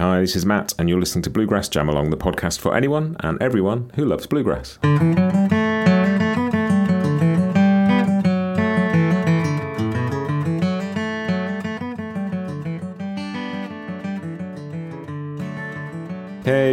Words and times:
Hi, 0.00 0.22
this 0.22 0.34
is 0.34 0.46
Matt, 0.46 0.72
and 0.78 0.88
you're 0.88 0.98
listening 0.98 1.20
to 1.24 1.30
Bluegrass 1.30 1.68
Jam 1.68 1.86
Along, 1.86 2.08
the 2.08 2.16
podcast 2.16 2.58
for 2.58 2.74
anyone 2.74 3.18
and 3.20 3.36
everyone 3.42 3.92
who 3.96 4.06
loves 4.06 4.26
bluegrass. 4.26 4.78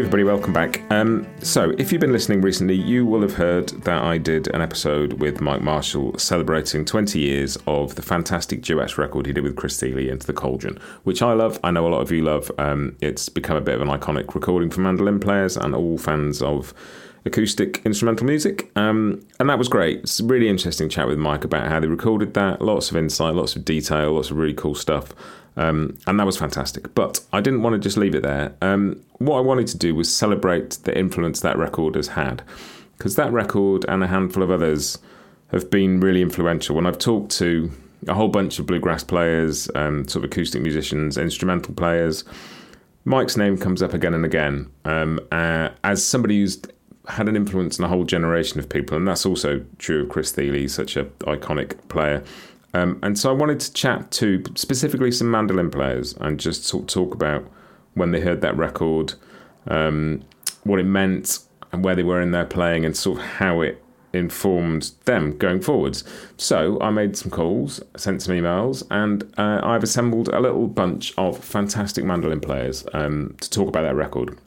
Everybody, 0.08 0.24
welcome 0.24 0.54
back. 0.54 0.82
Um, 0.90 1.28
so, 1.44 1.72
if 1.78 1.92
you've 1.92 2.00
been 2.00 2.14
listening 2.14 2.40
recently, 2.40 2.76
you 2.76 3.06
will 3.06 3.22
have 3.24 3.34
heard 3.34 3.68
that 3.84 4.02
I 4.02 4.18
did 4.18 4.48
an 4.56 4.62
episode 4.62 5.20
with 5.20 5.42
Mike 5.42 5.62
Marshall 5.62 6.18
celebrating 6.18 6.86
20 6.86 7.20
years 7.20 7.58
of 7.68 7.96
the 7.96 8.02
fantastic 8.02 8.62
duets 8.62 8.98
record 8.98 9.26
he 9.26 9.34
did 9.34 9.44
with 9.44 9.58
Chris 9.58 9.78
Thile, 9.78 9.98
Into 9.98 10.26
the 10.26 10.32
Cauldron, 10.32 10.80
which 11.04 11.22
I 11.22 11.34
love. 11.34 11.60
I 11.62 11.72
know 11.72 11.86
a 11.86 11.90
lot 11.90 12.00
of 12.00 12.10
you 12.10 12.22
love. 12.22 12.50
Um, 12.58 12.96
it's 13.02 13.28
become 13.28 13.58
a 13.58 13.62
bit 13.62 13.76
of 13.76 13.82
an 13.82 13.90
iconic 13.90 14.34
recording 14.34 14.70
for 14.70 14.80
mandolin 14.80 15.20
players 15.20 15.58
and 15.58 15.76
all 15.76 15.98
fans 15.98 16.42
of 16.42 16.74
acoustic 17.26 17.82
instrumental 17.86 18.26
music. 18.26 18.72
Um, 18.78 19.26
and 19.42 19.50
that 19.50 19.58
was 19.58 19.68
great. 19.68 20.00
It's 20.04 20.22
a 20.22 20.26
really 20.26 20.48
interesting 20.48 20.88
chat 20.88 21.10
with 21.10 21.18
Mike 21.18 21.44
about 21.44 21.68
how 21.68 21.82
they 21.82 21.88
recorded 21.88 22.34
that. 22.36 22.62
Lots 22.62 22.92
of 22.92 22.96
insight, 22.96 23.36
lots 23.36 23.58
of 23.58 23.66
detail, 23.66 24.14
lots 24.14 24.32
of 24.32 24.38
really 24.38 24.54
cool 24.54 24.74
stuff. 24.74 25.14
Um, 25.58 25.98
and 26.08 26.20
that 26.20 26.26
was 26.26 26.38
fantastic. 26.38 26.94
But 26.96 27.20
I 27.34 27.42
didn't 27.42 27.64
want 27.64 27.74
to 27.74 27.80
just 27.80 27.98
leave 27.98 28.16
it 28.16 28.24
there. 28.24 28.56
Um, 28.62 29.02
what 29.18 29.38
I 29.38 29.42
wanted 29.42 29.68
to 29.68 29.78
do 29.78 29.94
was 29.96 30.14
celebrate 30.14 30.72
the 30.84 30.98
influence 30.98 31.42
that 31.42 31.58
record 31.58 31.96
has 31.96 32.10
had. 32.10 32.44
Because 32.98 33.16
that 33.16 33.32
record 33.32 33.86
and 33.88 34.04
a 34.04 34.08
handful 34.08 34.44
of 34.44 34.52
others 34.52 34.98
have 35.52 35.70
been 35.70 36.00
really 36.00 36.22
influential. 36.22 36.76
When 36.76 36.86
I've 36.86 36.98
talked 36.98 37.32
to 37.38 37.72
a 38.08 38.14
whole 38.14 38.28
bunch 38.28 38.60
of 38.60 38.66
bluegrass 38.66 39.04
players, 39.04 39.70
um, 39.76 40.08
sort 40.08 40.24
of 40.24 40.32
acoustic 40.32 40.62
musicians, 40.62 41.18
instrumental 41.18 41.74
players, 41.74 42.24
Mike's 43.06 43.38
name 43.38 43.58
comes 43.58 43.82
up 43.82 43.94
again 43.94 44.14
and 44.14 44.26
again 44.26 44.70
um, 44.84 45.20
uh, 45.32 45.70
as 45.84 46.04
somebody 46.04 46.42
who's 46.42 46.62
had 47.08 47.30
an 47.30 47.36
influence 47.36 47.80
on 47.80 47.86
a 47.86 47.88
whole 47.88 48.04
generation 48.04 48.60
of 48.60 48.68
people, 48.68 48.98
and 48.98 49.08
that's 49.08 49.26
also 49.26 49.64
true 49.78 50.04
of 50.04 50.10
Chris 50.10 50.32
Thile, 50.34 50.68
such 50.68 50.98
an 50.98 51.06
iconic 51.22 51.78
player. 51.88 52.24
Um, 52.74 53.00
and 53.02 53.18
so 53.18 53.30
I 53.30 53.34
wanted 53.34 53.60
to 53.62 53.74
chat 53.74 54.12
to 54.12 54.44
specifically 54.56 55.12
some 55.12 55.32
mandolin 55.32 55.72
players 55.72 56.14
and 56.20 56.40
just 56.40 56.66
sort 56.66 56.84
of 56.84 56.88
talk 56.88 57.14
about 57.14 57.50
when 57.94 58.12
they 58.12 58.20
heard 58.20 58.42
that 58.42 58.56
record, 58.58 59.14
um, 59.68 60.24
what 60.64 60.80
it 60.80 60.84
meant, 60.84 61.40
and 61.72 61.84
where 61.84 61.96
they 61.96 62.04
were 62.04 62.22
in 62.22 62.32
their 62.32 62.46
playing, 62.46 62.86
and 62.86 62.96
sort 62.96 63.20
of 63.20 63.26
how 63.26 63.62
it 63.62 63.84
informed 64.14 64.92
them 65.06 65.38
going 65.38 65.62
forwards. 65.62 66.04
So 66.38 66.80
I 66.82 66.90
made 66.90 67.18
some 67.18 67.32
calls, 67.32 67.82
sent 67.96 68.22
some 68.22 68.36
emails, 68.36 68.84
and 68.92 69.24
uh, 69.38 69.62
I've 69.64 69.84
assembled 69.84 70.30
a 70.30 70.40
little 70.40 70.68
bunch 70.68 71.14
of 71.18 71.44
fantastic 71.44 72.04
mandolin 72.04 72.40
players 72.40 72.86
um, 72.94 73.36
to 73.42 73.50
talk 73.50 73.68
about 73.68 73.84
that 73.84 73.96
record. 73.96 74.38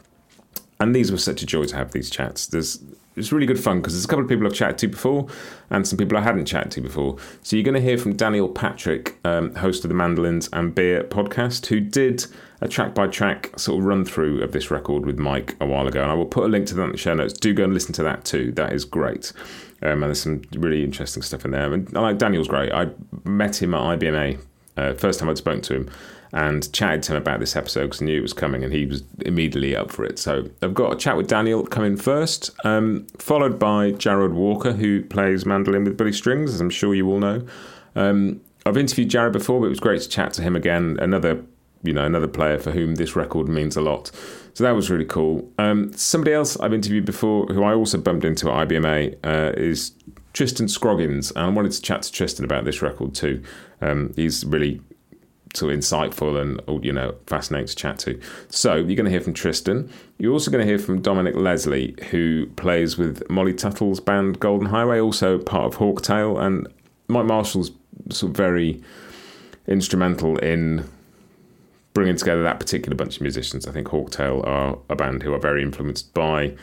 And 0.79 0.95
these 0.95 1.13
were 1.13 1.19
such 1.19 1.43
a 1.43 1.47
joy 1.47 1.65
to 1.65 1.77
have 1.77 1.93
these 1.93 2.09
chats. 2.09 2.47
There's 2.47 2.83
it's 3.21 3.33
really 3.33 3.47
good 3.47 3.61
fun 3.61 3.81
because 3.81 3.93
there's 3.93 4.05
a 4.05 4.09
couple 4.09 4.25
of 4.25 4.29
people 4.29 4.47
I've 4.47 4.55
chatted 4.55 4.79
to 4.79 4.89
before 4.89 5.29
and 5.69 5.87
some 5.87 5.97
people 5.99 6.17
I 6.19 6.23
hadn't 6.23 6.47
chatted 6.47 6.73
to 6.73 6.81
before. 6.81 7.17
So 7.43 7.55
you're 7.55 7.65
going 7.65 7.75
to 7.75 7.81
hear 7.81 7.99
from 7.99 8.17
Daniel 8.17 8.49
Patrick, 8.49 9.19
um, 9.25 9.55
host 9.55 9.85
of 9.85 9.89
the 9.89 9.95
Mandolins 9.95 10.49
and 10.53 10.75
Beer 10.75 11.05
podcast, 11.05 11.67
who 11.67 11.81
did 11.81 12.27
a 12.61 12.69
track 12.69 12.95
by 12.95 13.07
track 13.07 13.57
sort 13.59 13.79
of 13.79 13.85
run 13.85 14.05
through 14.05 14.43
of 14.43 14.53
this 14.53 14.71
record 14.71 15.07
with 15.07 15.19
Mike 15.19 15.55
a 15.61 15.67
while 15.67 15.87
ago. 15.87 16.03
And 16.03 16.11
I 16.11 16.15
will 16.15 16.27
put 16.27 16.45
a 16.45 16.49
link 16.49 16.67
to 16.69 16.75
that 16.75 16.85
in 16.85 16.93
the 16.93 16.99
show 16.99 17.15
notes. 17.15 17.35
Do 17.35 17.55
go 17.55 17.65
and 17.65 17.75
listen 17.75 17.93
to 17.95 18.03
that 18.03 18.25
too. 18.25 18.53
That 18.53 18.73
is 18.73 18.85
great. 18.85 19.33
Um, 19.83 20.03
and 20.03 20.05
there's 20.05 20.23
some 20.23 20.43
really 20.55 20.83
interesting 20.83 21.23
stuff 21.23 21.45
in 21.45 21.53
there. 21.53 21.73
And 21.73 21.97
I 21.97 22.01
like 22.01 22.19
Daniel's 22.19 22.49
great. 22.49 22.73
I 22.73 22.89
met 23.25 23.63
him 23.63 23.75
at 23.75 23.99
IBMA, 23.99 24.41
uh, 24.77 24.95
first 24.95 25.21
time 25.21 25.29
I'd 25.29 25.39
spoken 25.39 25.63
to 25.63 25.75
him 25.75 25.91
and 26.33 26.73
chatted 26.73 27.03
to 27.05 27.13
him 27.13 27.19
about 27.19 27.41
this 27.41 27.57
episode 27.57 27.87
because 27.87 28.03
I 28.03 28.05
knew 28.05 28.19
it 28.19 28.23
was 28.23 28.33
coming 28.33 28.63
and 28.63 28.73
he 28.73 28.87
was 28.87 29.03
immediately 29.21 29.75
up 29.75 29.91
for 29.91 30.05
it. 30.05 30.19
So 30.19 30.49
I've 30.63 30.75
got 30.75 30.93
a 30.93 30.97
chat 30.97 31.17
with 31.17 31.27
Daniel 31.27 31.67
coming 31.67 31.97
first, 31.97 32.51
um, 32.65 33.07
followed 33.19 33.59
by 33.59 33.93
Jarrod 33.93 34.33
Walker, 34.33 34.73
who 34.73 35.03
plays 35.05 35.45
mandolin 35.45 35.85
with 35.85 35.97
Billy 35.97 36.13
Strings, 36.13 36.55
as 36.55 36.61
I'm 36.61 36.71
sure 36.71 36.95
you 36.95 37.09
all 37.09 37.19
know. 37.19 37.47
Um, 37.97 38.41
I've 38.65 38.77
interviewed 38.77 39.11
Jarrod 39.11 39.33
before, 39.33 39.61
but 39.61 39.67
it 39.67 39.71
was 39.71 39.81
great 39.81 40.03
to 40.03 40.09
chat 40.09 40.33
to 40.35 40.43
him 40.43 40.55
again. 40.55 40.99
Another, 41.01 41.43
you 41.83 41.93
know, 41.93 42.05
another 42.05 42.29
player 42.29 42.59
for 42.59 42.71
whom 42.71 42.97
this 42.97 43.17
record 43.17 43.49
means 43.49 43.77
a 43.77 43.81
lot. 43.81 44.11
So 44.55 44.65
that 44.65 44.73
was 44.73 44.91
really 44.91 45.05
cool. 45.05 45.51
Um, 45.59 45.93
somebody 45.95 46.33
else 46.33 46.59
I've 46.61 46.75
interviewed 46.75 47.07
before, 47.07 47.47
who 47.47 47.63
I 47.65 47.75
also 47.75 47.99
bumped 47.99 48.25
into 48.25 48.51
at 48.51 48.69
IBMA, 48.69 49.17
uh, 49.25 49.53
is 49.57 49.93
Tristan 50.33 50.69
Scroggins, 50.69 51.31
and 51.33 51.41
I 51.41 51.49
wanted 51.49 51.73
to 51.73 51.83
chat 51.83 52.03
to 52.03 52.13
Tristan 52.13 52.45
about 52.45 52.65
this 52.65 52.83
record 52.83 53.15
too. 53.15 53.43
Um, 53.81 54.13
he's 54.15 54.45
really 54.45 54.81
sort 55.55 55.73
of 55.73 55.79
insightful 55.79 56.41
and 56.41 56.85
you 56.85 56.93
know 56.93 57.15
fascinating 57.27 57.67
to 57.67 57.75
chat 57.75 57.99
to. 58.01 58.21
So 58.49 58.77
you're 58.77 58.97
going 58.97 59.05
to 59.05 59.11
hear 59.11 59.21
from 59.21 59.35
Tristan. 59.35 59.91
You're 60.19 60.33
also 60.33 60.51
going 60.51 60.65
to 60.65 60.69
hear 60.69 60.79
from 60.79 61.01
Dominick 61.01 61.35
Leslie, 61.35 61.95
who 62.11 62.47
plays 62.57 62.97
with 62.97 63.29
Molly 63.29 63.55
Tuttle's 63.55 64.01
band 64.01 64.41
Golden 64.41 64.69
Highway, 64.69 65.01
also 65.01 65.39
part 65.39 65.67
of 65.67 65.79
Hawktail, 65.79 66.41
and 66.41 66.69
Mike 67.09 67.27
Marshall's 67.27 67.73
sort 68.11 68.31
of 68.31 68.37
very 68.37 68.83
instrumental 69.67 70.39
in 70.39 70.85
bringing 71.93 72.17
together 72.17 72.43
that 72.43 72.61
particular 72.61 72.97
bunch 72.97 73.17
of 73.17 73.23
musicians. 73.23 73.67
I 73.67 73.73
think 73.73 73.89
Hawktail 73.89 74.47
are 74.47 74.79
a 74.89 74.97
band 74.97 75.23
who 75.23 75.35
are 75.35 75.39
very 75.39 75.63
influenced 75.63 76.15
by 76.15 76.55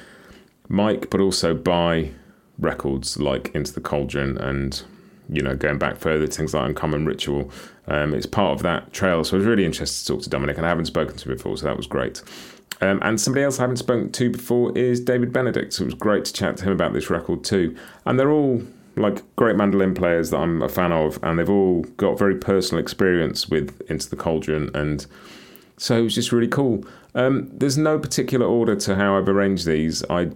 Mike, 0.70 1.10
but 1.10 1.20
also 1.20 1.54
by 1.54 2.12
records 2.58 3.20
like 3.20 3.54
Into 3.54 3.74
the 3.74 3.82
Cauldron 3.82 4.38
and 4.38 4.84
you 5.30 5.42
know, 5.42 5.56
going 5.56 5.78
back 5.78 5.98
further 5.98 6.28
to 6.28 6.34
things 6.34 6.54
like 6.54 6.68
Uncommon 6.68 7.06
Ritual. 7.06 7.52
Um, 7.88 8.14
it's 8.14 8.26
part 8.26 8.56
of 8.56 8.64
that 8.64 8.94
trail. 8.94 9.24
So 9.24 9.36
I 9.36 9.40
was 9.40 9.48
really 9.48 9.66
interested 9.66 10.06
to 10.06 10.14
talk 10.14 10.24
to 10.24 10.30
Dominick, 10.30 10.58
and 10.58 10.66
I 10.66 10.70
haven't 10.70 10.86
spoken 10.86 11.16
to 11.16 11.30
him 11.30 11.36
before, 11.38 11.58
so 11.58 11.66
that 11.66 11.78
was 11.78 11.88
great. 11.88 12.22
Um, 12.82 13.00
and 13.02 13.20
somebody 13.20 13.44
else 13.44 13.60
I 13.60 13.64
haven't 13.64 13.78
spoken 13.78 14.12
to 14.12 14.30
before 14.30 14.78
is 14.78 15.00
David 15.00 15.34
Benedict. 15.34 15.74
So 15.74 15.84
it 15.84 15.86
was 15.86 15.94
great 15.96 16.26
to 16.26 16.34
chat 16.34 16.58
to 16.58 16.66
him 16.66 16.72
about 16.72 16.94
this 16.94 17.10
record 17.10 17.44
too. 17.44 17.76
And 18.06 18.20
they're 18.20 18.32
all 18.32 18.62
like 18.98 19.24
great 19.36 19.56
mandolin 19.56 19.94
players 19.94 20.32
that 20.32 20.38
I'm 20.38 20.62
a 20.62 20.70
fan 20.70 20.92
of, 20.92 21.20
and 21.24 21.40
they've 21.40 21.50
all 21.50 21.82
got 21.98 22.18
very 22.18 22.36
personal 22.36 22.82
experience 22.82 23.48
with 23.48 23.80
Into 23.90 24.10
the 24.10 24.16
Cauldron, 24.16 24.72
and 24.74 25.06
so 25.78 26.00
it 26.00 26.02
was 26.02 26.16
just 26.16 26.32
really 26.32 26.48
cool. 26.48 26.84
Um, 27.14 27.50
there's 27.54 27.78
no 27.78 28.00
particular 28.00 28.46
order 28.46 28.76
to 28.76 28.96
how 28.96 29.18
I've 29.18 29.30
arranged 29.30 29.66
these. 29.66 30.04
I 30.10 30.32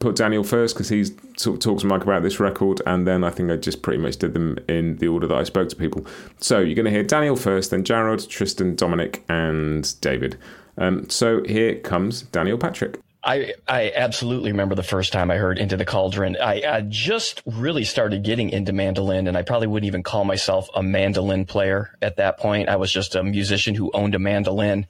put 0.00 0.16
Daniel 0.16 0.42
first 0.42 0.74
because 0.74 0.88
he's 0.88 1.12
sort 1.36 1.56
of 1.56 1.60
talks 1.60 1.82
to 1.82 1.86
Mike 1.86 2.02
about 2.02 2.22
this 2.22 2.40
record, 2.40 2.82
and 2.86 3.06
then 3.06 3.22
I 3.22 3.30
think 3.30 3.50
I 3.50 3.56
just 3.56 3.82
pretty 3.82 4.02
much 4.02 4.16
did 4.16 4.34
them 4.34 4.58
in 4.68 4.96
the 4.96 5.06
order 5.06 5.26
that 5.28 5.36
I 5.36 5.44
spoke 5.44 5.68
to 5.68 5.76
people. 5.76 6.04
So 6.40 6.58
you're 6.58 6.74
going 6.74 6.86
to 6.86 6.90
hear 6.90 7.04
Daniel 7.04 7.36
first, 7.36 7.70
then 7.70 7.84
Jarrod, 7.84 8.28
Tristan, 8.28 8.74
Dominick, 8.74 9.22
and 9.28 10.00
David. 10.00 10.36
Um, 10.76 11.08
so 11.08 11.44
here 11.44 11.76
comes 11.76 12.22
Daniel 12.22 12.58
Patrick. 12.58 12.98
I, 13.22 13.52
I 13.68 13.92
absolutely 13.94 14.50
remember 14.50 14.74
the 14.74 14.82
first 14.82 15.12
time 15.12 15.30
I 15.30 15.36
heard 15.36 15.58
Into 15.58 15.76
the 15.76 15.84
Cauldron. 15.84 16.38
I, 16.40 16.62
I 16.66 16.80
just 16.80 17.42
really 17.44 17.84
started 17.84 18.22
getting 18.22 18.48
into 18.48 18.72
mandolin, 18.72 19.28
and 19.28 19.36
I 19.36 19.42
probably 19.42 19.66
wouldn't 19.66 19.86
even 19.86 20.02
call 20.02 20.24
myself 20.24 20.70
a 20.74 20.82
mandolin 20.82 21.44
player 21.44 21.94
at 22.00 22.16
that 22.16 22.38
point. 22.38 22.70
I 22.70 22.76
was 22.76 22.90
just 22.90 23.14
a 23.14 23.22
musician 23.22 23.74
who 23.74 23.90
owned 23.92 24.14
a 24.14 24.18
mandolin. 24.18 24.86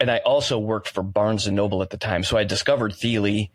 And 0.00 0.10
I 0.10 0.18
also 0.18 0.58
worked 0.58 0.88
for 0.88 1.02
Barnes 1.04 1.46
and 1.46 1.56
Noble 1.56 1.82
at 1.82 1.90
the 1.90 1.96
time. 1.96 2.24
So 2.24 2.36
I 2.36 2.42
discovered 2.42 2.94
Thile 2.94 3.46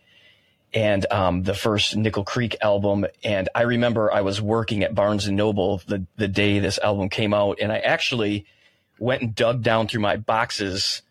and 0.74 1.06
um, 1.12 1.44
the 1.44 1.54
first 1.54 1.96
Nickel 1.96 2.24
Creek 2.24 2.56
album. 2.62 3.06
And 3.24 3.50
I 3.54 3.62
remember 3.64 4.12
I 4.12 4.22
was 4.22 4.42
working 4.42 4.84
at 4.84 4.96
Barnes 4.96 5.28
and 5.28 5.38
Noble 5.38 5.82
the 5.88 6.06
the 6.18 6.28
day 6.28 6.60
this 6.60 6.80
album 6.80 7.10
came 7.10 7.34
out, 7.34 7.60
and 7.62 7.72
I 7.72 7.80
actually 7.80 8.46
went 9.00 9.22
and 9.22 9.36
dug 9.36 9.62
down 9.62 9.88
through 9.88 10.02
my 10.02 10.18
boxes 10.18 11.02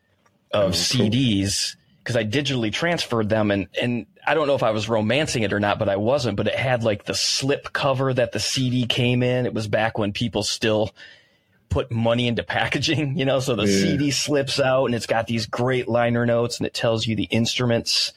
of 0.50 0.70
oh, 0.70 0.74
CDs 0.74 1.76
because 1.98 2.16
I 2.16 2.24
digitally 2.24 2.72
transferred 2.72 3.28
them, 3.28 3.50
and 3.50 3.68
and 3.80 4.06
I 4.26 4.34
don't 4.34 4.46
know 4.46 4.54
if 4.54 4.62
I 4.62 4.72
was 4.72 4.88
romancing 4.88 5.42
it 5.42 5.52
or 5.52 5.60
not, 5.60 5.78
but 5.78 5.88
I 5.88 5.96
wasn't. 5.96 6.36
But 6.36 6.48
it 6.48 6.56
had 6.56 6.82
like 6.82 7.04
the 7.04 7.14
slip 7.14 7.72
cover 7.72 8.12
that 8.12 8.32
the 8.32 8.40
CD 8.40 8.86
came 8.86 9.22
in. 9.22 9.46
It 9.46 9.54
was 9.54 9.68
back 9.68 9.98
when 9.98 10.12
people 10.12 10.42
still 10.42 10.92
put 11.68 11.90
money 11.90 12.28
into 12.28 12.42
packaging, 12.42 13.16
you 13.16 13.24
know, 13.24 13.40
so 13.40 13.56
the 13.56 13.66
yeah. 13.66 13.78
CD 13.78 14.10
slips 14.10 14.60
out 14.60 14.86
and 14.86 14.94
it's 14.94 15.06
got 15.06 15.26
these 15.26 15.46
great 15.46 15.88
liner 15.88 16.26
notes 16.26 16.58
and 16.58 16.66
it 16.66 16.75
tells 16.75 17.06
you 17.06 17.16
the 17.16 17.25
instruments 17.25 18.12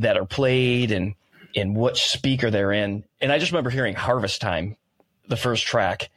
that 0.00 0.16
are 0.16 0.26
played 0.26 0.92
and 0.92 1.14
in 1.54 1.74
which 1.74 2.04
speaker 2.04 2.50
they're 2.50 2.72
in. 2.72 3.04
And 3.20 3.32
I 3.32 3.38
just 3.38 3.52
remember 3.52 3.70
hearing 3.70 3.94
Harvest 3.94 4.40
Time, 4.40 4.76
the 5.28 5.36
first 5.36 5.66
track, 5.66 6.10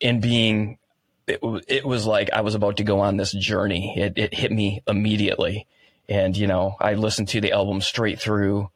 and 0.00 0.22
being 0.22 0.78
it, 1.26 1.40
it 1.68 1.84
was 1.84 2.06
like 2.06 2.30
I 2.32 2.40
was 2.40 2.54
about 2.54 2.78
to 2.78 2.84
go 2.84 3.00
on 3.00 3.16
this 3.16 3.32
journey. 3.32 3.94
It, 3.96 4.14
it 4.16 4.34
hit 4.34 4.52
me 4.52 4.82
immediately. 4.86 5.66
And, 6.08 6.36
you 6.36 6.46
know, 6.46 6.76
I 6.80 6.94
listened 6.94 7.28
to 7.28 7.40
the 7.40 7.52
album 7.52 7.80
straight 7.80 8.20
through. 8.20 8.70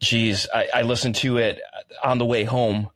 Geez, 0.00 0.48
I, 0.52 0.68
I 0.74 0.82
listened 0.82 1.14
to 1.16 1.36
it 1.38 1.60
on 2.02 2.18
the 2.18 2.26
way 2.26 2.44
home 2.44 2.90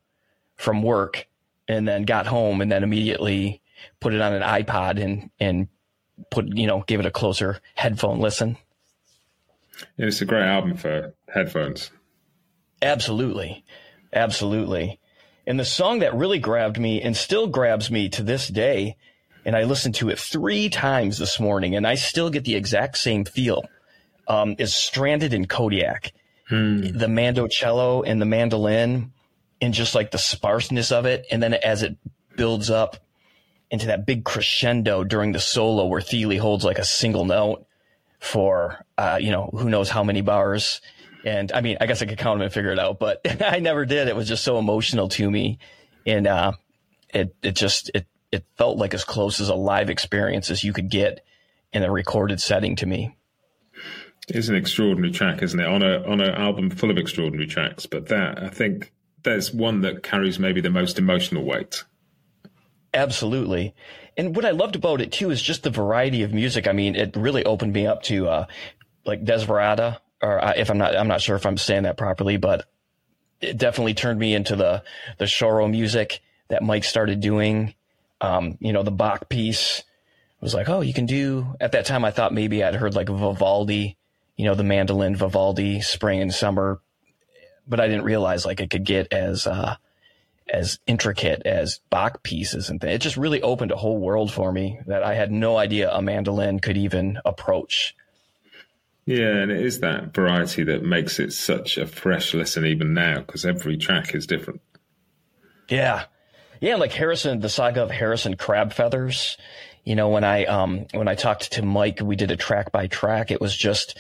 from 0.57 0.83
work 0.83 1.29
and 1.69 1.87
then 1.87 2.03
got 2.05 2.27
home 2.27 2.61
and 2.61 2.73
then 2.73 2.83
immediately 2.83 3.61
put 4.01 4.15
it 4.15 4.21
on 4.21 4.33
an 4.33 4.43
iPod 4.43 5.01
and, 5.01 5.31
and 5.39 5.69
put, 6.31 6.57
you 6.57 6.67
know, 6.67 6.83
gave 6.87 6.99
it 6.99 7.07
a 7.07 7.11
closer 7.11 7.61
headphone 7.75 8.19
listen. 8.19 8.57
It's 9.99 10.21
a 10.21 10.25
great 10.25 10.45
album 10.45 10.77
for 10.77 11.15
headphones. 11.29 11.91
Absolutely. 12.83 13.65
Absolutely. 14.13 15.01
And 15.47 15.59
the 15.59 15.65
song 15.65 16.01
that 16.01 16.15
really 16.15 16.39
grabbed 16.39 16.79
me 16.79 17.01
and 17.03 17.17
still 17.17 17.47
grabs 17.47 17.91
me 17.91 18.09
to 18.11 18.23
this 18.23 18.49
day 18.49 18.97
and 19.47 19.55
I 19.55 19.63
listened 19.63 19.95
to 19.97 20.11
it 20.11 20.19
three 20.19 20.69
times 20.69 21.19
this 21.19 21.39
morning, 21.39 21.77
and 21.77 21.87
I 21.87 21.95
still 21.95 22.31
get 22.31 22.45
the 22.45 22.57
exact 22.57 22.99
same 22.99 23.25
feel. 23.25 23.65
Um, 24.29 24.57
is 24.59 24.75
stranded 24.75 25.33
in 25.33 25.47
Kodiak, 25.47 26.13
hmm. 26.49 26.81
the 26.81 27.07
mandocello 27.07 28.03
and 28.05 28.21
the 28.21 28.27
mandolin, 28.27 29.13
and 29.61 29.73
just 29.73 29.95
like 29.95 30.11
the 30.11 30.19
sparseness 30.19 30.91
of 30.91 31.07
it, 31.07 31.27
and 31.31 31.41
then 31.41 31.55
as 31.55 31.85
it 31.85 31.97
builds 32.35 32.71
up 32.71 32.97
into 33.71 33.87
that 33.87 34.05
big 34.05 34.25
crescendo 34.25 35.05
during 35.05 35.31
the 35.31 35.39
solo 35.39 35.87
where 35.87 36.01
Thile 36.01 36.41
holds 36.41 36.65
like 36.65 36.81
a 36.81 36.85
single 36.85 37.25
note 37.25 37.65
for 38.19 38.85
uh, 38.99 39.19
you 39.21 39.31
know 39.31 39.51
who 39.53 39.71
knows 39.71 39.91
how 39.91 40.05
many 40.05 40.21
bars. 40.21 40.81
And 41.25 41.51
I 41.53 41.61
mean, 41.61 41.77
I 41.81 41.87
guess 41.87 42.03
I 42.03 42.07
could 42.07 42.19
count 42.19 42.39
them 42.39 42.45
and 42.45 42.53
figure 42.53 42.71
it 42.71 42.79
out, 42.79 42.99
but 42.99 43.21
I 43.43 43.59
never 43.59 43.85
did. 43.85 44.09
It 44.09 44.17
was 44.17 44.29
just 44.29 44.45
so 44.45 44.59
emotional 44.59 45.09
to 45.11 45.31
me, 45.31 45.59
and 46.07 46.27
uh, 46.27 46.53
it 47.13 47.35
it 47.43 47.53
just 47.57 47.91
it 47.95 48.07
it 48.33 48.45
felt 48.57 48.79
like 48.79 48.95
as 48.95 49.05
close 49.05 49.41
as 49.41 49.49
a 49.49 49.55
live 49.55 49.91
experience 49.91 50.51
as 50.51 50.65
you 50.65 50.73
could 50.73 50.91
get 50.91 51.25
in 51.73 51.83
a 51.83 51.91
recorded 51.91 52.41
setting 52.41 52.77
to 52.77 52.87
me. 52.87 53.17
It's 54.29 54.49
an 54.49 54.57
extraordinary 54.57 55.13
track, 55.13 55.43
isn't 55.43 55.59
it? 55.59 55.67
On 55.67 55.83
a 55.83 56.03
on 56.05 56.21
an 56.21 56.35
album 56.35 56.71
full 56.71 56.91
of 56.91 56.99
extraordinary 56.99 57.47
tracks, 57.47 57.87
but 57.87 58.09
that 58.09 58.43
I 58.43 58.49
think 58.49 58.93
there's 59.23 59.53
one 59.53 59.81
that 59.83 60.03
carries 60.03 60.39
maybe 60.39 60.61
the 60.61 60.71
most 60.71 60.99
emotional 60.99 61.45
weight. 61.45 61.85
Absolutely. 62.95 63.75
And 64.17 64.35
what 64.35 64.45
I 64.45 64.51
loved 64.51 64.77
about 64.77 65.01
it 65.01 65.13
too 65.13 65.31
is 65.31 65.43
just 65.43 65.63
the 65.63 65.71
variety 65.71 66.23
of 66.23 66.33
music. 66.33 66.67
I 66.67 66.73
mean, 66.73 66.97
it 66.97 67.17
really 67.17 67.45
opened 67.45 67.73
me 67.73 67.87
up 67.87 68.03
to 68.05 68.29
uh, 68.29 68.47
like 69.05 69.25
Desperada, 69.25 69.99
or 70.23 70.43
uh, 70.43 70.55
if 70.57 70.71
I'm 70.71 70.79
not, 70.79 70.97
I'm 70.97 71.09
not 71.09 71.21
sure 71.21 71.37
if 71.37 71.45
I'm 71.45 71.59
saying 71.59 71.83
that 71.83 71.99
properly, 71.99 72.37
but 72.39 72.67
it 73.41 73.59
definitely 73.59 73.95
turned 73.95 74.19
me 74.19 74.35
into 74.35 74.57
the 74.57 74.83
the 75.19 75.27
choro 75.27 75.71
music 75.71 76.21
that 76.49 76.63
Mike 76.63 76.85
started 76.85 77.21
doing. 77.21 77.75
Um, 78.21 78.57
you 78.61 78.73
know, 78.73 78.83
the 78.83 78.91
Bach 78.91 79.29
piece 79.29 79.83
was 80.41 80.55
like, 80.55 80.69
oh, 80.69 80.81
you 80.81 80.95
can 80.95 81.07
do. 81.07 81.55
At 81.61 81.73
that 81.73 81.87
time, 81.87 82.05
I 82.05 82.11
thought 82.11 82.33
maybe 82.33 82.65
I'd 82.65 82.75
heard 82.75 82.95
like 82.95 83.09
Vivaldi, 83.09 83.97
you 84.37 84.45
know, 84.47 84.55
the 84.55 84.65
mandolin 84.65 85.17
Vivaldi, 85.17 85.83
spring 85.83 86.23
and 86.23 86.33
summer, 86.33 86.81
but 87.67 87.81
I 87.81 87.89
didn't 87.89 88.05
realize 88.05 88.47
like 88.47 88.61
it 88.61 88.71
could 88.71 88.85
get 88.85 89.13
as 89.13 89.47
uh, 89.47 89.77
as 90.49 90.79
intricate 90.87 91.43
as 91.45 91.81
Bach 91.91 92.23
pieces 92.23 92.71
and 92.71 92.81
things. 92.81 92.95
It 92.95 93.03
just 93.03 93.17
really 93.17 93.43
opened 93.43 93.73
a 93.73 93.77
whole 93.77 93.99
world 93.99 94.33
for 94.33 94.53
me 94.53 94.81
that 94.87 95.03
I 95.03 95.15
had 95.15 95.33
no 95.33 95.57
idea 95.57 95.93
a 95.93 96.01
mandolin 96.01 96.61
could 96.61 96.77
even 96.77 97.19
approach. 97.25 97.95
Yeah, 99.07 99.29
and 99.29 99.53
it 99.53 99.65
is 99.65 99.81
that 99.81 100.15
variety 100.15 100.65
that 100.65 100.83
makes 100.83 101.21
it 101.21 101.33
such 101.33 101.79
a 101.79 101.87
fresh 101.87 102.35
listen 102.35 102.67
even 102.67 102.93
now 102.95 103.21
because 103.21 103.45
every 103.45 103.77
track 103.77 104.15
is 104.15 104.27
different. 104.27 104.61
Yeah. 105.69 106.05
Yeah, 106.61 106.77
like 106.77 106.93
Harrison, 106.93 107.41
the 107.41 107.49
saga 107.49 107.83
of 107.83 107.91
Harrison 107.91 108.37
Crabfeathers. 108.37 109.37
You 109.85 109.95
know, 109.95 110.09
when 110.09 110.25
I 110.25 110.45
um 110.47 110.87
when 110.93 111.07
I 111.07 111.15
talked 111.15 111.53
to 111.53 111.63
Mike, 111.63 112.01
we 112.03 112.17
did 112.17 112.33
a 112.33 112.37
track 112.37 112.73
by 112.73 112.89
track. 112.89 113.31
It 113.31 113.41
was 113.41 113.57
just 113.57 113.97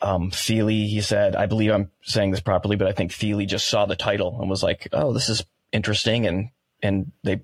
um, 0.00 0.30
Thile, 0.30 0.68
he 0.68 1.00
said, 1.00 1.36
I 1.36 1.46
believe 1.46 1.70
I'm 1.70 1.90
saying 2.02 2.32
this 2.32 2.40
properly, 2.40 2.76
but 2.76 2.88
I 2.88 2.92
think 2.92 3.12
Thile 3.12 3.44
just 3.46 3.68
saw 3.68 3.86
the 3.86 3.96
title 3.96 4.38
and 4.40 4.50
was 4.50 4.62
like, 4.62 4.88
"Oh, 4.92 5.12
this 5.12 5.28
is 5.28 5.44
interesting 5.72 6.26
and 6.26 6.50
and 6.82 7.12
they 7.24 7.40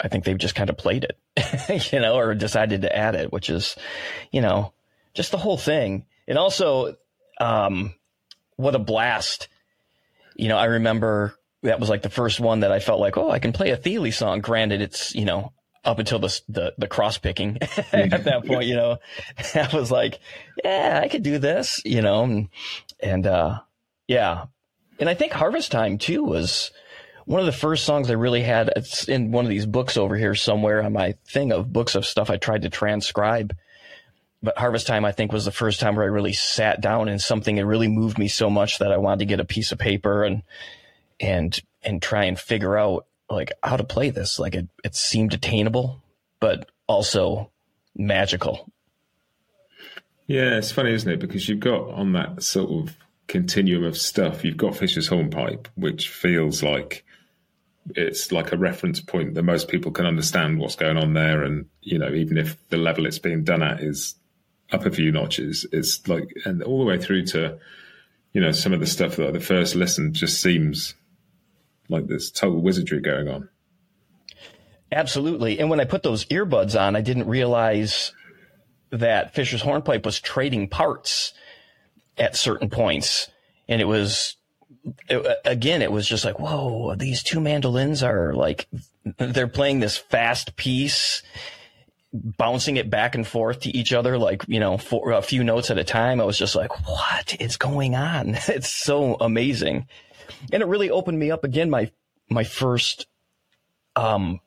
I 0.00 0.08
think 0.08 0.24
they've 0.24 0.38
just 0.38 0.54
kind 0.54 0.70
of 0.70 0.76
played 0.76 1.04
it, 1.04 1.92
you 1.92 2.00
know, 2.00 2.16
or 2.16 2.34
decided 2.34 2.82
to 2.82 2.96
add 2.96 3.14
it, 3.14 3.32
which 3.32 3.50
is, 3.50 3.76
you 4.30 4.40
know, 4.40 4.72
just 5.14 5.30
the 5.30 5.38
whole 5.38 5.58
thing. 5.58 6.06
And 6.26 6.38
also, 6.38 6.96
um, 7.40 7.94
what 8.56 8.74
a 8.74 8.78
blast. 8.78 9.48
You 10.34 10.48
know, 10.48 10.56
I 10.56 10.66
remember 10.66 11.34
that 11.62 11.80
was 11.80 11.90
like 11.90 12.02
the 12.02 12.10
first 12.10 12.40
one 12.40 12.60
that 12.60 12.72
I 12.72 12.80
felt 12.80 13.00
like, 13.00 13.16
oh, 13.16 13.30
I 13.30 13.38
can 13.38 13.52
play 13.52 13.70
a 13.70 13.76
Thile 13.76 14.10
song. 14.12 14.40
Granted, 14.40 14.80
it's, 14.80 15.14
you 15.14 15.24
know, 15.24 15.52
up 15.84 15.98
until 15.98 16.18
the, 16.18 16.40
the, 16.48 16.74
the 16.78 16.86
cross 16.86 17.18
picking 17.18 17.58
at 17.92 18.24
that 18.24 18.44
point, 18.46 18.66
you 18.66 18.76
know, 18.76 18.98
I 19.54 19.68
was 19.74 19.90
like, 19.90 20.20
yeah, 20.64 21.00
I 21.02 21.08
could 21.08 21.22
do 21.22 21.38
this, 21.38 21.82
you 21.84 22.02
know, 22.02 22.24
and, 22.24 22.48
and, 23.00 23.26
uh, 23.26 23.60
yeah. 24.06 24.46
And 24.98 25.08
I 25.08 25.14
think 25.14 25.32
Harvest 25.32 25.72
Time 25.72 25.98
too 25.98 26.22
was, 26.22 26.70
one 27.24 27.40
of 27.40 27.46
the 27.46 27.52
first 27.52 27.84
songs 27.84 28.10
I 28.10 28.14
really 28.14 28.42
had, 28.42 28.70
it's 28.76 29.08
in 29.08 29.30
one 29.32 29.44
of 29.44 29.50
these 29.50 29.66
books 29.66 29.96
over 29.96 30.16
here 30.16 30.34
somewhere 30.34 30.82
on 30.82 30.92
my 30.92 31.14
thing 31.26 31.52
of 31.52 31.72
books 31.72 31.94
of 31.94 32.06
stuff 32.06 32.30
I 32.30 32.36
tried 32.36 32.62
to 32.62 32.70
transcribe. 32.70 33.56
But 34.42 34.58
Harvest 34.58 34.88
Time, 34.88 35.04
I 35.04 35.12
think, 35.12 35.32
was 35.32 35.44
the 35.44 35.52
first 35.52 35.78
time 35.78 35.94
where 35.94 36.04
I 36.04 36.08
really 36.08 36.32
sat 36.32 36.80
down 36.80 37.08
and 37.08 37.20
something 37.20 37.56
that 37.56 37.66
really 37.66 37.86
moved 37.86 38.18
me 38.18 38.26
so 38.26 38.50
much 38.50 38.78
that 38.78 38.90
I 38.90 38.96
wanted 38.96 39.20
to 39.20 39.26
get 39.26 39.40
a 39.40 39.44
piece 39.44 39.70
of 39.70 39.78
paper 39.78 40.24
and, 40.24 40.42
and, 41.20 41.58
and 41.82 42.02
try 42.02 42.24
and 42.24 42.38
figure 42.38 42.76
out 42.76 43.06
like 43.30 43.52
how 43.62 43.76
to 43.76 43.84
play 43.84 44.10
this. 44.10 44.40
Like 44.40 44.56
it, 44.56 44.68
it 44.82 44.96
seemed 44.96 45.32
attainable, 45.32 46.02
but 46.40 46.70
also 46.88 47.52
magical. 47.94 48.68
Yeah, 50.26 50.56
it's 50.56 50.72
funny, 50.72 50.92
isn't 50.92 51.10
it? 51.10 51.20
Because 51.20 51.48
you've 51.48 51.60
got 51.60 51.90
on 51.90 52.12
that 52.12 52.42
sort 52.42 52.70
of 52.70 52.96
continuum 53.28 53.84
of 53.84 53.96
stuff, 53.96 54.44
you've 54.44 54.56
got 54.56 54.76
Fisher's 54.76 55.08
Hornpipe, 55.08 55.68
which 55.74 56.08
feels 56.08 56.62
like 56.62 57.04
it's 57.90 58.30
like 58.32 58.52
a 58.52 58.56
reference 58.56 59.00
point 59.00 59.34
that 59.34 59.42
most 59.42 59.68
people 59.68 59.90
can 59.90 60.06
understand 60.06 60.58
what's 60.58 60.76
going 60.76 60.96
on 60.96 61.14
there. 61.14 61.42
And, 61.42 61.66
you 61.80 61.98
know, 61.98 62.12
even 62.12 62.38
if 62.38 62.56
the 62.68 62.76
level 62.76 63.06
it's 63.06 63.18
being 63.18 63.44
done 63.44 63.62
at 63.62 63.80
is 63.80 64.14
up 64.70 64.86
a 64.86 64.90
few 64.90 65.10
notches, 65.12 65.66
it's 65.72 66.06
like, 66.08 66.32
and 66.44 66.62
all 66.62 66.78
the 66.78 66.84
way 66.84 66.98
through 66.98 67.26
to, 67.26 67.58
you 68.32 68.40
know, 68.40 68.52
some 68.52 68.72
of 68.72 68.80
the 68.80 68.86
stuff 68.86 69.16
that 69.16 69.32
the 69.32 69.40
first 69.40 69.74
listen 69.74 70.14
just 70.14 70.40
seems 70.40 70.94
like 71.88 72.06
there's 72.06 72.30
total 72.30 72.62
wizardry 72.62 73.00
going 73.00 73.28
on. 73.28 73.48
Absolutely. 74.90 75.58
And 75.58 75.70
when 75.70 75.80
I 75.80 75.84
put 75.84 76.02
those 76.02 76.24
earbuds 76.26 76.80
on, 76.80 76.96
I 76.96 77.00
didn't 77.00 77.26
realize 77.26 78.12
that 78.90 79.34
Fisher's 79.34 79.62
Hornpipe 79.62 80.04
was 80.04 80.20
trading 80.20 80.68
parts 80.68 81.32
at 82.18 82.36
certain 82.36 82.68
points. 82.68 83.30
And 83.68 83.80
it 83.80 83.86
was 83.86 84.36
it, 85.08 85.38
again, 85.44 85.82
it 85.82 85.92
was 85.92 86.06
just 86.06 86.24
like, 86.24 86.38
whoa, 86.38 86.94
these 86.96 87.22
two 87.22 87.40
mandolins 87.40 88.02
are 88.02 88.32
like, 88.32 88.68
they're 89.18 89.48
playing 89.48 89.80
this 89.80 89.96
fast 89.96 90.56
piece, 90.56 91.22
bouncing 92.12 92.76
it 92.76 92.90
back 92.90 93.14
and 93.14 93.26
forth 93.26 93.60
to 93.60 93.76
each 93.76 93.92
other, 93.92 94.18
like, 94.18 94.44
you 94.48 94.60
know, 94.60 94.78
for 94.78 95.12
a 95.12 95.22
few 95.22 95.44
notes 95.44 95.70
at 95.70 95.78
a 95.78 95.84
time. 95.84 96.20
I 96.20 96.24
was 96.24 96.38
just 96.38 96.56
like, 96.56 96.86
what 96.86 97.36
is 97.40 97.56
going 97.56 97.94
on? 97.94 98.36
It's 98.48 98.70
so 98.70 99.16
amazing. 99.20 99.86
And 100.52 100.62
it 100.62 100.66
really 100.66 100.90
opened 100.90 101.18
me 101.18 101.30
up 101.30 101.44
again. 101.44 101.70
My, 101.70 101.90
my 102.28 102.44
first, 102.44 103.06
um, 103.94 104.40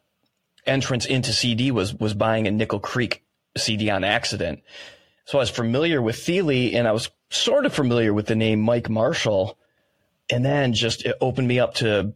entrance 0.65 1.05
into 1.05 1.31
CD 1.31 1.71
was, 1.71 1.93
was 1.93 2.13
buying 2.13 2.47
a 2.47 2.51
Nickel 2.51 2.79
Creek 2.79 3.23
CD 3.55 3.89
on 3.89 4.03
accident. 4.03 4.63
So 5.25 5.37
I 5.37 5.41
was 5.41 5.49
familiar 5.49 6.01
with 6.01 6.23
Thile 6.23 6.49
and 6.49 6.87
I 6.87 6.91
was 6.91 7.09
sort 7.29 7.65
of 7.65 7.73
familiar 7.73 8.13
with 8.13 8.27
the 8.27 8.35
name 8.35 8.61
Mike 8.61 8.89
Marshall 8.89 9.57
and 10.29 10.43
then 10.43 10.73
just 10.73 11.05
it 11.05 11.15
opened 11.21 11.47
me 11.47 11.59
up 11.59 11.75
to 11.75 12.13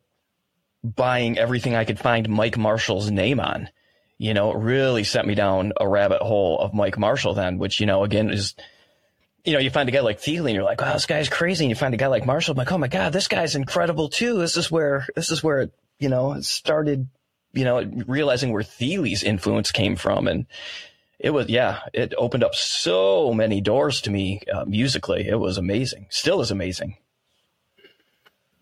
buying 0.83 1.37
everything 1.37 1.75
I 1.75 1.85
could 1.85 1.99
find 1.99 2.29
Mike 2.29 2.57
Marshall's 2.57 3.11
name 3.11 3.39
on. 3.39 3.69
You 4.17 4.33
know, 4.33 4.51
it 4.51 4.57
really 4.57 5.03
sent 5.03 5.27
me 5.27 5.35
down 5.35 5.73
a 5.79 5.87
rabbit 5.87 6.21
hole 6.21 6.59
of 6.59 6.73
Mike 6.73 6.97
Marshall 6.97 7.33
then, 7.33 7.57
which, 7.57 7.79
you 7.79 7.85
know, 7.85 8.03
again 8.03 8.29
is, 8.29 8.53
you 9.45 9.53
know, 9.53 9.59
you 9.59 9.69
find 9.69 9.87
a 9.87 9.91
guy 9.91 10.01
like 10.01 10.19
Thile 10.19 10.45
and 10.45 10.55
you're 10.55 10.63
like, 10.63 10.81
wow, 10.81 10.93
this 10.93 11.05
guy's 11.05 11.29
crazy. 11.29 11.63
And 11.63 11.69
you 11.69 11.75
find 11.75 11.93
a 11.93 11.97
guy 11.97 12.07
like 12.07 12.25
Marshall, 12.25 12.53
I'm 12.53 12.57
like, 12.57 12.71
oh 12.71 12.77
my 12.77 12.89
God, 12.89 13.13
this 13.13 13.29
guy's 13.29 13.55
incredible 13.55 14.09
too. 14.09 14.37
This 14.37 14.57
is 14.57 14.69
where, 14.69 15.07
this 15.15 15.31
is 15.31 15.41
where, 15.41 15.61
it, 15.61 15.73
you 15.99 16.09
know, 16.09 16.33
it 16.33 16.43
started, 16.43 17.07
you 17.53 17.63
know, 17.63 17.81
realizing 18.07 18.51
where 18.51 18.63
Thile's 18.63 19.23
influence 19.23 19.71
came 19.71 19.95
from. 19.95 20.27
And 20.27 20.47
it 21.17 21.29
was, 21.29 21.47
yeah, 21.47 21.79
it 21.93 22.13
opened 22.17 22.43
up 22.43 22.55
so 22.55 23.33
many 23.33 23.61
doors 23.61 24.01
to 24.01 24.11
me 24.11 24.41
uh, 24.53 24.65
musically. 24.65 25.27
It 25.27 25.39
was 25.39 25.57
amazing. 25.57 26.07
Still 26.09 26.41
is 26.41 26.51
amazing. 26.51 26.97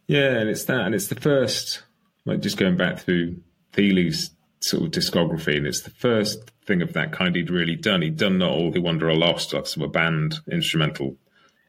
Yeah, 0.08 0.38
and 0.40 0.50
it's 0.50 0.66
that, 0.66 0.82
and 0.82 0.96
it's 0.96 1.08
the 1.08 1.16
first, 1.16 1.84
like 2.26 2.40
just 2.40 2.58
going 2.58 2.78
back 2.78 3.00
through 3.00 3.42
Thile's 3.74 4.32
sort 4.62 4.84
of 4.84 4.92
discography, 4.92 5.58
and 5.58 5.68
it's 5.68 5.82
the 5.82 5.90
first 5.92 6.52
thing 6.66 6.82
of 6.82 6.94
that 6.94 7.12
kind 7.12 7.36
he'd 7.36 7.50
really 7.50 7.76
done. 7.76 8.02
He'd 8.02 8.18
done 8.18 8.38
not 8.38 8.52
all 8.52 8.72
who 8.72 8.82
wander 8.82 9.10
are 9.10 9.16
lost, 9.16 9.54
like 9.54 9.68
sort 9.68 9.84
of 9.84 9.90
a 9.90 9.94
band 9.94 10.40
instrumental 10.50 11.18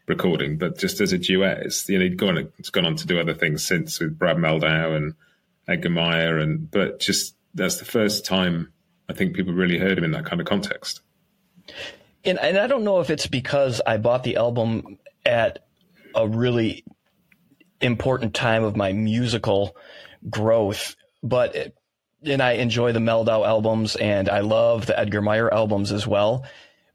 recording, 0.07 0.57
but 0.57 0.79
just 0.79 1.01
as 1.01 1.13
a 1.13 1.19
duet. 1.19 1.59
It's 1.59 1.89
you 1.89 1.99
know 1.99 2.05
he'd 2.05 2.17
gone 2.17 2.53
it's 2.59 2.71
gone 2.71 2.87
on 2.87 2.97
to 2.97 3.07
do 3.07 3.21
other 3.21 3.35
things 3.35 3.67
since 3.67 4.01
with 4.01 4.19
Brad 4.19 4.37
Mehldau 4.37 4.97
and 4.97 5.15
Edgar 5.67 5.91
Meyer, 5.91 6.39
and 6.39 6.71
but 6.71 7.01
just 7.01 7.35
that's 7.55 7.79
the 7.79 7.85
first 7.85 8.25
time 8.25 8.73
I 9.09 9.15
think 9.15 9.35
people 9.35 9.53
really 9.53 9.79
heard 9.79 9.99
him 9.99 10.05
in 10.05 10.13
that 10.13 10.27
kind 10.27 10.41
of 10.41 10.47
context. 10.47 11.01
And 12.25 12.39
and 12.39 12.59
I 12.59 12.67
don't 12.67 12.85
know 12.85 13.01
if 13.01 13.11
it's 13.11 13.27
because 13.27 13.81
I 13.87 13.97
bought 13.97 14.23
the 14.23 14.37
album 14.37 14.99
at 15.27 15.67
a 16.15 16.27
really 16.27 16.85
important 17.81 18.35
time 18.35 18.65
of 18.65 18.77
my 18.77 18.93
musical 18.93 19.77
growth. 20.29 20.97
But 21.23 21.75
and 22.25 22.43
I 22.43 22.53
enjoy 22.53 22.93
the 22.93 22.99
Mehldau 22.99 23.47
albums 23.47 23.97
and 23.97 24.29
I 24.29 24.41
love 24.41 24.87
the 24.87 24.99
Edgar 24.99 25.23
Meyer 25.23 25.53
albums 25.53 25.93
as 25.93 26.07
well. 26.07 26.45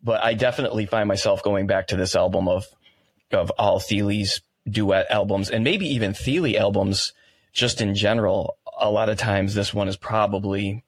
But 0.03 0.23
I 0.23 0.33
definitely 0.33 0.85
find 0.85 1.07
myself 1.07 1.43
going 1.43 1.67
back 1.67 1.87
to 1.87 1.95
this 1.95 2.15
album 2.15 2.47
of 2.47 2.65
of 3.31 3.51
all 3.51 3.79
Thile's 3.79 4.41
duet 4.69 5.07
albums 5.09 5.49
and 5.49 5.63
maybe 5.63 5.87
even 5.93 6.13
Thile 6.13 6.57
albums 6.57 7.13
just 7.51 7.81
in 7.81 7.95
general. 7.95 8.57
A 8.79 8.89
lot 8.89 9.09
of 9.09 9.17
times 9.17 9.53
this 9.53 9.73
one 9.73 9.87
is 9.87 9.97
probably 9.97 10.83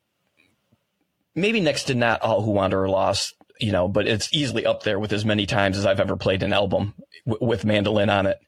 maybe 1.36 1.60
next 1.60 1.86
to 1.86 1.96
not 1.96 2.22
all 2.22 2.42
who 2.42 2.52
wander 2.52 2.84
are 2.84 2.90
lost, 2.90 3.36
you 3.60 3.72
know, 3.72 3.88
but 3.88 4.08
it's 4.08 4.34
easily 4.34 4.66
up 4.66 4.84
there 4.84 5.00
with 5.00 5.14
as 5.14 5.26
many 5.26 5.46
times 5.46 5.78
as 5.78 5.86
I've 5.86 6.00
ever 6.00 6.16
played 6.16 6.44
an 6.44 6.54
album 6.54 6.94
w- 7.28 7.46
with 7.46 7.66
mandolin 7.66 8.10
on 8.10 8.26
it. 8.26 8.40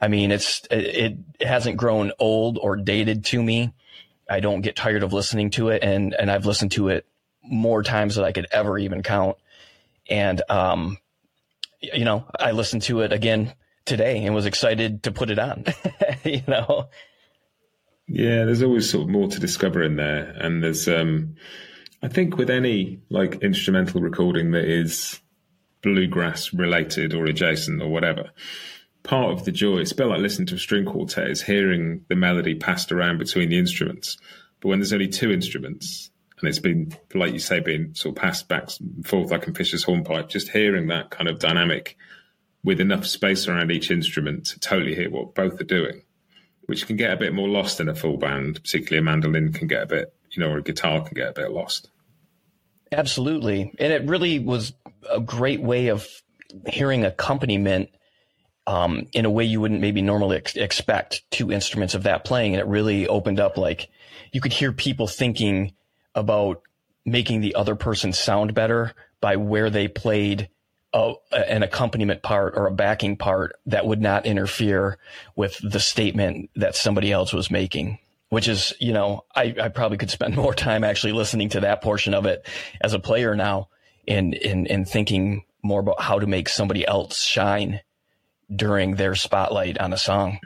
I 0.00 0.08
mean, 0.08 0.30
it's 0.30 0.62
it, 0.70 1.18
it 1.40 1.46
hasn't 1.46 1.76
grown 1.76 2.12
old 2.18 2.58
or 2.60 2.76
dated 2.76 3.24
to 3.26 3.42
me. 3.42 3.72
I 4.30 4.40
don't 4.40 4.60
get 4.60 4.76
tired 4.76 5.02
of 5.02 5.12
listening 5.12 5.50
to 5.50 5.68
it, 5.68 5.82
and 5.82 6.14
and 6.14 6.30
I've 6.30 6.46
listened 6.46 6.72
to 6.72 6.88
it 6.88 7.06
more 7.42 7.82
times 7.82 8.16
than 8.16 8.24
I 8.24 8.32
could 8.32 8.46
ever 8.50 8.78
even 8.78 9.02
count. 9.02 9.36
And 10.08 10.42
um, 10.48 10.98
you 11.80 12.04
know, 12.04 12.26
I 12.38 12.52
listened 12.52 12.82
to 12.82 13.00
it 13.00 13.12
again 13.12 13.54
today 13.84 14.24
and 14.24 14.34
was 14.34 14.46
excited 14.46 15.02
to 15.04 15.12
put 15.12 15.30
it 15.30 15.38
on. 15.38 15.64
you 16.24 16.42
know. 16.46 16.88
Yeah, 18.06 18.44
there's 18.44 18.62
always 18.62 18.88
sort 18.88 19.04
of 19.04 19.10
more 19.10 19.28
to 19.28 19.40
discover 19.40 19.82
in 19.82 19.96
there, 19.96 20.34
and 20.38 20.62
there's 20.62 20.88
um, 20.88 21.36
I 22.02 22.08
think 22.08 22.36
with 22.36 22.50
any 22.50 23.00
like 23.10 23.42
instrumental 23.42 24.00
recording 24.00 24.52
that 24.52 24.64
is 24.64 25.20
bluegrass 25.82 26.52
related 26.54 27.14
or 27.14 27.26
adjacent 27.26 27.82
or 27.82 27.88
whatever, 27.88 28.30
part 29.02 29.32
of 29.32 29.44
the 29.44 29.52
joy, 29.52 29.78
it's 29.78 29.92
a 29.92 29.96
bit 29.96 30.06
like 30.06 30.20
listening 30.20 30.46
to 30.46 30.56
a 30.56 30.58
string 30.58 30.84
quartet, 30.84 31.30
is 31.30 31.42
hearing 31.42 32.04
the 32.08 32.16
melody 32.16 32.54
passed 32.54 32.92
around 32.92 33.18
between 33.18 33.48
the 33.48 33.58
instruments. 33.58 34.18
But 34.60 34.68
when 34.68 34.78
there's 34.80 34.92
only 34.92 35.08
two 35.08 35.30
instruments 35.30 36.10
and 36.40 36.48
it's 36.48 36.58
been, 36.58 36.96
like 37.14 37.32
you 37.32 37.38
say, 37.38 37.60
being 37.60 37.94
sort 37.94 38.16
of 38.16 38.22
passed 38.22 38.48
back 38.48 38.68
and 38.80 39.06
forth 39.06 39.30
like 39.30 39.46
a 39.46 39.52
Fisher's 39.52 39.84
hornpipe, 39.84 40.28
just 40.28 40.48
hearing 40.48 40.88
that 40.88 41.10
kind 41.10 41.28
of 41.28 41.38
dynamic 41.38 41.96
with 42.64 42.80
enough 42.80 43.06
space 43.06 43.48
around 43.48 43.70
each 43.70 43.90
instrument 43.90 44.46
to 44.46 44.60
totally 44.60 44.94
hear 44.94 45.10
what 45.10 45.34
both 45.34 45.60
are 45.60 45.64
doing, 45.64 46.02
which 46.66 46.86
can 46.86 46.96
get 46.96 47.12
a 47.12 47.16
bit 47.16 47.34
more 47.34 47.48
lost 47.48 47.80
in 47.80 47.88
a 47.88 47.94
full 47.94 48.18
band, 48.18 48.56
particularly 48.56 48.98
a 48.98 49.02
mandolin 49.02 49.52
can 49.52 49.68
get 49.68 49.82
a 49.82 49.86
bit 49.86 50.14
you 50.32 50.42
know, 50.42 50.50
or 50.50 50.58
a 50.58 50.62
guitar 50.62 51.02
can 51.02 51.14
get 51.14 51.28
a 51.28 51.32
bit 51.32 51.50
lost. 51.50 51.90
Absolutely. 52.92 53.72
And 53.78 53.92
it 53.92 54.08
really 54.08 54.38
was 54.38 54.72
a 55.10 55.20
great 55.20 55.60
way 55.60 55.88
of 55.88 56.06
hearing 56.66 57.04
accompaniment 57.04 57.90
um, 58.68 59.06
in 59.14 59.24
a 59.24 59.30
way 59.30 59.44
you 59.44 59.62
wouldn't 59.62 59.80
maybe 59.80 60.02
normally 60.02 60.36
ex- 60.36 60.54
expect 60.54 61.22
two 61.30 61.50
instruments 61.50 61.94
of 61.94 62.02
that 62.02 62.24
playing. 62.24 62.52
And 62.52 62.60
it 62.60 62.66
really 62.66 63.08
opened 63.08 63.40
up 63.40 63.56
like 63.56 63.88
you 64.30 64.42
could 64.42 64.52
hear 64.52 64.72
people 64.72 65.08
thinking 65.08 65.72
about 66.14 66.60
making 67.06 67.40
the 67.40 67.54
other 67.54 67.74
person 67.74 68.12
sound 68.12 68.52
better 68.52 68.92
by 69.22 69.36
where 69.36 69.70
they 69.70 69.88
played 69.88 70.50
a, 70.92 71.14
an 71.32 71.62
accompaniment 71.62 72.22
part 72.22 72.54
or 72.56 72.66
a 72.66 72.70
backing 72.70 73.16
part 73.16 73.56
that 73.64 73.86
would 73.86 74.02
not 74.02 74.26
interfere 74.26 74.98
with 75.34 75.58
the 75.62 75.80
statement 75.80 76.50
that 76.54 76.76
somebody 76.76 77.10
else 77.10 77.32
was 77.32 77.50
making 77.50 77.98
which 78.30 78.46
is, 78.46 78.74
you 78.78 78.92
know, 78.92 79.24
I, 79.34 79.54
I 79.58 79.68
probably 79.70 79.96
could 79.96 80.10
spend 80.10 80.36
more 80.36 80.52
time 80.52 80.84
actually 80.84 81.14
listening 81.14 81.48
to 81.50 81.60
that 81.60 81.80
portion 81.80 82.12
of 82.12 82.26
it 82.26 82.46
as 82.82 82.92
a 82.92 82.98
player 82.98 83.34
now 83.34 83.68
and, 84.06 84.34
and, 84.34 84.70
and 84.70 84.86
thinking 84.86 85.44
more 85.62 85.80
about 85.80 86.02
how 86.02 86.18
to 86.18 86.26
make 86.26 86.50
somebody 86.50 86.86
else 86.86 87.22
shine 87.22 87.80
during 88.54 88.94
their 88.94 89.14
spotlight 89.14 89.78
on 89.78 89.92
a 89.92 89.98
song. 89.98 90.38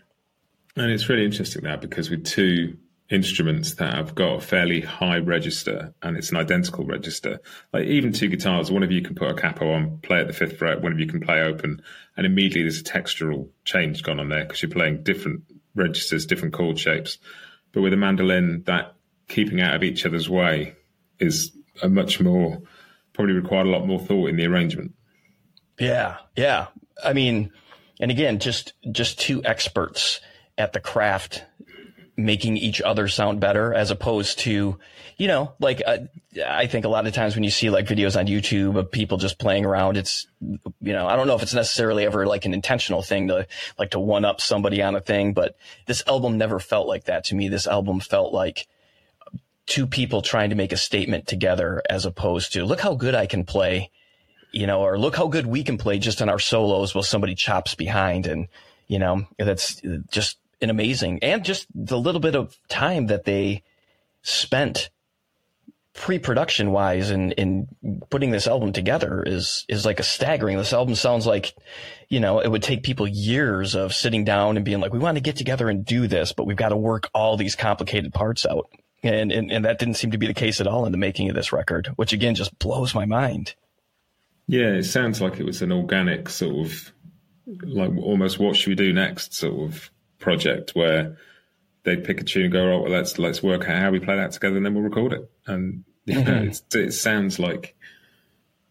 And 0.76 0.90
it's 0.90 1.08
really 1.08 1.24
interesting 1.24 1.64
that 1.64 1.80
because 1.80 2.10
with 2.10 2.24
two 2.24 2.76
instruments 3.10 3.74
that 3.74 3.94
have 3.94 4.14
got 4.14 4.36
a 4.36 4.40
fairly 4.40 4.80
high 4.80 5.18
register 5.18 5.92
and 6.02 6.16
it's 6.16 6.30
an 6.30 6.38
identical 6.38 6.84
register, 6.84 7.40
like 7.72 7.84
even 7.84 8.12
two 8.12 8.28
guitars, 8.28 8.70
one 8.70 8.82
of 8.82 8.90
you 8.90 9.02
can 9.02 9.14
put 9.14 9.28
a 9.28 9.34
capo 9.34 9.72
on, 9.72 9.98
play 9.98 10.20
at 10.20 10.26
the 10.26 10.32
fifth 10.32 10.56
fret, 10.56 10.80
one 10.80 10.92
of 10.92 10.98
you 10.98 11.06
can 11.06 11.20
play 11.20 11.42
open, 11.42 11.82
and 12.16 12.24
immediately 12.24 12.62
there's 12.62 12.80
a 12.80 12.84
textural 12.84 13.48
change 13.64 14.02
gone 14.02 14.18
on 14.18 14.30
there 14.30 14.44
because 14.44 14.62
you're 14.62 14.70
playing 14.70 15.02
different 15.02 15.42
registers, 15.74 16.24
different 16.24 16.54
chord 16.54 16.78
shapes. 16.78 17.18
But 17.72 17.82
with 17.82 17.92
a 17.92 17.98
mandolin, 17.98 18.62
that 18.66 18.94
keeping 19.28 19.60
out 19.60 19.74
of 19.74 19.82
each 19.82 20.06
other's 20.06 20.28
way 20.28 20.74
is 21.18 21.52
a 21.82 21.88
much 21.88 22.20
more 22.20 22.62
probably 23.12 23.34
required 23.34 23.66
a 23.66 23.70
lot 23.70 23.86
more 23.86 24.00
thought 24.00 24.28
in 24.28 24.36
the 24.36 24.46
arrangement. 24.46 24.94
Yeah, 25.78 26.16
yeah. 26.36 26.68
I 27.04 27.12
mean, 27.12 27.52
and 28.02 28.10
again, 28.10 28.38
just 28.38 28.74
just 28.90 29.18
two 29.18 29.42
experts 29.44 30.20
at 30.58 30.74
the 30.74 30.80
craft 30.80 31.44
making 32.14 32.58
each 32.58 32.82
other 32.82 33.08
sound 33.08 33.40
better 33.40 33.72
as 33.72 33.90
opposed 33.90 34.40
to 34.40 34.78
you 35.16 35.26
know 35.26 35.54
like 35.60 35.80
uh, 35.86 35.96
i 36.46 36.66
think 36.66 36.84
a 36.84 36.88
lot 36.88 37.06
of 37.06 37.14
times 37.14 37.34
when 37.34 37.42
you 37.42 37.50
see 37.50 37.70
like 37.70 37.86
videos 37.86 38.18
on 38.18 38.26
youtube 38.26 38.76
of 38.76 38.92
people 38.92 39.16
just 39.16 39.38
playing 39.38 39.64
around 39.64 39.96
it's 39.96 40.26
you 40.42 40.92
know 40.92 41.06
i 41.06 41.16
don't 41.16 41.26
know 41.26 41.34
if 41.34 41.42
it's 41.42 41.54
necessarily 41.54 42.04
ever 42.04 42.26
like 42.26 42.44
an 42.44 42.52
intentional 42.52 43.00
thing 43.00 43.28
to 43.28 43.46
like 43.78 43.90
to 43.92 43.98
one 43.98 44.26
up 44.26 44.42
somebody 44.42 44.82
on 44.82 44.94
a 44.94 45.00
thing 45.00 45.32
but 45.32 45.56
this 45.86 46.02
album 46.06 46.36
never 46.36 46.58
felt 46.58 46.86
like 46.86 47.04
that 47.04 47.24
to 47.24 47.34
me. 47.34 47.48
This 47.48 47.66
album 47.66 48.00
felt 48.00 48.32
like 48.32 48.66
two 49.66 49.86
people 49.86 50.22
trying 50.22 50.50
to 50.50 50.56
make 50.56 50.72
a 50.72 50.76
statement 50.76 51.26
together 51.26 51.82
as 51.88 52.04
opposed 52.04 52.52
to 52.52 52.64
look 52.64 52.80
how 52.80 52.94
good 52.94 53.14
i 53.14 53.26
can 53.26 53.44
play 53.44 53.90
you 54.52 54.66
know 54.66 54.80
or 54.80 54.98
look 54.98 55.16
how 55.16 55.26
good 55.26 55.46
we 55.46 55.64
can 55.64 55.78
play 55.78 55.98
just 55.98 56.22
on 56.22 56.28
our 56.28 56.38
solos 56.38 56.94
while 56.94 57.02
somebody 57.02 57.34
chops 57.34 57.74
behind 57.74 58.26
and 58.26 58.48
you 58.86 58.98
know 58.98 59.26
that's 59.38 59.80
just 60.10 60.38
an 60.62 60.70
amazing. 60.70 61.18
And 61.22 61.44
just 61.44 61.66
the 61.74 61.98
little 61.98 62.20
bit 62.20 62.36
of 62.36 62.56
time 62.68 63.08
that 63.08 63.24
they 63.24 63.62
spent 64.22 64.90
pre-production 65.94 66.70
wise 66.70 67.10
in, 67.10 67.32
in 67.32 67.68
putting 68.08 68.30
this 68.30 68.46
album 68.46 68.72
together 68.72 69.22
is, 69.26 69.66
is 69.68 69.84
like 69.84 70.00
a 70.00 70.04
staggering. 70.04 70.56
This 70.56 70.72
album 70.72 70.94
sounds 70.94 71.26
like, 71.26 71.54
you 72.08 72.18
know, 72.18 72.40
it 72.40 72.48
would 72.48 72.62
take 72.62 72.82
people 72.82 73.06
years 73.06 73.74
of 73.74 73.92
sitting 73.92 74.24
down 74.24 74.56
and 74.56 74.64
being 74.64 74.80
like, 74.80 74.92
we 74.92 74.98
want 74.98 75.16
to 75.16 75.22
get 75.22 75.36
together 75.36 75.68
and 75.68 75.84
do 75.84 76.06
this, 76.06 76.32
but 76.32 76.46
we've 76.46 76.56
got 76.56 76.70
to 76.70 76.76
work 76.76 77.10
all 77.12 77.36
these 77.36 77.56
complicated 77.56 78.14
parts 78.14 78.46
out. 78.46 78.70
And, 79.02 79.32
and, 79.32 79.50
and 79.50 79.64
that 79.64 79.78
didn't 79.78 79.94
seem 79.94 80.12
to 80.12 80.18
be 80.18 80.28
the 80.28 80.34
case 80.34 80.60
at 80.60 80.66
all 80.66 80.86
in 80.86 80.92
the 80.92 80.98
making 80.98 81.28
of 81.28 81.34
this 81.34 81.52
record, 81.52 81.88
which 81.96 82.12
again 82.12 82.36
just 82.36 82.56
blows 82.58 82.94
my 82.94 83.04
mind. 83.04 83.54
Yeah, 84.46 84.74
it 84.74 84.84
sounds 84.84 85.20
like 85.20 85.38
it 85.38 85.46
was 85.46 85.62
an 85.62 85.72
organic 85.72 86.28
sort 86.28 86.66
of 86.66 86.92
like 87.46 87.96
almost 87.96 88.38
what 88.38 88.56
should 88.56 88.68
we 88.68 88.74
do 88.74 88.92
next 88.92 89.34
sort 89.34 89.70
of 89.70 89.90
project 90.18 90.72
where 90.74 91.16
they'd 91.84 92.04
pick 92.04 92.20
a 92.20 92.24
tune 92.24 92.44
and 92.44 92.52
go, 92.52 92.72
"Oh, 92.72 92.82
well, 92.82 92.90
let's 92.90 93.18
let's 93.18 93.42
work 93.42 93.68
out 93.68 93.78
how 93.78 93.90
we 93.90 94.00
play 94.00 94.16
that 94.16 94.32
together, 94.32 94.56
and 94.56 94.64
then 94.64 94.74
we'll 94.74 94.84
record 94.84 95.12
it." 95.12 95.30
And 95.46 95.84
you 96.04 96.22
know, 96.22 96.50
it 96.74 96.92
sounds 96.92 97.38
like 97.38 97.76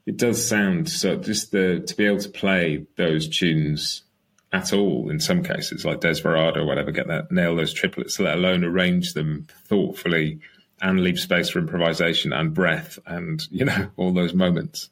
it 0.06 0.18
does 0.18 0.46
sound 0.48 0.90
so. 0.90 1.18
Just 1.18 1.52
the 1.52 1.82
to 1.86 1.96
be 1.96 2.06
able 2.06 2.20
to 2.20 2.30
play 2.30 2.86
those 2.98 3.28
tunes 3.28 4.04
at 4.54 4.74
all 4.74 5.10
in 5.10 5.20
some 5.20 5.44
cases, 5.44 5.86
like 5.86 6.02
Desperado 6.02 6.62
or 6.62 6.66
whatever, 6.66 6.92
get 6.92 7.08
that 7.08 7.32
nail 7.32 7.56
those 7.56 7.74
triplets, 7.74 8.20
let 8.20 8.36
alone 8.36 8.64
arrange 8.64 9.14
them 9.14 9.48
thoughtfully 9.66 10.42
and 10.82 11.02
leave 11.02 11.20
space 11.20 11.50
for 11.50 11.60
improvisation 11.60 12.34
and 12.34 12.54
breath, 12.54 13.00
and 13.06 13.48
you 13.52 13.66
know 13.66 13.90
all 13.98 14.14
those 14.14 14.34
moments. 14.34 14.90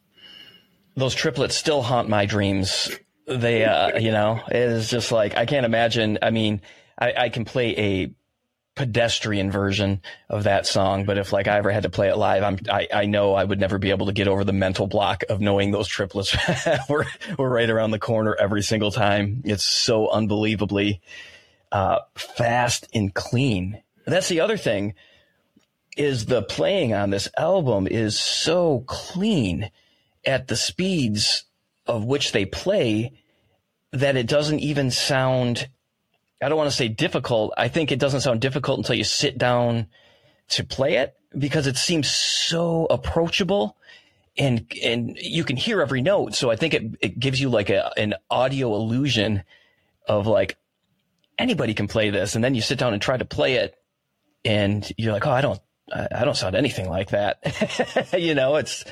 Those 0.96 1.14
triplets 1.14 1.56
still 1.56 1.82
haunt 1.82 2.08
my 2.08 2.26
dreams 2.26 2.90
they, 3.30 3.64
uh, 3.64 3.98
you 3.98 4.10
know, 4.10 4.40
it 4.48 4.56
is 4.56 4.90
just 4.90 5.12
like 5.12 5.36
I 5.36 5.46
can't 5.46 5.64
imagine. 5.64 6.18
I 6.20 6.30
mean, 6.30 6.60
I, 6.98 7.12
I 7.16 7.28
can 7.28 7.44
play 7.44 7.78
a 7.78 8.14
pedestrian 8.74 9.50
version 9.50 10.00
of 10.28 10.44
that 10.44 10.66
song, 10.66 11.04
but 11.04 11.18
if 11.18 11.32
like 11.32 11.46
I 11.46 11.58
ever 11.58 11.70
had 11.70 11.84
to 11.84 11.90
play 11.90 12.08
it 12.08 12.16
live, 12.16 12.42
I'm 12.42 12.58
I, 12.68 12.88
I 12.92 13.06
know 13.06 13.34
I 13.34 13.44
would 13.44 13.60
never 13.60 13.78
be 13.78 13.90
able 13.90 14.06
to 14.06 14.12
get 14.12 14.26
over 14.26 14.42
the 14.42 14.52
mental 14.52 14.86
block 14.86 15.22
of 15.28 15.40
knowing 15.40 15.70
those 15.70 15.86
triplets 15.86 16.36
were 16.88 17.06
were 17.38 17.48
right 17.48 17.70
around 17.70 17.92
the 17.92 17.98
corner 17.98 18.34
every 18.34 18.62
single 18.62 18.90
time. 18.90 19.42
It's 19.44 19.64
so 19.64 20.08
unbelievably 20.08 21.00
uh, 21.70 22.00
fast 22.16 22.88
and 22.92 23.14
clean. 23.14 23.80
That's 24.06 24.28
the 24.28 24.40
other 24.40 24.56
thing 24.56 24.94
is 25.96 26.26
the 26.26 26.42
playing 26.42 26.94
on 26.94 27.10
this 27.10 27.28
album 27.36 27.86
is 27.86 28.18
so 28.18 28.82
clean 28.86 29.70
at 30.24 30.48
the 30.48 30.56
speeds 30.56 31.44
of 31.86 32.04
which 32.04 32.32
they 32.32 32.44
play 32.44 33.12
that 33.92 34.16
it 34.16 34.26
doesn't 34.26 34.60
even 34.60 34.90
sound 34.90 35.68
I 36.42 36.48
don't 36.48 36.56
want 36.56 36.70
to 36.70 36.76
say 36.76 36.88
difficult. 36.88 37.52
I 37.58 37.68
think 37.68 37.92
it 37.92 37.98
doesn't 37.98 38.22
sound 38.22 38.40
difficult 38.40 38.78
until 38.78 38.94
you 38.94 39.04
sit 39.04 39.36
down 39.36 39.88
to 40.48 40.64
play 40.64 40.96
it 40.96 41.14
because 41.36 41.66
it 41.66 41.76
seems 41.76 42.10
so 42.10 42.86
approachable 42.86 43.76
and 44.38 44.72
and 44.82 45.18
you 45.20 45.44
can 45.44 45.56
hear 45.56 45.82
every 45.82 46.00
note. 46.00 46.34
So 46.34 46.50
I 46.50 46.56
think 46.56 46.72
it, 46.72 46.82
it 47.00 47.18
gives 47.18 47.40
you 47.40 47.50
like 47.50 47.68
a 47.68 47.92
an 47.98 48.14
audio 48.30 48.74
illusion 48.74 49.42
of 50.08 50.26
like 50.26 50.56
anybody 51.38 51.74
can 51.74 51.88
play 51.88 52.10
this. 52.10 52.34
And 52.34 52.42
then 52.42 52.54
you 52.54 52.62
sit 52.62 52.78
down 52.78 52.94
and 52.94 53.02
try 53.02 53.16
to 53.16 53.24
play 53.24 53.56
it 53.56 53.74
and 54.44 54.90
you're 54.96 55.12
like, 55.12 55.26
oh, 55.26 55.30
I 55.30 55.42
don't 55.42 55.60
I 55.92 56.24
don't 56.24 56.36
sound 56.36 56.54
anything 56.54 56.88
like 56.88 57.10
that. 57.10 58.14
you 58.18 58.34
know, 58.34 58.56
it's, 58.56 58.84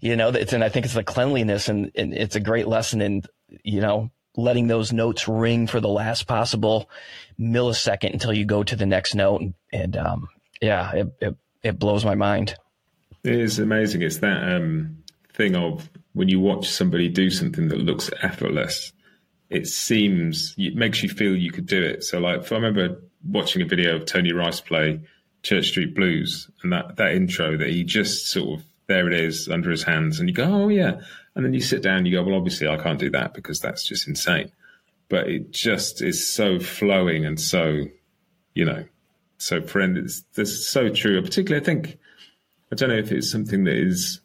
you 0.00 0.16
know, 0.16 0.30
it's, 0.30 0.52
and 0.52 0.64
I 0.64 0.68
think 0.68 0.86
it's 0.86 0.94
the 0.94 1.04
cleanliness 1.04 1.68
and, 1.68 1.90
and 1.94 2.14
it's 2.14 2.36
a 2.36 2.40
great 2.40 2.66
lesson 2.66 3.02
in, 3.02 3.22
you 3.62 3.80
know, 3.80 4.10
letting 4.36 4.66
those 4.66 4.92
notes 4.92 5.28
ring 5.28 5.66
for 5.66 5.80
the 5.80 5.88
last 5.88 6.26
possible 6.26 6.90
millisecond 7.38 8.12
until 8.12 8.32
you 8.32 8.44
go 8.44 8.62
to 8.62 8.76
the 8.76 8.86
next 8.86 9.14
note. 9.14 9.40
And, 9.40 9.54
and 9.72 9.96
um, 9.96 10.28
yeah, 10.60 10.92
it, 10.92 11.08
it, 11.20 11.36
it, 11.62 11.78
blows 11.78 12.04
my 12.04 12.14
mind. 12.14 12.54
It 13.24 13.34
is 13.34 13.58
amazing. 13.58 14.02
It's 14.02 14.18
that 14.18 14.42
um, 14.42 14.98
thing 15.32 15.56
of 15.56 15.88
when 16.12 16.28
you 16.28 16.40
watch 16.40 16.68
somebody 16.68 17.08
do 17.08 17.30
something 17.30 17.68
that 17.68 17.78
looks 17.78 18.10
effortless, 18.22 18.92
it 19.50 19.66
seems, 19.66 20.54
it 20.56 20.74
makes 20.74 21.02
you 21.02 21.08
feel 21.08 21.36
you 21.36 21.52
could 21.52 21.66
do 21.66 21.82
it. 21.82 22.04
So, 22.04 22.18
like, 22.18 22.50
I 22.50 22.54
remember 22.54 23.02
watching 23.24 23.62
a 23.62 23.66
video 23.66 23.96
of 23.96 24.06
Tony 24.06 24.32
Rice 24.32 24.60
play 24.60 25.00
Church 25.46 25.68
Street 25.68 25.94
Blues 25.94 26.50
and 26.62 26.72
that, 26.72 26.96
that 26.96 27.12
intro 27.12 27.56
that 27.56 27.68
he 27.68 27.84
just 27.84 28.26
sort 28.26 28.58
of 28.58 28.66
there 28.88 29.06
it 29.06 29.14
is 29.14 29.48
under 29.48 29.70
his 29.70 29.84
hands, 29.84 30.18
and 30.18 30.28
you 30.28 30.34
go, 30.34 30.44
oh 30.44 30.68
yeah, 30.68 31.00
and 31.34 31.44
then 31.44 31.54
you 31.54 31.60
sit 31.60 31.82
down, 31.82 31.98
and 31.98 32.06
you 32.06 32.12
go, 32.12 32.22
well, 32.24 32.36
obviously 32.36 32.66
I 32.66 32.76
can't 32.76 32.98
do 32.98 33.10
that 33.10 33.32
because 33.32 33.60
that's 33.60 33.84
just 33.84 34.08
insane, 34.08 34.50
but 35.08 35.28
it 35.28 35.52
just 35.52 36.02
is 36.02 36.28
so 36.28 36.58
flowing 36.58 37.24
and 37.24 37.40
so, 37.40 37.84
you 38.54 38.64
know, 38.64 38.84
so 39.38 39.62
friend, 39.62 39.96
it's 39.96 40.22
this 40.34 40.50
is 40.50 40.66
so 40.66 40.88
true. 40.88 41.22
Particularly, 41.22 41.62
I 41.62 41.64
think 41.64 41.98
I 42.72 42.74
don't 42.74 42.88
know 42.88 42.96
if 42.96 43.12
it's 43.12 43.30
something 43.30 43.64
that 43.64 43.76
is 43.76 44.20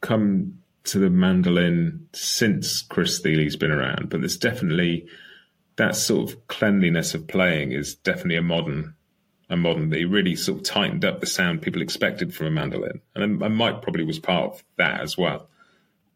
come 0.00 0.58
to 0.84 0.98
the 0.98 1.10
mandolin 1.10 2.06
since 2.12 2.82
Chris 2.82 3.18
Thile's 3.20 3.56
been 3.56 3.72
around, 3.72 4.10
but 4.10 4.20
there's 4.20 4.36
definitely 4.36 5.06
that 5.76 5.96
sort 5.96 6.30
of 6.30 6.46
cleanliness 6.46 7.14
of 7.14 7.26
playing 7.26 7.72
is 7.72 7.96
definitely 7.96 8.36
a 8.36 8.42
modern 8.42 8.94
a 9.50 9.56
modern. 9.56 9.90
They 9.90 10.04
really 10.04 10.36
sort 10.36 10.58
of 10.58 10.64
tightened 10.64 11.04
up 11.04 11.20
the 11.20 11.26
sound 11.26 11.60
people 11.60 11.82
expected 11.82 12.34
from 12.34 12.46
a 12.46 12.50
mandolin, 12.50 13.00
and, 13.14 13.42
and 13.42 13.56
Mike 13.56 13.82
probably 13.82 14.04
was 14.04 14.18
part 14.18 14.54
of 14.54 14.64
that 14.76 15.00
as 15.00 15.18
well. 15.18 15.48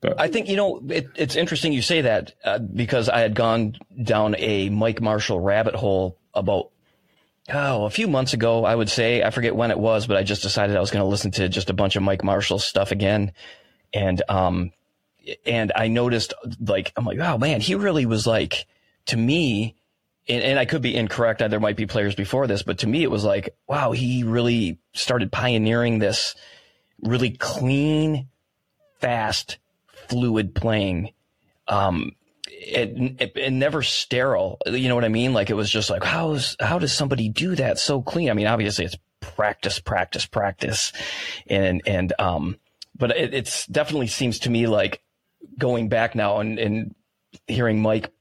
But 0.01 0.21
I 0.21 0.29
think 0.29 0.49
you 0.49 0.57
know 0.57 0.81
it, 0.89 1.09
it's 1.17 1.37
interesting 1.37 1.73
you 1.73 1.83
say 1.83 2.03
that 2.03 2.35
uh, 2.45 2.59
because 2.59 3.09
I 3.09 3.21
had 3.21 3.35
gone 3.35 3.77
down 4.03 4.37
a 4.39 4.71
Mike 4.71 5.03
Marshall 5.03 5.41
rabbit 5.41 5.75
hole 5.75 6.19
about 6.33 6.71
oh 7.53 7.85
a 7.85 7.91
few 7.91 8.07
months 8.07 8.33
ago. 8.33 8.65
I 8.65 8.75
would 8.75 8.89
say 8.89 9.23
I 9.23 9.31
forget 9.31 9.57
when 9.57 9.71
it 9.71 9.79
was, 9.79 10.07
but 10.07 10.17
I 10.17 10.23
just 10.23 10.43
decided 10.43 10.77
I 10.77 10.81
was 10.81 10.91
going 10.91 11.03
to 11.03 11.09
listen 11.09 11.33
to 11.33 11.49
just 11.49 11.71
a 11.71 11.75
bunch 11.75 11.97
of 11.97 12.03
Mike 12.03 12.23
Marshall 12.23 12.59
stuff 12.59 12.93
again, 12.93 13.33
and 13.93 14.23
um 14.29 14.73
and 15.47 15.73
I 15.75 15.89
noticed 15.89 16.35
like 16.61 16.93
I'm 16.97 17.07
like 17.07 17.19
oh 17.19 17.39
man 17.39 17.63
he 17.63 17.75
really 17.75 18.05
was 18.05 18.27
like 18.27 18.67
to 19.07 19.17
me 19.17 19.75
and, 20.29 20.43
and, 20.43 20.59
I 20.59 20.65
could 20.65 20.83
be 20.83 20.95
incorrect. 20.95 21.39
There 21.39 21.61
might 21.61 21.77
be 21.77 21.87
players 21.87 22.15
before 22.15 22.47
this, 22.47 22.63
but 22.63 22.79
to 22.79 22.87
me, 22.87 23.03
it 23.03 23.11
was 23.11 23.25
like, 23.25 23.57
wow, 23.67 23.93
he 23.93 24.25
really 24.25 24.79
started 24.93 25.31
pioneering 25.31 25.99
this 25.99 26.35
really 27.03 27.31
clean, 27.31 28.29
fast, 29.01 29.59
fluid 30.09 30.55
playing. 30.55 31.13
Um, 31.69 32.13
it, 32.47 33.21
it, 33.21 33.33
it, 33.37 33.51
never 33.53 33.83
sterile. 33.83 34.59
You 34.67 34.89
know 34.89 34.95
what 34.95 35.05
I 35.05 35.09
mean? 35.09 35.35
Like 35.35 35.51
it 35.51 35.55
was 35.55 35.71
just 35.71 35.91
like, 35.91 36.05
how's, 36.05 36.57
how 36.61 36.79
does 36.79 36.93
somebody 36.93 37.29
do 37.29 37.55
that 37.57 37.79
so 37.79 38.01
clean? 38.01 38.31
I 38.31 38.35
mean, 38.35 38.47
obviously 38.47 38.85
it's 38.85 38.97
practice, 39.21 39.79
practice, 39.79 40.27
practice. 40.27 40.93
And, 41.47 41.83
and, 41.87 42.13
um, 42.19 42.57
but 42.97 43.11
it 43.11 43.35
it's 43.35 43.67
definitely 43.67 44.07
seems 44.07 44.39
to 44.41 44.51
me 44.51 44.67
like 44.67 45.03
going 45.59 45.89
back 45.89 46.15
now 46.15 46.39
and, 46.39 46.59
and 46.59 46.95
hearing 47.47 47.83
Mike 47.83 48.13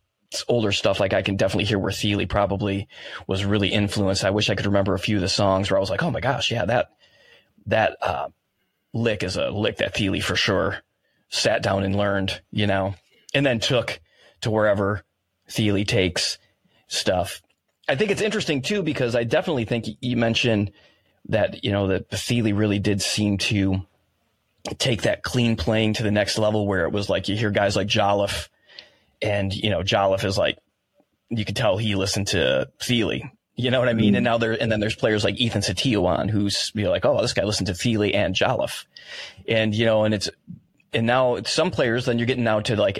older 0.47 0.71
stuff, 0.71 0.99
like 0.99 1.13
I 1.13 1.21
can 1.21 1.35
definitely 1.35 1.65
hear 1.65 1.79
where 1.79 1.91
Thile 1.91 2.25
probably 2.25 2.87
was 3.27 3.45
really 3.45 3.69
influenced. 3.69 4.25
I 4.25 4.31
wish 4.31 4.49
I 4.49 4.55
could 4.55 4.65
remember 4.65 4.93
a 4.93 4.99
few 4.99 5.17
of 5.17 5.21
the 5.21 5.29
songs 5.29 5.69
where 5.69 5.77
I 5.77 5.81
was 5.81 5.89
like, 5.89 6.03
oh 6.03 6.11
my 6.11 6.19
gosh, 6.19 6.51
yeah, 6.51 6.65
that 6.65 6.89
that 7.67 7.97
uh, 8.01 8.29
lick 8.93 9.23
is 9.23 9.37
a 9.37 9.49
lick 9.49 9.77
that 9.77 9.95
Thile 9.95 10.21
for 10.21 10.35
sure 10.35 10.79
sat 11.29 11.63
down 11.63 11.83
and 11.83 11.95
learned, 11.95 12.41
you 12.51 12.67
know, 12.67 12.95
and 13.33 13.45
then 13.45 13.59
took 13.59 13.99
to 14.41 14.51
wherever 14.51 15.03
Thile 15.49 15.83
takes 15.83 16.37
stuff. 16.87 17.41
I 17.87 17.95
think 17.95 18.11
it's 18.11 18.21
interesting 18.21 18.61
too 18.61 18.83
because 18.83 19.15
I 19.15 19.23
definitely 19.23 19.65
think 19.65 19.87
you 19.99 20.15
mentioned 20.15 20.71
that 21.29 21.63
you 21.63 21.71
know 21.71 21.87
that 21.87 22.09
Thile 22.09 22.53
really 22.53 22.79
did 22.79 23.01
seem 23.01 23.37
to 23.39 23.81
take 24.77 25.01
that 25.01 25.23
clean 25.23 25.55
playing 25.57 25.93
to 25.93 26.03
the 26.03 26.11
next 26.11 26.37
level 26.37 26.65
where 26.67 26.85
it 26.85 26.91
was 26.91 27.09
like 27.09 27.27
you 27.27 27.35
hear 27.35 27.51
guys 27.51 27.75
like 27.75 27.87
Jolliffe 27.87 28.49
and, 29.23 29.53
you 29.53 29.69
know, 29.69 29.81
Jolliffe 29.81 30.25
is 30.25 30.37
like, 30.37 30.57
you 31.29 31.45
could 31.45 31.55
tell 31.55 31.77
he 31.77 31.95
listened 31.95 32.27
to 32.27 32.69
Thile. 32.81 33.19
You 33.55 33.71
know 33.71 33.79
what 33.79 33.89
I 33.89 33.93
mean? 33.93 34.13
Mm. 34.13 34.17
And 34.17 34.23
now 34.23 34.37
there, 34.37 34.59
and 34.59 34.71
then 34.71 34.79
there's 34.79 34.95
players 34.95 35.23
like 35.23 35.39
Ethan 35.39 35.61
Setiawan 35.61 36.29
who's 36.29 36.71
you 36.75 36.83
know, 36.83 36.89
like, 36.91 37.05
oh, 37.05 37.21
this 37.21 37.33
guy 37.33 37.43
listened 37.43 37.67
to 37.67 37.73
Thile 37.73 38.11
and 38.13 38.35
Jolliffe. 38.35 38.85
And, 39.47 39.73
you 39.73 39.85
know, 39.85 40.03
and 40.03 40.13
it's, 40.13 40.29
and 40.91 41.07
now 41.07 41.41
some 41.43 41.71
players, 41.71 42.05
then 42.05 42.19
you're 42.19 42.27
getting 42.27 42.43
now 42.43 42.59
to 42.61 42.75
like 42.75 42.99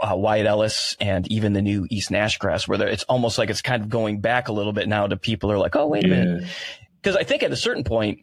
uh, 0.00 0.16
Wyatt 0.16 0.46
Ellis 0.46 0.96
and 1.00 1.30
even 1.30 1.52
the 1.52 1.62
new 1.62 1.86
East 1.90 2.10
Nash 2.10 2.38
Grass, 2.38 2.66
where 2.66 2.80
it's 2.88 3.04
almost 3.04 3.38
like 3.38 3.50
it's 3.50 3.62
kind 3.62 3.82
of 3.82 3.88
going 3.88 4.20
back 4.20 4.48
a 4.48 4.52
little 4.52 4.72
bit 4.72 4.88
now 4.88 5.06
to 5.06 5.16
people 5.16 5.52
are 5.52 5.58
like, 5.58 5.76
oh, 5.76 5.86
wait 5.86 6.04
a 6.04 6.08
yeah. 6.08 6.14
minute. 6.14 6.44
Because 7.00 7.16
I 7.16 7.24
think 7.24 7.42
at 7.42 7.52
a 7.52 7.56
certain 7.56 7.84
point, 7.84 8.20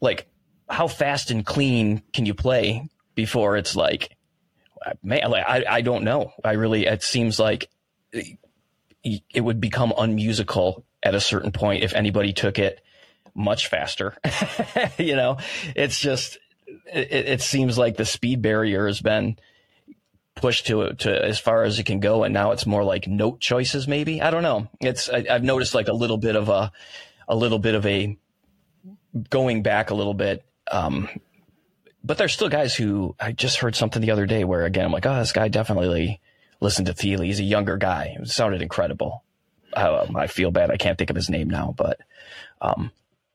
like, 0.00 0.26
how 0.68 0.88
fast 0.88 1.30
and 1.30 1.44
clean 1.44 2.02
can 2.12 2.26
you 2.26 2.34
play 2.34 2.88
before 3.14 3.56
it's 3.56 3.76
like, 3.76 4.15
man, 5.02 5.30
like, 5.30 5.44
I, 5.46 5.64
I 5.68 5.80
don't 5.80 6.04
know. 6.04 6.32
I 6.44 6.52
really, 6.52 6.86
it 6.86 7.02
seems 7.02 7.38
like 7.38 7.68
it 8.12 9.40
would 9.40 9.60
become 9.60 9.92
unmusical 9.96 10.84
at 11.02 11.14
a 11.14 11.20
certain 11.20 11.52
point 11.52 11.84
if 11.84 11.94
anybody 11.94 12.32
took 12.32 12.58
it 12.58 12.80
much 13.34 13.68
faster. 13.68 14.16
you 14.98 15.16
know, 15.16 15.38
it's 15.74 16.00
just, 16.00 16.38
it, 16.92 17.12
it, 17.12 17.42
seems 17.42 17.78
like 17.78 17.96
the 17.96 18.04
speed 18.04 18.42
barrier 18.42 18.86
has 18.86 19.00
been 19.00 19.36
pushed 20.34 20.66
to 20.66 20.92
to 20.94 21.24
as 21.24 21.38
far 21.38 21.64
as 21.64 21.78
it 21.78 21.84
can 21.84 22.00
go, 22.00 22.24
and 22.24 22.34
now 22.34 22.52
it's 22.52 22.66
more 22.66 22.84
like 22.84 23.06
note 23.06 23.40
choices. 23.40 23.86
Maybe 23.88 24.20
I 24.20 24.30
don't 24.30 24.42
know. 24.42 24.68
It's 24.80 25.08
I, 25.08 25.24
have 25.28 25.42
noticed 25.42 25.74
like 25.74 25.88
a 25.88 25.92
little 25.92 26.18
bit 26.18 26.36
of 26.36 26.48
a 26.48 26.72
a 27.28 27.36
little 27.36 27.58
bit 27.58 27.74
of 27.74 27.86
a 27.86 28.16
going 29.30 29.62
back 29.62 29.90
a 29.90 29.94
little 29.94 30.14
bit 30.14 30.44
um, 30.70 31.08
but 32.06 32.18
there's 32.18 32.32
still 32.32 32.48
guys 32.48 32.74
who 32.74 33.16
I 33.18 33.32
just 33.32 33.58
heard 33.58 33.74
something 33.74 34.00
the 34.00 34.12
other 34.12 34.26
day 34.26 34.44
where 34.44 34.64
again 34.64 34.84
I'm 34.84 34.92
like, 34.92 35.06
oh, 35.06 35.18
this 35.18 35.32
guy 35.32 35.48
definitely 35.48 36.20
listened 36.60 36.86
to 36.86 36.94
Thile. 36.94 37.20
He's 37.20 37.40
a 37.40 37.44
younger 37.44 37.76
guy. 37.76 38.16
It 38.20 38.28
sounded 38.28 38.62
incredible. 38.62 39.24
Uh, 39.72 40.06
I 40.14 40.26
feel 40.28 40.50
bad. 40.50 40.70
I 40.70 40.76
can't 40.76 40.96
think 40.96 41.10
of 41.10 41.16
his 41.16 41.28
name 41.28 41.50
now, 41.50 41.74
but 41.76 42.00
um, 42.60 42.90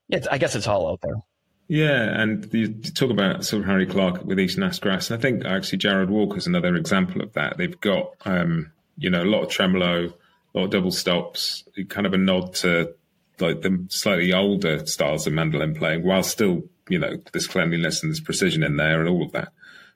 it's, 0.10 0.28
I 0.28 0.38
guess 0.38 0.56
it's 0.56 0.68
all 0.68 0.90
out 0.90 1.02
there. 1.02 1.22
Yeah, 1.68 2.22
and 2.22 2.52
you 2.54 2.74
talk 2.74 3.12
about 3.12 3.46
sort 3.46 3.62
of 3.62 3.68
Harry 3.68 3.86
Clark 3.86 4.26
with 4.26 4.40
East 4.40 4.58
Nash 4.58 4.80
Grass, 4.80 5.10
and 5.10 5.18
I 5.18 5.22
think 5.22 5.46
actually 5.46 5.78
Jarrod 5.80 6.10
Walker's 6.10 6.48
another 6.48 6.76
example 6.76 7.22
of 7.22 7.34
that. 7.34 7.58
They've 7.58 7.80
got 7.80 8.12
um, 8.26 8.72
you 8.98 9.10
know 9.10 9.24
a 9.24 9.26
lot 9.26 9.44
of 9.44 9.50
tremolo, 9.50 10.08
a 10.08 10.58
lot 10.58 10.66
of 10.66 10.70
double 10.72 10.92
stops, 10.92 11.64
kind 11.88 12.06
of 12.06 12.14
a 12.14 12.18
nod 12.18 12.56
to 12.56 12.94
like 13.40 13.62
the 13.62 13.86
slightly 13.90 14.34
older 14.34 14.86
styles 14.86 15.28
of 15.28 15.34
mandolin 15.34 15.76
playing, 15.76 16.04
while 16.04 16.24
still 16.24 16.64
you 16.89 17.00
know 17.00 17.17
there's 17.32 17.48
cleanliness 17.48 18.02
and 18.02 18.12
there's 18.12 18.20
precision 18.20 18.63
in 18.63 18.78
there 18.78 19.00
and 19.00 19.10
all 19.10 19.24
of 19.24 19.32
that. 19.34 19.50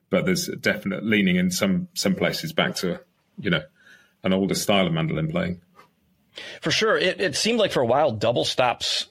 But 0.08 0.24
there's 0.24 0.48
a 0.48 0.56
definite 0.56 1.04
leaning 1.04 1.36
in 1.36 1.50
some 1.50 1.88
some 1.94 2.14
places 2.14 2.52
back 2.52 2.76
to 2.76 3.00
you 3.38 3.50
know 3.50 3.62
an 4.22 4.32
older 4.32 4.54
style 4.54 4.86
of 4.86 4.92
mandolin 4.92 5.30
playing. 5.30 5.60
For 6.60 6.70
sure, 6.70 6.96
it, 6.98 7.20
it 7.20 7.36
seemed 7.36 7.58
like 7.58 7.72
for 7.72 7.80
a 7.80 7.86
while 7.86 8.12
double 8.12 8.44
stops 8.44 9.06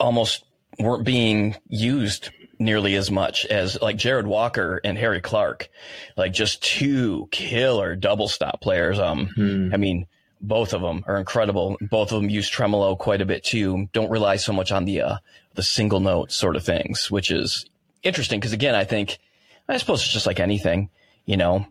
almost 0.00 0.44
weren't 0.78 1.04
being 1.04 1.56
used 1.68 2.30
nearly 2.58 2.94
as 2.94 3.10
much 3.10 3.44
as 3.46 3.80
like 3.82 3.96
Jarrod 3.96 4.24
Walker 4.24 4.80
and 4.84 4.96
Harry 4.96 5.20
Clark, 5.20 5.68
like 6.16 6.32
just 6.32 6.62
two 6.62 7.28
killer 7.30 7.96
double 7.96 8.28
stop 8.28 8.60
players. 8.60 8.98
Um, 8.98 9.26
hmm. 9.34 9.70
I 9.72 9.76
mean, 9.76 10.06
both 10.40 10.72
of 10.72 10.80
them 10.82 11.04
are 11.06 11.16
incredible. 11.16 11.76
Both 11.80 12.12
of 12.12 12.20
them 12.20 12.30
use 12.30 12.48
tremolo 12.48 12.96
quite 12.96 13.20
a 13.20 13.26
bit 13.26 13.44
too. 13.44 13.88
Don't 13.92 14.10
rely 14.10 14.36
so 14.36 14.52
much 14.52 14.72
on 14.72 14.84
the 14.84 15.02
uh, 15.02 15.16
the 15.54 15.62
single 15.62 16.00
note 16.00 16.32
sort 16.32 16.56
of 16.56 16.64
things, 16.64 17.10
which 17.10 17.30
is 17.30 17.66
interesting 18.02 18.40
because 18.40 18.52
again, 18.52 18.74
I 18.74 18.84
think 18.84 19.18
I 19.68 19.76
suppose 19.76 20.02
it's 20.02 20.12
just 20.12 20.26
like 20.26 20.40
anything, 20.40 20.90
you 21.24 21.36
know. 21.36 21.66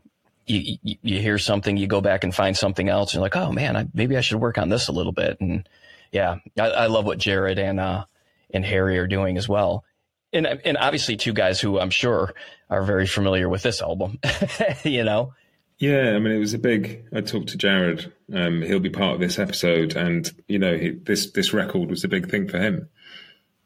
You, 0.47 0.77
you, 0.81 0.95
you 1.01 1.19
hear 1.21 1.37
something, 1.37 1.77
you 1.77 1.87
go 1.87 2.01
back 2.01 2.23
and 2.23 2.33
find 2.33 2.57
something 2.57 2.89
else, 2.89 3.11
and 3.11 3.19
you're 3.19 3.23
like, 3.23 3.37
oh 3.37 3.51
man, 3.51 3.77
I, 3.77 3.87
maybe 3.93 4.17
I 4.17 4.21
should 4.21 4.41
work 4.41 4.57
on 4.57 4.69
this 4.69 4.87
a 4.87 4.91
little 4.91 5.11
bit. 5.11 5.39
And 5.39 5.69
yeah, 6.11 6.37
I, 6.59 6.67
I 6.69 6.85
love 6.87 7.05
what 7.05 7.19
Jarrod 7.19 7.57
and 7.57 7.79
uh, 7.79 8.05
and 8.53 8.65
Harry 8.65 8.97
are 8.97 9.07
doing 9.07 9.37
as 9.37 9.47
well. 9.47 9.85
And 10.33 10.47
and 10.47 10.77
obviously 10.77 11.15
two 11.15 11.33
guys 11.33 11.61
who 11.61 11.79
I'm 11.79 11.89
sure 11.89 12.33
are 12.69 12.83
very 12.83 13.07
familiar 13.07 13.47
with 13.49 13.61
this 13.61 13.81
album, 13.81 14.19
you 14.83 15.03
know. 15.03 15.33
Yeah, 15.77 16.11
I 16.11 16.19
mean, 16.19 16.33
it 16.33 16.39
was 16.39 16.53
a 16.53 16.59
big. 16.59 17.05
I 17.13 17.21
talked 17.21 17.49
to 17.49 17.57
Jarrod. 17.57 18.11
Um, 18.33 18.61
he'll 18.61 18.79
be 18.79 18.89
part 18.89 19.15
of 19.15 19.19
this 19.19 19.39
episode, 19.39 19.95
and 19.95 20.31
you 20.47 20.59
know, 20.59 20.75
he, 20.75 20.91
this 20.91 21.31
this 21.31 21.53
record 21.53 21.89
was 21.89 22.03
a 22.03 22.07
big 22.07 22.29
thing 22.29 22.47
for 22.47 22.59
him 22.59 22.89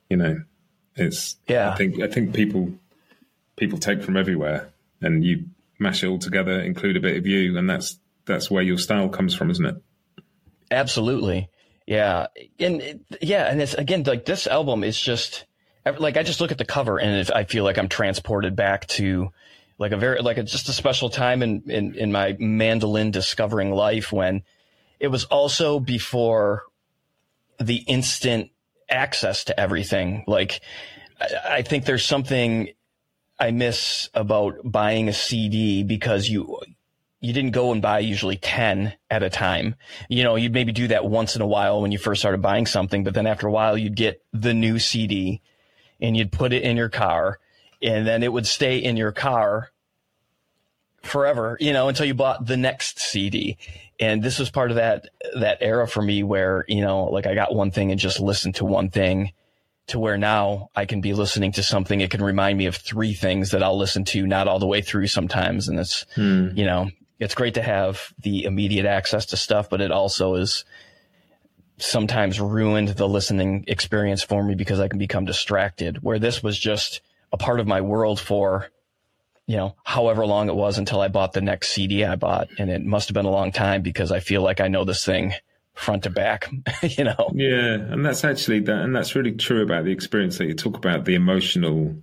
you 0.10 0.18
know, 0.18 0.42
it's 0.96 1.38
yeah. 1.48 1.72
I 1.72 1.76
think 1.76 2.02
I 2.02 2.08
think 2.08 2.34
people 2.34 2.72
people 3.56 3.78
take 3.78 4.04
from 4.04 4.18
everywhere, 4.18 4.70
and 5.02 5.24
you 5.24 5.46
mash 5.80 6.04
it 6.04 6.08
all 6.08 6.20
together, 6.20 6.60
include 6.60 6.98
a 6.98 7.02
bit 7.02 7.18
of 7.18 7.26
you, 7.26 7.58
and 7.58 7.70
that's 7.70 8.00
that's 8.26 8.50
where 8.50 8.64
your 8.64 8.78
style 8.78 9.10
comes 9.10 9.36
from, 9.36 9.50
isn't 9.52 9.66
it? 9.66 9.76
Absolutely, 10.72 11.50
yeah, 11.86 12.28
and 12.60 13.06
yeah, 13.22 13.50
and 13.50 13.62
it's 13.62 13.74
again 13.74 14.04
like 14.04 14.26
this 14.26 14.48
album 14.48 14.84
is 14.84 15.00
just 15.00 15.46
like 16.00 16.18
I 16.18 16.24
just 16.24 16.42
look 16.42 16.52
at 16.52 16.58
the 16.58 16.66
cover 16.66 17.00
and 17.00 17.30
I 17.32 17.44
feel 17.44 17.64
like 17.64 17.78
I'm 17.78 17.90
transported 17.90 18.56
back 18.56 18.88
to 18.88 19.30
like 19.78 19.92
a 19.92 19.98
very 19.98 20.22
like 20.22 20.38
a, 20.38 20.44
just 20.44 20.70
a 20.70 20.74
special 20.74 21.10
time 21.10 21.44
in, 21.44 21.64
in 21.68 21.96
in 21.96 22.12
my 22.12 22.36
mandolin 22.40 23.12
discovering 23.12 23.72
life 23.72 24.12
when 24.12 24.44
it 25.00 25.10
was 25.10 25.26
also 25.26 25.80
before 25.80 26.64
the 27.60 27.78
instant 27.88 28.50
access 28.90 29.46
to 29.46 29.60
everything. 29.60 30.24
Like, 30.28 30.62
I, 31.20 31.58
I 31.58 31.62
think 31.62 31.86
there's 31.86 32.06
something 32.06 32.70
I 33.40 33.52
miss 33.52 34.10
about 34.14 34.60
buying 34.64 35.10
a 35.10 35.14
CD 35.14 35.84
because 35.84 36.30
you 36.30 36.60
you 37.22 37.34
didn't 37.34 37.52
go 37.52 37.72
and 37.72 37.82
buy 37.82 38.00
usually 38.00 38.38
10 38.38 38.94
at 39.10 39.24
a 39.24 39.32
time. 39.32 39.76
You 40.10 40.24
know, 40.24 40.36
you'd 40.36 40.54
maybe 40.54 40.72
do 40.72 40.90
that 40.90 41.06
once 41.06 41.36
in 41.36 41.42
a 41.42 41.48
while 41.48 41.82
when 41.82 41.92
you 41.92 41.98
first 41.98 42.22
started 42.22 42.42
buying 42.42 42.68
something, 42.68 43.04
but 43.04 43.16
then 43.16 43.26
after 43.26 43.48
a 43.48 43.52
while 43.52 43.76
you'd 43.78 43.96
get 43.96 44.24
the 44.32 44.54
new 44.54 44.78
CD 44.78 45.42
and 46.00 46.16
you'd 46.16 46.32
put 46.32 46.54
it 46.54 46.62
in 46.62 46.78
your 46.78 46.90
car 46.90 47.40
and 47.82 48.06
then 48.06 48.22
it 48.22 48.32
would 48.32 48.46
stay 48.46 48.78
in 48.78 48.96
your 48.96 49.12
car 49.12 49.72
forever, 51.02 51.58
you 51.60 51.74
know, 51.74 51.88
until 51.88 52.06
you 52.06 52.14
bought 52.14 52.46
the 52.46 52.58
next 52.58 53.00
CD. 53.00 53.58
And 54.00 54.22
this 54.22 54.40
was 54.40 54.50
part 54.50 54.72
of 54.72 54.76
that 54.76 55.08
that 55.36 55.60
era 55.62 55.88
for 55.88 56.02
me 56.02 56.24
where, 56.24 56.66
you 56.68 56.82
know, 56.82 57.06
like 57.06 57.28
I 57.28 57.34
got 57.34 57.56
one 57.56 57.72
thing 57.72 57.92
and 57.92 58.00
just 58.00 58.20
listened 58.20 58.56
to 58.56 58.66
one 58.66 58.90
thing 58.90 59.32
to 59.88 60.00
where 60.00 60.18
now 60.18 60.70
I 60.76 60.86
can 60.86 61.02
be 61.02 61.14
listening 61.14 61.52
to 61.54 61.64
something. 61.64 62.02
It 62.02 62.12
can 62.12 62.24
remind 62.24 62.58
me 62.58 62.66
of 62.66 62.76
three 62.76 63.14
things 63.14 63.52
that 63.52 63.64
I'll 63.64 63.78
listen 63.78 64.04
to, 64.06 64.26
not 64.26 64.48
all 64.48 64.60
the 64.60 64.68
way 64.68 64.82
through 64.82 65.08
sometimes. 65.08 65.68
And 65.68 65.80
it's, 65.80 66.06
hmm. 66.16 66.50
you 66.56 66.66
know, 66.66 66.90
it's 67.20 67.36
great 67.36 67.54
to 67.54 67.62
have 67.62 68.14
the 68.20 68.46
immediate 68.46 68.86
access 68.86 69.28
to 69.28 69.38
stuff, 69.38 69.70
but 69.70 69.82
it 69.82 69.92
also 69.92 70.36
is 70.36 70.66
sometimes 71.78 72.40
ruined 72.40 72.90
the 72.90 73.08
listening 73.08 73.66
experience 73.68 74.24
for 74.24 74.44
me 74.44 74.56
because 74.56 74.80
I 74.80 74.88
can 74.88 75.00
become 75.00 75.26
distracted. 75.26 76.02
Where 76.02 76.20
this 76.20 76.42
was 76.42 76.58
just 76.58 77.02
a 77.32 77.38
part 77.38 77.60
of 77.60 77.68
my 77.68 77.82
world 77.82 78.20
for, 78.20 78.70
you 79.48 79.58
know, 79.58 79.76
however 79.84 80.26
long 80.26 80.50
it 80.50 80.56
was 80.56 80.78
until 80.78 81.02
I 81.02 81.08
bought 81.08 81.34
the 81.34 81.42
next 81.42 81.72
CD 81.74 82.04
I 82.04 82.16
bought. 82.16 82.48
And 82.58 82.70
it 82.70 82.84
must 82.84 83.10
have 83.10 83.14
been 83.14 83.26
a 83.26 83.32
long 83.32 83.52
time 83.52 83.82
because 83.82 84.12
I 84.12 84.20
feel 84.20 84.42
like 84.42 84.60
I 84.60 84.68
know 84.68 84.86
this 84.86 85.06
thing 85.06 85.34
front 85.74 86.04
to 86.04 86.10
back, 86.10 86.50
you 86.82 87.04
know. 87.04 87.32
Yeah, 87.34 87.74
and 87.74 88.06
that's 88.06 88.24
actually 88.24 88.62
that, 88.62 88.80
and 88.80 88.96
that's 88.96 89.16
really 89.16 89.34
true 89.34 89.64
about 89.64 89.86
the 89.86 89.92
experience 89.92 90.38
that 90.38 90.46
you 90.46 90.54
talk 90.54 90.78
about 90.78 91.06
the 91.06 91.16
emotional 91.16 91.96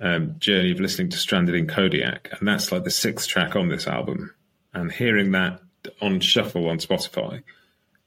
um, 0.00 0.36
journey 0.38 0.72
of 0.72 0.80
listening 0.80 1.10
to 1.10 1.18
Stranded 1.18 1.54
in 1.54 1.66
Kodiak, 1.66 2.30
and 2.38 2.48
that's 2.48 2.72
like 2.72 2.84
the 2.84 2.90
sixth 2.90 3.28
track 3.28 3.56
on 3.56 3.68
this 3.68 3.86
album, 3.86 4.34
and 4.72 4.90
hearing 4.90 5.32
that 5.32 5.60
on 6.00 6.20
shuffle 6.20 6.68
on 6.68 6.78
Spotify 6.78 7.42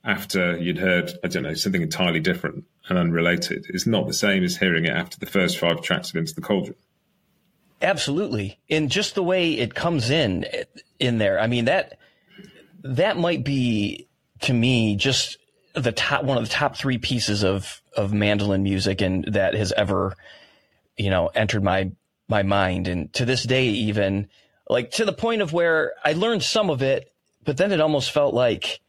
after 0.04 0.56
you'd 0.58 0.78
heard 0.78 1.12
I 1.22 1.28
don't 1.28 1.44
know 1.44 1.54
something 1.54 1.82
entirely 1.82 2.20
different 2.20 2.64
and 2.88 2.98
unrelated 2.98 3.66
is 3.70 3.86
not 3.86 4.06
the 4.06 4.12
same 4.12 4.42
as 4.44 4.56
hearing 4.56 4.84
it 4.84 4.90
after 4.90 5.18
the 5.18 5.26
first 5.26 5.58
five 5.58 5.80
tracks 5.82 6.10
of 6.10 6.16
Into 6.16 6.34
the 6.34 6.40
Cauldron. 6.40 6.76
Absolutely, 7.82 8.60
and 8.70 8.90
just 8.90 9.14
the 9.16 9.22
way 9.22 9.54
it 9.54 9.74
comes 9.74 10.08
in 10.08 10.46
in 11.00 11.18
there, 11.18 11.40
I 11.40 11.48
mean 11.48 11.64
that 11.66 11.98
that 12.84 13.16
might 13.16 13.44
be 13.44 14.08
to 14.42 14.54
me 14.54 14.96
just 14.96 15.38
the 15.74 15.92
top 15.92 16.24
one 16.24 16.36
of 16.36 16.44
the 16.44 16.50
top 16.50 16.76
three 16.76 16.98
pieces 16.98 17.42
of 17.42 17.82
of 17.96 18.12
mandolin 18.12 18.62
music 18.62 19.00
and 19.00 19.24
that 19.32 19.54
has 19.54 19.72
ever 19.72 20.14
you 20.96 21.10
know 21.10 21.28
entered 21.34 21.64
my 21.64 21.90
my 22.28 22.42
mind. 22.42 22.88
And 22.88 23.12
to 23.14 23.24
this 23.24 23.42
day 23.42 23.66
even 23.66 24.28
like 24.68 24.92
to 24.92 25.04
the 25.04 25.12
point 25.12 25.42
of 25.42 25.52
where 25.52 25.94
I 26.04 26.12
learned 26.12 26.42
some 26.42 26.70
of 26.70 26.82
it 26.82 27.12
but 27.44 27.56
then 27.56 27.72
it 27.72 27.80
almost 27.80 28.10
felt 28.10 28.34
like 28.34 28.80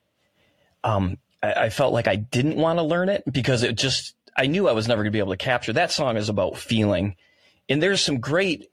um 0.83 1.17
I, 1.41 1.53
I 1.53 1.69
felt 1.69 1.93
like 1.93 2.07
I 2.07 2.15
didn't 2.15 2.57
want 2.57 2.79
to 2.79 2.83
learn 2.83 3.09
it 3.09 3.23
because 3.31 3.63
it 3.63 3.75
just 3.75 4.15
I 4.37 4.47
knew 4.47 4.67
I 4.67 4.73
was 4.73 4.87
never 4.87 5.03
going 5.03 5.11
to 5.11 5.15
be 5.15 5.19
able 5.19 5.33
to 5.33 5.37
capture. 5.37 5.73
That 5.73 5.91
song 5.91 6.17
is 6.17 6.29
about 6.29 6.57
feeling. 6.57 7.15
And 7.69 7.81
there's 7.81 8.01
some 8.01 8.19
great 8.19 8.67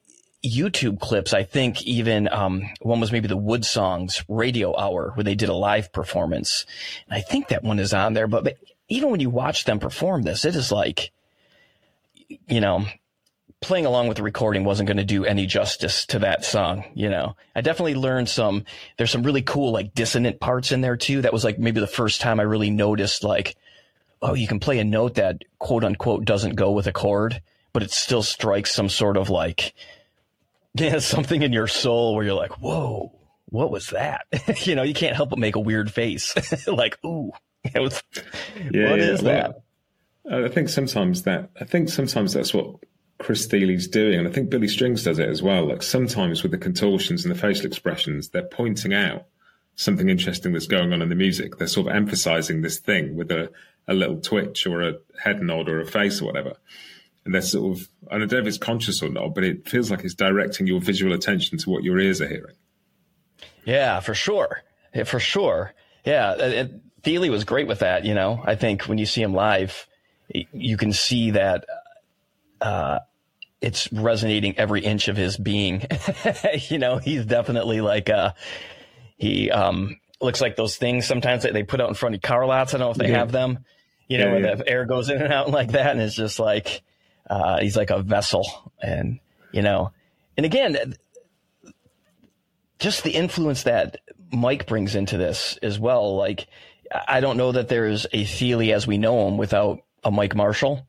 YouTube 0.44 1.00
clips. 1.00 1.34
I 1.34 1.42
think 1.42 1.82
even 1.82 2.28
um, 2.32 2.62
one 2.80 3.00
was 3.00 3.12
maybe 3.12 3.28
the 3.28 3.36
WoodSongs 3.36 4.24
Radio 4.28 4.76
Hour 4.76 5.12
where 5.14 5.24
they 5.24 5.34
did 5.34 5.48
a 5.48 5.54
live 5.54 5.92
performance. 5.92 6.64
And 7.08 7.16
I 7.16 7.20
think 7.20 7.48
that 7.48 7.62
one 7.62 7.78
is 7.78 7.92
on 7.92 8.14
there. 8.14 8.26
But, 8.26 8.44
but 8.44 8.56
even 8.88 9.10
when 9.10 9.20
you 9.20 9.30
watch 9.30 9.64
them 9.64 9.78
perform 9.78 10.22
this, 10.22 10.44
it 10.44 10.56
is 10.56 10.72
like, 10.72 11.10
you 12.48 12.60
know, 12.60 12.86
playing 13.60 13.84
along 13.84 14.08
with 14.08 14.16
the 14.16 14.22
recording 14.22 14.64
wasn't 14.64 14.86
going 14.86 14.96
to 14.96 15.04
do 15.04 15.24
any 15.24 15.46
justice 15.46 16.06
to 16.06 16.20
that 16.20 16.44
song. 16.44 16.84
You 16.94 17.10
know, 17.10 17.36
I 17.54 17.60
definitely 17.60 17.94
learned 17.94 18.28
some. 18.28 18.64
There's 18.96 19.10
some 19.10 19.22
really 19.22 19.42
cool 19.42 19.72
like 19.72 19.94
dissonant 19.94 20.40
parts 20.40 20.72
in 20.72 20.80
there 20.80 20.96
too. 20.96 21.22
That 21.22 21.32
was 21.32 21.44
like 21.44 21.58
maybe 21.58 21.80
the 21.80 21.86
first 21.86 22.20
time 22.20 22.40
I 22.40 22.44
really 22.44 22.70
noticed 22.70 23.22
like, 23.24 23.56
oh, 24.22 24.34
you 24.34 24.48
can 24.48 24.60
play 24.60 24.78
a 24.78 24.84
note 24.84 25.14
that 25.14 25.44
quote 25.58 25.84
unquote 25.84 26.24
doesn't 26.24 26.56
go 26.56 26.70
with 26.72 26.86
a 26.86 26.92
chord, 26.92 27.42
but 27.74 27.82
it 27.82 27.90
still 27.90 28.22
strikes 28.22 28.72
some 28.72 28.88
sort 28.88 29.18
of 29.18 29.28
like 29.28 29.74
yeah, 30.74 30.98
something 30.98 31.42
in 31.42 31.52
your 31.52 31.66
soul 31.66 32.14
where 32.14 32.24
you're 32.24 32.34
like, 32.34 32.60
whoa, 32.60 33.12
what 33.46 33.70
was 33.70 33.88
that? 33.88 34.26
you 34.66 34.74
know, 34.74 34.82
you 34.82 34.94
can't 34.94 35.16
help 35.16 35.30
but 35.30 35.38
make 35.38 35.56
a 35.56 35.60
weird 35.60 35.92
face. 35.92 36.34
like, 36.66 36.98
ooh, 37.04 37.32
was, 37.74 38.02
yeah, 38.56 38.90
what 38.90 39.00
yeah. 39.00 39.06
is 39.06 39.20
that? 39.22 39.62
I 40.30 40.48
think 40.48 40.68
sometimes 40.68 41.22
that, 41.22 41.50
I 41.60 41.64
think 41.64 41.88
sometimes 41.88 42.32
that's 42.32 42.54
what 42.54 42.76
Chris 43.18 43.46
Thile's 43.46 43.88
doing. 43.88 44.18
And 44.20 44.28
I 44.28 44.30
think 44.30 44.48
Billy 44.48 44.68
Strings 44.68 45.02
does 45.02 45.18
it 45.18 45.28
as 45.28 45.42
well. 45.42 45.68
Like 45.68 45.82
sometimes 45.82 46.42
with 46.42 46.52
the 46.52 46.58
contortions 46.58 47.24
and 47.24 47.34
the 47.34 47.38
facial 47.38 47.66
expressions, 47.66 48.28
they're 48.28 48.42
pointing 48.42 48.94
out 48.94 49.26
something 49.74 50.08
interesting 50.08 50.52
that's 50.52 50.66
going 50.66 50.92
on 50.92 51.02
in 51.02 51.08
the 51.08 51.14
music. 51.14 51.56
They're 51.56 51.66
sort 51.66 51.88
of 51.88 51.96
emphasizing 51.96 52.62
this 52.62 52.78
thing 52.78 53.16
with 53.16 53.32
a, 53.32 53.50
a 53.88 53.94
little 53.94 54.20
twitch 54.20 54.66
or 54.66 54.82
a 54.82 54.94
head 55.18 55.42
nod 55.42 55.68
or 55.68 55.80
a 55.80 55.86
face 55.86 56.20
or 56.20 56.26
whatever 56.26 56.54
and 57.30 57.34
they're 57.36 57.42
sort 57.42 57.78
of 57.78 57.88
I 58.10 58.18
don't 58.18 58.32
know 58.32 58.38
if 58.38 58.46
it's 58.46 58.58
conscious 58.58 59.04
or 59.04 59.08
not, 59.08 59.36
but 59.36 59.44
it 59.44 59.68
feels 59.68 59.88
like 59.88 60.02
it's 60.02 60.14
directing 60.14 60.66
your 60.66 60.80
visual 60.80 61.12
attention 61.12 61.58
to 61.58 61.70
what 61.70 61.84
your 61.84 62.00
ears 62.00 62.20
are 62.20 62.26
hearing. 62.26 62.56
Yeah, 63.64 64.00
for 64.00 64.14
sure, 64.14 64.62
yeah, 64.92 65.04
for 65.04 65.20
sure. 65.20 65.72
Yeah, 66.04 66.32
and 66.32 66.80
Thile 67.04 67.30
was 67.30 67.44
great 67.44 67.68
with 67.68 67.80
that. 67.80 68.04
You 68.04 68.14
know, 68.14 68.42
I 68.44 68.56
think 68.56 68.82
when 68.82 68.98
you 68.98 69.06
see 69.06 69.22
him 69.22 69.32
live, 69.32 69.86
you 70.28 70.76
can 70.76 70.92
see 70.92 71.30
that 71.32 71.66
uh, 72.60 72.98
it's 73.60 73.92
resonating 73.92 74.58
every 74.58 74.80
inch 74.80 75.06
of 75.06 75.16
his 75.16 75.36
being. 75.36 75.86
you 76.68 76.78
know, 76.78 76.98
he's 76.98 77.24
definitely 77.26 77.80
like 77.80 78.10
uh, 78.10 78.32
he 79.18 79.52
um, 79.52 80.00
looks 80.20 80.40
like 80.40 80.56
those 80.56 80.76
things 80.76 81.06
sometimes 81.06 81.44
that 81.44 81.52
they 81.52 81.62
put 81.62 81.80
out 81.80 81.90
in 81.90 81.94
front 81.94 82.16
of 82.16 82.22
car 82.22 82.44
lots. 82.44 82.74
I 82.74 82.78
don't 82.78 82.88
know 82.88 82.90
if 82.90 82.96
they 82.96 83.10
yeah. 83.10 83.18
have 83.18 83.30
them. 83.30 83.60
You 84.08 84.18
know, 84.18 84.36
yeah, 84.36 84.42
where 84.42 84.56
the 84.56 84.68
air 84.68 84.84
goes 84.84 85.10
in 85.10 85.22
and 85.22 85.32
out 85.32 85.48
like 85.52 85.70
that, 85.72 85.92
and 85.92 86.00
it's 86.00 86.16
just 86.16 86.40
like 86.40 86.82
uh, 87.30 87.60
he's 87.60 87.76
like 87.76 87.90
a 87.90 88.02
vessel, 88.02 88.72
and 88.82 89.20
you 89.52 89.62
know, 89.62 89.92
and 90.36 90.44
again, 90.44 90.96
just 92.80 93.04
the 93.04 93.12
influence 93.12 93.62
that 93.62 93.98
Mike 94.32 94.66
brings 94.66 94.96
into 94.96 95.16
this 95.16 95.56
as 95.62 95.78
well. 95.78 96.16
Like, 96.16 96.48
I 97.08 97.20
don't 97.20 97.36
know 97.36 97.52
that 97.52 97.68
there's 97.68 98.06
a 98.12 98.24
Thile 98.24 98.74
as 98.74 98.86
we 98.86 98.98
know 98.98 99.28
him 99.28 99.38
without 99.38 99.78
a 100.02 100.10
Mike 100.10 100.34
Marshall, 100.34 100.86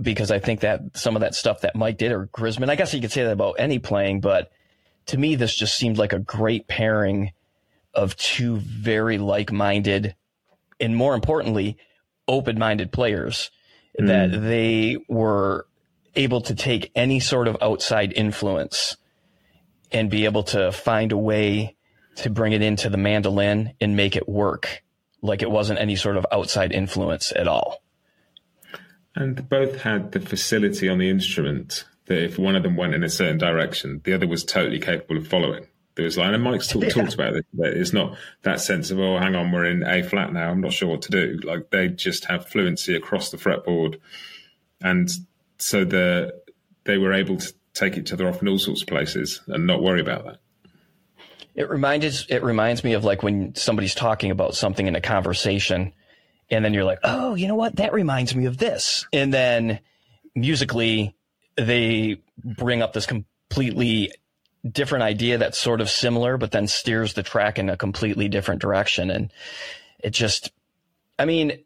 because 0.00 0.30
I 0.30 0.38
think 0.38 0.60
that 0.60 0.80
some 0.96 1.16
of 1.16 1.20
that 1.20 1.34
stuff 1.34 1.62
that 1.62 1.74
Mike 1.74 1.98
did 1.98 2.12
or 2.12 2.28
Grisman, 2.28 2.70
I 2.70 2.76
guess 2.76 2.94
you 2.94 3.00
could 3.00 3.12
say 3.12 3.24
that 3.24 3.32
about 3.32 3.56
any 3.58 3.78
playing, 3.78 4.20
but 4.20 4.52
to 5.06 5.18
me, 5.18 5.34
this 5.34 5.54
just 5.54 5.76
seemed 5.76 5.98
like 5.98 6.12
a 6.12 6.18
great 6.18 6.68
pairing 6.68 7.32
of 7.94 8.16
two 8.16 8.58
very 8.58 9.18
like-minded, 9.18 10.14
and 10.78 10.94
more 10.94 11.14
importantly, 11.14 11.78
open-minded 12.28 12.92
players 12.92 13.50
mm. 14.00 14.06
that 14.08 14.42
they 14.42 14.98
were 15.08 15.66
able 16.14 16.40
to 16.42 16.54
take 16.54 16.90
any 16.94 17.20
sort 17.20 17.48
of 17.48 17.56
outside 17.60 18.12
influence 18.14 18.96
and 19.92 20.10
be 20.10 20.24
able 20.24 20.42
to 20.42 20.72
find 20.72 21.12
a 21.12 21.16
way 21.16 21.76
to 22.16 22.30
bring 22.30 22.52
it 22.52 22.62
into 22.62 22.88
the 22.88 22.96
mandolin 22.96 23.74
and 23.80 23.96
make 23.96 24.16
it 24.16 24.28
work 24.28 24.82
like 25.22 25.42
it 25.42 25.50
wasn't 25.50 25.78
any 25.78 25.96
sort 25.96 26.16
of 26.16 26.26
outside 26.32 26.72
influence 26.72 27.32
at 27.34 27.48
all. 27.48 27.82
And 29.14 29.48
both 29.48 29.80
had 29.80 30.12
the 30.12 30.20
facility 30.20 30.88
on 30.88 30.98
the 30.98 31.08
instrument 31.08 31.84
that 32.06 32.22
if 32.22 32.38
one 32.38 32.54
of 32.54 32.62
them 32.62 32.76
went 32.76 32.94
in 32.94 33.02
a 33.02 33.08
certain 33.08 33.38
direction, 33.38 34.00
the 34.04 34.12
other 34.12 34.26
was 34.26 34.44
totally 34.44 34.78
capable 34.78 35.16
of 35.16 35.26
following. 35.26 35.66
There 35.96 36.04
was 36.04 36.18
like, 36.18 36.32
and 36.32 36.42
Mike's 36.42 36.68
talk, 36.68 36.82
yeah. 36.82 36.90
talked 36.90 37.14
about 37.14 37.34
it, 37.34 37.46
but 37.54 37.68
it's 37.68 37.92
not 37.92 38.16
that 38.42 38.60
sense 38.60 38.90
of, 38.90 39.00
oh, 39.00 39.18
hang 39.18 39.34
on, 39.34 39.50
we're 39.50 39.64
in 39.64 39.82
A 39.82 40.02
flat 40.02 40.32
now. 40.32 40.50
I'm 40.50 40.60
not 40.60 40.72
sure 40.72 40.88
what 40.88 41.02
to 41.02 41.10
do. 41.10 41.40
Like 41.42 41.70
they 41.70 41.88
just 41.88 42.26
have 42.26 42.46
fluency 42.46 42.94
across 42.94 43.30
the 43.30 43.38
fretboard. 43.38 43.98
And 44.82 45.10
so 45.58 45.84
the, 45.84 46.34
they 46.84 46.98
were 46.98 47.14
able 47.14 47.38
to 47.38 47.52
take 47.72 47.96
each 47.96 48.12
other 48.12 48.28
off 48.28 48.42
in 48.42 48.48
all 48.48 48.58
sorts 48.58 48.82
of 48.82 48.88
places 48.88 49.40
and 49.48 49.66
not 49.66 49.82
worry 49.82 50.00
about 50.00 50.26
that. 50.26 50.38
It 51.54 51.70
reminded 51.70 52.14
it 52.28 52.42
reminds 52.42 52.84
me 52.84 52.92
of 52.92 53.04
like 53.04 53.22
when 53.22 53.54
somebody's 53.54 53.94
talking 53.94 54.30
about 54.30 54.54
something 54.54 54.86
in 54.86 54.94
a 54.94 55.00
conversation, 55.00 55.94
and 56.50 56.62
then 56.62 56.74
you're 56.74 56.84
like, 56.84 56.98
oh, 57.02 57.34
you 57.34 57.48
know 57.48 57.54
what? 57.54 57.76
That 57.76 57.94
reminds 57.94 58.34
me 58.34 58.44
of 58.44 58.58
this, 58.58 59.06
and 59.10 59.32
then 59.32 59.80
musically 60.34 61.16
they 61.56 62.20
bring 62.44 62.82
up 62.82 62.92
this 62.92 63.06
completely 63.06 64.12
different 64.66 65.04
idea 65.04 65.38
that's 65.38 65.58
sort 65.58 65.80
of 65.80 65.90
similar, 65.90 66.36
but 66.36 66.50
then 66.50 66.66
steers 66.66 67.14
the 67.14 67.22
track 67.22 67.58
in 67.58 67.68
a 67.68 67.76
completely 67.76 68.28
different 68.28 68.60
direction. 68.60 69.10
And 69.10 69.32
it 69.98 70.10
just, 70.10 70.50
I 71.18 71.24
mean, 71.24 71.58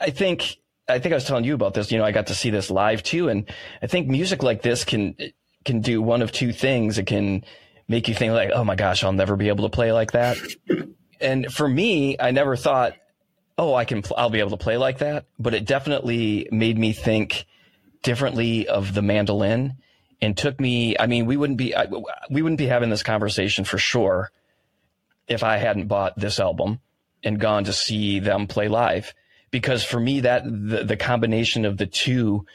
I 0.00 0.10
think, 0.10 0.58
I 0.88 0.98
think 0.98 1.12
I 1.12 1.16
was 1.16 1.24
telling 1.24 1.44
you 1.44 1.54
about 1.54 1.74
this. 1.74 1.90
You 1.90 1.98
know, 1.98 2.04
I 2.04 2.12
got 2.12 2.28
to 2.28 2.34
see 2.34 2.50
this 2.50 2.70
live 2.70 3.02
too. 3.02 3.28
And 3.28 3.50
I 3.82 3.86
think 3.86 4.08
music 4.08 4.42
like 4.42 4.62
this 4.62 4.84
can, 4.84 5.16
can 5.64 5.80
do 5.80 6.00
one 6.00 6.22
of 6.22 6.32
two 6.32 6.52
things. 6.52 6.98
It 6.98 7.06
can 7.06 7.44
make 7.88 8.08
you 8.08 8.14
think 8.14 8.32
like, 8.32 8.50
oh 8.54 8.64
my 8.64 8.74
gosh, 8.74 9.02
I'll 9.04 9.12
never 9.12 9.36
be 9.36 9.48
able 9.48 9.68
to 9.68 9.74
play 9.74 9.92
like 9.92 10.12
that. 10.12 10.38
and 11.20 11.52
for 11.52 11.68
me, 11.68 12.16
I 12.18 12.30
never 12.30 12.56
thought, 12.56 12.94
oh, 13.56 13.74
I 13.74 13.84
can, 13.84 14.02
I'll 14.16 14.30
be 14.30 14.40
able 14.40 14.50
to 14.50 14.56
play 14.56 14.76
like 14.76 14.98
that. 14.98 15.26
But 15.38 15.54
it 15.54 15.64
definitely 15.64 16.48
made 16.50 16.78
me 16.78 16.92
think 16.92 17.46
differently 18.02 18.68
of 18.68 18.94
the 18.94 19.02
mandolin 19.02 19.76
and 20.20 20.36
took 20.36 20.60
me. 20.60 20.96
I 20.98 21.06
mean, 21.06 21.26
we 21.26 21.36
wouldn't 21.36 21.58
be 21.58 21.74
we 22.30 22.42
wouldn't 22.42 22.58
be 22.58 22.66
having 22.66 22.90
this 22.90 23.02
conversation 23.02 23.64
for 23.64 23.78
sure 23.78 24.30
if 25.26 25.42
I 25.42 25.58
hadn't 25.58 25.88
bought 25.88 26.18
this 26.18 26.40
album 26.40 26.80
and 27.22 27.38
gone 27.38 27.64
to 27.64 27.72
see 27.72 28.20
them 28.20 28.46
play 28.46 28.68
live. 28.68 29.14
Because 29.50 29.84
for 29.84 29.98
me, 29.98 30.20
that 30.20 30.44
the, 30.44 30.84
the 30.84 30.96
combination 30.96 31.64
of 31.64 31.76
the 31.76 31.86
two 31.86 32.46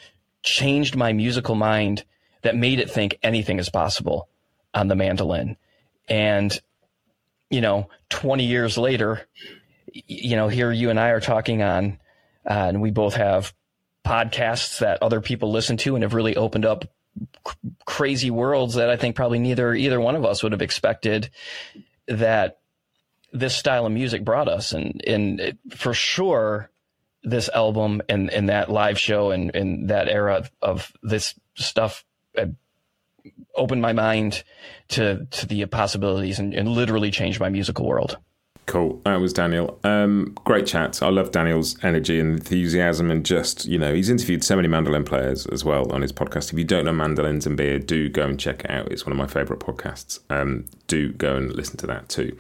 changed 0.43 0.95
my 0.95 1.13
musical 1.13 1.55
mind 1.55 2.03
that 2.41 2.55
made 2.55 2.79
it 2.79 2.91
think 2.91 3.17
anything 3.23 3.59
is 3.59 3.69
possible 3.69 4.27
on 4.73 4.87
the 4.87 4.95
mandolin. 4.95 5.57
And, 6.07 6.59
you 7.49 7.61
know, 7.61 7.89
20 8.09 8.45
years 8.45 8.77
later, 8.77 9.27
you 9.91 10.35
know, 10.35 10.47
here 10.47 10.71
you 10.71 10.89
and 10.89 10.99
I 10.99 11.09
are 11.09 11.19
talking 11.19 11.61
on, 11.61 11.99
uh, 12.45 12.53
and 12.53 12.81
we 12.81 12.91
both 12.91 13.15
have 13.15 13.53
podcasts 14.05 14.79
that 14.79 15.01
other 15.01 15.21
people 15.21 15.51
listen 15.51 15.77
to 15.77 15.95
and 15.95 16.03
have 16.03 16.13
really 16.13 16.35
opened 16.35 16.65
up 16.65 16.85
crazy 17.85 18.31
worlds 18.31 18.75
that 18.75 18.89
I 18.89 18.97
think 18.97 19.15
probably 19.15 19.39
neither 19.39 19.73
either 19.73 19.99
one 19.99 20.15
of 20.15 20.25
us 20.25 20.43
would 20.43 20.51
have 20.51 20.61
expected 20.61 21.29
that 22.07 22.59
this 23.31 23.55
style 23.55 23.85
of 23.85 23.91
music 23.91 24.23
brought 24.23 24.47
us 24.47 24.71
and 24.71 25.01
and 25.05 25.39
it, 25.39 25.57
for 25.71 25.93
sure 25.93 26.69
this 27.23 27.49
album 27.49 28.01
and 28.09 28.29
and 28.31 28.49
that 28.49 28.69
live 28.69 28.99
show 28.99 29.31
and 29.31 29.55
and 29.55 29.89
that 29.89 30.09
era 30.09 30.49
of 30.61 30.91
this 31.01 31.35
stuff 31.55 32.03
opened 33.55 33.81
my 33.81 33.93
mind 33.93 34.43
to 34.89 35.25
to 35.31 35.45
the 35.45 35.65
possibilities 35.65 36.39
and, 36.39 36.53
and 36.53 36.67
literally 36.67 37.11
changed 37.11 37.39
my 37.39 37.49
musical 37.49 37.85
world. 37.85 38.17
Cool. 38.65 39.01
That 39.03 39.19
was 39.19 39.33
Daniel. 39.33 39.77
Um, 39.83 40.35
great 40.45 40.65
chat. 40.65 41.03
I 41.03 41.09
love 41.09 41.31
Daniel's 41.31 41.77
energy 41.83 42.19
and 42.19 42.31
enthusiasm, 42.31 43.11
and 43.11 43.25
just 43.25 43.65
you 43.65 43.77
know, 43.77 43.93
he's 43.93 44.09
interviewed 44.09 44.43
so 44.43 44.55
many 44.55 44.67
mandolin 44.67 45.03
players 45.03 45.45
as 45.47 45.65
well 45.65 45.91
on 45.91 46.01
his 46.01 46.13
podcast. 46.13 46.53
If 46.53 46.57
you 46.57 46.63
don't 46.63 46.85
know 46.85 46.93
mandolins 46.93 47.45
and 47.45 47.57
beer, 47.57 47.77
do 47.77 48.07
go 48.07 48.25
and 48.25 48.39
check 48.39 48.61
it 48.63 48.71
out. 48.71 48.91
It's 48.91 49.05
one 49.05 49.11
of 49.11 49.17
my 49.17 49.27
favourite 49.27 49.61
podcasts. 49.61 50.19
Um, 50.29 50.65
do 50.87 51.11
go 51.11 51.35
and 51.35 51.53
listen 51.53 51.77
to 51.77 51.87
that 51.87 52.07
too. 52.07 52.37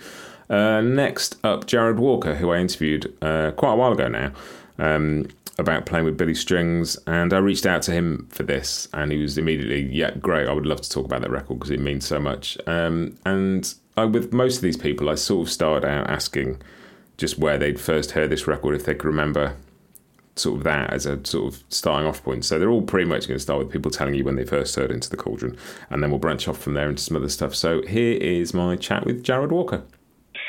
Uh, 0.49 0.81
next 0.81 1.37
up, 1.43 1.65
Jarrod 1.65 1.97
Walker, 1.97 2.35
who 2.35 2.51
I 2.51 2.59
interviewed 2.59 3.13
uh, 3.21 3.51
quite 3.51 3.73
a 3.73 3.75
while 3.75 3.91
ago 3.91 4.07
now. 4.07 4.31
Um, 4.77 5.27
about 5.59 5.85
playing 5.85 6.05
with 6.05 6.17
Billy 6.17 6.33
Strings, 6.33 6.97
and 7.05 7.31
I 7.31 7.37
reached 7.37 7.67
out 7.67 7.83
to 7.83 7.91
him 7.91 8.27
for 8.31 8.41
this, 8.41 8.87
and 8.93 9.11
he 9.11 9.19
was 9.19 9.37
immediately, 9.37 9.83
yeah, 9.95 10.11
great. 10.11 10.47
I 10.47 10.51
would 10.51 10.65
love 10.65 10.81
to 10.81 10.89
talk 10.89 11.05
about 11.05 11.21
that 11.21 11.29
record 11.29 11.59
because 11.59 11.69
it 11.69 11.79
means 11.79 12.07
so 12.07 12.19
much. 12.19 12.57
Um, 12.65 13.15
and 13.25 13.71
I, 13.95 14.05
with 14.05 14.33
most 14.33 14.55
of 14.55 14.61
these 14.63 14.77
people, 14.77 15.09
I 15.09 15.15
sort 15.15 15.47
of 15.47 15.53
started 15.53 15.87
out 15.87 16.09
asking 16.09 16.59
just 17.17 17.37
where 17.37 17.59
they'd 17.59 17.79
first 17.79 18.11
heard 18.11 18.31
this 18.31 18.47
record, 18.47 18.75
if 18.75 18.85
they 18.85 18.95
could 18.95 19.05
remember 19.05 19.55
sort 20.35 20.57
of 20.57 20.63
that 20.63 20.91
as 20.91 21.05
a 21.05 21.23
sort 21.23 21.53
of 21.53 21.63
starting 21.69 22.07
off 22.07 22.23
point. 22.23 22.43
So 22.43 22.57
they're 22.57 22.71
all 22.71 22.81
pretty 22.81 23.07
much 23.07 23.27
going 23.27 23.37
to 23.37 23.43
start 23.43 23.59
with 23.59 23.71
people 23.71 23.91
telling 23.91 24.15
you 24.15 24.23
when 24.23 24.35
they 24.35 24.45
first 24.45 24.75
heard 24.75 24.89
Into 24.89 25.09
the 25.09 25.17
Cauldron, 25.17 25.55
and 25.91 26.01
then 26.01 26.09
we'll 26.09 26.19
branch 26.19 26.47
off 26.47 26.57
from 26.57 26.73
there 26.73 26.89
into 26.89 27.03
some 27.03 27.15
other 27.15 27.29
stuff. 27.29 27.53
So 27.53 27.83
here 27.83 28.17
is 28.17 28.53
my 28.53 28.75
chat 28.75 29.05
with 29.05 29.23
Jarrod 29.23 29.49
Walker. 29.49 29.83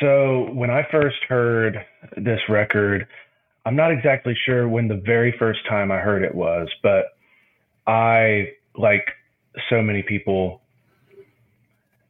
So 0.00 0.48
when 0.54 0.70
I 0.70 0.86
first 0.90 1.18
heard 1.28 1.84
this 2.16 2.40
record, 2.48 3.06
I'm 3.66 3.76
not 3.76 3.90
exactly 3.90 4.36
sure 4.44 4.68
when 4.68 4.88
the 4.88 5.00
very 5.04 5.34
first 5.38 5.60
time 5.68 5.90
I 5.90 5.98
heard 5.98 6.22
it 6.22 6.34
was, 6.34 6.68
but 6.82 7.06
I, 7.86 8.52
like 8.76 9.06
so 9.70 9.82
many 9.82 10.02
people, 10.02 10.60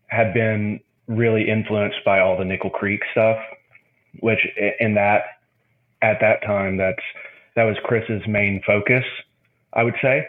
had 0.08 0.34
been 0.34 0.80
really 1.06 1.48
influenced 1.48 1.98
by 2.04 2.20
all 2.20 2.36
the 2.36 2.44
Nickel 2.44 2.70
Creek 2.70 3.00
stuff, 3.12 3.38
which 4.20 4.38
in 4.80 4.94
that 4.94 5.24
at 6.02 6.18
that 6.20 6.42
time 6.42 6.76
that's 6.76 7.02
that 7.56 7.64
was 7.64 7.76
Chris's 7.84 8.22
main 8.26 8.62
focus, 8.66 9.04
I 9.72 9.82
would 9.84 9.94
say. 10.02 10.26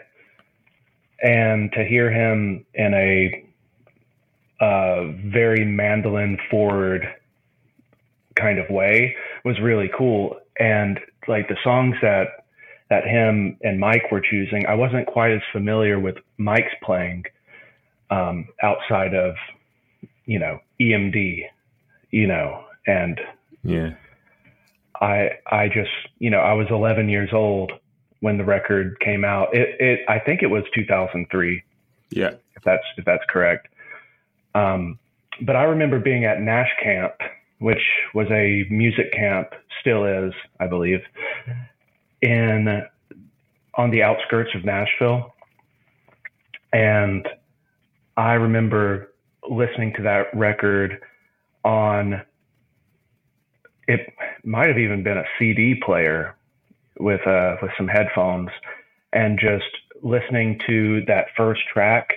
And 1.22 1.72
to 1.72 1.84
hear 1.84 2.10
him 2.10 2.64
in 2.74 2.94
a 2.94 3.44
uh, 4.60 5.12
very 5.26 5.64
mandolin 5.64 6.38
forward 6.50 7.06
kind 8.36 8.58
of 8.58 8.68
way 8.70 9.16
was 9.44 9.58
really 9.60 9.90
cool. 9.96 10.36
And 10.58 11.00
like 11.28 11.48
the 11.48 11.56
songs 11.62 11.96
that 12.02 12.28
that 12.88 13.04
him 13.04 13.58
and 13.62 13.80
Mike 13.80 14.12
were 14.12 14.20
choosing, 14.20 14.64
I 14.66 14.74
wasn't 14.74 15.06
quite 15.06 15.32
as 15.32 15.40
familiar 15.52 15.98
with 15.98 16.16
Mike's 16.38 16.74
playing 16.84 17.24
um, 18.10 18.46
outside 18.62 19.14
of 19.14 19.34
you 20.24 20.38
know 20.38 20.58
EMD, 20.80 21.44
you 22.10 22.26
know, 22.26 22.64
and 22.86 23.20
yeah, 23.62 23.94
I 25.00 25.30
I 25.50 25.68
just 25.68 25.90
you 26.18 26.30
know 26.30 26.38
I 26.38 26.52
was 26.52 26.66
11 26.70 27.08
years 27.08 27.30
old 27.32 27.72
when 28.20 28.38
the 28.38 28.44
record 28.44 28.98
came 29.00 29.24
out. 29.24 29.54
It 29.54 29.80
it 29.80 30.00
I 30.08 30.18
think 30.18 30.42
it 30.42 30.48
was 30.48 30.64
2003. 30.74 31.62
Yeah, 32.10 32.34
if 32.54 32.62
that's 32.64 32.84
if 32.96 33.04
that's 33.04 33.24
correct. 33.28 33.68
Um, 34.54 34.98
but 35.42 35.56
I 35.56 35.64
remember 35.64 35.98
being 35.98 36.24
at 36.24 36.40
Nash 36.40 36.70
Camp, 36.82 37.12
which 37.58 37.82
was 38.14 38.26
a 38.30 38.64
music 38.70 39.12
camp, 39.12 39.48
still 39.80 40.04
is, 40.04 40.32
I 40.60 40.66
believe, 40.66 41.00
in 42.22 42.82
on 43.74 43.90
the 43.90 44.02
outskirts 44.02 44.50
of 44.54 44.64
Nashville, 44.64 45.34
and 46.72 47.26
I 48.16 48.34
remember 48.34 49.12
listening 49.48 49.92
to 49.96 50.02
that 50.02 50.34
record 50.34 50.98
on 51.64 52.22
it 53.88 54.00
might 54.44 54.68
have 54.68 54.78
even 54.78 55.02
been 55.02 55.18
a 55.18 55.24
CD 55.38 55.74
player 55.84 56.34
with 56.98 57.24
uh 57.26 57.56
with 57.62 57.70
some 57.76 57.88
headphones 57.88 58.48
and 59.12 59.38
just 59.38 59.64
listening 60.02 60.58
to 60.66 61.04
that 61.06 61.26
first 61.36 61.60
track 61.72 62.08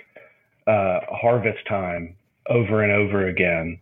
uh 0.66 1.00
harvest 1.10 1.66
time 1.68 2.16
over 2.48 2.82
and 2.82 2.92
over 2.92 3.28
again. 3.28 3.78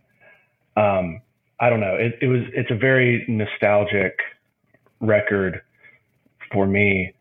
Um 0.75 1.21
i 1.59 1.69
don't 1.69 1.79
know 1.79 1.95
it, 1.95 2.17
it 2.21 2.27
was 2.27 2.41
it's 2.53 2.71
a 2.71 2.75
very 2.77 3.25
nostalgic 3.27 4.17
record 4.99 5.61
for 6.51 6.65
me 6.65 7.13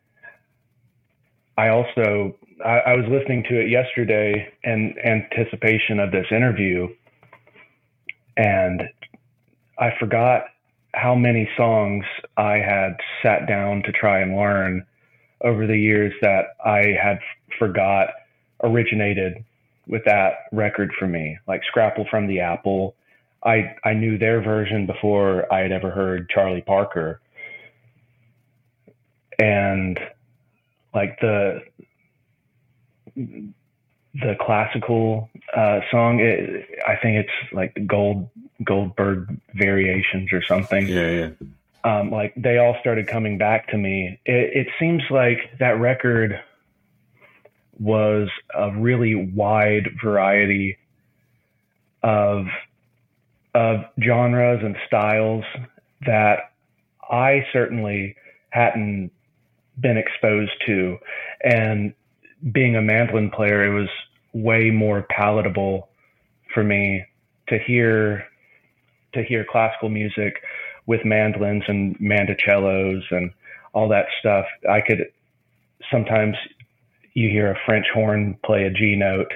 i 1.56 1.68
also 1.68 2.34
I, 2.64 2.78
I 2.78 2.96
was 2.96 3.06
listening 3.08 3.44
to 3.48 3.60
it 3.60 3.70
yesterday 3.70 4.52
in 4.64 4.94
anticipation 5.04 6.00
of 6.00 6.10
this 6.10 6.26
interview, 6.30 6.88
and 8.36 8.82
I 9.78 9.90
forgot 9.98 10.44
how 10.94 11.14
many 11.14 11.48
songs 11.56 12.04
I 12.36 12.54
had 12.54 12.96
sat 13.22 13.46
down 13.46 13.82
to 13.84 13.92
try 13.92 14.20
and 14.20 14.36
learn 14.36 14.84
over 15.42 15.66
the 15.66 15.78
years 15.78 16.12
that 16.22 16.46
I 16.64 16.96
had 17.00 17.18
forgot 17.58 18.08
originated 18.62 19.44
with 19.86 20.02
that 20.04 20.32
record 20.52 20.92
for 20.98 21.06
me, 21.06 21.38
like 21.46 21.62
Scrapple 21.64 22.06
from 22.10 22.26
the 22.26 22.40
Apple. 22.40 22.94
I 23.48 23.74
I 23.84 23.94
knew 23.94 24.18
their 24.18 24.42
version 24.42 24.86
before 24.86 25.52
I 25.52 25.60
had 25.60 25.72
ever 25.72 25.90
heard 25.90 26.28
Charlie 26.28 26.60
Parker. 26.60 27.20
And 29.38 29.98
like 30.94 31.18
the 31.20 31.62
the 33.16 34.36
classical 34.40 35.30
uh, 35.56 35.80
song. 35.90 36.20
It, 36.20 36.66
I 36.86 36.96
think 36.96 37.24
it's 37.24 37.52
like 37.52 37.86
Gold 37.86 38.28
Goldberg 38.64 39.40
variations 39.54 40.32
or 40.32 40.42
something. 40.42 40.86
Yeah, 40.86 41.10
yeah. 41.10 41.30
Um, 41.84 42.10
like 42.10 42.34
they 42.36 42.58
all 42.58 42.76
started 42.80 43.06
coming 43.06 43.38
back 43.38 43.68
to 43.68 43.78
me. 43.78 44.20
It, 44.26 44.66
it 44.66 44.68
seems 44.78 45.02
like 45.10 45.38
that 45.58 45.78
record 45.78 46.40
was 47.78 48.28
a 48.54 48.72
really 48.72 49.14
wide 49.14 49.90
variety 50.02 50.76
of 52.02 52.46
of 53.54 53.80
genres 54.02 54.60
and 54.62 54.76
styles 54.86 55.44
that 56.06 56.52
I 57.10 57.46
certainly 57.52 58.16
hadn't 58.50 59.10
been 59.80 59.96
exposed 59.96 60.52
to, 60.66 60.98
and 61.42 61.94
being 62.52 62.76
a 62.76 62.82
mandolin 62.82 63.30
player, 63.30 63.64
it 63.64 63.78
was 63.78 63.88
way 64.32 64.70
more 64.70 65.06
palatable 65.10 65.88
for 66.52 66.62
me 66.62 67.04
to 67.48 67.58
hear 67.58 68.24
to 69.14 69.22
hear 69.22 69.44
classical 69.48 69.88
music 69.88 70.42
with 70.86 71.04
mandolins 71.04 71.62
and 71.66 71.98
mandocellos 71.98 73.02
and 73.10 73.30
all 73.72 73.88
that 73.88 74.06
stuff. 74.20 74.44
I 74.68 74.80
could 74.80 75.06
sometimes 75.90 76.36
you 77.14 77.28
hear 77.28 77.50
a 77.50 77.58
French 77.66 77.86
horn 77.92 78.38
play 78.44 78.64
a 78.64 78.70
G 78.70 78.96
note. 78.96 79.32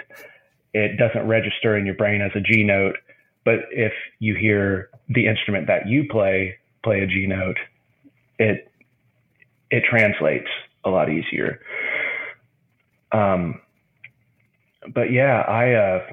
It 0.74 0.96
doesn't 0.98 1.26
register 1.26 1.76
in 1.76 1.86
your 1.86 1.94
brain 1.94 2.20
as 2.20 2.32
a 2.34 2.40
G 2.40 2.64
note, 2.64 2.96
but 3.44 3.60
if 3.70 3.92
you 4.18 4.34
hear 4.34 4.90
the 5.08 5.26
instrument 5.26 5.66
that 5.66 5.88
you 5.88 6.04
play 6.10 6.56
play 6.82 7.00
a 7.00 7.06
G 7.06 7.26
note, 7.26 7.56
it 8.38 8.70
it 9.70 9.84
translates 9.88 10.48
a 10.84 10.90
lot 10.90 11.10
easier. 11.10 11.60
Um, 13.12 13.60
but 14.94 15.12
yeah, 15.12 15.40
I 15.40 15.72
uh, 15.72 16.06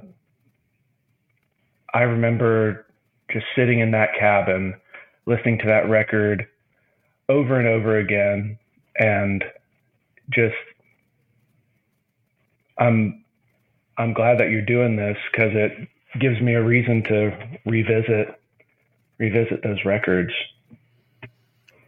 I 1.93 2.01
remember 2.01 2.85
just 3.31 3.45
sitting 3.55 3.79
in 3.79 3.91
that 3.91 4.09
cabin, 4.19 4.75
listening 5.25 5.59
to 5.59 5.67
that 5.67 5.89
record 5.89 6.47
over 7.29 7.59
and 7.59 7.67
over 7.67 7.97
again, 7.97 8.57
and 8.97 9.43
just 10.29 10.55
I'm 12.77 13.23
I'm 13.97 14.13
glad 14.13 14.39
that 14.39 14.49
you're 14.49 14.61
doing 14.61 14.95
this 14.95 15.17
because 15.31 15.51
it 15.53 15.87
gives 16.19 16.41
me 16.41 16.53
a 16.53 16.63
reason 16.63 17.03
to 17.03 17.59
revisit 17.65 18.39
revisit 19.17 19.61
those 19.63 19.83
records. 19.85 20.31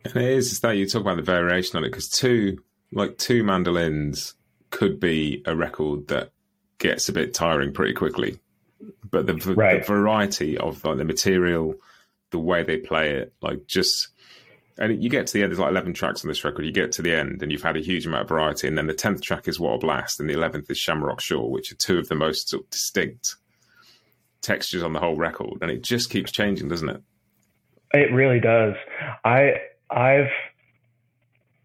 And 0.04 0.18
it 0.18 0.30
is 0.30 0.60
that 0.60 0.72
you 0.72 0.88
talk 0.88 1.02
about 1.02 1.16
the 1.16 1.22
variation 1.22 1.78
on 1.78 1.84
it 1.84 1.90
because 1.90 2.10
two 2.10 2.62
like 2.92 3.18
two 3.18 3.44
mandolins 3.44 4.36
could 4.70 5.00
be 5.00 5.42
a 5.46 5.56
record 5.56 6.08
that 6.10 6.32
gets 6.78 7.08
a 7.10 7.14
bit 7.14 7.34
tiring 7.34 7.74
pretty 7.74 7.94
quickly. 7.94 8.40
But 9.10 9.28
the, 9.28 9.36
right. 9.54 9.82
the 9.82 9.88
variety 9.88 10.58
of 10.58 10.84
like 10.84 10.98
the 10.98 11.06
material, 11.06 11.76
the 12.32 12.40
way 12.40 12.64
they 12.64 12.78
play 12.78 13.12
it, 13.12 13.34
like 13.42 13.68
just 13.68 14.10
and 14.78 15.04
you 15.04 15.10
get 15.10 15.28
to 15.28 15.34
the 15.34 15.44
end. 15.44 15.52
There's 15.52 15.60
like 15.60 15.70
11 15.70 15.94
tracks 15.94 16.24
on 16.24 16.30
this 16.30 16.44
record. 16.44 16.66
You 16.66 16.72
get 16.72 16.92
to 16.94 17.02
the 17.02 17.14
end, 17.14 17.44
and 17.44 17.52
you've 17.52 17.62
had 17.62 17.78
a 17.78 17.82
huge 17.82 18.08
amount 18.08 18.24
of 18.24 18.30
variety. 18.30 18.68
And 18.68 18.78
then 18.78 18.88
the 18.88 18.94
10th 18.94 19.22
track 19.22 19.48
is 19.48 19.60
What 19.60 19.76
a 19.76 19.78
Blast, 19.78 20.20
and 20.20 20.30
the 20.30 20.34
11th 20.34 20.72
is 20.72 20.78
Shamrock 20.78 21.22
Shore, 21.22 21.52
which 21.52 21.72
are 21.72 21.76
two 21.76 22.00
of 22.00 22.08
the 22.08 22.16
most 22.16 22.50
sort 22.50 22.64
of 22.64 22.70
distinct 22.72 23.36
textures 24.42 24.84
on 24.84 24.94
the 24.94 25.00
whole 25.00 25.16
record. 25.16 25.60
And 25.62 25.72
it 25.72 25.82
just 25.82 26.10
keeps 26.10 26.32
changing, 26.32 26.70
doesn't 26.70 26.90
it? 26.90 27.02
It 27.94 28.14
really 28.14 28.40
does. 28.40 28.76
I 29.24 29.54
I've 29.90 30.32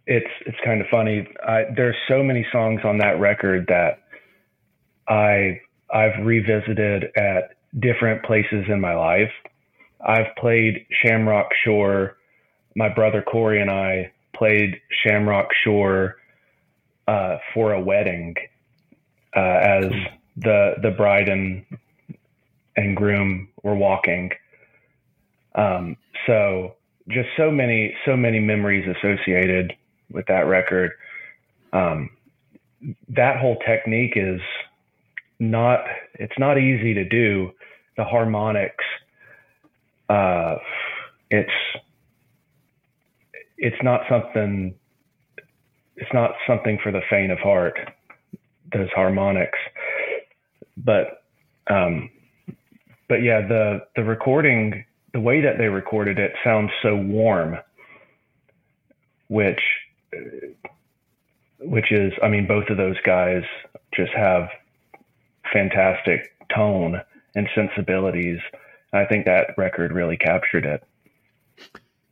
it's 0.07 0.31
it's 0.45 0.59
kind 0.65 0.81
of 0.81 0.87
funny. 0.91 1.27
I, 1.47 1.65
there's 1.75 1.97
so 2.09 2.23
many 2.23 2.47
songs 2.53 2.81
on 2.85 2.99
that 2.99 3.21
record 3.21 3.67
that 3.69 4.03
I 5.09 5.61
I've 5.93 6.25
revisited 6.25 7.05
at 7.17 7.57
different 7.79 8.25
places 8.25 8.65
in 8.69 8.81
my 8.81 8.95
life. 8.95 9.31
I've 10.07 10.35
played 10.39 10.87
Shamrock 11.03 11.49
Shore. 11.65 12.17
My 12.75 12.89
brother 12.89 13.23
Corey 13.23 13.61
and 13.61 13.71
I 13.71 14.13
played 14.35 14.81
Shamrock 15.03 15.49
Shore 15.65 16.17
uh, 17.09 17.39
for 17.55 17.73
a 17.73 17.81
wedding 17.81 18.35
uh, 19.35 19.41
as 19.41 19.85
the 20.37 20.75
the 20.83 20.91
bride 20.91 21.29
and 21.29 21.65
and 22.77 22.97
groom 22.97 23.49
were 23.63 23.75
walking. 23.75 24.31
Um, 25.55 25.97
so 26.27 26.75
just 27.09 27.29
so 27.37 27.51
many 27.51 27.95
so 28.05 28.17
many 28.17 28.41
memories 28.41 28.87
associated 28.97 29.73
with 30.11 30.27
that 30.27 30.47
record. 30.47 30.93
Um, 31.73 32.11
that 33.09 33.39
whole 33.41 33.57
technique 33.67 34.13
is 34.17 34.41
not 35.39 35.81
it's 36.15 36.39
not 36.39 36.59
easy 36.59 36.95
to 36.95 37.05
do. 37.05 37.53
The 37.97 38.05
harmonics, 38.05 38.85
uh, 40.09 40.57
it's 41.31 41.51
it's 43.57 43.83
not 43.83 44.03
something 44.09 44.75
it's 45.97 46.13
not 46.13 46.33
something 46.47 46.79
for 46.83 46.93
the 46.93 47.01
faint 47.09 47.33
of 47.33 47.39
heart. 47.39 47.79
Those 48.73 48.91
harmonics, 48.95 49.59
but 50.77 51.23
um, 51.69 52.11
but 53.09 53.23
yeah, 53.23 53.47
the 53.47 53.81
the 53.95 54.05
recording, 54.05 54.85
the 55.13 55.21
way 55.21 55.41
that 55.41 55.59
they 55.59 55.69
recorded 55.69 56.19
it 56.19 56.33
sounds 56.45 56.71
so 56.83 56.97
warm, 56.97 57.57
which 59.29 59.61
which 61.59 61.91
is, 61.91 62.13
I 62.23 62.29
mean, 62.29 62.47
both 62.47 62.69
of 62.69 62.77
those 62.77 62.97
guys 63.05 63.43
just 63.95 64.13
have 64.15 64.49
fantastic 65.53 66.33
tone 66.55 67.01
and 67.35 67.49
sensibilities. 67.55 68.39
I 68.93 69.05
think 69.05 69.25
that 69.25 69.55
record 69.57 69.93
really 69.93 70.17
captured 70.17 70.65
it. 70.65 70.83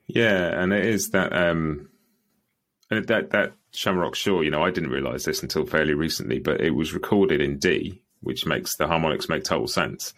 Yeah, 0.07 0.61
and 0.61 0.73
it 0.73 0.85
is 0.85 1.11
that 1.11 1.33
um 1.33 1.89
that 2.91 3.31
that 3.31 3.53
Shamrock 3.73 4.15
Shore, 4.15 4.45
you 4.45 4.51
know, 4.51 4.63
I 4.63 4.71
didn't 4.71 4.91
realize 4.91 5.25
this 5.25 5.43
until 5.43 5.67
fairly 5.67 5.95
recently, 5.95 6.39
but 6.39 6.61
it 6.61 6.71
was 6.71 6.95
recorded 6.95 7.41
in 7.41 7.59
D, 7.59 8.03
which 8.21 8.47
makes 8.47 8.77
the 8.77 8.87
harmonics 8.87 9.29
make 9.29 9.45
total 9.45 9.67
sense. 9.67 10.15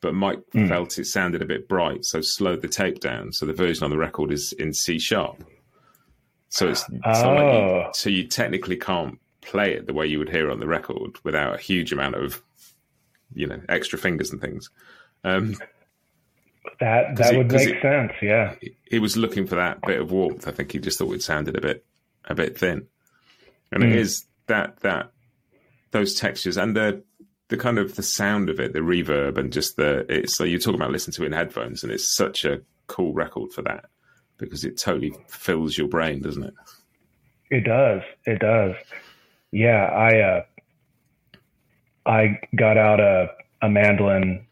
But 0.00 0.14
Mike 0.14 0.40
mm. 0.54 0.68
felt 0.68 0.98
it 0.98 1.06
sounded 1.06 1.42
a 1.42 1.46
bit 1.46 1.68
bright, 1.68 2.04
so 2.04 2.20
slowed 2.20 2.62
the 2.62 2.68
tape 2.68 3.00
down. 3.00 3.32
So 3.32 3.46
the 3.46 3.52
version 3.52 3.84
on 3.84 3.90
the 3.90 3.96
record 3.96 4.30
is 4.30 4.52
in 4.52 4.74
C 4.74 4.98
sharp. 4.98 5.42
So 6.48 6.68
it's, 6.68 6.84
oh. 6.88 7.10
like 7.10 7.52
you, 7.52 7.58
oh. 7.58 7.90
so 7.92 8.10
you 8.10 8.28
technically 8.28 8.76
can't 8.76 9.18
play 9.40 9.72
it 9.74 9.86
the 9.86 9.94
way 9.94 10.06
you 10.06 10.18
would 10.18 10.28
hear 10.28 10.50
on 10.50 10.60
the 10.60 10.66
record 10.66 11.18
without 11.24 11.54
a 11.54 11.58
huge 11.58 11.92
amount 11.92 12.16
of 12.16 12.42
you 13.34 13.46
know 13.46 13.60
extra 13.68 13.98
fingers 13.98 14.30
and 14.30 14.40
things. 14.40 14.70
Um, 15.24 15.56
that 16.80 17.16
that 17.16 17.36
would 17.36 17.50
make 17.50 17.68
it, 17.68 17.82
sense. 17.82 18.12
Yeah, 18.20 18.54
he 18.90 18.98
was 18.98 19.16
looking 19.16 19.46
for 19.46 19.56
that 19.56 19.80
bit 19.82 20.00
of 20.00 20.10
warmth. 20.10 20.46
I 20.46 20.50
think 20.50 20.72
he 20.72 20.78
just 20.78 20.98
thought 20.98 21.14
it 21.14 21.22
sounded 21.22 21.56
a 21.56 21.60
bit 21.60 21.84
a 22.24 22.34
bit 22.34 22.58
thin, 22.58 22.86
and 23.72 23.82
mm. 23.82 23.90
it 23.90 23.96
is 23.96 24.24
that 24.46 24.80
that 24.80 25.10
those 25.92 26.14
textures 26.14 26.56
and 26.56 26.76
the 26.76 27.02
the 27.48 27.56
kind 27.56 27.78
of 27.78 27.96
the 27.96 28.02
sound 28.02 28.48
of 28.48 28.58
it, 28.58 28.72
the 28.72 28.80
reverb, 28.80 29.38
and 29.38 29.52
just 29.52 29.76
the 29.76 30.04
it's 30.08 30.40
like 30.40 30.48
you 30.48 30.58
talk 30.58 30.74
about 30.74 30.90
listening 30.90 31.14
to 31.14 31.22
it 31.22 31.26
in 31.26 31.32
headphones, 31.32 31.82
and 31.82 31.92
it's 31.92 32.14
such 32.14 32.44
a 32.44 32.60
cool 32.86 33.12
record 33.12 33.52
for 33.52 33.62
that 33.62 33.86
because 34.38 34.64
it 34.64 34.78
totally 34.78 35.12
fills 35.28 35.78
your 35.78 35.88
brain, 35.88 36.20
doesn't 36.20 36.44
it? 36.44 36.54
It 37.50 37.64
does. 37.64 38.02
It 38.24 38.40
does. 38.40 38.74
Yeah, 39.52 39.84
I 39.84 40.20
uh, 40.20 40.42
I 42.04 42.40
got 42.56 42.76
out 42.76 43.00
a 43.00 43.28
a 43.62 43.68
mandolin 43.68 44.46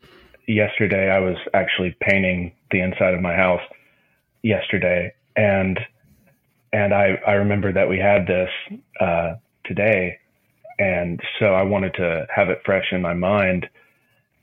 yesterday. 0.47 1.11
I 1.11 1.19
was 1.19 1.37
actually 1.53 1.97
painting 2.01 2.53
the 2.71 2.81
inside 2.81 3.15
of 3.15 3.21
my 3.21 3.35
house 3.35 3.63
yesterday, 4.43 5.13
and 5.37 5.79
and 6.73 6.95
I 6.95 7.19
I 7.27 7.33
remember 7.33 7.73
that 7.73 7.89
we 7.89 7.99
had 7.99 8.27
this 8.27 8.51
uh, 9.01 9.35
today, 9.65 10.19
and 10.79 11.21
so 11.39 11.47
I 11.47 11.63
wanted 11.63 11.95
to 11.95 12.27
have 12.35 12.49
it 12.51 12.63
fresh 12.65 12.87
in 12.93 13.03
my 13.03 13.15
mind, 13.15 13.69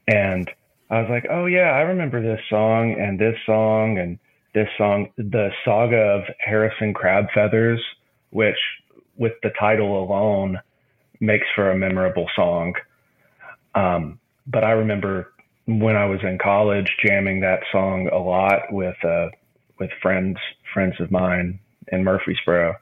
and 0.08 0.50
I 0.90 1.02
was 1.02 1.10
like, 1.10 1.26
oh 1.30 1.46
yeah, 1.46 1.72
I 1.72 1.82
remember 1.82 2.22
this 2.22 2.42
song 2.50 2.96
and 3.00 3.18
this 3.18 3.36
song 3.46 3.98
and 3.98 4.20
this 4.54 4.68
song, 4.78 5.08
the 5.18 5.52
saga 5.64 5.96
of 5.96 6.24
Harrison 6.40 6.94
Crabfeathers, 6.94 7.80
which 8.32 8.58
with 9.16 9.34
the 9.44 9.52
title 9.58 10.04
alone 10.04 10.60
makes 11.22 11.46
for 11.56 11.72
a 11.72 11.78
memorable 11.78 12.28
song. 12.36 12.74
Um, 13.76 14.20
but 14.48 14.64
I 14.64 14.72
remember 14.72 15.32
when 15.66 15.96
I 15.96 16.06
was 16.06 16.20
in 16.24 16.38
college 16.38 16.98
jamming 17.06 17.42
that 17.42 17.62
song 17.72 18.10
a 18.12 18.18
lot 18.18 18.72
with 18.72 18.98
uh, 19.06 19.30
with 19.80 19.92
friends 20.02 20.38
friends 20.74 20.96
of 21.00 21.12
mine 21.12 21.60
in 21.92 22.04
Murfreesboro. 22.04 22.76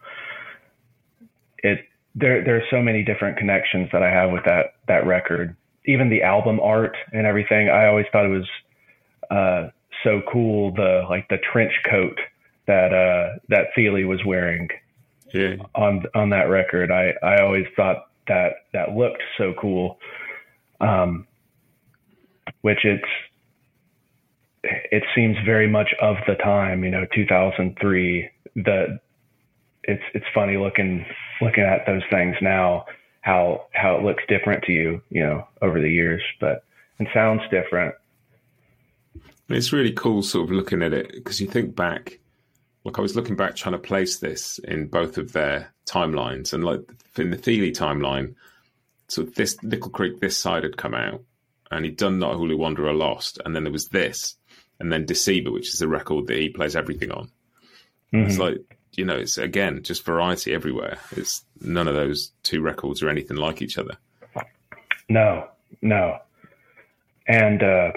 It 1.60 1.86
there 2.16 2.44
there 2.44 2.58
are 2.58 2.64
so 2.70 2.82
many 2.82 3.04
different 3.04 3.38
connections 3.38 3.90
that 3.92 4.04
I 4.04 4.10
have 4.10 4.32
with 4.32 4.44
that 4.46 4.76
that 4.88 5.06
record. 5.06 5.56
Even 5.86 6.10
the 6.10 6.24
album 6.24 6.60
art 6.60 6.96
and 7.14 7.26
everything. 7.26 7.70
I 7.70 7.88
always 7.88 8.06
thought 8.12 8.26
it 8.26 8.30
was 8.30 8.48
uh, 9.32 9.70
so 10.04 10.22
cool 10.32 10.74
the 10.74 11.04
like 11.10 11.28
the 11.30 11.38
trench 11.52 11.74
coat 11.90 12.20
that 12.68 12.94
uh 12.94 13.40
that 13.50 13.68
Thile 13.76 14.06
was 14.08 14.20
wearing 14.26 14.70
yeah. 15.34 15.56
on 15.76 16.04
on 16.16 16.30
that 16.30 16.50
record. 16.50 16.92
I 16.92 17.14
I 17.24 17.42
always 17.42 17.66
thought 17.76 18.10
that 18.28 18.54
that 18.74 18.96
looked 18.96 19.24
so 19.38 19.54
cool. 19.60 19.98
Um 20.80 21.28
which 22.62 22.80
it's 22.84 23.04
it 24.64 25.04
seems 25.16 25.38
very 25.46 25.70
much 25.70 25.94
of 26.02 26.18
the 26.28 26.36
time, 26.36 26.84
you 26.84 26.92
know, 26.92 27.06
2003 27.16 28.30
the 28.56 29.00
it's 29.90 30.04
it's 30.14 30.26
funny 30.34 30.58
looking 30.58 31.06
looking 31.42 31.64
at 31.64 31.86
those 31.86 32.04
things 32.10 32.36
now 32.42 32.86
how 33.22 33.66
how 33.74 33.96
it 33.98 34.04
looks 34.04 34.24
different 34.28 34.64
to 34.64 34.72
you, 34.72 35.02
you 35.10 35.22
know, 35.22 35.48
over 35.62 35.82
the 35.82 35.92
years, 35.92 36.22
but 36.40 36.64
and 37.00 37.08
sounds 37.14 37.42
different 37.52 37.96
it's 39.50 39.74
really 39.74 39.92
cool, 39.92 40.22
sort 40.22 40.46
of 40.46 40.56
looking 40.56 40.82
at 40.82 40.94
it 40.94 41.12
because 41.14 41.42
you 41.42 41.48
think 41.48 41.76
back. 41.76 42.20
Like 42.86 42.98
I 42.98 43.02
was 43.02 43.16
looking 43.16 43.36
back, 43.36 43.56
trying 43.56 43.74
to 43.74 43.80
place 43.80 44.20
this 44.20 44.58
in 44.60 44.88
both 44.88 45.18
of 45.18 45.34
their 45.34 45.74
timelines, 45.86 46.54
and 46.54 46.64
like 46.64 46.82
in 47.18 47.30
the 47.30 47.38
Thile 47.38 47.72
timeline, 47.72 48.36
so 49.08 49.24
this 49.24 49.62
Nickel 49.64 49.92
Creek 49.92 50.20
this 50.20 50.38
side 50.38 50.64
had 50.64 50.78
come 50.78 50.94
out, 50.94 51.22
and 51.72 51.84
he'd 51.84 51.98
done 51.98 52.20
Not 52.20 52.36
All 52.36 52.48
Who 52.48 52.58
Wander 52.58 52.88
Are 52.88 52.94
Lost, 52.94 53.40
and 53.44 53.56
then 53.56 53.64
there 53.64 53.74
was 53.74 53.90
this, 53.90 54.36
and 54.80 54.92
then 54.92 55.06
Deceiver, 55.06 55.52
which 55.52 55.74
is 55.74 55.80
the 55.80 55.88
record 55.88 56.28
that 56.28 56.38
he 56.38 56.50
plays 56.50 56.76
everything 56.76 57.12
on. 57.12 57.30
Mm-hmm. 58.14 58.30
It's 58.30 58.38
like 58.38 58.79
you 58.94 59.06
know, 59.06 59.16
it's 59.16 59.38
again 59.38 59.82
just 59.84 60.04
variety 60.06 60.54
everywhere. 60.54 60.98
It's 61.12 61.44
none 61.62 61.88
of 61.88 61.96
those 61.96 62.32
two 62.44 62.62
records 62.62 63.02
are 63.02 63.10
anything 63.10 63.38
like 63.38 63.62
each 63.62 63.78
other. 63.78 63.98
No, 65.10 65.48
no, 65.82 66.18
and 67.28 67.64
uh, 67.64 67.92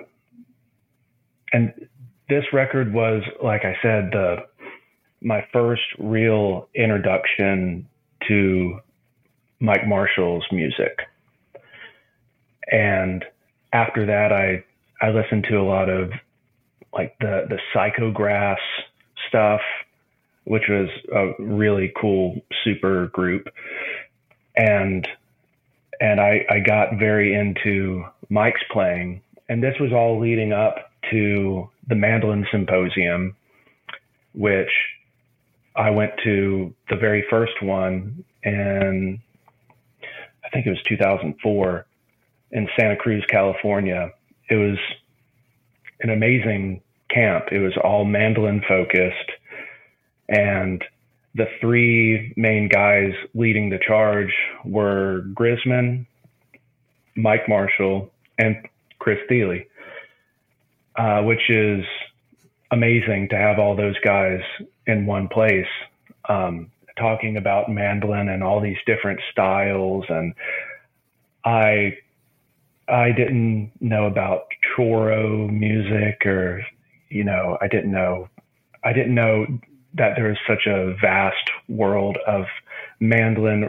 and 1.52 1.72
this 2.28 2.44
record 2.52 2.92
was, 2.92 3.22
like 3.42 3.64
I 3.64 3.76
said, 3.82 4.10
the 4.12 4.36
my 5.20 5.46
first 5.52 5.82
real 5.98 6.68
introduction 6.74 7.88
to 8.28 8.80
Mike 9.60 9.86
Marshall's 9.86 10.44
music. 10.50 10.98
And 12.70 13.24
after 13.72 14.06
that, 14.06 14.32
I 14.32 14.64
I 15.04 15.10
listened 15.10 15.46
to 15.50 15.56
a 15.56 15.62
lot 15.62 15.88
of 15.88 16.10
like 16.92 17.16
the 17.20 17.46
the 17.48 17.58
Psychograss 17.74 18.56
stuff, 19.28 19.60
which 20.44 20.64
was 20.68 20.88
a 21.14 21.42
really 21.42 21.92
cool 22.00 22.40
super 22.64 23.08
group, 23.08 23.48
and 24.56 25.06
and 26.00 26.20
I 26.20 26.46
I 26.50 26.60
got 26.60 26.98
very 26.98 27.34
into 27.34 28.04
Mike's 28.30 28.62
playing, 28.72 29.22
and 29.48 29.62
this 29.62 29.74
was 29.80 29.92
all 29.92 30.20
leading 30.20 30.52
up 30.52 30.90
to 31.10 31.70
the 31.88 31.94
Mandolin 31.96 32.46
Symposium, 32.52 33.36
which 34.34 34.70
I 35.76 35.90
went 35.90 36.12
to 36.24 36.74
the 36.90 36.96
very 36.96 37.24
first 37.30 37.62
one, 37.62 38.24
and 38.44 39.18
I 40.44 40.48
think 40.50 40.66
it 40.66 40.70
was 40.70 40.82
2004. 40.88 41.86
in 42.52 42.68
Santa 42.78 42.96
Cruz, 42.96 43.24
California. 43.28 44.12
It 44.50 44.56
was 44.56 44.78
an 46.00 46.10
amazing 46.10 46.82
camp. 47.10 47.46
It 47.52 47.60
was 47.60 47.74
all 47.82 48.04
mandolin 48.04 48.62
focused. 48.68 49.30
And 50.28 50.82
the 51.34 51.46
three 51.60 52.32
main 52.36 52.68
guys 52.68 53.12
leading 53.34 53.70
the 53.70 53.78
charge 53.78 54.32
were 54.64 55.22
Grisman, 55.34 56.06
Mike 57.16 57.48
Marshall, 57.48 58.10
and 58.38 58.56
Chris 58.98 59.18
Thile, 59.28 59.60
uh, 60.96 61.22
which 61.22 61.50
is 61.50 61.84
amazing 62.70 63.28
to 63.30 63.36
have 63.36 63.58
all 63.58 63.76
those 63.76 63.98
guys 64.04 64.40
in 64.86 65.06
one 65.06 65.28
place 65.28 65.66
um, 66.28 66.70
talking 66.98 67.36
about 67.36 67.70
mandolin 67.70 68.28
and 68.28 68.42
all 68.42 68.60
these 68.60 68.78
different 68.86 69.20
styles. 69.30 70.04
And 70.08 70.34
I 71.44 71.98
I 72.88 73.12
didn't 73.12 73.72
know 73.80 74.06
about 74.06 74.46
choro 74.76 75.50
music 75.50 76.26
or 76.26 76.64
you 77.08 77.24
know 77.24 77.58
I 77.60 77.68
didn't 77.68 77.92
know 77.92 78.28
I 78.84 78.92
didn't 78.92 79.14
know 79.14 79.46
that 79.94 80.14
there 80.16 80.30
is 80.30 80.38
such 80.46 80.66
a 80.66 80.94
vast 81.00 81.50
world 81.68 82.18
of 82.26 82.44
mandolin 83.00 83.68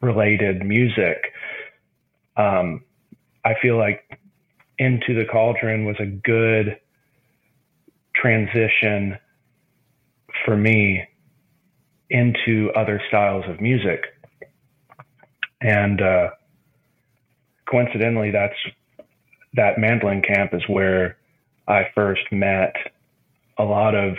related 0.00 0.64
music. 0.64 1.32
Um, 2.36 2.84
I 3.44 3.54
feel 3.60 3.76
like 3.76 4.18
Into 4.78 5.14
the 5.14 5.26
Cauldron 5.30 5.84
was 5.84 5.96
a 6.00 6.06
good 6.06 6.78
transition 8.14 9.18
for 10.44 10.56
me 10.56 11.06
into 12.08 12.70
other 12.74 13.00
styles 13.08 13.44
of 13.48 13.60
music. 13.60 14.04
And 15.60 16.00
uh, 16.00 16.30
coincidentally, 17.70 18.30
that's 18.30 18.54
that 19.54 19.78
mandolin 19.78 20.22
camp 20.22 20.54
is 20.54 20.62
where 20.68 21.18
I 21.68 21.88
first 21.94 22.22
met 22.32 22.74
a 23.58 23.64
lot 23.64 23.94
of 23.94 24.16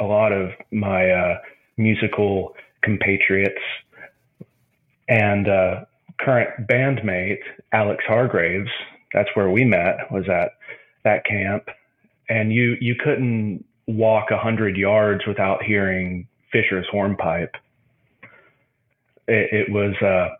a 0.00 0.04
lot 0.04 0.32
of 0.32 0.50
my 0.72 1.10
uh, 1.10 1.38
musical 1.76 2.54
compatriots 2.82 3.60
and 5.08 5.48
uh, 5.48 5.84
current 6.20 6.68
bandmate 6.68 7.40
Alex 7.72 8.02
Hargreaves. 8.06 8.70
That's 9.12 9.28
where 9.34 9.50
we 9.50 9.64
met. 9.64 10.10
Was 10.10 10.28
at 10.28 10.52
that 11.04 11.24
camp, 11.24 11.68
and 12.28 12.52
you 12.52 12.76
you 12.80 12.94
couldn't 12.96 13.64
walk 13.86 14.30
a 14.30 14.38
hundred 14.38 14.76
yards 14.76 15.26
without 15.26 15.62
hearing 15.62 16.26
Fisher's 16.52 16.86
hornpipe. 16.90 17.54
It, 19.28 19.68
it 19.68 19.72
was 19.72 19.94
uh, 20.02 20.34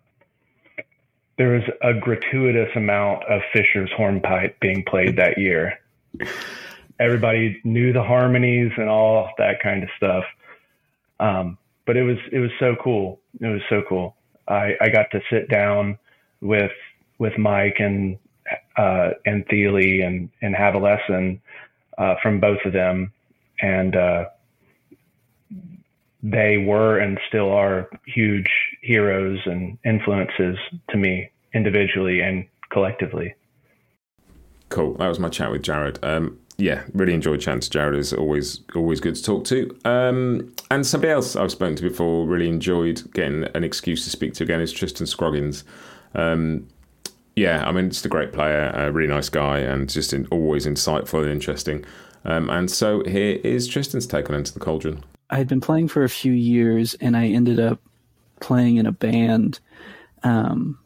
there 1.38 1.48
was 1.48 1.62
a 1.82 1.94
gratuitous 1.94 2.70
amount 2.74 3.24
of 3.24 3.40
Fisher's 3.52 3.90
hornpipe 3.96 4.58
being 4.60 4.84
played 4.84 5.16
that 5.16 5.38
year. 5.38 5.78
Everybody 6.98 7.60
knew 7.64 7.92
the 7.92 8.02
harmonies 8.02 8.72
and 8.76 8.88
all 8.88 9.30
that 9.38 9.62
kind 9.62 9.82
of 9.82 9.88
stuff. 9.96 10.24
Um, 11.20 11.58
but 11.86 11.96
it 11.96 12.02
was 12.02 12.18
it 12.32 12.38
was 12.38 12.50
so 12.58 12.74
cool. 12.82 13.20
It 13.40 13.46
was 13.46 13.62
so 13.68 13.82
cool. 13.88 14.16
I, 14.48 14.74
I 14.80 14.88
got 14.88 15.10
to 15.12 15.20
sit 15.30 15.48
down 15.48 15.98
with 16.40 16.72
with 17.18 17.38
Mike 17.38 17.76
and 17.78 18.18
uh, 18.76 19.10
and 19.24 19.44
Thile 19.48 19.76
and 19.76 20.30
and 20.42 20.54
have 20.54 20.74
a 20.74 20.78
lesson 20.78 21.40
uh, 21.98 22.16
from 22.22 22.40
both 22.40 22.58
of 22.64 22.72
them, 22.72 23.12
and 23.60 23.96
uh, 23.96 24.24
they 26.22 26.58
were 26.58 26.98
and 26.98 27.18
still 27.28 27.52
are 27.52 27.88
huge 28.06 28.50
heroes 28.82 29.38
and 29.46 29.78
influences 29.84 30.56
to 30.90 30.96
me 30.96 31.30
individually 31.54 32.20
and 32.20 32.46
collectively. 32.70 33.34
Cool. 34.68 34.94
That 34.94 35.08
was 35.08 35.20
my 35.20 35.28
chat 35.28 35.50
with 35.50 35.62
Jarrod. 35.62 36.02
Um, 36.04 36.40
yeah, 36.58 36.84
really 36.94 37.12
enjoyed 37.12 37.40
Chance 37.40 37.68
Jarrod. 37.68 37.96
Is 37.96 38.12
always 38.12 38.60
always 38.74 39.00
good 39.00 39.14
to 39.14 39.22
talk 39.22 39.44
to. 39.46 39.76
Um, 39.84 40.54
and 40.70 40.86
somebody 40.86 41.12
else 41.12 41.36
I've 41.36 41.50
spoken 41.52 41.76
to 41.76 41.82
before 41.82 42.26
really 42.26 42.48
enjoyed 42.48 43.02
getting 43.12 43.44
an 43.54 43.64
excuse 43.64 44.04
to 44.04 44.10
speak 44.10 44.34
to 44.34 44.44
again 44.44 44.60
is 44.60 44.72
Tristan 44.72 45.06
Scroggins. 45.06 45.64
Um, 46.14 46.66
yeah, 47.34 47.68
I 47.68 47.72
mean, 47.72 47.90
just 47.90 48.06
a 48.06 48.08
great 48.08 48.32
player, 48.32 48.72
a 48.74 48.90
really 48.90 49.12
nice 49.12 49.28
guy, 49.28 49.58
and 49.58 49.90
just 49.90 50.14
in, 50.14 50.26
always 50.28 50.66
insightful 50.66 51.20
and 51.20 51.30
interesting. 51.30 51.84
Um, 52.24 52.48
and 52.48 52.70
so 52.70 53.04
here 53.04 53.38
is 53.44 53.68
Tristan's 53.68 54.06
take 54.06 54.30
on 54.30 54.36
Into 54.36 54.54
the 54.54 54.60
Cauldron. 54.60 55.04
I 55.28 55.36
had 55.36 55.46
been 55.46 55.60
playing 55.60 55.88
for 55.88 56.02
a 56.02 56.08
few 56.08 56.32
years, 56.32 56.94
and 56.94 57.14
I 57.14 57.26
ended 57.26 57.60
up 57.60 57.80
playing 58.40 58.76
in 58.76 58.86
a 58.86 58.92
band. 58.92 59.60
Um, 60.22 60.78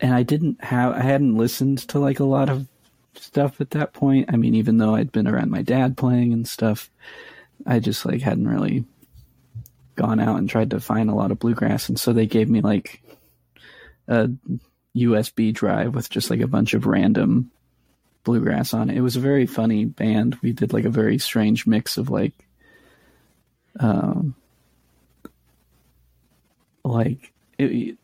and 0.00 0.12
I 0.12 0.22
didn't 0.22 0.62
have, 0.62 0.92
I 0.92 1.00
hadn't 1.00 1.36
listened 1.36 1.78
to 1.88 1.98
like 1.98 2.20
a 2.20 2.24
lot 2.24 2.50
of 2.50 2.68
stuff 3.14 3.60
at 3.60 3.70
that 3.70 3.92
point. 3.92 4.30
I 4.32 4.36
mean, 4.36 4.54
even 4.54 4.78
though 4.78 4.94
I'd 4.94 5.12
been 5.12 5.28
around 5.28 5.50
my 5.50 5.62
dad 5.62 5.96
playing 5.96 6.32
and 6.32 6.46
stuff, 6.46 6.90
I 7.66 7.78
just 7.78 8.04
like 8.04 8.20
hadn't 8.20 8.48
really 8.48 8.84
gone 9.94 10.20
out 10.20 10.38
and 10.38 10.48
tried 10.48 10.70
to 10.70 10.80
find 10.80 11.10
a 11.10 11.14
lot 11.14 11.30
of 11.30 11.38
bluegrass. 11.38 11.88
And 11.88 11.98
so 11.98 12.12
they 12.12 12.26
gave 12.26 12.48
me 12.48 12.60
like 12.60 13.02
a 14.08 14.30
USB 14.96 15.52
drive 15.52 15.94
with 15.94 16.10
just 16.10 16.30
like 16.30 16.40
a 16.40 16.46
bunch 16.46 16.74
of 16.74 16.86
random 16.86 17.50
bluegrass 18.24 18.74
on 18.74 18.90
it. 18.90 18.96
It 18.96 19.02
was 19.02 19.16
a 19.16 19.20
very 19.20 19.46
funny 19.46 19.84
band. 19.84 20.38
We 20.42 20.52
did 20.52 20.72
like 20.72 20.84
a 20.84 20.90
very 20.90 21.18
strange 21.18 21.66
mix 21.66 21.98
of 21.98 22.10
like, 22.10 22.34
um, 23.80 24.34
like 26.84 27.32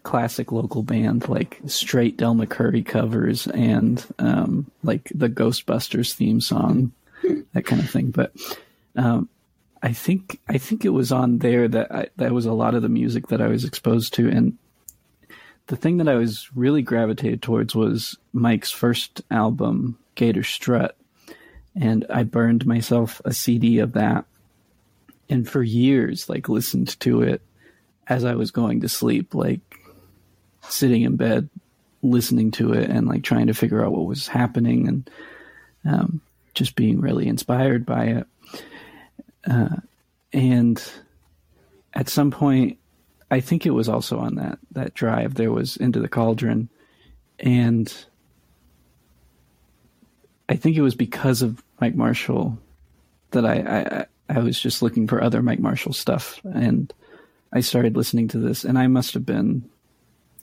classic 0.02 0.52
local 0.52 0.82
band, 0.82 1.28
like 1.28 1.60
straight 1.66 2.16
Del 2.16 2.34
McCoury 2.34 2.84
covers 2.84 3.46
and 3.46 4.04
um, 4.18 4.70
like 4.82 5.10
the 5.14 5.28
Ghostbusters 5.28 6.12
theme 6.12 6.40
song, 6.40 6.92
that 7.52 7.64
kind 7.64 7.82
of 7.82 7.90
thing. 7.90 8.10
But 8.10 8.32
um, 8.96 9.28
I 9.82 9.92
think 9.92 10.40
I 10.48 10.58
think 10.58 10.84
it 10.84 10.90
was 10.90 11.12
on 11.12 11.38
there 11.38 11.68
that 11.68 11.92
I, 11.92 12.08
that 12.16 12.32
was 12.32 12.46
a 12.46 12.52
lot 12.52 12.74
of 12.74 12.82
the 12.82 12.88
music 12.88 13.28
that 13.28 13.40
I 13.40 13.48
was 13.48 13.64
exposed 13.64 14.14
to, 14.14 14.28
and 14.28 14.58
the 15.66 15.76
thing 15.76 15.98
that 15.98 16.08
I 16.08 16.14
was 16.14 16.48
really 16.54 16.82
gravitated 16.82 17.42
towards 17.42 17.74
was 17.74 18.16
Mike's 18.32 18.70
first 18.70 19.22
album, 19.30 19.98
Gator 20.14 20.42
Strut, 20.42 20.96
and 21.74 22.06
I 22.10 22.22
burned 22.24 22.66
myself 22.66 23.20
a 23.24 23.32
CD 23.32 23.78
of 23.78 23.92
that, 23.92 24.24
and 25.28 25.48
for 25.48 25.62
years, 25.62 26.28
like 26.28 26.48
listened 26.48 26.98
to 27.00 27.22
it 27.22 27.40
as 28.08 28.24
I 28.24 28.34
was 28.34 28.50
going 28.50 28.80
to 28.80 28.88
sleep, 28.88 29.34
like 29.34 29.60
sitting 30.68 31.02
in 31.02 31.16
bed, 31.16 31.48
listening 32.02 32.50
to 32.52 32.72
it, 32.72 32.90
and 32.90 33.06
like 33.06 33.22
trying 33.22 33.48
to 33.48 33.54
figure 33.54 33.84
out 33.84 33.92
what 33.92 34.06
was 34.06 34.28
happening, 34.28 34.88
and 34.88 35.10
um, 35.84 36.20
just 36.54 36.74
being 36.74 37.00
really 37.00 37.26
inspired 37.26 37.84
by 37.84 38.04
it. 38.04 38.26
Uh, 39.48 39.76
and 40.32 40.82
at 41.94 42.08
some 42.08 42.30
point, 42.30 42.78
I 43.30 43.40
think 43.40 43.66
it 43.66 43.70
was 43.70 43.88
also 43.88 44.18
on 44.18 44.36
that 44.36 44.58
that 44.72 44.94
drive. 44.94 45.34
There 45.34 45.52
was 45.52 45.76
into 45.76 46.00
the 46.00 46.08
cauldron, 46.08 46.68
and 47.38 47.92
I 50.48 50.56
think 50.56 50.76
it 50.76 50.82
was 50.82 50.94
because 50.94 51.42
of 51.42 51.62
Mike 51.80 51.94
Marshall 51.94 52.58
that 53.32 53.44
I, 53.44 54.06
I 54.30 54.36
I 54.36 54.38
was 54.40 54.58
just 54.58 54.82
looking 54.82 55.06
for 55.06 55.22
other 55.22 55.42
Mike 55.42 55.60
Marshall 55.60 55.92
stuff, 55.92 56.40
and 56.44 56.92
I 57.52 57.60
started 57.60 57.96
listening 57.96 58.28
to 58.28 58.38
this, 58.38 58.64
and 58.64 58.78
I 58.78 58.86
must 58.86 59.14
have 59.14 59.24
been, 59.24 59.68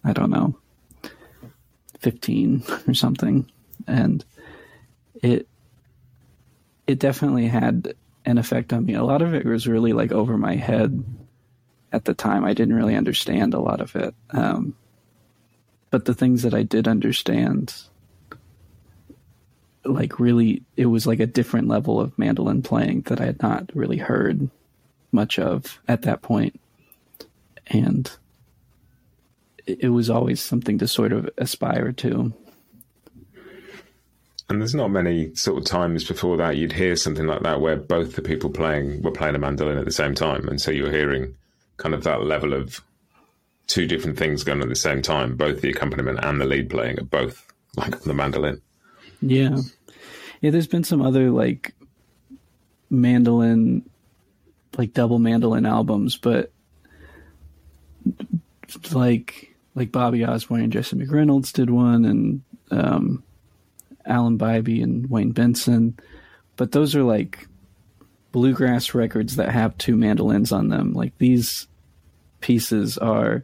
I 0.03 0.13
don't 0.13 0.31
know, 0.31 0.57
fifteen 1.99 2.63
or 2.87 2.93
something, 2.93 3.49
and 3.87 4.23
it 5.21 5.47
it 6.87 6.99
definitely 6.99 7.47
had 7.47 7.93
an 8.25 8.37
effect 8.37 8.73
on 8.73 8.85
me. 8.85 8.93
A 8.93 9.03
lot 9.03 9.21
of 9.21 9.33
it 9.33 9.45
was 9.45 9.67
really 9.67 9.93
like 9.93 10.11
over 10.11 10.37
my 10.37 10.55
head 10.55 11.03
at 11.91 12.05
the 12.05 12.13
time. 12.13 12.43
I 12.43 12.53
didn't 12.53 12.75
really 12.75 12.95
understand 12.95 13.53
a 13.53 13.59
lot 13.59 13.81
of 13.81 13.95
it. 13.95 14.13
Um, 14.31 14.75
but 15.89 16.05
the 16.05 16.13
things 16.13 16.41
that 16.43 16.53
I 16.53 16.63
did 16.63 16.87
understand, 16.87 17.73
like 19.83 20.19
really, 20.19 20.63
it 20.75 20.87
was 20.87 21.07
like 21.07 21.19
a 21.19 21.27
different 21.27 21.67
level 21.67 21.99
of 21.99 22.17
mandolin 22.17 22.61
playing 22.61 23.01
that 23.01 23.21
I 23.21 23.25
had 23.25 23.41
not 23.41 23.71
really 23.73 23.97
heard 23.97 24.49
much 25.11 25.39
of 25.39 25.79
at 25.87 26.01
that 26.01 26.21
point. 26.21 26.59
And 27.67 28.09
it, 29.65 29.89
was 29.89 30.09
always 30.09 30.41
something 30.41 30.77
to 30.77 30.87
sort 30.87 31.11
of 31.11 31.29
aspire 31.37 31.91
to. 31.93 32.33
And 34.47 34.61
there's 34.61 34.75
not 34.75 34.91
many 34.91 35.33
sort 35.33 35.57
of 35.57 35.65
times 35.65 36.03
before 36.03 36.37
that 36.37 36.57
you'd 36.57 36.71
hear 36.71 36.95
something 36.95 37.25
like 37.25 37.41
that 37.41 37.61
where 37.61 37.75
both 37.75 38.15
the 38.15 38.21
people 38.21 38.51
playing 38.51 39.01
were 39.01 39.11
playing 39.11 39.33
a 39.33 39.39
mandolin 39.39 39.79
at 39.79 39.85
the 39.85 39.91
same 39.91 40.13
time, 40.13 40.47
and 40.47 40.61
so 40.61 40.69
you're 40.69 40.91
hearing 40.91 41.35
kind 41.77 41.95
of 41.95 42.03
that 42.03 42.23
level 42.23 42.53
of 42.53 42.81
two 43.67 43.87
different 43.87 44.17
things 44.17 44.43
going 44.43 44.61
at 44.61 44.69
the 44.69 44.75
same 44.75 45.01
time, 45.01 45.35
both 45.35 45.61
the 45.61 45.69
accompaniment 45.69 46.19
and 46.21 46.39
the 46.39 46.45
lead 46.45 46.69
playing 46.69 46.99
are 46.99 47.05
both 47.05 47.51
like 47.75 48.01
the 48.01 48.13
mandolin. 48.13 48.61
Yeah. 49.21 49.57
Yeah, 50.41 50.51
there's 50.51 50.67
been 50.67 50.83
some 50.83 51.01
other 51.01 51.31
like 51.31 51.73
mandolin 52.89 53.89
like 54.77 54.93
double 54.93 55.19
mandolin 55.19 55.65
albums, 55.65 56.17
but 56.17 56.51
like 58.91 59.55
like 59.75 59.91
Bobby 59.91 60.25
Osborne 60.25 60.61
and 60.61 60.73
Jesse 60.73 60.95
McReynolds 60.95 61.51
did 61.51 61.69
one, 61.69 62.05
and 62.05 62.41
um, 62.71 63.23
Alan 64.05 64.37
Bibey 64.37 64.81
and 64.81 65.09
Wayne 65.09 65.31
Benson. 65.31 65.97
But 66.55 66.71
those 66.71 66.95
are 66.95 67.03
like 67.03 67.47
bluegrass 68.31 68.93
records 68.93 69.37
that 69.37 69.49
have 69.49 69.77
two 69.77 69.95
mandolins 69.95 70.51
on 70.51 70.69
them. 70.69 70.93
Like 70.93 71.17
these 71.17 71.67
pieces 72.41 72.97
are 72.97 73.43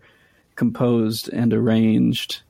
composed 0.55 1.29
and 1.29 1.53
arranged 1.53 2.41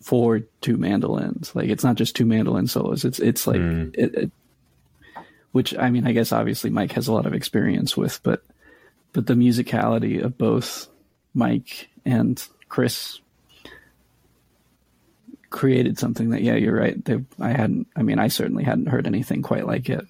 for 0.00 0.40
two 0.60 0.76
mandolins. 0.76 1.54
Like 1.54 1.68
it's 1.68 1.84
not 1.84 1.96
just 1.96 2.16
two 2.16 2.26
mandolin 2.26 2.66
solos. 2.66 3.04
It's 3.04 3.18
it's 3.18 3.46
like 3.46 3.60
mm. 3.60 3.94
it, 3.96 4.14
it, 4.14 4.30
which 5.52 5.76
I 5.76 5.90
mean, 5.90 6.06
I 6.06 6.12
guess 6.12 6.32
obviously 6.32 6.70
Mike 6.70 6.92
has 6.92 7.08
a 7.08 7.12
lot 7.12 7.26
of 7.26 7.34
experience 7.34 7.96
with, 7.96 8.20
but 8.22 8.42
but 9.12 9.26
the 9.26 9.34
musicality 9.34 10.22
of 10.22 10.38
both 10.38 10.88
Mike 11.34 11.88
and 12.04 12.42
Chris 12.68 13.20
created 15.50 15.98
something 15.98 16.30
that 16.30 16.42
yeah, 16.42 16.54
you're 16.54 16.76
right. 16.76 17.04
They, 17.04 17.22
I 17.40 17.50
hadn't. 17.50 17.88
I 17.96 18.02
mean, 18.02 18.18
I 18.18 18.28
certainly 18.28 18.64
hadn't 18.64 18.88
heard 18.88 19.06
anything 19.06 19.42
quite 19.42 19.66
like 19.66 19.88
it. 19.88 20.06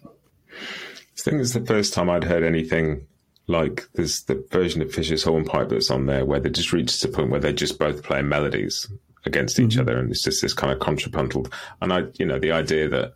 I 0.53 1.23
think 1.23 1.41
it's 1.41 1.53
the 1.53 1.65
first 1.65 1.93
time 1.93 2.09
I'd 2.09 2.25
heard 2.25 2.45
anything 2.45 3.07
like 3.47 3.89
there's 3.95 4.23
the 4.23 4.45
version 4.51 4.81
of 4.81 4.93
Fisher's 4.93 5.25
hornpipe 5.25 5.69
that's 5.69 5.91
on 5.91 6.07
there 6.07 6.25
where 6.25 6.41
they 6.41 6.51
just 6.51 6.73
reaches 6.73 7.03
a 7.05 7.09
point 7.09 7.31
where 7.31 7.41
they're 7.41 7.53
just 7.53 7.79
both 7.79 8.03
playing 8.03 8.29
melodies 8.29 8.87
against 9.27 9.59
each 9.59 9.73
mm-hmm. 9.73 9.81
other 9.81 9.99
and 9.99 10.11
it's 10.11 10.23
just 10.23 10.41
this 10.41 10.55
kind 10.55 10.73
of 10.73 10.79
contrapuntal 10.79 11.47
and 11.83 11.93
I 11.93 12.05
you 12.15 12.25
know 12.25 12.39
the 12.39 12.53
idea 12.53 12.89
that 12.89 13.13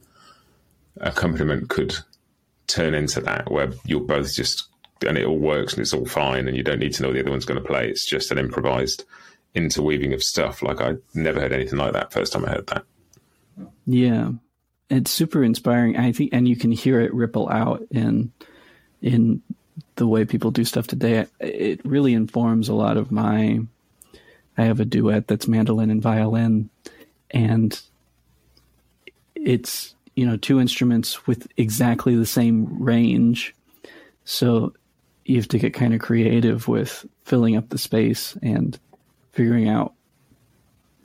accompaniment 1.00 1.70
could 1.70 1.96
turn 2.66 2.94
into 2.94 3.20
that 3.22 3.50
where 3.50 3.72
you're 3.86 4.00
both 4.00 4.34
just 4.34 4.68
and 5.04 5.18
it 5.18 5.26
all 5.26 5.38
works 5.38 5.74
and 5.74 5.82
it's 5.82 5.94
all 5.94 6.06
fine 6.06 6.48
and 6.48 6.56
you 6.56 6.62
don't 6.62 6.80
need 6.80 6.94
to 6.94 7.02
know 7.02 7.12
the 7.12 7.20
other 7.20 7.30
one's 7.30 7.44
going 7.44 7.60
to 7.60 7.66
play. 7.66 7.88
It's 7.88 8.06
just 8.06 8.30
an 8.30 8.38
improvised 8.38 9.04
interweaving 9.54 10.12
of 10.12 10.22
stuff. 10.22 10.62
Like 10.62 10.80
I 10.80 10.94
never 11.14 11.40
heard 11.40 11.52
anything 11.52 11.78
like 11.78 11.92
that 11.92 12.12
first 12.12 12.32
time 12.32 12.44
I 12.44 12.50
heard 12.50 12.66
that. 12.68 12.84
Yeah. 13.86 14.32
It's 14.90 15.10
super 15.10 15.42
inspiring. 15.42 15.96
I 15.96 16.12
think 16.12 16.30
and 16.32 16.48
you 16.48 16.56
can 16.56 16.72
hear 16.72 17.00
it 17.00 17.14
ripple 17.14 17.48
out 17.48 17.82
in 17.90 18.32
in 19.00 19.42
the 19.96 20.06
way 20.06 20.24
people 20.24 20.50
do 20.50 20.64
stuff 20.64 20.86
today, 20.86 21.26
it 21.40 21.84
really 21.84 22.14
informs 22.14 22.68
a 22.68 22.74
lot 22.74 22.96
of 22.96 23.12
my. 23.12 23.60
I 24.56 24.64
have 24.64 24.80
a 24.80 24.84
duet 24.84 25.26
that's 25.26 25.48
mandolin 25.48 25.90
and 25.90 26.02
violin, 26.02 26.70
and 27.30 27.80
it's 29.34 29.94
you 30.14 30.26
know 30.26 30.36
two 30.36 30.60
instruments 30.60 31.26
with 31.26 31.48
exactly 31.56 32.14
the 32.14 32.26
same 32.26 32.82
range, 32.82 33.54
so 34.24 34.72
you 35.24 35.36
have 35.36 35.48
to 35.48 35.58
get 35.58 35.74
kind 35.74 35.94
of 35.94 36.00
creative 36.00 36.68
with 36.68 37.06
filling 37.24 37.56
up 37.56 37.68
the 37.68 37.78
space 37.78 38.36
and 38.42 38.78
figuring 39.32 39.68
out. 39.68 39.94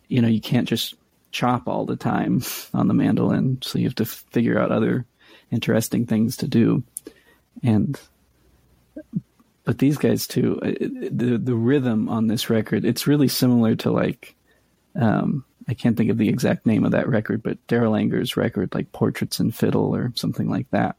You 0.07 0.21
know, 0.21 0.27
you 0.27 0.41
can't 0.41 0.67
just 0.67 0.95
chop 1.31 1.67
all 1.67 1.85
the 1.85 1.95
time 1.95 2.41
on 2.73 2.87
the 2.87 2.93
mandolin, 2.93 3.59
so 3.61 3.79
you 3.79 3.85
have 3.85 3.95
to 3.95 4.05
figure 4.05 4.59
out 4.59 4.71
other 4.71 5.05
interesting 5.51 6.05
things 6.05 6.37
to 6.37 6.47
do, 6.47 6.83
and 7.63 7.99
but 9.69 9.77
these 9.77 9.97
guys 9.97 10.25
too, 10.25 10.59
uh, 10.63 10.71
the 11.11 11.37
the 11.37 11.55
rhythm 11.55 12.09
on 12.09 12.25
this 12.25 12.49
record, 12.49 12.85
it's 12.85 13.05
really 13.05 13.27
similar 13.27 13.75
to 13.75 13.91
like, 13.91 14.35
um, 14.95 15.45
I 15.67 15.75
can't 15.75 15.95
think 15.95 16.09
of 16.09 16.17
the 16.17 16.29
exact 16.29 16.65
name 16.65 16.85
of 16.85 16.91
that 16.91 17.07
record, 17.07 17.43
but 17.43 17.65
Darol 17.67 17.99
Anger's 17.99 18.35
record, 18.35 18.73
like 18.73 18.91
Portraits 18.91 19.39
and 19.39 19.53
Fiddle 19.53 19.95
or 19.95 20.11
something 20.15 20.49
like 20.49 20.67
that, 20.71 20.95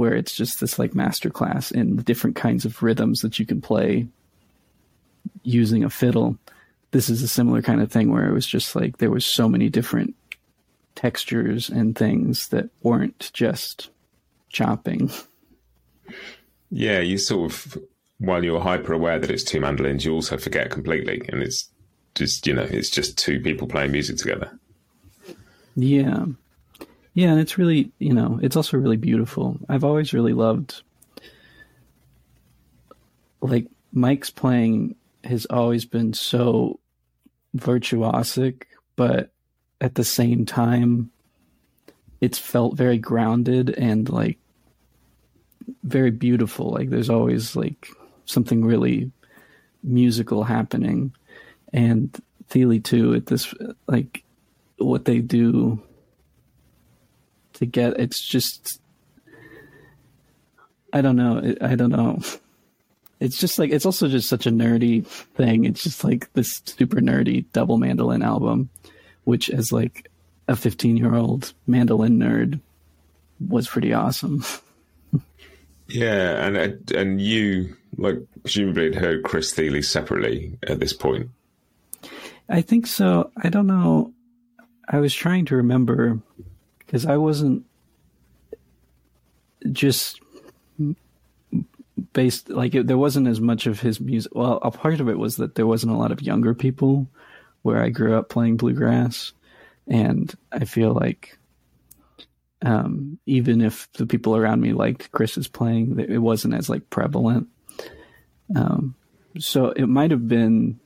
where 0.00 0.14
it's 0.14 0.32
just 0.32 0.60
this 0.60 0.78
like 0.78 0.92
masterclass 0.92 1.70
in 1.70 1.96
the 1.96 2.02
different 2.02 2.34
kinds 2.34 2.64
of 2.64 2.82
rhythms 2.82 3.20
that 3.20 3.38
you 3.38 3.44
can 3.44 3.60
play 3.60 4.08
using 5.42 5.84
a 5.84 5.90
fiddle. 5.90 6.38
This 6.92 7.10
is 7.10 7.22
a 7.22 7.28
similar 7.28 7.60
kind 7.60 7.82
of 7.82 7.92
thing 7.92 8.10
where 8.10 8.26
it 8.26 8.32
was 8.32 8.46
just 8.46 8.74
like 8.74 8.96
there 8.96 9.10
was 9.10 9.26
so 9.26 9.46
many 9.46 9.68
different 9.68 10.14
textures 10.94 11.68
and 11.68 11.94
things 11.94 12.48
that 12.48 12.70
weren't 12.82 13.30
just 13.34 13.90
chopping. 14.48 15.10
Yeah, 16.70 17.00
you 17.00 17.18
sort 17.18 17.52
of, 17.52 17.76
while 18.16 18.42
you're 18.42 18.58
hyper 18.58 18.94
aware 18.94 19.18
that 19.18 19.30
it's 19.30 19.44
two 19.44 19.60
mandolins, 19.60 20.06
you 20.06 20.14
also 20.14 20.38
forget 20.38 20.70
completely. 20.70 21.20
And 21.28 21.42
it's 21.42 21.68
just, 22.14 22.46
you 22.46 22.54
know, 22.54 22.66
it's 22.70 22.88
just 22.88 23.18
two 23.18 23.38
people 23.38 23.68
playing 23.68 23.92
music 23.92 24.16
together. 24.16 24.50
Yeah. 25.76 26.24
Yeah. 27.14 27.30
And 27.30 27.40
it's 27.40 27.58
really, 27.58 27.92
you 27.98 28.14
know, 28.14 28.38
it's 28.42 28.56
also 28.56 28.78
really 28.78 28.96
beautiful. 28.96 29.58
I've 29.68 29.84
always 29.84 30.12
really 30.12 30.32
loved, 30.32 30.82
like, 33.40 33.66
Mike's 33.92 34.30
playing 34.30 34.94
has 35.24 35.46
always 35.46 35.84
been 35.84 36.12
so 36.12 36.78
virtuosic, 37.56 38.62
but 38.94 39.30
at 39.80 39.94
the 39.96 40.04
same 40.04 40.46
time, 40.46 41.10
it's 42.20 42.38
felt 42.38 42.76
very 42.76 42.98
grounded 42.98 43.70
and 43.70 44.08
like 44.08 44.38
very 45.82 46.10
beautiful. 46.10 46.70
Like 46.70 46.90
there's 46.90 47.10
always 47.10 47.56
like 47.56 47.88
something 48.26 48.64
really 48.64 49.10
musical 49.82 50.44
happening, 50.44 51.12
and 51.72 52.16
Thile 52.48 52.78
too. 52.80 53.14
At 53.14 53.26
this 53.26 53.52
like 53.86 54.22
what 54.78 55.04
they 55.04 55.20
do 55.20 55.82
to 57.60 57.66
get 57.66 57.98
it's 58.00 58.26
just 58.26 58.80
I 60.92 61.02
don't 61.02 61.16
know. 61.16 61.54
I 61.60 61.76
don't 61.76 61.90
know. 61.90 62.20
It's 63.20 63.38
just 63.38 63.58
like 63.58 63.70
it's 63.70 63.86
also 63.86 64.08
just 64.08 64.28
such 64.28 64.46
a 64.46 64.50
nerdy 64.50 65.06
thing. 65.06 65.64
It's 65.64 65.82
just 65.82 66.04
like 66.04 66.32
this 66.32 66.62
super 66.64 67.00
nerdy 67.00 67.44
double 67.52 67.76
mandolin 67.76 68.22
album, 68.22 68.70
which 69.24 69.50
as 69.50 69.72
like 69.72 70.10
a 70.48 70.56
15 70.56 70.96
year 70.96 71.14
old 71.14 71.52
mandolin 71.66 72.18
nerd 72.18 72.60
was 73.46 73.68
pretty 73.68 73.92
awesome. 73.92 74.44
Yeah, 75.88 76.46
and 76.46 76.90
and 76.92 77.20
you 77.20 77.76
like 77.96 78.18
presumably 78.42 78.84
had 78.84 78.94
heard 78.94 79.24
Chris 79.24 79.52
Thile 79.52 79.82
separately 79.82 80.56
at 80.66 80.80
this 80.80 80.92
point. 80.92 81.30
I 82.48 82.62
think 82.62 82.86
so. 82.86 83.30
I 83.36 83.48
don't 83.48 83.66
know. 83.66 84.12
I 84.88 84.98
was 84.98 85.14
trying 85.14 85.46
to 85.46 85.56
remember 85.56 86.20
because 86.90 87.06
I 87.06 87.18
wasn't 87.18 87.66
just 89.70 90.20
based 92.12 92.48
like 92.48 92.74
it, 92.74 92.88
there 92.88 92.98
wasn't 92.98 93.28
as 93.28 93.40
much 93.40 93.68
of 93.68 93.78
his 93.78 94.00
music. 94.00 94.34
Well, 94.34 94.58
a 94.60 94.72
part 94.72 94.98
of 94.98 95.08
it 95.08 95.16
was 95.16 95.36
that 95.36 95.54
there 95.54 95.68
wasn't 95.68 95.92
a 95.92 95.96
lot 95.96 96.10
of 96.10 96.20
younger 96.20 96.52
people 96.52 97.06
where 97.62 97.80
I 97.80 97.90
grew 97.90 98.18
up 98.18 98.28
playing 98.28 98.56
bluegrass, 98.56 99.32
and 99.86 100.34
I 100.50 100.64
feel 100.64 100.92
like 100.92 101.38
um, 102.60 103.20
even 103.24 103.60
if 103.60 103.88
the 103.92 104.06
people 104.06 104.34
around 104.34 104.60
me 104.60 104.72
liked 104.72 105.12
Chris's 105.12 105.46
playing, 105.46 105.96
it 106.00 106.18
wasn't 106.18 106.54
as 106.54 106.68
like 106.68 106.90
prevalent. 106.90 107.46
Um, 108.56 108.96
so 109.38 109.66
it 109.66 109.86
might 109.86 110.10
have 110.10 110.26
been 110.26 110.80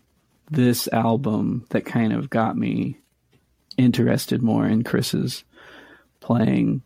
this 0.51 0.87
album 0.89 1.65
that 1.71 1.87
kind 1.87 2.13
of 2.13 2.29
got 2.29 2.59
me 2.59 2.99
interested 3.79 4.43
more 4.43 4.67
in 4.67 4.85
Chris's 4.85 5.45
playing. 6.25 6.83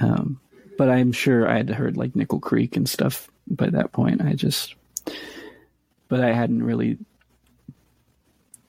Um, 0.00 0.40
but 0.76 0.90
I'm 0.90 1.12
sure 1.12 1.48
I 1.48 1.56
had 1.58 1.70
heard 1.70 1.96
like 1.96 2.16
Nickel 2.16 2.40
Creek 2.40 2.76
and 2.76 2.88
stuff 2.88 3.30
by 3.46 3.70
that 3.70 3.92
point. 3.92 4.20
I 4.20 4.34
just, 4.34 4.74
but 6.08 6.20
I 6.20 6.32
hadn't 6.32 6.62
really 6.62 6.98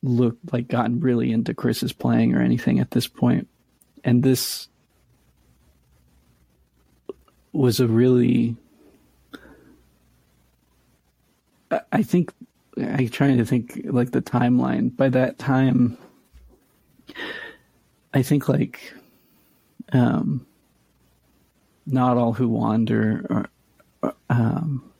looked 0.04 0.54
like 0.54 0.68
gotten 0.68 1.00
really 1.00 1.32
into 1.32 1.54
Chris's 1.54 1.91
playing 1.91 2.36
or 2.36 2.41
anything 2.41 2.80
at 2.80 2.91
this 2.91 3.08
point. 3.08 3.48
And 4.04 4.24
this 4.24 4.68
was 7.52 7.80
a 7.80 7.88
really 7.88 8.56
I 11.91 12.04
think 12.04 12.34
I'm 12.78 13.10
trying 13.10 13.38
to 13.38 13.45
think 13.45 13.82
like 13.86 14.12
the 14.12 14.22
timeline. 14.22 14.95
By 14.95 15.10
that 15.10 15.38
time, 15.38 15.98
I 18.14 18.22
think 18.22 18.48
like 18.48 18.93
um, 19.93 20.45
not 21.85 22.17
all 22.17 22.33
who 22.33 22.47
wander 22.47 23.25
or, 23.29 24.13
um, 24.29 24.91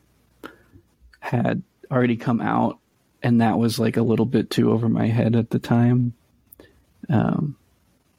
had 1.20 1.62
already 1.92 2.18
come 2.18 2.42
out, 2.42 2.80
and 3.22 3.42
that 3.42 3.58
was 3.58 3.80
like 3.80 3.98
a 3.98 4.04
little 4.04 4.26
bit 4.26 4.50
too 4.50 4.72
over 4.72 4.88
my 4.88 5.08
head 5.08 5.36
at 5.36 5.50
the 5.50 5.60
time. 5.60 6.14
Um, 7.10 7.56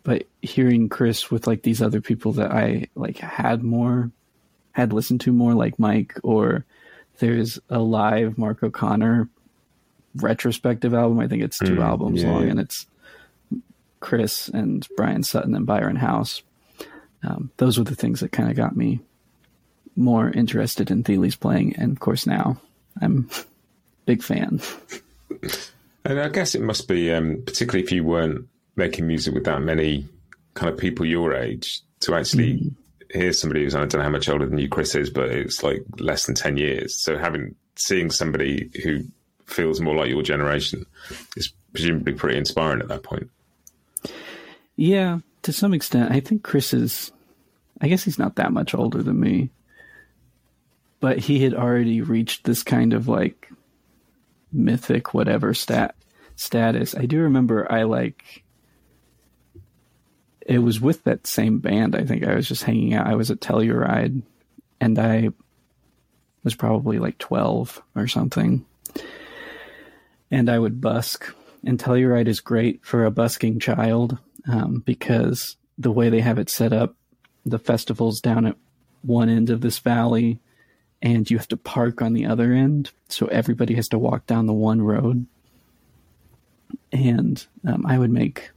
but 0.03 0.27
hearing 0.41 0.89
Chris 0.89 1.31
with 1.31 1.47
like 1.47 1.63
these 1.63 1.83
other 1.83 2.01
people 2.01 2.33
that 2.33 2.51
I 2.51 2.89
like 2.95 3.19
had 3.19 3.63
more 3.63 4.11
had 4.73 4.93
listened 4.93 5.21
to 5.23 5.33
more 5.33 5.55
like 5.55 5.79
Mike, 5.79 6.15
or 6.23 6.65
there's 7.19 7.59
a 7.69 7.79
live 7.79 8.39
Mark 8.39 8.63
O'Connor 8.63 9.29
retrospective 10.17 10.95
album. 10.95 11.19
I 11.19 11.29
think 11.29 11.43
it's 11.43 11.59
two 11.59 11.77
mm, 11.77 11.85
albums 11.85 12.23
yeah, 12.23 12.31
long, 12.31 12.45
yeah. 12.45 12.51
and 12.51 12.61
it's 12.61 12.87
Chris 14.01 14.49
and 14.49 14.87
Bryan 14.97 15.23
Sutton 15.23 15.55
and 15.55 15.67
Byron 15.67 15.97
House. 15.97 16.43
Um, 17.23 17.51
those 17.57 17.79
were 17.79 17.85
the 17.85 17.97
things 17.97 18.21
that 18.21 18.33
kind 18.33 18.51
of 18.51 18.57
got 18.57 18.77
me 18.77 19.01
more 19.97 20.31
interested 20.31 20.91
in 20.91 21.03
Thile's 21.03 21.37
playing, 21.37 21.77
and 21.77 21.93
of 21.93 22.01
course 22.01 22.27
now 22.27 22.61
I'm 23.01 23.29
a 23.31 23.45
big 24.07 24.23
fan. 24.23 24.61
And 26.05 26.21
I 26.21 26.29
guess 26.29 26.55
it 26.55 26.63
must 26.63 26.89
be, 26.89 27.13
um, 27.13 27.43
particularly 27.45 27.85
if 27.85 27.93
you 27.93 28.05
weren't 28.05 28.49
making 28.77 29.07
music 29.07 29.35
with 29.35 29.45
that 29.45 29.61
many 29.61 30.09
kind 30.55 30.73
of 30.73 30.79
people 30.79 31.05
your 31.05 31.35
age, 31.35 31.81
to 32.01 32.15
actually 32.15 32.55
mm. 32.55 32.75
hear 33.13 33.33
somebody 33.33 33.65
who's 33.65 33.75
I 33.75 33.81
don't 33.81 33.95
know 33.95 34.03
how 34.03 34.09
much 34.09 34.29
older 34.29 34.47
than 34.47 34.59
you 34.59 34.69
Chris 34.69 34.95
is, 34.95 35.11
but 35.11 35.31
it's 35.31 35.63
like 35.63 35.83
less 35.99 36.27
than 36.27 36.35
ten 36.35 36.57
years. 36.57 36.95
So 36.95 37.19
having 37.19 37.55
seeing 37.75 38.11
somebody 38.11 38.71
who 38.83 39.05
feels 39.47 39.81
more 39.81 39.97
like 39.97 40.11
your 40.11 40.23
generation 40.23 40.85
is 41.37 41.53
presumably 41.73 42.13
pretty 42.13 42.39
inspiring 42.39 42.81
at 42.81 42.89
that 42.89 43.03
point. 43.03 43.31
Yeah, 44.77 45.19
to 45.49 45.53
some 45.55 45.73
extent. 45.73 46.13
I 46.13 46.21
think 46.21 46.43
Chris 46.43 46.75
is. 46.75 47.11
I 47.81 47.89
guess 47.89 48.05
he's 48.05 48.19
not 48.19 48.37
that 48.37 48.53
much 48.53 48.75
older 48.75 49.03
than 49.03 49.19
me, 49.19 49.49
but 51.01 51.17
he 51.17 51.43
had 51.43 51.55
already 51.55 52.03
reached 52.03 52.45
this 52.45 52.63
kind 52.63 52.93
of 52.93 53.09
like 53.09 53.51
mythic 54.53 55.15
whatever 55.15 55.55
stat 55.55 55.95
status. 56.37 56.95
I 56.95 57.07
do 57.07 57.21
remember 57.21 57.71
I 57.73 57.85
like 57.85 58.45
it 60.43 60.59
was 60.59 60.83
with 60.83 61.05
that 61.05 61.27
same 61.27 61.61
band. 61.61 61.97
I 61.97 62.05
think 62.05 62.25
I 62.25 62.35
was 62.35 62.47
just 62.47 62.65
hanging 62.65 62.93
out. 62.93 63.07
I 63.07 63.15
was 63.15 63.31
at 63.31 63.41
Telluride, 63.41 64.21
and 64.83 64.99
I 64.99 65.31
was 66.45 66.55
probably 66.55 66.99
like 66.99 67.17
twelve 67.17 67.83
or 67.97 68.07
something, 68.07 68.67
and 70.31 70.51
I 70.51 70.59
would 70.59 70.83
busk. 70.83 71.35
And 71.65 71.79
Telluride 71.79 72.29
is 72.29 72.41
great 72.41 72.85
for 72.85 73.07
a 73.07 73.11
busking 73.11 73.61
child 73.61 74.19
um, 74.49 74.83
because 74.85 75.57
the 75.77 75.93
way 75.93 76.09
they 76.09 76.21
have 76.21 76.39
it 76.39 76.51
set 76.51 76.73
up, 76.73 76.97
the 77.45 77.59
festival's 77.59 78.21
down 78.21 78.47
at 78.47 78.57
one 79.03 79.29
end 79.29 79.51
of 79.51 79.61
this 79.61 79.79
valley, 79.79 80.41
and 81.01 81.31
you 81.31 81.37
have 81.37 81.49
to 81.49 81.57
park 81.57 82.03
on 82.03 82.13
the 82.15 82.27
other 82.27 82.53
end. 82.53 82.91
So 83.09 83.27
everybody 83.27 83.75
has 83.75 83.89
to 83.89 83.99
walk 83.99 84.27
down 84.27 84.47
the 84.47 84.53
one 84.53 84.83
road. 84.83 85.27
And 86.93 87.45
um, 87.67 87.87
I 87.87 87.99
would 87.99 88.11
make, 88.11 88.51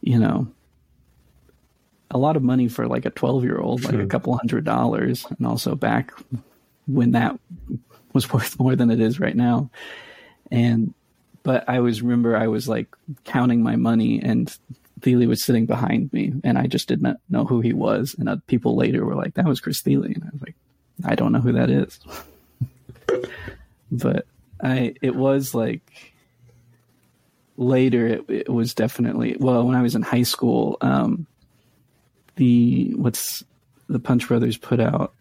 you 0.00 0.18
know, 0.18 0.48
a 2.10 2.18
lot 2.18 2.36
of 2.36 2.42
money 2.42 2.68
for 2.68 2.86
like 2.86 3.04
a 3.04 3.10
12 3.10 3.44
year 3.44 3.58
old, 3.58 3.84
like 3.84 3.94
a 3.94 4.06
couple 4.06 4.36
hundred 4.36 4.64
dollars. 4.64 5.26
And 5.36 5.46
also 5.46 5.74
back 5.74 6.12
when 6.86 7.12
that 7.12 7.38
was 8.12 8.32
worth 8.32 8.58
more 8.58 8.76
than 8.76 8.90
it 8.90 9.00
is 9.00 9.20
right 9.20 9.36
now. 9.36 9.70
And, 10.50 10.94
but 11.42 11.68
I 11.68 11.78
always 11.78 12.02
remember 12.02 12.36
I 12.36 12.46
was 12.46 12.68
like 12.68 12.88
counting 13.24 13.62
my 13.62 13.76
money 13.76 14.20
and 14.22 14.56
Thile 15.00 15.26
was 15.26 15.44
sitting 15.44 15.66
behind 15.66 16.12
me 16.12 16.32
and 16.44 16.56
I 16.56 16.66
just 16.66 16.88
did 16.88 17.02
not 17.02 17.16
know 17.28 17.44
who 17.44 17.60
he 17.60 17.72
was. 17.72 18.14
And 18.18 18.28
uh, 18.28 18.36
people 18.46 18.76
later 18.76 19.04
were 19.04 19.16
like, 19.16 19.34
that 19.34 19.46
was 19.46 19.60
Chris 19.60 19.80
Thile. 19.80 20.04
And 20.04 20.22
I 20.22 20.28
was 20.32 20.42
like, 20.42 20.54
I 21.04 21.14
don't 21.14 21.32
know 21.32 21.40
who 21.40 21.52
that 21.52 21.70
is. 21.70 21.98
but 23.90 24.26
I 24.62 24.94
it 25.02 25.14
was 25.16 25.54
like 25.54 25.82
later 27.56 28.06
it, 28.06 28.24
it 28.28 28.48
was 28.48 28.74
definitely 28.74 29.36
well 29.38 29.66
when 29.66 29.76
I 29.76 29.82
was 29.82 29.94
in 29.94 30.02
high 30.02 30.22
school 30.22 30.78
um 30.80 31.26
the 32.36 32.94
what's 32.94 33.44
the 33.88 33.98
Punch 33.98 34.28
Brothers 34.28 34.56
put 34.56 34.80
out 34.80 35.12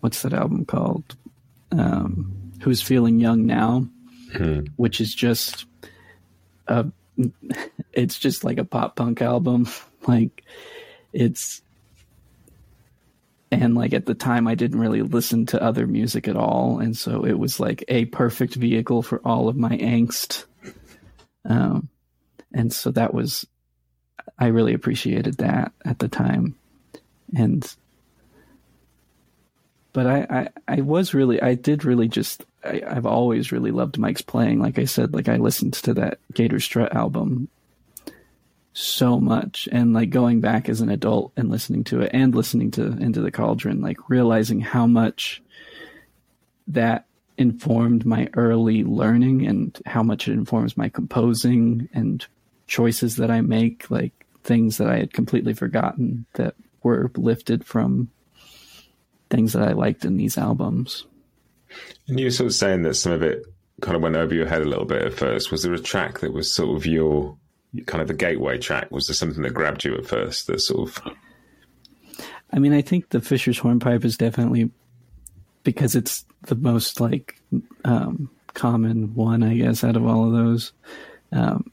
what's 0.00 0.22
that 0.22 0.32
album 0.32 0.64
called 0.64 1.16
um 1.72 2.32
Who's 2.62 2.80
Feeling 2.80 3.20
Young 3.20 3.46
Now 3.46 3.86
hmm. 4.32 4.60
which 4.76 5.00
is 5.00 5.14
just 5.14 5.66
a 6.66 6.86
it's 7.92 8.18
just 8.18 8.44
like 8.44 8.58
a 8.58 8.64
pop 8.64 8.96
punk 8.96 9.22
album. 9.22 9.68
Like 10.06 10.44
it's 11.12 11.62
and 13.50 13.74
like 13.74 13.92
at 13.92 14.06
the 14.06 14.14
time 14.14 14.46
i 14.46 14.54
didn't 14.54 14.78
really 14.78 15.02
listen 15.02 15.44
to 15.46 15.60
other 15.60 15.84
music 15.84 16.28
at 16.28 16.36
all. 16.36 16.78
And 16.78 16.96
so 16.96 17.26
it 17.26 17.36
was 17.36 17.58
like 17.58 17.82
a 17.88 18.04
perfect 18.04 18.54
vehicle 18.54 19.02
for 19.02 19.20
all 19.24 19.48
of 19.48 19.56
my 19.56 19.76
angst. 19.78 20.44
Um, 21.44 21.88
and 22.54 22.72
so 22.72 22.92
that 22.92 23.12
was 23.12 23.44
i 24.38 24.46
really 24.46 24.74
appreciated 24.74 25.38
that 25.38 25.72
at 25.84 25.98
the 25.98 26.08
time. 26.08 26.54
And 27.36 27.68
but 29.92 30.06
I, 30.06 30.26
I, 30.68 30.76
I 30.76 30.80
was 30.82 31.14
really 31.14 31.42
I 31.42 31.54
did 31.54 31.84
really 31.84 32.06
just 32.06 32.44
I, 32.66 32.82
I've 32.86 33.06
always 33.06 33.52
really 33.52 33.70
loved 33.70 33.98
Mike's 33.98 34.22
playing. 34.22 34.60
Like 34.60 34.78
I 34.78 34.84
said, 34.84 35.14
like 35.14 35.28
I 35.28 35.36
listened 35.36 35.74
to 35.74 35.94
that 35.94 36.18
Gator 36.34 36.60
Strut 36.60 36.94
album 36.94 37.48
so 38.72 39.18
much 39.18 39.66
and 39.72 39.94
like 39.94 40.10
going 40.10 40.42
back 40.42 40.68
as 40.68 40.82
an 40.82 40.90
adult 40.90 41.32
and 41.34 41.50
listening 41.50 41.82
to 41.82 42.02
it 42.02 42.10
and 42.12 42.34
listening 42.34 42.70
to 42.70 42.84
into 42.98 43.22
the 43.22 43.30
cauldron 43.30 43.80
like 43.80 43.96
realizing 44.10 44.60
how 44.60 44.86
much 44.86 45.42
that 46.66 47.06
informed 47.38 48.04
my 48.04 48.28
early 48.34 48.84
learning 48.84 49.46
and 49.46 49.80
how 49.86 50.02
much 50.02 50.28
it 50.28 50.32
informs 50.32 50.76
my 50.76 50.90
composing 50.90 51.88
and 51.94 52.26
choices 52.66 53.16
that 53.16 53.30
I 53.30 53.40
make 53.40 53.90
like 53.90 54.12
things 54.42 54.76
that 54.76 54.88
I 54.88 54.98
had 54.98 55.12
completely 55.12 55.54
forgotten 55.54 56.26
that 56.34 56.54
were 56.82 57.10
lifted 57.16 57.64
from 57.64 58.10
things 59.30 59.54
that 59.54 59.66
I 59.66 59.72
liked 59.72 60.04
in 60.04 60.18
these 60.18 60.36
albums. 60.38 61.06
And 62.08 62.18
you 62.18 62.26
were 62.26 62.30
sort 62.30 62.46
of 62.46 62.54
saying 62.54 62.82
that 62.82 62.94
some 62.94 63.12
of 63.12 63.22
it 63.22 63.44
kind 63.80 63.96
of 63.96 64.02
went 64.02 64.16
over 64.16 64.34
your 64.34 64.46
head 64.46 64.62
a 64.62 64.66
little 64.66 64.84
bit 64.84 65.02
at 65.02 65.14
first. 65.14 65.50
Was 65.50 65.62
there 65.62 65.74
a 65.74 65.78
track 65.78 66.20
that 66.20 66.32
was 66.32 66.52
sort 66.52 66.76
of 66.76 66.86
your 66.86 67.36
kind 67.86 68.00
of 68.00 68.08
the 68.08 68.14
gateway 68.14 68.58
track? 68.58 68.90
Was 68.90 69.06
there 69.06 69.14
something 69.14 69.42
that 69.42 69.54
grabbed 69.54 69.84
you 69.84 69.94
at 69.96 70.06
first 70.06 70.46
that 70.46 70.60
sort 70.60 70.88
of? 70.88 71.12
I 72.52 72.58
mean, 72.58 72.72
I 72.72 72.80
think 72.80 73.10
the 73.10 73.20
Fisher's 73.20 73.58
Hornpipe 73.58 74.04
is 74.04 74.16
definitely 74.16 74.70
because 75.62 75.94
it's 75.96 76.24
the 76.42 76.54
most 76.54 77.00
like 77.00 77.40
um, 77.84 78.30
common 78.54 79.14
one, 79.14 79.42
I 79.42 79.54
guess, 79.54 79.84
out 79.84 79.96
of 79.96 80.06
all 80.06 80.26
of 80.26 80.32
those. 80.32 80.72
Um, 81.32 81.70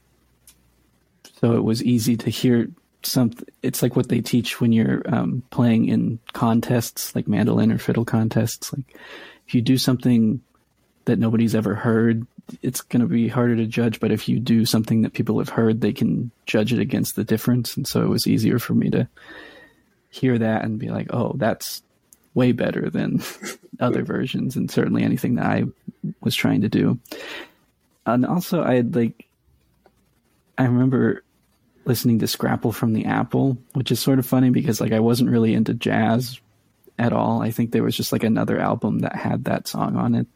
so 1.40 1.54
it 1.54 1.64
was 1.64 1.84
easy 1.84 2.18
to 2.18 2.30
hear 2.30 2.70
something. 3.04 3.48
It's 3.62 3.82
like 3.82 3.96
what 3.96 4.10
they 4.10 4.22
teach 4.22 4.60
when 4.60 4.72
you're 4.72 5.04
um, 5.14 5.44
playing 5.52 5.90
in 5.90 6.20
contests, 6.34 7.16
like 7.16 7.28
mandolin 7.28 7.72
or 7.72 7.78
fiddle 7.78 8.06
contests. 8.06 8.74
Like 8.74 8.98
if 9.54 9.56
you 9.56 9.62
do 9.62 9.78
something 9.78 10.42
that 11.06 11.20
nobody's 11.20 11.54
ever 11.54 11.76
heard, 11.76 12.26
it's 12.64 12.82
going 12.82 13.02
to 13.02 13.08
be 13.08 13.28
harder 13.28 13.56
to 13.56 13.68
judge. 13.68 14.00
But 14.00 14.12
if 14.12 14.28
you 14.28 14.40
do 14.40 14.66
something 14.66 15.04
that 15.04 15.14
people 15.14 15.38
have 15.38 15.50
heard, 15.50 15.80
they 15.80 15.94
can 15.94 16.32
judge 16.48 16.74
it 16.74 16.80
against 16.80 17.16
the 17.16 17.24
difference. 17.24 17.78
And 17.78 17.88
so 17.88 18.02
it 18.02 18.10
was 18.10 18.26
easier 18.26 18.58
for 18.58 18.74
me 18.74 18.90
to 18.90 19.08
hear 20.10 20.40
that 20.40 20.66
and 20.66 20.80
be 20.80 20.90
like, 20.90 21.14
oh, 21.14 21.34
that's 21.36 21.84
way 22.34 22.52
better 22.52 22.90
than 22.90 23.22
other 23.80 24.02
versions, 24.02 24.56
and 24.56 24.72
certainly 24.72 25.04
anything 25.04 25.36
that 25.36 25.46
I 25.46 25.66
was 26.22 26.34
trying 26.36 26.62
to 26.62 26.70
do. 26.70 26.98
And 28.08 28.26
also, 28.26 28.64
I 28.64 28.74
had 28.74 28.96
like, 28.96 29.28
I 30.58 30.64
remember 30.64 31.24
listening 31.86 32.18
to 32.20 32.28
Scrapple 32.28 32.72
from 32.72 32.94
the 32.94 33.06
Apple, 33.06 33.60
which 33.74 33.92
is 33.92 34.00
sort 34.00 34.18
of 34.18 34.26
funny 34.26 34.50
because 34.50 34.82
like 34.82 34.94
I 34.94 35.00
wasn't 35.00 35.30
really 35.30 35.54
into 35.54 35.76
jazz 35.76 36.40
at 36.98 37.14
all. 37.14 37.42
I 37.42 37.52
think 37.52 37.72
there 37.72 37.84
was 37.84 37.96
just 37.96 38.12
like 38.12 38.24
another 38.24 38.60
album 38.60 39.00
that 39.00 39.16
had 39.16 39.46
that 39.46 39.68
song 39.68 39.96
on 39.96 40.16
it. 40.16 40.28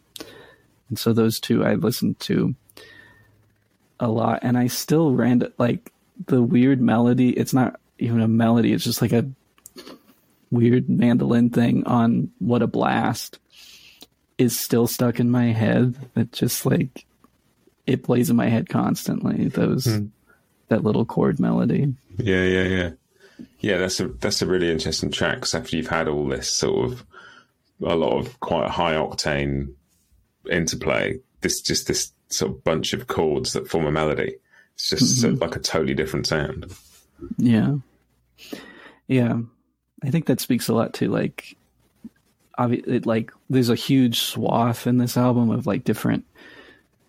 And 0.89 0.97
so 0.97 1.13
those 1.13 1.39
two 1.39 1.65
I 1.65 1.75
listened 1.75 2.19
to 2.21 2.55
a 3.99 4.07
lot 4.07 4.39
and 4.43 4.57
I 4.57 4.67
still 4.67 5.11
ran 5.11 5.51
like 5.57 5.91
the 6.27 6.41
weird 6.41 6.81
melody. 6.81 7.29
It's 7.29 7.53
not 7.53 7.79
even 7.99 8.21
a 8.21 8.27
melody. 8.27 8.73
It's 8.73 8.83
just 8.83 9.01
like 9.01 9.13
a 9.13 9.29
weird 10.51 10.89
mandolin 10.89 11.49
thing 11.49 11.85
on 11.85 12.31
what 12.39 12.61
a 12.61 12.67
blast 12.67 13.39
is 14.37 14.57
still 14.57 14.87
stuck 14.87 15.19
in 15.19 15.29
my 15.29 15.47
head. 15.47 15.95
It 16.15 16.31
just 16.31 16.65
like 16.65 17.05
it 17.85 18.03
plays 18.03 18.29
in 18.29 18.35
my 18.35 18.49
head 18.49 18.69
constantly. 18.69 19.47
Those 19.47 19.85
hmm. 19.85 20.05
that 20.69 20.83
little 20.83 21.05
chord 21.05 21.39
melody. 21.39 21.93
Yeah, 22.17 22.43
yeah, 22.43 22.63
yeah. 22.63 22.89
Yeah, 23.59 23.77
that's 23.77 23.99
a 23.99 24.07
that's 24.07 24.41
a 24.41 24.47
really 24.47 24.71
interesting 24.71 25.11
track 25.11 25.35
because 25.35 25.53
after 25.53 25.75
you've 25.75 25.87
had 25.87 26.07
all 26.07 26.27
this 26.27 26.51
sort 26.51 26.91
of 26.91 27.05
a 27.81 27.95
lot 27.95 28.17
of 28.17 28.39
quite 28.39 28.69
high 28.69 28.93
octane 28.93 29.73
interplay. 30.49 31.19
This 31.41 31.61
just 31.61 31.87
this 31.87 32.11
sort 32.29 32.51
of 32.51 32.63
bunch 32.63 32.93
of 32.93 33.07
chords 33.07 33.53
that 33.53 33.69
form 33.69 33.85
a 33.85 33.91
melody. 33.91 34.35
It's 34.75 34.89
just 34.89 35.23
mm-hmm. 35.23 35.39
like 35.39 35.55
a 35.55 35.59
totally 35.59 35.93
different 35.93 36.27
sound. 36.27 36.73
Yeah, 37.37 37.75
yeah. 39.07 39.39
I 40.03 40.09
think 40.11 40.27
that 40.27 40.39
speaks 40.39 40.67
a 40.67 40.75
lot 40.75 40.93
to 40.95 41.09
like, 41.09 41.57
it, 42.59 43.05
like 43.05 43.31
there's 43.49 43.69
a 43.69 43.75
huge 43.75 44.19
swath 44.19 44.85
in 44.85 44.97
this 44.97 45.17
album 45.17 45.49
of 45.49 45.65
like 45.65 45.83
different 45.83 46.25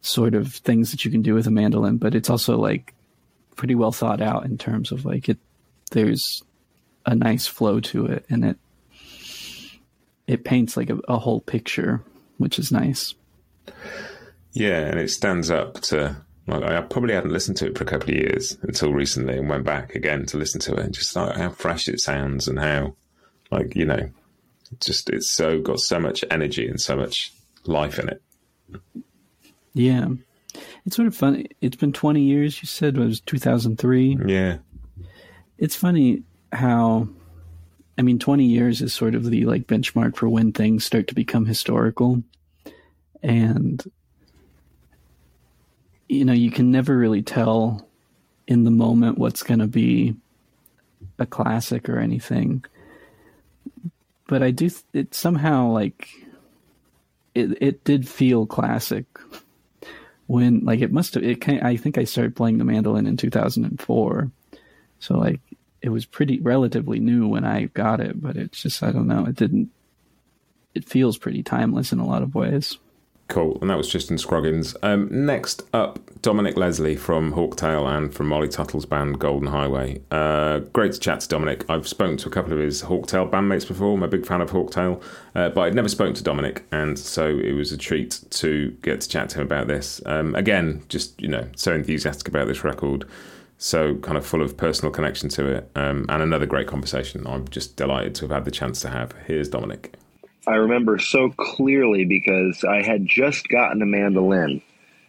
sort 0.01 0.35
of 0.35 0.55
things 0.55 0.91
that 0.91 1.05
you 1.05 1.11
can 1.11 1.21
do 1.21 1.35
with 1.35 1.47
a 1.47 1.51
mandolin, 1.51 1.99
but 1.99 2.15
it's 2.15 2.31
also 2.31 2.57
like 2.57 2.95
pretty 3.57 3.75
well 3.75 3.93
thought 3.93 4.23
out 4.23 4.45
in 4.45 4.57
terms 4.57 4.93
of 4.93 5.05
like 5.05 5.29
it. 5.29 5.39
There's 5.89 6.43
a 7.07 7.15
nice 7.15 7.47
flow 7.47 7.81
to 7.81 8.07
it, 8.07 8.27
and 8.29 8.45
it 8.45 8.59
it 10.27 10.45
paints 10.45 10.77
like 10.77 10.91
a, 10.91 10.99
a 11.09 11.19
whole 11.19 11.41
picture, 11.41 12.03
which 12.37 12.59
is 12.59 12.71
nice. 12.71 13.15
Yeah, 14.53 14.81
and 14.81 14.99
it 14.99 15.11
stands 15.11 15.51
up 15.51 15.81
to. 15.83 16.17
Like, 16.47 16.63
I 16.63 16.81
probably 16.81 17.13
hadn't 17.13 17.33
listened 17.33 17.59
to 17.59 17.67
it 17.67 17.77
for 17.77 17.85
a 17.85 17.87
couple 17.87 18.09
of 18.09 18.17
years 18.17 18.57
until 18.63 18.93
recently, 18.93 19.37
and 19.37 19.51
went 19.51 19.65
back 19.65 19.95
again 19.95 20.25
to 20.27 20.39
listen 20.39 20.61
to 20.63 20.75
it, 20.75 20.81
and 20.81 20.95
just 20.95 21.15
like 21.15 21.37
how 21.37 21.51
fresh 21.51 21.89
it 21.89 22.01
sounds, 22.01 22.49
and 22.49 22.59
how, 22.59 22.95
like 23.51 23.77
you 23.77 23.85
know, 23.85 24.09
just 24.81 25.11
it's 25.11 25.31
so 25.31 25.61
got 25.61 25.79
so 25.81 26.01
much 26.01 26.25
energy 26.31 26.67
and 26.67 26.81
so 26.81 26.97
much 26.97 27.33
life 27.65 27.99
in 27.99 28.09
it. 28.09 28.23
Yeah, 29.75 30.09
It's 30.87 30.97
sort 30.97 31.07
of 31.07 31.15
funny. 31.15 31.49
It's 31.61 31.77
been 31.77 31.93
20 31.93 32.23
years. 32.23 32.61
You 32.63 32.67
said 32.67 32.97
it 32.97 33.01
was 33.01 33.21
2003. 33.21 34.19
Yeah. 34.27 34.59
It's 35.59 35.75
funny 35.75 36.23
how, 36.53 37.09
I 37.99 38.03
mean, 38.03 38.19
20 38.19 38.45
years 38.45 38.81
is 38.81 38.95
sort 38.95 39.15
of 39.15 39.25
the 39.25 39.45
like 39.45 39.67
benchmark 39.67 40.17
for 40.17 40.29
when 40.29 40.53
things 40.53 40.85
start 40.85 41.09
to 41.09 41.15
become 41.15 41.47
historical, 41.47 42.23
and 43.23 43.83
you 46.09 46.25
know 46.25 46.33
you 46.33 46.51
can 46.51 46.71
never 46.71 46.97
really 46.97 47.23
tell 47.23 47.87
in 48.47 48.65
the 48.65 48.71
moment 48.71 49.19
what's 49.19 49.43
going 49.43 49.59
to 49.59 49.67
be 49.67 50.15
a 51.19 51.27
classic 51.27 51.89
or 51.89 51.99
anything. 51.99 52.65
But 54.29 54.43
I 54.45 54.53
do. 54.53 54.71
It 54.93 55.15
somehow 55.15 55.69
like 55.73 56.09
it. 57.35 57.59
It 57.61 57.85
did 57.85 58.09
feel 58.09 58.47
classic 58.47 59.07
when 60.29 60.61
like 60.61 60.81
it 60.81 60.93
must 60.93 61.15
have 61.15 61.25
it 61.25 61.41
kind 61.41 61.63
I 61.63 61.77
think 61.77 61.99
I 61.99 62.05
started 62.05 62.37
playing 62.37 62.59
the 62.59 62.65
mandolin 62.65 63.07
in 63.07 63.17
2004 63.17 64.31
so 64.99 65.19
like 65.19 65.41
it 65.83 65.91
was 65.91 66.05
pretty 66.05 66.41
relatively 66.41 66.99
new 66.99 67.27
when 67.27 67.45
I 67.45 67.65
got 67.67 68.01
it 68.01 68.21
but 68.21 68.37
it's 68.37 68.63
just 68.63 68.83
I 68.83 68.91
don't 68.91 69.07
know 69.07 69.27
it 69.27 69.37
didn't 69.37 69.71
it 70.75 70.89
feels 70.89 71.19
pretty 71.19 71.43
timeless 71.43 71.93
in 71.93 71.99
a 71.99 72.07
lot 72.07 72.23
of 72.23 72.35
ways 72.35 72.79
Cool, 73.29 73.59
and 73.61 73.69
that 73.69 73.77
was 73.77 73.91
Tristan 73.91 74.17
Scroggins. 74.17 74.75
Um, 74.83 75.27
next 75.27 75.63
up, 75.75 76.01
Dominick 76.23 76.57
Leslie 76.57 76.97
from 76.97 77.35
Hawktail 77.35 77.87
and 77.87 78.13
from 78.13 78.27
Molly 78.27 78.49
Tuttle's 78.49 78.87
band 78.87 79.19
Golden 79.19 79.49
Highway. 79.49 80.01
Uh, 80.11 80.61
great 80.61 80.93
to 80.93 80.99
chat 80.99 81.21
to 81.21 81.29
Dominick. 81.29 81.69
I've 81.69 81.87
spoken 81.87 82.17
to 82.19 82.29
a 82.29 82.33
couple 82.33 82.55
of 82.55 82.59
his 82.59 82.83
Hawktail 82.83 83.31
bandmates 83.31 83.69
before. 83.69 83.95
I'm 83.95 84.03
a 84.03 84.09
big 84.09 84.25
fan 84.25 84.41
of 84.41 84.51
Hawktail, 84.51 85.03
uh, 85.35 85.51
but 85.51 85.61
I'd 85.61 85.75
never 85.75 85.91
spoken 85.91 86.15
to 86.15 86.23
Dominick, 86.23 86.65
and 86.73 86.99
so 86.99 87.29
it 87.29 87.53
was 87.53 87.71
a 87.71 87.77
treat 87.77 88.19
to 88.31 88.71
get 88.81 89.03
to 89.03 89.09
chat 89.09 89.29
to 89.31 89.41
him 89.41 89.47
about 89.47 89.69
this. 89.69 90.01
Um, 90.07 90.35
again, 90.35 90.83
just 90.89 91.21
you 91.21 91.29
know, 91.29 91.47
so 91.55 91.75
enthusiastic 91.75 92.29
about 92.29 92.47
this 92.47 92.65
record, 92.65 93.05
so 93.59 93.97
kind 93.97 94.17
of 94.17 94.25
full 94.25 94.41
of 94.41 94.57
personal 94.57 94.93
connection 94.93 95.29
to 95.31 95.47
it, 95.47 95.71
um, 95.75 96.07
and 96.09 96.23
another 96.23 96.47
great 96.47 96.69
conversation. 96.69 97.27
I'm 97.27 97.49
just 97.49 97.77
delighted 97.77 98.15
to 98.17 98.23
have 98.23 98.31
had 98.31 98.45
the 98.45 98.51
chance 98.51 98.81
to 98.83 98.89
have. 98.89 99.13
Here's 99.27 99.49
Dominick. 99.49 99.95
I 100.47 100.55
remember 100.55 100.99
so 100.99 101.31
clearly 101.31 102.05
because 102.05 102.65
I 102.65 102.83
had 102.83 103.07
just 103.07 103.49
gotten 103.49 103.83
a 103.83 103.87
mandolin 103.87 104.63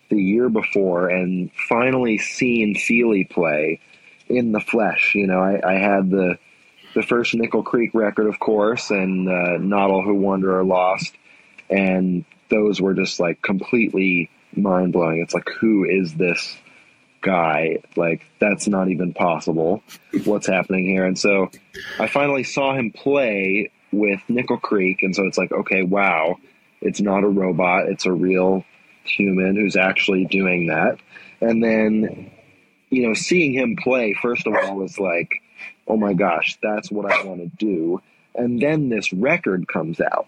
the 0.09 0.21
year 0.21 0.49
before 0.49 1.07
and 1.07 1.51
finally 1.69 2.17
seen 2.17 2.75
Thile 2.75 3.23
play 3.29 3.79
in 4.27 4.51
the 4.51 4.59
flesh. 4.59 5.13
You 5.15 5.27
know, 5.27 5.39
I, 5.39 5.61
I 5.63 5.73
had 5.75 6.09
the 6.09 6.37
the 6.95 7.03
first 7.03 7.35
Nickel 7.35 7.63
Creek 7.63 7.91
record, 7.93 8.27
of 8.27 8.39
course, 8.39 8.89
and 8.89 9.29
uh, 9.29 9.57
Not 9.59 9.91
All 9.91 10.03
Who 10.03 10.15
Wander 10.15 10.59
Are 10.59 10.63
Lost, 10.63 11.13
and 11.69 12.25
those 12.49 12.81
were 12.81 12.95
just 12.95 13.19
like 13.19 13.41
completely 13.43 14.29
mind 14.55 14.93
blowing. 14.93 15.19
It's 15.19 15.35
like, 15.35 15.49
who 15.59 15.85
is 15.85 16.15
this 16.15 16.57
guy? 17.22 17.80
Like, 17.95 18.26
that's 18.39 18.67
not 18.67 18.89
even 18.89 19.13
possible. 19.13 19.84
What's 20.26 20.47
happening 20.47 20.86
here? 20.86 21.05
And 21.05 21.17
so, 21.17 21.49
I 21.99 22.07
finally 22.07 22.43
saw 22.43 22.74
him 22.74 22.91
play 22.91 23.72
with 23.91 24.22
Nickel 24.28 24.57
Creek, 24.57 25.03
and 25.03 25.15
so 25.15 25.26
it's 25.26 25.38
like, 25.38 25.51
okay, 25.51 25.84
wow, 25.84 26.38
it's 26.82 27.01
not 27.01 27.24
a 27.24 27.28
robot; 27.28 27.88
it's 27.88 28.05
a 28.05 28.11
real 28.11 28.63
human 29.03 29.55
who's 29.55 29.76
actually 29.76 30.26
doing 30.26 30.67
that. 30.67 30.99
And 31.41 31.63
then, 31.63 32.32
you 32.89 33.07
know, 33.07 33.13
seeing 33.13 33.53
him 33.53 33.76
play 33.82 34.13
first 34.13 34.45
of 34.45 34.55
all 34.55 34.76
was 34.76 34.99
like, 34.99 35.41
oh 35.88 35.97
my 35.97 36.13
gosh, 36.13 36.57
that's 36.61 36.91
what 36.91 37.11
I 37.11 37.24
want 37.24 37.39
to 37.41 37.57
do. 37.57 38.01
And 38.36 38.61
then 38.61 38.89
this 38.89 39.11
record 39.11 39.67
comes 39.67 39.99
out 39.99 40.28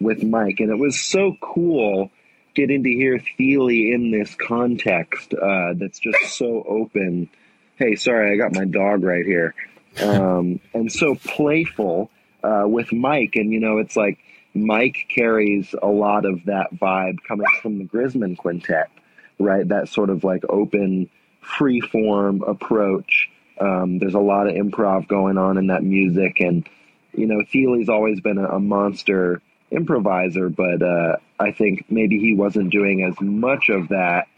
with 0.00 0.22
Mike, 0.22 0.60
and 0.60 0.70
it 0.70 0.78
was 0.78 0.98
so 0.98 1.36
cool 1.40 2.10
getting 2.54 2.82
to 2.84 2.90
hear 2.90 3.18
Thile 3.18 3.68
in 3.68 4.10
this 4.10 4.34
context 4.34 5.34
uh, 5.34 5.74
that's 5.74 5.98
just 5.98 6.36
so 6.36 6.62
open. 6.66 7.28
Hey, 7.76 7.96
sorry, 7.96 8.32
I 8.32 8.36
got 8.36 8.54
my 8.54 8.64
dog 8.64 9.02
right 9.02 9.24
here. 9.24 9.54
Um, 10.00 10.60
and 10.72 10.90
so 10.90 11.14
playful 11.14 12.10
uh, 12.42 12.64
with 12.66 12.92
Mike, 12.92 13.36
and 13.36 13.52
you 13.52 13.60
know, 13.60 13.78
it's 13.78 13.96
like 13.96 14.18
Mike 14.54 15.06
carries 15.14 15.74
a 15.80 15.88
lot 15.88 16.24
of 16.24 16.44
that 16.46 16.74
vibe 16.74 17.18
coming 17.26 17.46
from 17.60 17.78
the 17.78 17.84
Grisman 17.84 18.36
Quintet, 18.36 18.90
right? 19.38 19.66
That 19.66 19.88
sort 19.88 20.10
of 20.10 20.24
like 20.24 20.44
open, 20.48 21.10
free 21.40 21.80
form 21.80 22.42
approach. 22.42 23.30
Um, 23.60 23.98
there's 23.98 24.14
a 24.14 24.20
lot 24.20 24.48
of 24.48 24.54
improv 24.54 25.08
going 25.08 25.38
on 25.38 25.58
in 25.58 25.68
that 25.68 25.82
music, 25.82 26.40
and 26.40 26.68
you 27.14 27.26
know, 27.26 27.42
Thile's 27.52 27.88
always 27.88 28.20
been 28.20 28.38
a, 28.38 28.46
a 28.46 28.60
monster 28.60 29.42
improviser, 29.72 30.48
but 30.48 30.82
uh, 30.82 31.16
I 31.40 31.52
think 31.52 31.84
maybe 31.90 32.18
he 32.18 32.34
wasn't 32.34 32.70
doing 32.70 33.02
as 33.02 33.14
much 33.20 33.68
of 33.68 33.88
that 33.88 34.28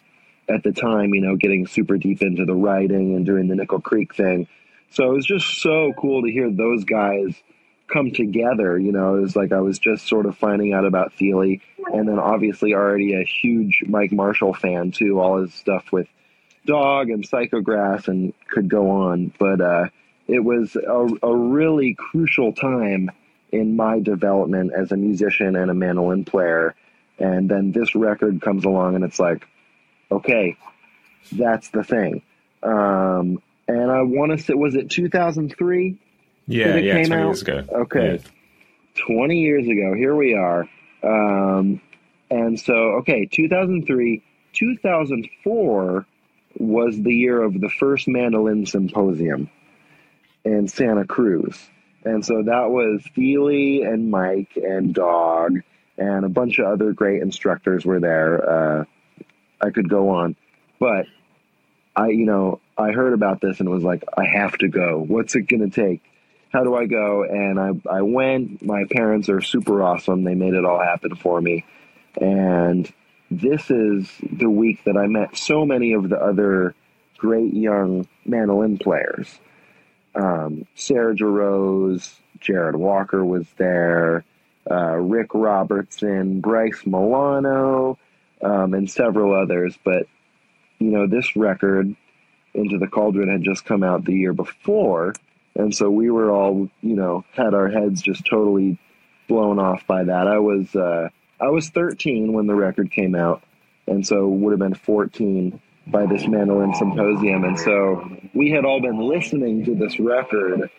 at 0.49 0.62
the 0.62 0.72
time. 0.72 1.14
You 1.14 1.20
know, 1.20 1.37
getting 1.37 1.66
super 1.66 1.97
deep 1.99 2.22
into 2.22 2.45
the 2.45 2.55
writing 2.55 3.14
and 3.14 3.26
doing 3.26 3.49
the 3.49 3.57
Nickel 3.57 3.80
Creek 3.80 4.14
thing. 4.14 4.47
So 4.91 5.11
it 5.11 5.14
was 5.14 5.26
just 5.26 5.61
so 5.61 5.93
cool 5.99 6.22
to 6.22 6.30
hear 6.30 6.51
those 6.51 6.85
guys 6.85 7.35
come 7.93 8.12
together. 8.12 8.78
You 8.78 8.93
know, 8.93 9.16
it 9.16 9.20
was 9.20 9.37
like 9.37 9.53
I 9.53 9.61
was 9.61 9.78
just 9.78 10.07
sort 10.07 10.26
of 10.26 10.37
finding 10.39 10.72
out 10.72 10.85
about 10.85 11.12
Thile, 11.14 11.57
and 11.93 12.09
then 12.09 12.18
obviously 12.18 12.74
already 12.74 13.14
a 13.14 13.24
huge 13.24 13.82
Mike 13.87 14.12
Marshall 14.12 14.55
fan 14.55 14.93
too. 14.93 15.20
All 15.20 15.41
his 15.43 15.53
stuff 15.53 15.93
with 15.93 16.07
Dawg 16.64 17.11
and 17.11 17.28
Psychograss 17.28 18.09
and 18.09 18.32
could 18.49 18.68
go 18.68 18.91
on, 18.91 19.32
but 19.39 19.61
uh, 19.61 19.89
it 20.26 20.41
was 20.41 20.76
a, 20.76 21.09
a 21.22 21.37
really 21.37 21.95
crucial 21.95 22.53
time 22.53 23.11
in 23.55 23.77
my 23.77 24.01
development 24.01 24.73
as 24.77 24.91
a 24.91 24.97
musician 24.97 25.55
and 25.55 25.71
a 25.71 25.75
mandolin 25.75 26.25
player. 26.25 26.75
And 27.21 27.49
then 27.49 27.71
this 27.71 27.95
record 27.95 28.41
comes 28.41 28.65
along, 28.65 28.97
and 28.97 29.05
it's 29.05 29.21
like, 29.21 29.47
okay, 30.11 30.57
that's 31.31 31.71
the 31.71 31.85
thing. 31.85 32.23
Um, 32.65 33.41
and 33.69 33.93
I 33.93 34.03
want 34.03 34.33
to 34.33 34.39
say, 34.39 34.55
was 34.55 34.75
it 34.75 34.91
2003? 34.91 35.97
Yeah, 36.49 36.77
yeah, 36.77 36.95
20 36.95 37.15
out? 37.15 37.25
years 37.27 37.43
ago. 37.43 37.65
Okay. 37.73 38.21
Yeah. 38.25 39.05
20 39.07 39.39
years 39.39 39.69
ago. 39.69 39.95
Here 39.95 40.17
we 40.17 40.35
are. 40.35 40.69
Um, 41.05 41.81
and 42.31 42.59
so, 42.59 42.75
okay, 42.99 43.27
2003, 43.27 44.21
2004 44.53 46.07
was 46.59 47.01
the 47.01 47.15
year 47.15 47.41
of 47.41 47.61
the 47.61 47.69
first 47.69 48.09
mandolin 48.09 48.67
symposium 48.67 49.49
in 50.45 50.67
Santa 50.67 51.05
Cruz. 51.05 51.69
And 52.05 52.25
so 52.25 52.43
that 52.43 52.71
was 52.71 53.03
Thile 53.15 53.91
and 53.91 54.11
Mike 54.11 54.57
and 54.57 54.95
Dawg 54.95 55.63
and 55.97 56.25
a 56.25 56.29
bunch 56.29 56.59
of 56.59 56.67
other 56.67 56.93
great 56.93 57.23
instructors 57.23 57.85
were 57.85 58.01
there. 58.01 58.81
Uh, 58.81 58.85
I 59.61 59.71
could 59.71 59.89
go 59.89 60.11
on, 60.11 60.37
but 60.79 61.07
I, 61.97 62.09
you 62.09 62.27
know, 62.27 62.61
I 62.77 62.91
heard 62.91 63.13
about 63.15 63.41
this 63.41 63.61
and 63.61 63.69
was 63.69 63.85
like, 63.85 64.05
I 64.17 64.27
have 64.27 64.59
to 64.59 64.69
go. 64.69 65.03
What's 65.07 65.35
it 65.37 65.49
going 65.49 65.71
to 65.71 65.75
take? 65.75 66.03
how 66.55 66.63
do 66.63 66.77
I 66.77 66.87
go? 66.87 67.25
And 67.25 67.59
I, 67.59 67.71
I 67.91 68.03
went. 68.03 68.63
My 68.63 68.85
parents 68.89 69.29
are 69.29 69.41
super 69.41 69.83
awesome. 69.83 70.23
They 70.23 70.37
made 70.37 70.55
it 70.55 70.65
all 70.65 70.81
happen 70.81 71.17
for 71.17 71.41
me. 71.41 71.65
And 72.21 72.91
this 73.29 73.73
is 73.73 74.09
the 74.23 74.49
week 74.49 74.85
that 74.85 74.97
I 74.97 75.09
met 75.09 75.37
so 75.37 75.67
many 75.67 75.95
of 75.95 76.09
the 76.09 76.17
other 76.17 76.77
great 77.19 77.53
young 77.53 78.07
mandolin 78.25 78.79
players. 78.79 79.41
Um, 80.15 80.67
Sarah 80.75 81.15
Jarosz, 81.15 82.19
Jarrod 82.41 82.77
Walker 82.77 83.25
was 83.25 83.47
there, 83.57 84.25
uh, 84.71 84.97
Rick 84.97 85.35
Robertson, 85.35 86.41
Bryce 86.41 86.83
Milano, 86.87 87.99
um, 88.43 88.75
and 88.75 88.91
several 88.91 89.35
others. 89.35 89.77
But, 89.85 90.07
you 90.79 90.91
know, 90.91 91.07
this 91.07 91.37
record, 91.37 91.95
Into 92.55 92.79
the 92.79 92.87
Cauldron, 92.87 93.29
had 93.29 93.43
just 93.43 93.65
come 93.65 93.83
out 93.83 94.05
the 94.05 94.15
year 94.15 94.33
before. 94.33 95.15
And 95.57 95.75
so 95.75 95.91
we 95.91 96.11
were 96.11 96.31
all, 96.31 96.69
you 96.83 96.97
know, 96.97 97.25
had 97.33 97.55
our 97.55 97.69
heads 97.69 98.03
just 98.03 98.25
totally 98.25 98.79
blown 99.29 99.59
off 99.59 99.87
by 99.87 100.05
that. 100.05 100.27
I 100.27 100.39
was 100.39 100.75
uh, 100.75 101.09
I 101.41 101.49
was 101.49 101.69
13 101.71 102.33
when 102.33 102.47
the 102.47 102.55
record 102.55 102.91
came 102.91 103.15
out, 103.15 103.43
and 103.87 104.07
so 104.07 104.29
would 104.29 104.53
have 104.53 104.59
been 104.59 104.75
14 104.75 105.61
by 105.87 106.07
this 106.07 106.26
mandolin 106.26 106.74
symposium. 106.74 107.45
And 107.45 107.59
so 107.59 108.09
we 108.35 108.51
had 108.51 108.64
all 108.64 108.80
been 108.80 108.99
listening 108.99 109.64
to 109.66 109.74
this 109.74 109.99
record 109.99 110.70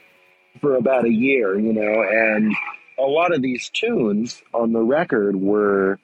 for 0.61 0.75
about 0.75 1.05
a 1.05 1.11
year, 1.11 1.59
you 1.59 1.73
know, 1.73 2.03
and 2.03 2.55
a 2.97 3.03
lot 3.03 3.33
of 3.33 3.41
these 3.41 3.69
tunes 3.69 4.41
on 4.53 4.73
the 4.73 4.81
record 4.81 5.35
were 5.35 5.99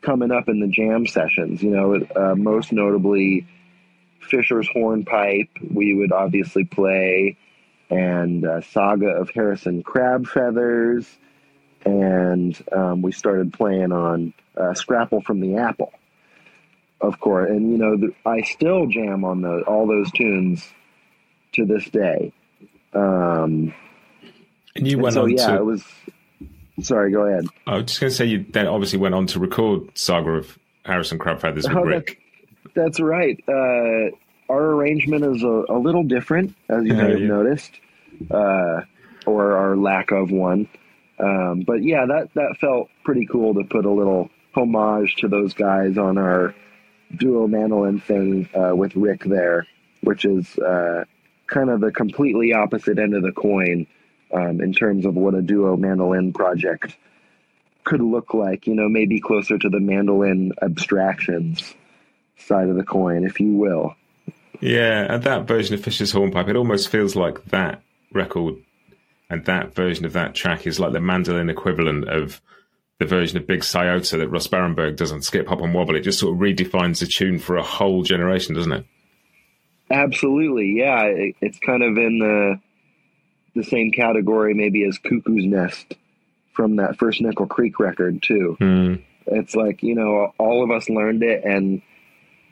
coming 0.00 0.32
up 0.32 0.48
in 0.48 0.60
the 0.60 0.66
jam 0.66 1.06
sessions, 1.06 1.62
you 1.62 1.70
know, 1.70 1.94
uh, 2.16 2.34
most 2.34 2.72
notably 2.72 3.46
Fisher's 4.20 4.68
Hornpipe. 4.72 5.50
We 5.72 5.94
would 5.94 6.12
obviously 6.12 6.64
play 6.64 7.36
and 7.90 8.44
uh, 8.46 8.60
Saga 8.62 9.08
of 9.08 9.30
Harrison 9.30 9.82
Crabfeathers, 9.82 11.06
and 11.84 12.58
um, 12.72 13.02
we 13.02 13.12
started 13.12 13.52
playing 13.52 13.92
on 13.92 14.32
uh, 14.56 14.72
Scrapple 14.74 15.20
from 15.20 15.40
the 15.40 15.56
Apple, 15.56 15.92
of 17.02 17.20
course. 17.20 17.50
And 17.50 17.70
you 17.70 17.78
know, 17.78 17.96
the, 17.96 18.14
I 18.24 18.42
still 18.42 18.86
jam 18.86 19.24
on 19.24 19.42
those 19.42 19.64
all 19.66 19.86
those 19.86 20.10
tunes 20.12 20.66
to 21.52 21.66
this 21.66 21.88
day. 21.90 22.32
Um, 22.94 23.74
and 24.74 24.88
you 24.88 24.98
went 24.98 25.14
so, 25.14 25.24
on 25.24 25.30
yeah, 25.30 25.48
to. 25.48 25.56
it 25.56 25.64
was. 25.64 25.84
Sorry, 26.80 27.12
go 27.12 27.26
ahead. 27.26 27.44
I 27.66 27.76
was 27.76 27.84
just 27.84 28.00
going 28.00 28.10
to 28.10 28.16
say 28.16 28.24
you 28.24 28.46
then 28.48 28.66
obviously 28.66 28.98
went 28.98 29.14
on 29.14 29.26
to 29.28 29.38
record 29.38 29.96
Saga 29.96 30.30
of 30.30 30.58
Harrison 30.84 31.18
Crabfeathers" 31.18 31.68
with 31.68 31.76
oh, 31.76 31.82
Rick. 31.82 32.18
That's 32.74 32.98
right. 32.98 33.38
Uh, 33.46 34.16
our 34.48 34.72
arrangement 34.72 35.24
is 35.24 35.42
a, 35.42 35.64
a, 35.68 35.78
little 35.78 36.02
different, 36.02 36.54
as 36.68 36.84
you 36.84 36.94
may 36.94 37.10
have 37.10 37.20
yeah. 37.20 37.26
noticed, 37.26 37.72
uh, 38.30 38.80
or 39.26 39.56
our 39.56 39.76
lack 39.76 40.10
of 40.12 40.30
one. 40.30 40.68
Um, 41.18 41.62
but 41.66 41.82
yeah, 41.82 42.06
that 42.06 42.30
that 42.34 42.56
felt 42.60 42.88
pretty 43.04 43.26
cool 43.26 43.54
to 43.54 43.64
put 43.64 43.84
a 43.84 43.90
little 43.90 44.30
homage 44.54 45.16
to 45.16 45.28
those 45.28 45.54
guys 45.54 45.98
on 45.98 46.18
our 46.18 46.54
duo 47.16 47.46
mandolin 47.46 48.00
thing 48.00 48.48
uh, 48.54 48.74
with 48.74 48.94
Rick 48.96 49.24
there, 49.24 49.66
which 50.02 50.24
is 50.24 50.58
uh, 50.58 51.04
kind 51.46 51.70
of 51.70 51.80
the 51.80 51.92
completely 51.92 52.52
opposite 52.52 52.98
end 52.98 53.14
of 53.14 53.22
the 53.22 53.32
coin 53.32 53.86
um, 54.32 54.60
in 54.60 54.72
terms 54.72 55.04
of 55.04 55.14
what 55.14 55.34
a 55.34 55.42
duo 55.42 55.76
mandolin 55.76 56.32
project 56.32 56.96
could 57.84 58.00
look 58.00 58.34
like. 58.34 58.66
You 58.66 58.74
know, 58.74 58.88
maybe 58.88 59.20
closer 59.20 59.58
to 59.58 59.68
the 59.68 59.80
mandolin 59.80 60.52
abstractions 60.62 61.74
side 62.36 62.68
of 62.68 62.76
the 62.76 62.84
coin, 62.84 63.24
if 63.24 63.40
you 63.40 63.52
will. 63.52 63.94
Yeah, 64.60 65.12
and 65.12 65.22
that 65.24 65.48
version 65.48 65.74
of 65.74 65.82
Fisher's 65.82 66.12
Hornpipe, 66.12 66.48
it 66.48 66.56
almost 66.56 66.88
feels 66.88 67.16
like 67.16 67.44
that 67.46 67.82
record 68.12 68.56
and 69.32 69.46
that 69.46 69.74
version 69.74 70.04
of 70.04 70.12
that 70.12 70.34
track 70.34 70.66
is 70.66 70.78
like 70.78 70.92
the 70.92 71.00
mandolin 71.00 71.48
equivalent 71.48 72.06
of 72.06 72.42
the 73.02 73.08
version 73.08 73.36
of 73.36 73.46
Big 73.46 73.60
Sciota 73.60 74.18
that 74.18 74.28
Russ 74.28 74.46
Barenberg 74.46 74.96
does 74.96 75.10
on 75.10 75.22
Skip 75.22 75.48
Hop 75.48 75.60
and 75.60 75.74
Wobble. 75.74 75.96
It 75.96 76.02
just 76.02 76.20
sort 76.20 76.34
of 76.34 76.40
redefines 76.40 77.00
the 77.00 77.06
tune 77.06 77.38
for 77.38 77.56
a 77.56 77.62
whole 77.62 78.02
generation, 78.02 78.54
doesn't 78.54 78.72
it? 78.72 78.86
Absolutely, 79.90 80.74
yeah. 80.78 81.02
It, 81.04 81.34
it's 81.40 81.58
kind 81.58 81.82
of 81.82 81.96
in 81.98 82.18
the 82.18 82.60
the 83.54 83.64
same 83.64 83.90
category 83.90 84.54
maybe 84.54 84.86
as 84.86 84.98
Cuckoo's 84.98 85.44
Nest 85.44 85.94
from 86.54 86.76
that 86.76 86.96
first 86.98 87.20
Nickel 87.20 87.46
Creek 87.46 87.78
record 87.78 88.22
too. 88.22 88.56
Mm. 88.60 89.02
It's 89.26 89.54
like 89.54 89.82
you 89.82 89.94
know 89.94 90.32
all 90.38 90.64
of 90.64 90.70
us 90.70 90.88
learned 90.88 91.22
it 91.22 91.44
and 91.44 91.82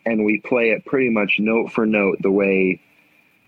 and 0.05 0.25
we 0.25 0.41
play 0.41 0.71
it 0.71 0.85
pretty 0.85 1.11
much 1.11 1.37
note 1.39 1.73
for 1.73 1.87
note 1.87 2.19
the 2.21 2.31
way 2.31 2.81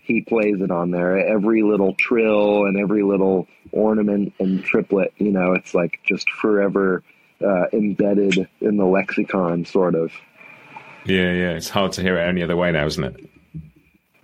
he 0.03 0.21
plays 0.21 0.61
it 0.61 0.71
on 0.71 0.91
there. 0.91 1.17
Every 1.17 1.63
little 1.63 1.95
trill 1.95 2.65
and 2.65 2.77
every 2.77 3.03
little 3.03 3.47
ornament 3.71 4.33
and 4.39 4.63
triplet, 4.63 5.13
you 5.17 5.31
know, 5.31 5.53
it's 5.53 5.73
like 5.73 5.99
just 6.03 6.29
forever 6.29 7.03
uh, 7.43 7.65
embedded 7.71 8.47
in 8.61 8.77
the 8.77 8.85
lexicon, 8.85 9.65
sort 9.65 9.95
of. 9.95 10.11
Yeah, 11.05 11.31
yeah. 11.33 11.51
It's 11.51 11.69
hard 11.69 11.93
to 11.93 12.01
hear 12.01 12.17
it 12.17 12.27
any 12.27 12.43
other 12.43 12.55
way 12.55 12.71
now, 12.71 12.85
isn't 12.85 13.03
it? 13.03 13.29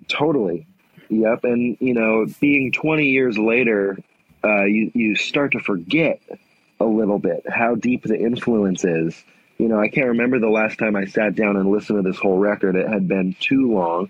Totally. 0.07 0.67
Yep. 1.09 1.43
And, 1.43 1.77
you 1.79 1.93
know, 1.93 2.25
being 2.39 2.71
20 2.71 3.05
years 3.05 3.37
later, 3.37 3.97
uh, 4.43 4.65
you, 4.65 4.91
you 4.93 5.15
start 5.15 5.53
to 5.53 5.59
forget 5.59 6.21
a 6.79 6.85
little 6.85 7.19
bit 7.19 7.43
how 7.49 7.75
deep 7.75 8.03
the 8.03 8.17
influence 8.17 8.83
is. 8.85 9.21
You 9.57 9.67
know, 9.67 9.79
I 9.79 9.89
can't 9.89 10.07
remember 10.07 10.39
the 10.39 10.49
last 10.49 10.79
time 10.79 10.95
I 10.95 11.05
sat 11.05 11.35
down 11.35 11.57
and 11.57 11.69
listened 11.69 12.01
to 12.01 12.09
this 12.09 12.19
whole 12.19 12.37
record. 12.37 12.75
It 12.75 12.87
had 12.87 13.07
been 13.07 13.35
too 13.39 13.73
long. 13.73 14.09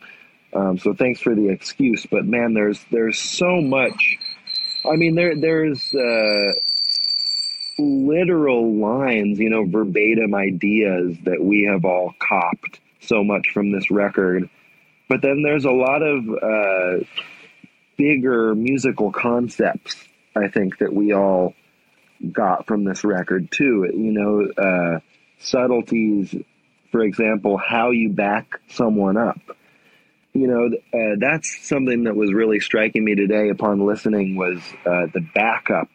Um, 0.53 0.77
so 0.77 0.93
thanks 0.93 1.19
for 1.19 1.35
the 1.35 1.49
excuse, 1.49 2.05
but 2.05 2.25
man, 2.25 2.53
there's 2.53 2.83
there's 2.91 3.19
so 3.19 3.61
much. 3.61 4.17
I 4.89 4.95
mean, 4.95 5.15
there 5.15 5.35
there's 5.35 5.93
uh, 5.93 6.53
literal 7.77 8.75
lines, 8.75 9.39
you 9.39 9.49
know, 9.49 9.65
verbatim 9.65 10.33
ideas 10.33 11.17
that 11.23 11.43
we 11.43 11.69
have 11.71 11.85
all 11.85 12.15
copped 12.19 12.79
so 13.01 13.23
much 13.23 13.49
from 13.53 13.71
this 13.71 13.91
record. 13.91 14.49
But 15.07 15.21
then 15.21 15.41
there's 15.43 15.65
a 15.65 15.71
lot 15.71 16.01
of 16.01 16.29
uh, 16.29 17.05
bigger 17.97 18.55
musical 18.55 19.11
concepts, 19.11 19.95
I 20.35 20.47
think, 20.47 20.79
that 20.79 20.93
we 20.93 21.13
all 21.13 21.53
got 22.31 22.65
from 22.67 22.83
this 22.83 23.03
record 23.03 23.51
too. 23.51 23.89
You 23.93 24.11
know, 24.13 24.51
uh, 24.57 24.99
subtleties, 25.39 26.35
for 26.91 27.01
example, 27.01 27.57
how 27.57 27.91
you 27.91 28.09
back 28.09 28.59
someone 28.67 29.17
up 29.17 29.39
you 30.33 30.47
know, 30.47 30.69
uh, 30.93 31.15
that's 31.19 31.67
something 31.67 32.03
that 32.03 32.15
was 32.15 32.33
really 32.33 32.59
striking 32.59 33.03
me 33.03 33.15
today 33.15 33.49
upon 33.49 33.85
listening 33.85 34.35
was 34.35 34.59
uh, 34.85 35.07
the 35.13 35.25
backup 35.33 35.89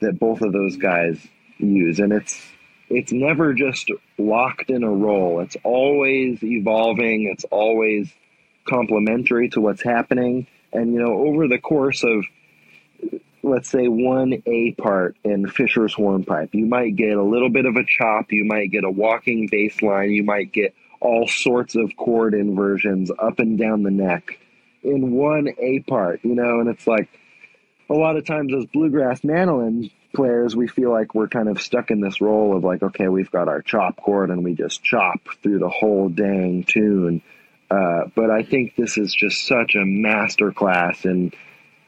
that 0.00 0.18
both 0.18 0.40
of 0.40 0.52
those 0.52 0.76
guys 0.76 1.18
use, 1.58 1.98
and 2.00 2.12
it's 2.12 2.40
it's 2.88 3.12
never 3.12 3.52
just 3.52 3.90
locked 4.18 4.70
in 4.70 4.82
a 4.82 4.90
role. 4.90 5.40
It's 5.40 5.56
always 5.62 6.42
evolving. 6.42 7.30
It's 7.32 7.44
always 7.50 8.12
complementary 8.68 9.50
to 9.50 9.60
what's 9.60 9.82
happening, 9.82 10.46
and 10.72 10.94
you 10.94 11.00
know, 11.00 11.12
over 11.12 11.46
the 11.46 11.58
course 11.58 12.02
of 12.02 12.24
let's 13.42 13.70
say 13.70 13.88
one 13.88 14.42
A 14.46 14.72
part 14.72 15.16
in 15.24 15.48
Fisher's 15.48 15.94
hornpipe, 15.94 16.54
you 16.54 16.66
might 16.66 16.96
get 16.96 17.16
a 17.16 17.22
little 17.22 17.50
bit 17.50 17.66
of 17.66 17.76
a 17.76 17.84
chop, 17.84 18.32
you 18.32 18.44
might 18.44 18.70
get 18.70 18.84
a 18.84 18.90
walking 18.90 19.48
bass 19.50 19.80
line, 19.82 20.10
you 20.10 20.22
might 20.22 20.52
get 20.52 20.74
all 21.00 21.26
sorts 21.26 21.74
of 21.74 21.96
chord 21.96 22.34
inversions 22.34 23.10
up 23.10 23.38
and 23.38 23.58
down 23.58 23.82
the 23.82 23.90
neck 23.90 24.38
in 24.82 25.12
one 25.12 25.48
A 25.58 25.80
part, 25.80 26.20
you 26.22 26.34
know, 26.34 26.60
and 26.60 26.68
it's 26.68 26.86
like 26.86 27.08
a 27.88 27.94
lot 27.94 28.16
of 28.16 28.24
times 28.24 28.52
as 28.54 28.66
bluegrass 28.66 29.24
mandolin 29.24 29.90
players, 30.14 30.56
we 30.56 30.68
feel 30.68 30.90
like 30.90 31.14
we're 31.14 31.28
kind 31.28 31.48
of 31.48 31.60
stuck 31.60 31.90
in 31.90 32.00
this 32.00 32.20
role 32.20 32.56
of 32.56 32.64
like, 32.64 32.82
okay, 32.82 33.08
we've 33.08 33.30
got 33.30 33.48
our 33.48 33.62
chop 33.62 33.96
chord 33.96 34.30
and 34.30 34.44
we 34.44 34.54
just 34.54 34.82
chop 34.82 35.20
through 35.42 35.58
the 35.58 35.68
whole 35.68 36.08
dang 36.08 36.64
tune. 36.64 37.22
Uh, 37.70 38.04
but 38.14 38.30
I 38.30 38.42
think 38.42 38.74
this 38.76 38.98
is 38.98 39.14
just 39.14 39.46
such 39.46 39.74
a 39.74 39.84
master 39.84 40.52
class 40.52 41.04
in 41.04 41.32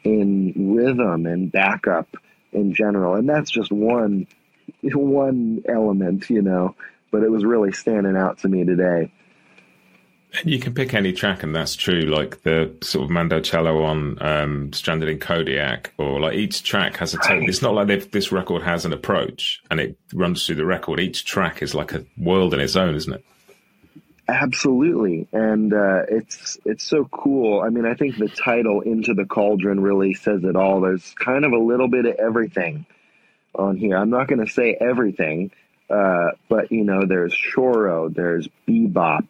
in 0.04 0.74
rhythm 0.74 1.26
and 1.26 1.50
backup 1.52 2.16
in 2.52 2.74
general, 2.74 3.14
and 3.14 3.28
that's 3.28 3.50
just 3.50 3.70
one 3.70 4.26
one 4.82 5.62
element, 5.68 6.28
you 6.30 6.42
know 6.42 6.74
but 7.12 7.22
it 7.22 7.30
was 7.30 7.44
really 7.44 7.70
standing 7.70 8.16
out 8.16 8.38
to 8.38 8.48
me 8.48 8.64
today. 8.64 9.12
And 10.34 10.50
you 10.50 10.58
can 10.58 10.72
pick 10.72 10.94
any 10.94 11.12
track, 11.12 11.42
and 11.42 11.54
that's 11.54 11.76
true. 11.76 12.00
Like 12.00 12.42
the 12.42 12.74
sort 12.82 13.04
of 13.04 13.10
Mandocello 13.10 13.84
on 13.84 14.22
um, 14.22 14.72
"Stranded 14.72 15.10
in 15.10 15.18
Kodiak," 15.18 15.92
or 15.98 16.20
like 16.20 16.34
each 16.34 16.62
track 16.62 16.96
has 16.96 17.12
a 17.12 17.18
tone. 17.18 17.44
It's 17.48 17.60
not 17.60 17.74
like 17.74 18.10
this 18.10 18.32
record 18.32 18.62
has 18.62 18.86
an 18.86 18.94
approach 18.94 19.62
and 19.70 19.78
it 19.78 19.98
runs 20.14 20.46
through 20.46 20.56
the 20.56 20.64
record. 20.64 21.00
Each 21.00 21.24
track 21.24 21.62
is 21.62 21.74
like 21.74 21.92
a 21.92 22.04
world 22.16 22.54
in 22.54 22.60
its 22.60 22.76
own, 22.76 22.94
isn't 22.94 23.12
it? 23.12 23.24
Absolutely, 24.26 25.28
and 25.32 25.74
uh, 25.74 26.04
it's 26.08 26.56
it's 26.64 26.84
so 26.84 27.04
cool. 27.04 27.60
I 27.60 27.68
mean, 27.68 27.84
I 27.84 27.92
think 27.92 28.16
the 28.16 28.28
title 28.28 28.80
"Into 28.80 29.12
the 29.12 29.26
Cauldron" 29.26 29.80
really 29.80 30.14
says 30.14 30.44
it 30.44 30.56
all. 30.56 30.80
There's 30.80 31.12
kind 31.18 31.44
of 31.44 31.52
a 31.52 31.58
little 31.58 31.88
bit 31.88 32.06
of 32.06 32.14
everything 32.14 32.86
on 33.54 33.76
here. 33.76 33.98
I'm 33.98 34.08
not 34.08 34.28
going 34.28 34.44
to 34.44 34.50
say 34.50 34.74
everything 34.80 35.50
uh, 35.92 36.30
but 36.48 36.72
you 36.72 36.84
know, 36.84 37.04
there's 37.06 37.34
choro, 37.34 38.12
there's 38.12 38.48
bebop, 38.66 39.26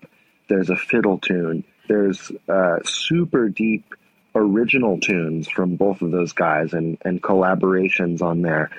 there's 0.48 0.70
a 0.70 0.76
fiddle 0.76 1.18
tune, 1.18 1.64
there's 1.88 2.30
uh, 2.48 2.78
super 2.84 3.48
deep 3.48 3.94
original 4.34 4.98
tunes 4.98 5.48
from 5.48 5.76
both 5.76 6.00
of 6.02 6.10
those 6.10 6.32
guys 6.32 6.72
and, 6.72 6.98
and 7.04 7.22
collaborations 7.22 8.22
on 8.22 8.42
there. 8.42 8.70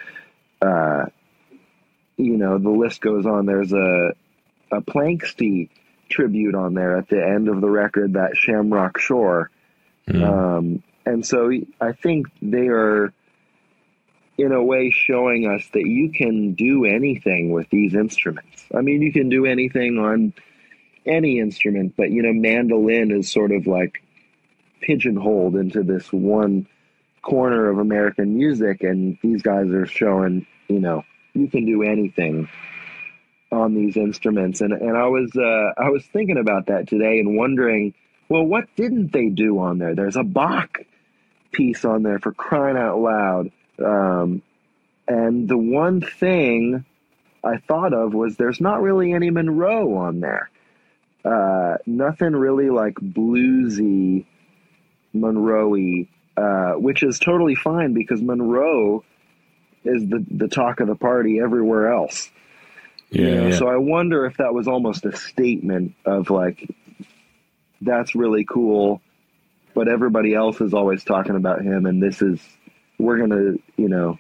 Uh, 0.62 1.06
you 2.18 2.38
know, 2.38 2.58
the 2.58 2.70
list 2.70 3.02
goes 3.02 3.26
on. 3.26 3.46
There's 3.46 3.74
a 3.74 4.14
a 4.72 4.82
Planxty 4.82 5.70
tribute 6.10 6.56
on 6.56 6.74
there 6.74 6.98
at 6.98 7.08
the 7.10 7.24
end 7.24 7.48
of 7.48 7.62
the 7.62 7.70
record, 7.70 8.14
that 8.14 8.36
Shamrock 8.36 9.00
Shore. 9.00 9.50
Mm. 10.08 10.24
Um, 10.24 10.84
and 11.06 11.26
so 11.26 11.52
I 11.80 11.92
think 11.92 12.28
they 12.42 12.68
are 12.68 13.14
in 14.44 14.52
a 14.52 14.64
way 14.64 14.92
showing 14.92 15.48
us 15.48 15.68
that 15.74 15.86
you 15.86 16.12
can 16.12 16.54
do 16.54 16.86
anything 16.86 17.52
with 17.52 17.70
these 17.70 17.96
instruments. 17.96 18.66
I 18.76 18.82
mean, 18.82 19.02
you 19.02 19.12
can 19.12 19.30
do 19.30 19.46
anything 19.46 19.98
on 19.98 20.34
any 21.06 21.40
instrument, 21.40 21.96
but 21.98 22.12
you 22.12 22.22
know, 22.22 22.34
mandolin 22.34 23.12
is 23.12 23.32
sort 23.32 23.52
of 23.52 23.68
like 23.68 24.04
pigeonholed 24.82 25.56
into 25.56 25.84
this 25.84 26.12
one 26.12 26.68
corner 27.22 27.70
of 27.70 27.80
American 27.80 28.36
music, 28.36 28.84
and 28.84 29.18
these 29.22 29.42
guys 29.42 29.68
are 29.68 29.86
showing, 29.86 30.46
you 30.68 30.80
know, 30.80 31.04
you 31.34 31.48
can 31.48 31.66
do 31.66 31.84
anything 31.84 32.50
on 33.52 33.74
these 33.74 33.98
instruments. 33.98 34.62
And 34.62 34.74
and 34.74 34.98
I 34.98 35.08
was 35.08 35.32
uh, 35.36 35.82
I 35.82 35.90
was 35.90 36.06
thinking 36.06 36.38
about 36.38 36.68
that 36.68 36.88
today 36.88 37.20
and 37.20 37.38
wondering, 37.38 37.94
well, 38.30 38.44
what 38.44 38.66
didn't 38.76 39.12
they 39.12 39.30
do 39.30 39.60
on 39.60 39.78
there? 39.78 39.96
There's 39.96 40.18
a 40.18 40.24
Bach 40.24 40.80
piece 41.52 41.86
on 41.86 42.04
there 42.04 42.20
for 42.20 42.34
crying 42.34 42.78
out 42.78 43.00
loud. 43.00 43.52
Um, 43.80 44.42
and 45.08 45.48
the 45.48 45.58
one 45.58 46.02
thing 46.02 46.86
I 47.44 47.58
thought 47.58 47.94
of 47.94 48.14
was 48.14 48.38
there's 48.38 48.62
not 48.62 48.82
really 48.82 49.14
any 49.14 49.30
Monroe 49.30 49.96
on 49.96 50.20
there. 50.20 50.50
Uh, 51.26 51.78
nothing 51.86 52.34
really 52.34 52.70
like 52.70 52.96
bluesy 52.96 54.26
Monroe 55.14 56.06
uh, 56.36 56.74
which 56.74 57.04
is 57.04 57.20
totally 57.20 57.56
fine 57.56 57.94
because 57.94 58.22
Monroe 58.22 59.04
is 59.84 60.08
the, 60.08 60.26
the 60.32 60.48
talk 60.48 60.80
of 60.80 60.88
the 60.88 60.96
party 60.96 61.40
everywhere 61.40 61.94
else. 61.94 62.30
Yeah, 63.12 63.22
you 63.22 63.36
know? 63.36 63.48
yeah. 63.50 63.58
So 63.58 63.68
I 63.68 63.78
wonder 63.78 64.26
if 64.26 64.38
that 64.38 64.54
was 64.54 64.68
almost 64.68 65.06
a 65.06 65.16
statement 65.16 65.94
of 66.06 66.30
like, 66.30 66.68
that's 67.82 68.16
really 68.16 68.46
cool, 68.46 69.02
but 69.76 69.88
everybody 69.88 70.34
else 70.34 70.60
is 70.60 70.74
always 70.74 71.04
talking 71.04 71.36
about 71.36 71.62
him, 71.62 71.86
and 71.86 72.02
this 72.02 72.22
is 72.22 72.40
we're 73.00 73.18
going 73.18 73.30
to, 73.30 73.62
you 73.78 73.90
know, 73.90 74.20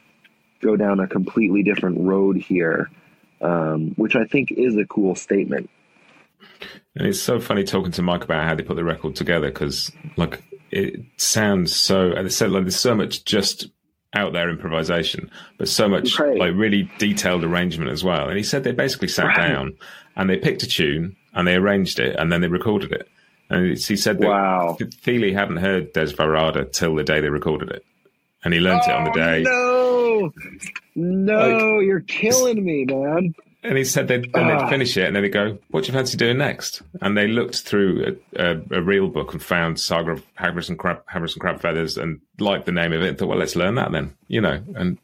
go 0.61 0.75
down 0.75 0.99
a 0.99 1.07
completely 1.07 1.63
different 1.63 1.99
road 1.99 2.37
here, 2.37 2.89
um, 3.41 3.93
which 3.95 4.15
I 4.15 4.25
think 4.25 4.51
is 4.51 4.75
a 4.77 4.85
cool 4.85 5.15
statement. 5.15 5.69
And 6.95 7.07
it's 7.07 7.21
so 7.21 7.39
funny 7.39 7.63
talking 7.63 7.91
to 7.93 8.01
Mike 8.01 8.23
about 8.23 8.47
how 8.47 8.55
they 8.55 8.63
put 8.63 8.75
the 8.75 8.83
record 8.83 9.15
together 9.15 9.47
because, 9.49 9.91
like, 10.17 10.43
it 10.71 10.99
sounds 11.17 11.75
so. 11.75 12.11
And 12.11 12.31
said 12.31 12.51
like 12.51 12.63
there's 12.63 12.75
so 12.75 12.95
much 12.95 13.25
just 13.25 13.67
out 14.15 14.33
there 14.33 14.49
improvisation, 14.49 15.29
but 15.57 15.67
so 15.67 15.87
much 15.87 16.19
Right. 16.19 16.37
like 16.37 16.53
really 16.55 16.91
detailed 16.99 17.43
arrangement 17.43 17.89
as 17.91 18.03
well. 18.03 18.27
And 18.27 18.37
he 18.37 18.43
said 18.43 18.63
they 18.63 18.71
basically 18.71 19.07
sat 19.07 19.27
Right. 19.27 19.37
down 19.47 19.73
and 20.15 20.29
they 20.29 20.37
picked 20.37 20.61
a 20.63 20.67
tune 20.67 21.15
and 21.33 21.47
they 21.47 21.55
arranged 21.55 21.99
it 21.99 22.15
and 22.17 22.31
then 22.31 22.41
they 22.41 22.47
recorded 22.47 22.91
it. 22.91 23.07
And 23.49 23.65
it's, 23.67 23.87
he 23.87 23.95
said 23.95 24.19
that 24.19 24.27
Wow. 24.27 24.77
Thile 25.01 25.33
hadn't 25.33 25.57
heard 25.57 25.93
Desperada 25.93 26.71
till 26.71 26.93
the 26.95 27.03
day 27.03 27.21
they 27.21 27.29
recorded 27.29 27.71
it, 27.71 27.83
and 28.43 28.53
he 28.53 28.59
learnt 28.59 28.83
it 28.87 28.91
on 28.91 29.03
the 29.05 29.11
day. 29.11 29.43
Oh, 29.47 30.31
No, 30.95 31.57
no, 31.57 31.79
you're 31.79 32.01
killing 32.01 32.63
me, 32.63 32.85
man. 32.85 33.33
And 33.65 33.77
he 33.77 33.85
said 33.85 34.09
they'd, 34.09 34.31
then 34.33 34.43
Ah. 34.51 34.59
they'd 34.65 34.69
finish 34.69 34.97
it, 34.97 35.05
and 35.05 35.15
then 35.15 35.23
they'd 35.23 35.29
go, 35.29 35.57
"What 35.69 35.83
do 35.83 35.87
you 35.87 35.93
fancy 35.93 36.17
doing 36.17 36.37
next?" 36.37 36.81
And 37.01 37.17
they 37.17 37.27
looked 37.27 37.61
through 37.61 38.17
a, 38.35 38.51
a, 38.51 38.61
a 38.71 38.81
real 38.81 39.07
book 39.07 39.31
and 39.31 39.41
found 39.41 39.79
Saga 39.79 40.11
of 40.11 40.23
Haggis 40.35 40.67
and 40.67 40.77
Crab, 40.77 41.01
and 41.13 41.23
Crabfeathers, 41.25 41.97
and 42.01 42.19
liked 42.39 42.65
the 42.65 42.73
name 42.73 42.91
of 42.91 43.01
it. 43.01 43.07
And 43.07 43.17
thought, 43.17 43.29
well, 43.29 43.37
let's 43.37 43.55
learn 43.55 43.75
that 43.75 43.91
then, 43.93 44.13
you 44.27 44.41
know. 44.41 44.59
And 44.75 44.97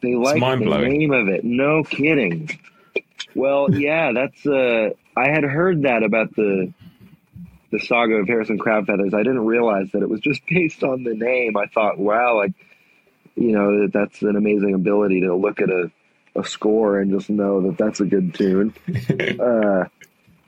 They 0.00 0.14
like 0.14 0.40
the 0.40 0.64
name 0.88 1.12
of 1.12 1.28
it. 1.28 1.44
No 1.44 1.84
kidding. 1.84 2.48
Well, 3.34 3.70
yeah, 3.74 4.12
that's. 4.12 4.46
Uh, 4.46 4.90
I 5.16 5.28
had 5.28 5.44
heard 5.44 5.82
that 5.82 6.02
about 6.02 6.34
the 6.36 6.72
the 7.70 7.78
saga 7.78 8.14
of 8.14 8.28
Harrison 8.28 8.58
Crabfeathers. 8.58 9.14
I 9.14 9.22
didn't 9.22 9.46
realize 9.46 9.90
that 9.92 10.02
it 10.02 10.08
was 10.08 10.20
just 10.20 10.42
based 10.48 10.82
on 10.82 11.04
the 11.04 11.14
name. 11.14 11.56
I 11.56 11.66
thought, 11.66 11.98
wow, 11.98 12.36
like 12.36 12.52
you 13.36 13.52
know, 13.52 13.82
that 13.82 13.92
that's 13.92 14.22
an 14.22 14.36
amazing 14.36 14.74
ability 14.74 15.22
to 15.22 15.34
look 15.34 15.60
at 15.60 15.70
a 15.70 15.90
a 16.36 16.44
score 16.44 17.00
and 17.00 17.10
just 17.10 17.28
know 17.28 17.60
that 17.62 17.78
that's 17.78 18.00
a 18.00 18.04
good 18.04 18.34
tune. 18.34 18.74
uh, 19.40 19.84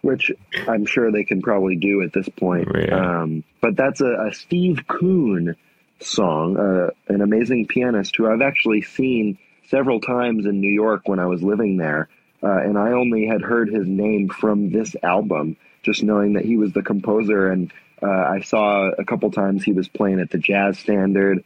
which 0.02 0.32
I'm 0.68 0.84
sure 0.84 1.10
they 1.10 1.24
can 1.24 1.40
probably 1.42 1.76
do 1.76 2.02
at 2.02 2.12
this 2.12 2.28
point. 2.28 2.68
Yeah. 2.74 3.20
Um, 3.22 3.44
but 3.60 3.76
that's 3.76 4.00
a, 4.00 4.26
a 4.28 4.34
Steve 4.34 4.84
Kuhn 4.88 5.56
song, 6.00 6.56
uh, 6.56 6.90
an 7.08 7.20
amazing 7.20 7.66
pianist 7.68 8.16
who 8.16 8.30
I've 8.30 8.42
actually 8.42 8.82
seen 8.82 9.38
several 9.68 10.00
times 10.00 10.44
in 10.44 10.60
New 10.60 10.70
York 10.70 11.02
when 11.06 11.20
I 11.20 11.26
was 11.26 11.42
living 11.42 11.76
there. 11.76 12.08
Uh, 12.42 12.58
and 12.58 12.76
I 12.76 12.90
only 12.90 13.26
had 13.26 13.40
heard 13.40 13.68
his 13.68 13.86
name 13.86 14.28
from 14.28 14.70
this 14.72 14.96
album, 15.02 15.56
just 15.82 16.02
knowing 16.02 16.34
that 16.34 16.44
he 16.44 16.56
was 16.56 16.72
the 16.72 16.82
composer. 16.82 17.50
And 17.50 17.72
uh, 18.02 18.06
I 18.06 18.40
saw 18.40 18.90
a 18.90 19.04
couple 19.04 19.30
times 19.30 19.62
he 19.62 19.72
was 19.72 19.88
playing 19.88 20.20
at 20.20 20.30
the 20.30 20.38
Jazz 20.38 20.78
Standard 20.78 21.44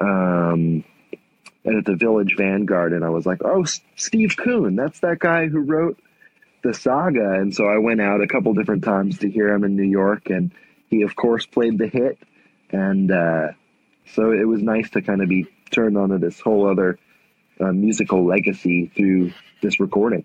um, 0.00 0.84
and 1.64 1.78
at 1.78 1.84
the 1.84 1.96
Village 1.96 2.34
Vanguard. 2.36 2.92
And 2.92 3.04
I 3.04 3.10
was 3.10 3.26
like, 3.26 3.42
oh, 3.44 3.62
S- 3.62 3.80
Steve 3.96 4.36
Kuhn, 4.36 4.76
that's 4.76 5.00
that 5.00 5.18
guy 5.18 5.46
who 5.46 5.60
wrote 5.60 5.98
the 6.62 6.74
saga. 6.74 7.32
And 7.32 7.54
so 7.54 7.66
I 7.66 7.78
went 7.78 8.00
out 8.00 8.22
a 8.22 8.26
couple 8.26 8.54
different 8.54 8.84
times 8.84 9.18
to 9.18 9.30
hear 9.30 9.48
him 9.48 9.64
in 9.64 9.76
New 9.76 9.88
York. 9.88 10.30
And 10.30 10.52
he, 10.88 11.02
of 11.02 11.16
course, 11.16 11.46
played 11.46 11.78
the 11.78 11.88
hit. 11.88 12.18
And 12.70 13.10
uh, 13.10 13.48
so 14.14 14.32
it 14.32 14.46
was 14.46 14.62
nice 14.62 14.90
to 14.90 15.02
kind 15.02 15.22
of 15.22 15.28
be 15.28 15.46
turned 15.70 15.96
onto 15.96 16.18
this 16.18 16.40
whole 16.40 16.68
other 16.68 16.98
uh, 17.60 17.72
musical 17.72 18.24
legacy 18.24 18.90
through 18.94 19.32
this 19.62 19.80
recording. 19.80 20.24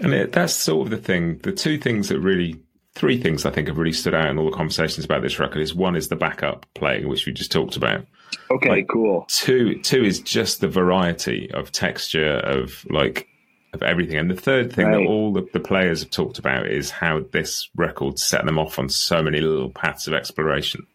And 0.00 0.12
it, 0.12 0.32
that's 0.32 0.52
sort 0.54 0.86
of 0.86 0.90
the 0.90 0.96
thing. 1.04 1.38
The 1.38 1.52
two 1.52 1.78
things 1.78 2.08
that 2.08 2.18
really, 2.20 2.60
three 2.94 3.20
things 3.20 3.46
I 3.46 3.50
think 3.50 3.68
have 3.68 3.78
really 3.78 3.92
stood 3.92 4.14
out 4.14 4.28
in 4.28 4.38
all 4.38 4.50
the 4.50 4.56
conversations 4.56 5.04
about 5.04 5.22
this 5.22 5.38
record 5.38 5.60
is 5.60 5.74
one 5.74 5.96
is 5.96 6.08
the 6.08 6.16
backup 6.16 6.66
playing, 6.74 7.08
which 7.08 7.26
we 7.26 7.32
just 7.32 7.52
talked 7.52 7.76
about. 7.76 8.04
Okay, 8.50 8.68
Like- 8.68 8.88
cool. 8.88 9.26
Two, 9.28 9.80
two 9.82 10.02
is 10.04 10.20
just 10.20 10.60
the 10.60 10.68
variety 10.68 11.50
of 11.52 11.70
texture 11.72 12.38
of 12.38 12.84
like 12.90 13.28
of 13.72 13.82
everything. 13.82 14.16
And 14.18 14.30
the 14.30 14.36
third 14.36 14.72
thing 14.72 14.86
Right. 14.86 14.98
that 15.02 15.08
all 15.08 15.32
the, 15.32 15.46
the 15.52 15.58
players 15.60 16.00
have 16.02 16.10
talked 16.10 16.38
about 16.38 16.68
is 16.68 16.90
how 16.90 17.24
this 17.32 17.68
record 17.74 18.20
set 18.20 18.44
them 18.46 18.56
off 18.58 18.78
on 18.78 18.88
so 18.88 19.20
many 19.20 19.40
little 19.40 19.70
paths 19.70 20.06
of 20.06 20.14
exploration 20.14 20.86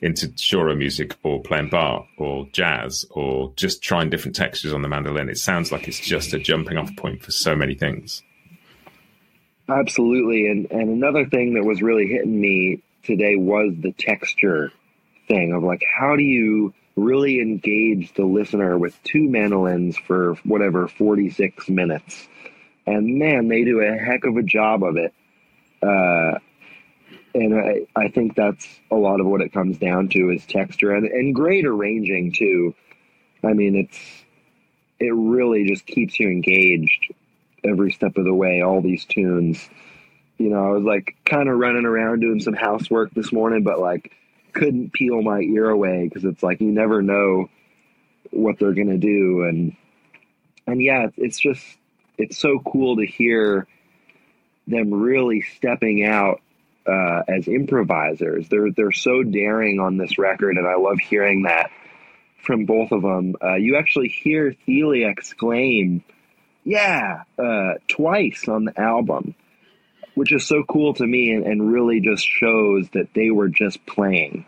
into 0.00 0.28
choro 0.28 0.76
music 0.76 1.16
or 1.24 1.40
playing 1.42 1.68
Bach 1.70 2.06
or 2.18 2.46
jazz 2.52 3.04
or 3.10 3.52
just 3.56 3.82
trying 3.82 4.08
different 4.10 4.36
textures 4.36 4.72
on 4.72 4.82
the 4.82 4.88
mandolin. 4.88 5.28
It 5.28 5.38
sounds 5.38 5.72
like 5.72 5.88
it's 5.88 5.98
just 6.00 6.32
a 6.32 6.38
jumping 6.38 6.76
off 6.78 6.94
point 6.96 7.22
for 7.24 7.32
so 7.32 7.56
many 7.56 7.74
things. 7.74 8.22
Absolutely. 9.78 10.48
And 10.48 10.70
and 10.70 10.90
another 10.90 11.26
thing 11.26 11.54
that 11.54 11.64
was 11.64 11.82
really 11.82 12.06
hitting 12.06 12.40
me 12.40 12.82
today 13.02 13.36
was 13.36 13.74
the 13.80 13.92
texture 13.92 14.72
thing 15.28 15.52
of 15.52 15.62
like 15.62 15.82
how 15.98 16.16
do 16.16 16.22
you 16.22 16.74
really 16.96 17.40
engage 17.40 18.12
the 18.14 18.24
listener 18.24 18.76
with 18.76 19.02
two 19.02 19.28
mandolins 19.28 19.96
for 19.96 20.34
whatever 20.44 20.88
46 20.88 21.68
minutes. 21.68 22.28
And 22.86 23.18
man, 23.18 23.48
they 23.48 23.64
do 23.64 23.80
a 23.80 23.96
heck 23.96 24.24
of 24.24 24.36
a 24.36 24.42
job 24.42 24.82
of 24.82 24.96
it. 24.96 25.14
Uh 25.82 26.38
and 27.34 27.54
I, 27.54 27.86
I 27.96 28.08
think 28.08 28.34
that's 28.34 28.66
a 28.90 28.96
lot 28.96 29.20
of 29.20 29.26
what 29.26 29.40
it 29.40 29.54
comes 29.54 29.78
down 29.78 30.08
to 30.10 30.30
is 30.30 30.44
texture 30.44 30.92
and, 30.94 31.06
and 31.06 31.34
great 31.34 31.64
arranging 31.64 32.32
too. 32.32 32.74
I 33.42 33.54
mean, 33.54 33.74
it's 33.74 33.98
it 35.00 35.14
really 35.14 35.66
just 35.66 35.86
keeps 35.86 36.20
you 36.20 36.28
engaged 36.28 37.14
every 37.64 37.92
step 37.92 38.16
of 38.16 38.24
the 38.24 38.34
way. 38.34 38.62
All 38.62 38.80
these 38.80 39.04
tunes, 39.04 39.68
you 40.38 40.50
know, 40.50 40.64
I 40.64 40.70
was 40.70 40.84
like 40.84 41.16
kind 41.24 41.48
of 41.48 41.58
running 41.58 41.84
around 41.84 42.20
doing 42.20 42.40
some 42.40 42.54
housework 42.54 43.12
this 43.14 43.32
morning, 43.32 43.62
but 43.62 43.78
like 43.78 44.12
couldn't 44.52 44.92
peel 44.92 45.22
my 45.22 45.40
ear 45.40 45.68
away 45.68 46.04
because 46.04 46.24
it's 46.24 46.42
like 46.42 46.60
you 46.60 46.70
never 46.70 47.02
know 47.02 47.48
what 48.30 48.58
they're 48.58 48.74
gonna 48.74 48.98
do, 48.98 49.44
and 49.44 49.76
and 50.66 50.82
yeah, 50.82 51.08
it's, 51.16 51.38
just 51.38 51.64
it's 52.18 52.38
so 52.38 52.58
cool 52.60 52.96
to 52.96 53.06
hear 53.06 53.66
them 54.66 54.92
really 54.92 55.42
stepping 55.56 56.04
out 56.04 56.40
uh, 56.86 57.22
as 57.28 57.48
improvisers. 57.48 58.48
They're 58.48 58.70
they're 58.70 58.92
so 58.92 59.22
daring 59.22 59.80
on 59.80 59.96
this 59.96 60.18
record, 60.18 60.56
and 60.56 60.66
I 60.66 60.76
love 60.76 60.98
hearing 60.98 61.42
that 61.42 61.70
from 62.42 62.64
both 62.66 62.92
of 62.92 63.02
them. 63.02 63.36
Uh, 63.42 63.54
you 63.54 63.76
actually 63.76 64.08
hear 64.08 64.54
Thile 64.66 65.08
exclaim, 65.08 66.02
"Yeah!" 66.64 67.22
Uh, 67.38 67.74
twice 67.88 68.48
on 68.48 68.64
the 68.64 68.80
album, 68.80 69.34
which 70.14 70.32
is 70.32 70.46
so 70.46 70.62
cool 70.64 70.94
to 70.94 71.06
me, 71.06 71.30
and, 71.32 71.46
and 71.46 71.72
really 71.72 72.00
just 72.00 72.26
shows 72.26 72.88
that 72.90 73.08
they 73.14 73.30
were 73.30 73.48
just 73.48 73.84
playing 73.86 74.44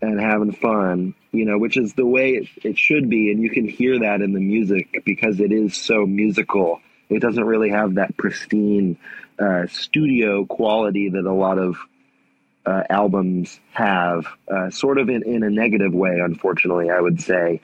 and 0.00 0.20
having 0.20 0.52
fun. 0.52 1.14
You 1.32 1.44
know, 1.44 1.58
which 1.58 1.76
is 1.76 1.92
the 1.94 2.06
way 2.06 2.30
it, 2.30 2.48
it 2.64 2.78
should 2.78 3.10
be, 3.10 3.30
and 3.30 3.42
you 3.42 3.50
can 3.50 3.68
hear 3.68 4.00
that 4.00 4.22
in 4.22 4.32
the 4.32 4.40
music 4.40 5.02
because 5.04 5.40
it 5.40 5.52
is 5.52 5.76
so 5.76 6.06
musical. 6.06 6.80
It 7.10 7.20
doesn't 7.20 7.44
really 7.44 7.70
have 7.70 7.94
that 7.94 8.16
pristine 8.16 8.98
uh, 9.38 9.66
studio 9.68 10.44
quality 10.44 11.10
that 11.10 11.24
a 11.24 11.32
lot 11.32 11.58
of 11.58 11.76
uh, 12.66 12.82
albums 12.90 13.58
have, 13.72 14.26
uh, 14.52 14.68
sort 14.70 14.98
of 14.98 15.08
in, 15.08 15.22
in 15.22 15.42
a 15.42 15.50
negative 15.50 15.94
way, 15.94 16.20
unfortunately, 16.20 16.90
I 16.90 17.00
would 17.00 17.20
say, 17.20 17.60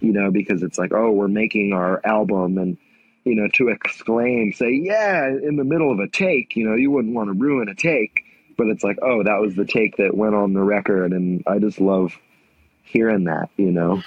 you 0.00 0.12
know, 0.12 0.30
because 0.30 0.62
it's 0.62 0.78
like, 0.78 0.92
oh, 0.94 1.10
we're 1.10 1.28
making 1.28 1.72
our 1.74 2.00
album 2.04 2.56
and, 2.58 2.78
you 3.26 3.34
know, 3.34 3.48
to 3.54 3.68
exclaim, 3.68 4.52
say, 4.52 4.70
yeah, 4.72 5.26
in 5.28 5.56
the 5.56 5.64
middle 5.64 5.92
of 5.92 5.98
a 5.98 6.08
take, 6.08 6.56
you 6.56 6.66
know, 6.66 6.74
you 6.76 6.90
wouldn't 6.90 7.14
want 7.14 7.28
to 7.28 7.32
ruin 7.34 7.68
a 7.68 7.74
take, 7.74 8.22
but 8.56 8.68
it's 8.68 8.84
like, 8.84 8.98
oh, 9.02 9.22
that 9.24 9.40
was 9.40 9.54
the 9.56 9.64
take 9.66 9.96
that 9.96 10.16
went 10.16 10.34
on 10.34 10.52
the 10.54 10.62
record. 10.62 11.12
And 11.12 11.42
I 11.46 11.58
just 11.58 11.80
love 11.80 12.12
hearing 12.84 13.24
that, 13.24 13.50
you 13.56 13.72
know, 13.72 14.02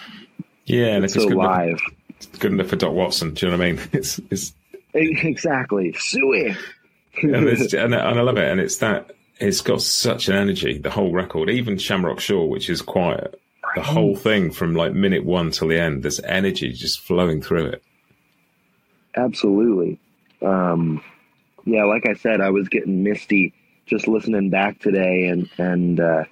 Yeah, 0.66 0.88
and 0.96 1.04
it's 1.06 1.16
it's 1.16 1.24
so 1.26 1.30
good 1.30 1.38
enough, 1.40 1.82
it's 2.10 2.26
good 2.40 2.54
enough 2.54 2.68
for 2.68 2.76
Doc 2.78 2.94
Watson. 2.94 3.34
Do 3.34 3.46
you 3.46 3.52
know 3.52 3.58
what 3.58 3.66
I 3.68 3.72
mean? 3.74 3.82
It's 3.94 4.20
it's 4.32 4.54
Exactly. 4.94 5.94
Suey. 5.98 6.56
and, 7.22 7.48
it's, 7.48 7.74
and, 7.76 7.94
I- 7.94 8.10
and 8.10 8.20
I 8.20 8.22
love 8.24 8.38
it. 8.38 8.50
And 8.50 8.60
it's 8.60 8.78
that 8.78 9.12
it's 9.40 9.62
got 9.62 9.82
such 9.82 10.28
an 10.30 10.36
energy. 10.36 10.78
The 10.78 10.90
whole 10.90 11.12
record, 11.12 11.50
even 11.50 11.78
Shamrock 11.78 12.20
Shore, 12.20 12.50
which 12.50 12.70
is 12.70 12.82
quiet, 12.82 13.40
the 13.76 13.82
whole 13.84 14.16
thing 14.16 14.52
from 14.52 14.74
like 14.76 14.94
minute 14.94 15.24
one 15.26 15.52
till 15.52 15.68
the 15.68 15.80
end, 15.80 16.04
there's 16.04 16.20
energy 16.22 16.72
just 16.74 17.02
flowing 17.02 17.42
through 17.42 17.68
it. 17.68 17.84
Absolutely. 19.16 20.00
Um, 20.42 21.02
yeah, 21.66 21.86
like 21.86 22.08
I 22.08 22.14
said, 22.14 22.42
I 22.42 22.52
was 22.52 22.70
getting 22.70 23.04
misty 23.04 23.54
just 23.86 24.08
listening 24.08 24.50
back 24.50 24.80
today, 24.80 25.26
and 25.28 25.50
and 25.58 26.00
uh, 26.00 26.24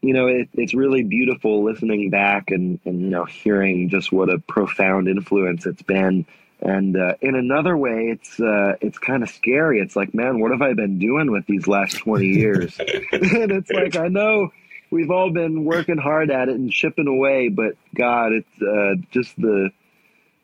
you 0.00 0.12
know, 0.14 0.26
it, 0.26 0.48
it's 0.54 0.74
really 0.74 1.02
beautiful 1.02 1.64
listening 1.64 2.10
back 2.10 2.50
and 2.50 2.78
and 2.84 3.00
you 3.00 3.10
know 3.10 3.24
hearing 3.24 3.88
just 3.88 4.12
what 4.12 4.28
a 4.28 4.38
profound 4.38 5.08
influence 5.08 5.66
it's 5.66 5.82
been. 5.82 6.26
And 6.60 6.96
uh, 6.96 7.14
in 7.20 7.34
another 7.34 7.76
way, 7.76 8.10
it's 8.12 8.38
uh, 8.38 8.74
it's 8.80 8.98
kind 8.98 9.22
of 9.22 9.30
scary. 9.30 9.80
It's 9.80 9.96
like, 9.96 10.14
man, 10.14 10.38
what 10.38 10.52
have 10.52 10.62
I 10.62 10.74
been 10.74 10.98
doing 10.98 11.32
with 11.32 11.46
these 11.46 11.66
last 11.66 11.98
twenty 11.98 12.28
years? 12.28 12.78
and 12.78 13.50
it's 13.50 13.70
like, 13.70 13.96
I 13.96 14.08
know 14.08 14.52
we've 14.90 15.10
all 15.10 15.30
been 15.30 15.64
working 15.64 15.98
hard 15.98 16.30
at 16.30 16.48
it 16.48 16.54
and 16.54 16.70
chipping 16.70 17.08
away, 17.08 17.48
but 17.48 17.74
God, 17.94 18.32
it's 18.32 18.62
uh, 18.62 18.94
just 19.10 19.34
the 19.36 19.70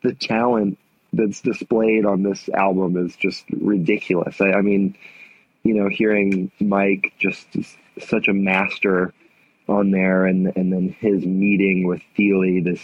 the 0.03 0.15
talent 0.15 0.79
that's 1.13 1.41
displayed 1.41 2.05
on 2.05 2.23
this 2.23 2.49
album 2.51 2.97
is 2.97 3.17
just 3.17 3.45
ridiculous. 3.51 4.41
I, 4.41 4.53
I 4.53 4.61
mean, 4.63 4.97
you 5.63 5.75
know, 5.75 5.89
hearing 5.89 6.51
Mike 6.61 7.13
just 7.19 7.47
such 8.01 8.29
a 8.29 8.33
master 8.33 9.13
on 9.69 9.91
there, 9.91 10.25
and 10.25 10.53
and 10.57 10.73
then 10.73 10.97
his 10.99 11.25
meeting 11.25 11.87
with 11.87 12.03
Thile, 12.17 12.63
this 12.63 12.83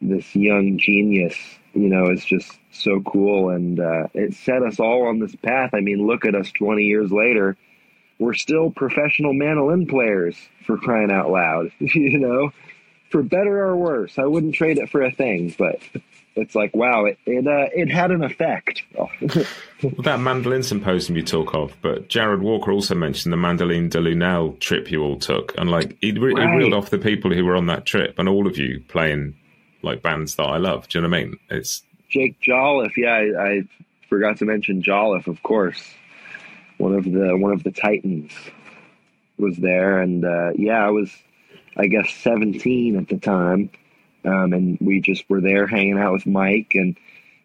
this 0.00 0.34
young 0.34 0.78
genius, 0.78 1.36
you 1.72 1.88
know, 1.88 2.10
is 2.10 2.24
just 2.24 2.58
so 2.70 3.00
cool. 3.00 3.50
And 3.50 3.80
uh, 3.80 4.08
it 4.12 4.34
set 4.34 4.62
us 4.62 4.78
all 4.78 5.06
on 5.06 5.18
this 5.18 5.34
path. 5.36 5.70
I 5.72 5.80
mean, 5.80 6.06
look 6.06 6.24
at 6.24 6.34
us 6.34 6.50
20 6.52 6.84
years 6.84 7.10
later. 7.10 7.56
We're 8.18 8.34
still 8.34 8.70
professional 8.70 9.32
mandolin 9.32 9.86
players 9.86 10.36
for 10.66 10.78
crying 10.78 11.10
out 11.10 11.30
loud, 11.30 11.72
you 11.78 12.18
know, 12.18 12.52
for 13.10 13.22
better 13.22 13.64
or 13.64 13.76
worse. 13.76 14.18
I 14.18 14.24
wouldn't 14.24 14.54
trade 14.54 14.78
it 14.78 14.90
for 14.90 15.02
a 15.02 15.10
thing, 15.10 15.54
but 15.58 15.80
it's 16.36 16.54
like, 16.54 16.74
wow, 16.74 17.04
it 17.04 17.18
it, 17.26 17.46
uh, 17.46 17.68
it 17.72 17.90
had 17.90 18.10
an 18.10 18.22
effect. 18.22 18.82
well, 18.96 19.10
that 20.00 20.20
mandolin 20.20 20.62
symposium 20.62 21.16
you 21.16 21.22
talk 21.22 21.54
of, 21.54 21.76
but 21.82 22.08
Jarrod 22.08 22.40
Walker 22.40 22.72
also 22.72 22.94
mentioned 22.94 23.32
the 23.32 23.36
Mandolines 23.36 23.90
de 23.90 24.00
Lunel 24.00 24.58
trip 24.60 24.90
you 24.90 25.02
all 25.02 25.18
took. 25.18 25.54
And 25.58 25.70
like, 25.70 25.96
he, 26.00 26.12
re- 26.12 26.34
right. 26.34 26.50
he 26.50 26.56
reeled 26.56 26.74
off 26.74 26.90
the 26.90 26.98
people 26.98 27.32
who 27.32 27.44
were 27.44 27.56
on 27.56 27.66
that 27.66 27.86
trip 27.86 28.18
and 28.18 28.28
all 28.28 28.46
of 28.46 28.58
you 28.58 28.82
playing 28.88 29.36
like 29.82 30.02
bands 30.02 30.34
that 30.36 30.44
I 30.44 30.56
love. 30.56 30.88
Do 30.88 30.98
you 30.98 31.02
know 31.02 31.08
what 31.08 31.18
I 31.18 31.24
mean? 31.24 31.38
It's 31.50 31.82
Jake 32.08 32.40
Jolliff. 32.40 32.96
Yeah, 32.96 33.12
I, 33.12 33.46
I 33.46 33.62
forgot 34.08 34.38
to 34.38 34.44
mention 34.44 34.82
Jolliff, 34.82 35.26
of 35.26 35.42
course. 35.42 35.94
One 36.78 36.94
of 36.94 37.04
the 37.04 37.36
one 37.36 37.52
of 37.52 37.62
the 37.62 37.70
Titans 37.70 38.32
was 39.38 39.56
there, 39.56 40.00
and 40.00 40.24
uh, 40.24 40.50
yeah, 40.56 40.84
I 40.84 40.90
was, 40.90 41.10
I 41.76 41.86
guess, 41.86 42.12
seventeen 42.14 42.96
at 42.96 43.08
the 43.08 43.18
time, 43.18 43.70
um, 44.24 44.52
and 44.52 44.78
we 44.80 45.00
just 45.00 45.28
were 45.28 45.40
there 45.40 45.66
hanging 45.66 45.98
out 45.98 46.12
with 46.12 46.26
Mike, 46.26 46.72
and 46.74 46.96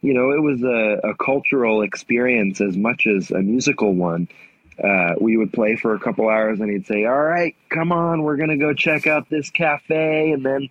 you 0.02 0.14
know, 0.14 0.32
it 0.32 0.42
was 0.42 0.64
a, 0.64 1.10
a 1.10 1.16
cultural 1.16 1.82
experience 1.82 2.62
as 2.62 2.78
much 2.78 3.06
as 3.06 3.32
a 3.32 3.40
musical 3.40 3.94
one. 3.94 4.30
Uh, 4.82 5.16
we 5.20 5.36
would 5.36 5.52
play 5.52 5.76
for 5.76 5.94
a 5.94 6.00
couple 6.00 6.30
hours, 6.30 6.60
and 6.62 6.70
he'd 6.70 6.88
say, 6.88 7.06
"All 7.06 7.22
right, 7.22 7.56
come 7.70 7.92
on, 7.92 8.24
we're 8.24 8.38
gonna 8.38 8.58
go 8.58 8.74
check 8.74 9.08
out 9.08 9.30
this 9.30 9.50
cafe," 9.50 10.32
and 10.32 10.46
then 10.46 10.70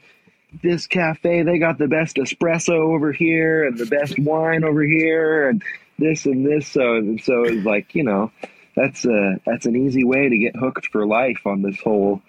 this 0.62 0.86
cafe, 0.86 1.42
they 1.42 1.58
got 1.58 1.78
the 1.78 1.88
best 1.88 2.16
espresso 2.16 2.94
over 2.94 3.12
here 3.12 3.66
and 3.66 3.78
the 3.78 3.86
best 3.86 4.18
wine 4.18 4.64
over 4.64 4.82
here 4.82 5.48
and 5.48 5.62
this 5.98 6.26
and 6.26 6.46
this. 6.46 6.66
So, 6.68 7.16
so 7.22 7.44
it's 7.44 7.64
like, 7.64 7.94
you 7.94 8.04
know, 8.04 8.32
that's 8.74 9.04
a, 9.04 9.40
that's 9.44 9.66
an 9.66 9.76
easy 9.76 10.04
way 10.04 10.28
to 10.28 10.38
get 10.38 10.56
hooked 10.56 10.86
for 10.86 11.06
life 11.06 11.46
on 11.46 11.62
this 11.62 11.78
whole 11.80 12.22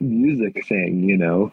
music 0.00 0.66
thing, 0.66 1.08
you 1.08 1.18
know. 1.18 1.52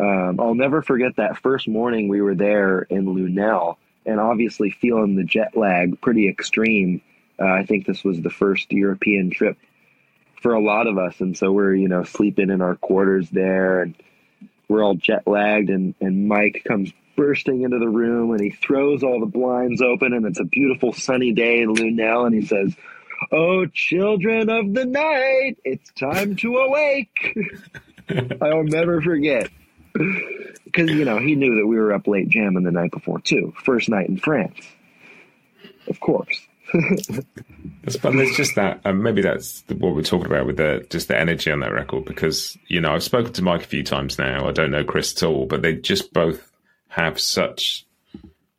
Um, 0.00 0.40
I'll 0.40 0.54
never 0.54 0.82
forget 0.82 1.16
that 1.16 1.38
first 1.38 1.68
morning 1.68 2.08
we 2.08 2.22
were 2.22 2.34
there 2.34 2.82
in 2.82 3.06
Lunel 3.06 3.78
and 4.06 4.18
obviously 4.18 4.70
feeling 4.70 5.16
the 5.16 5.24
jet 5.24 5.56
lag 5.56 6.00
pretty 6.00 6.28
extreme. 6.28 7.02
Uh, 7.38 7.46
I 7.46 7.66
think 7.66 7.86
this 7.86 8.02
was 8.02 8.20
the 8.20 8.30
first 8.30 8.72
European 8.72 9.30
trip 9.30 9.58
for 10.40 10.54
a 10.54 10.62
lot 10.62 10.86
of 10.86 10.96
us. 10.96 11.20
And 11.20 11.36
so 11.36 11.52
we're, 11.52 11.74
you 11.74 11.88
know, 11.88 12.04
sleeping 12.04 12.50
in 12.50 12.62
our 12.62 12.76
quarters 12.76 13.28
there 13.30 13.82
and, 13.82 13.94
we're 14.70 14.84
all 14.84 14.94
jet 14.94 15.26
lagged, 15.26 15.68
and, 15.68 15.94
and 16.00 16.28
Mike 16.28 16.62
comes 16.66 16.92
bursting 17.16 17.62
into 17.62 17.80
the 17.80 17.88
room 17.88 18.30
and 18.30 18.40
he 18.40 18.50
throws 18.50 19.02
all 19.02 19.18
the 19.18 19.26
blinds 19.26 19.82
open, 19.82 20.12
and 20.12 20.24
it's 20.24 20.38
a 20.38 20.44
beautiful 20.44 20.92
sunny 20.92 21.32
day 21.32 21.60
in 21.60 21.74
Lunel, 21.74 22.24
and 22.24 22.34
he 22.34 22.46
says, 22.46 22.74
Oh, 23.32 23.66
children 23.66 24.48
of 24.48 24.72
the 24.72 24.86
night, 24.86 25.58
it's 25.64 25.90
time 25.92 26.36
to 26.36 26.56
awake. 26.56 27.36
I'll 28.40 28.64
never 28.64 29.02
forget. 29.02 29.50
Because, 29.92 30.90
you 30.90 31.04
know, 31.04 31.18
he 31.18 31.34
knew 31.34 31.56
that 31.56 31.66
we 31.66 31.76
were 31.76 31.92
up 31.92 32.06
late 32.06 32.28
jamming 32.28 32.64
the 32.64 32.70
night 32.70 32.92
before, 32.92 33.20
too. 33.20 33.52
First 33.64 33.88
night 33.88 34.08
in 34.08 34.16
France. 34.16 34.60
Of 35.88 36.00
course. 36.00 36.46
it's 37.82 37.96
fun. 37.96 38.16
There's 38.16 38.36
just 38.36 38.54
that. 38.54 38.80
Um, 38.84 39.02
maybe 39.02 39.22
that's 39.22 39.64
what 39.68 39.94
we're 39.94 40.02
talking 40.02 40.26
about 40.26 40.46
with 40.46 40.56
the 40.56 40.86
just 40.88 41.08
the 41.08 41.18
energy 41.18 41.50
on 41.50 41.60
that 41.60 41.72
record. 41.72 42.04
Because 42.04 42.56
you 42.68 42.80
know, 42.80 42.92
I've 42.92 43.02
spoken 43.02 43.32
to 43.32 43.42
Mike 43.42 43.64
a 43.64 43.66
few 43.66 43.82
times 43.82 44.18
now. 44.18 44.48
I 44.48 44.52
don't 44.52 44.70
know 44.70 44.84
Chris 44.84 45.12
at 45.16 45.26
all, 45.26 45.46
but 45.46 45.62
they 45.62 45.74
just 45.74 46.12
both 46.12 46.52
have 46.88 47.20
such 47.20 47.86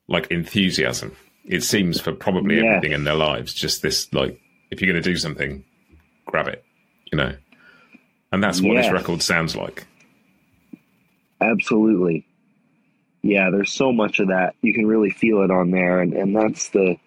like 0.07 0.29
enthusiasm. 0.29 1.15
It 1.45 1.63
seems 1.63 1.99
for 1.99 2.11
probably 2.11 2.57
yes. 2.57 2.65
everything 2.67 2.91
in 2.91 3.03
their 3.03 3.15
lives. 3.15 3.53
Just 3.53 3.81
this, 3.81 4.13
like, 4.13 4.39
if 4.69 4.81
you're 4.81 4.91
going 4.91 5.01
to 5.01 5.09
do 5.09 5.17
something, 5.17 5.63
grab 6.25 6.47
it. 6.47 6.63
You 7.11 7.17
know, 7.17 7.35
and 8.31 8.43
that's 8.43 8.61
what 8.61 8.73
yes. 8.73 8.85
this 8.85 8.93
record 8.93 9.21
sounds 9.21 9.55
like. 9.55 9.85
Absolutely. 11.41 12.25
Yeah, 13.21 13.49
there's 13.51 13.71
so 13.71 13.91
much 13.91 14.19
of 14.19 14.29
that. 14.29 14.55
You 14.61 14.73
can 14.73 14.87
really 14.87 15.11
feel 15.11 15.41
it 15.41 15.51
on 15.51 15.71
there, 15.71 15.99
and 15.99 16.13
and 16.13 16.35
that's 16.35 16.69
the 16.69 16.97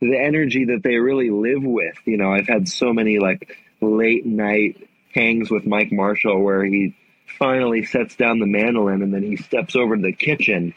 the 0.00 0.18
energy 0.18 0.66
that 0.66 0.82
they 0.82 0.96
really 0.96 1.30
live 1.30 1.62
with. 1.62 1.96
You 2.04 2.16
know, 2.16 2.32
I've 2.32 2.48
had 2.48 2.68
so 2.68 2.92
many 2.92 3.18
like 3.18 3.56
late 3.80 4.24
night 4.26 4.88
hangs 5.14 5.50
with 5.50 5.66
Mike 5.66 5.92
Marshall 5.92 6.42
where 6.42 6.64
he 6.64 6.96
finally 7.38 7.84
sets 7.84 8.16
down 8.16 8.38
the 8.38 8.46
mandolin 8.46 9.02
and 9.02 9.12
then 9.12 9.22
he 9.22 9.36
steps 9.36 9.76
over 9.76 9.96
to 9.96 10.02
the 10.02 10.12
kitchen 10.12 10.74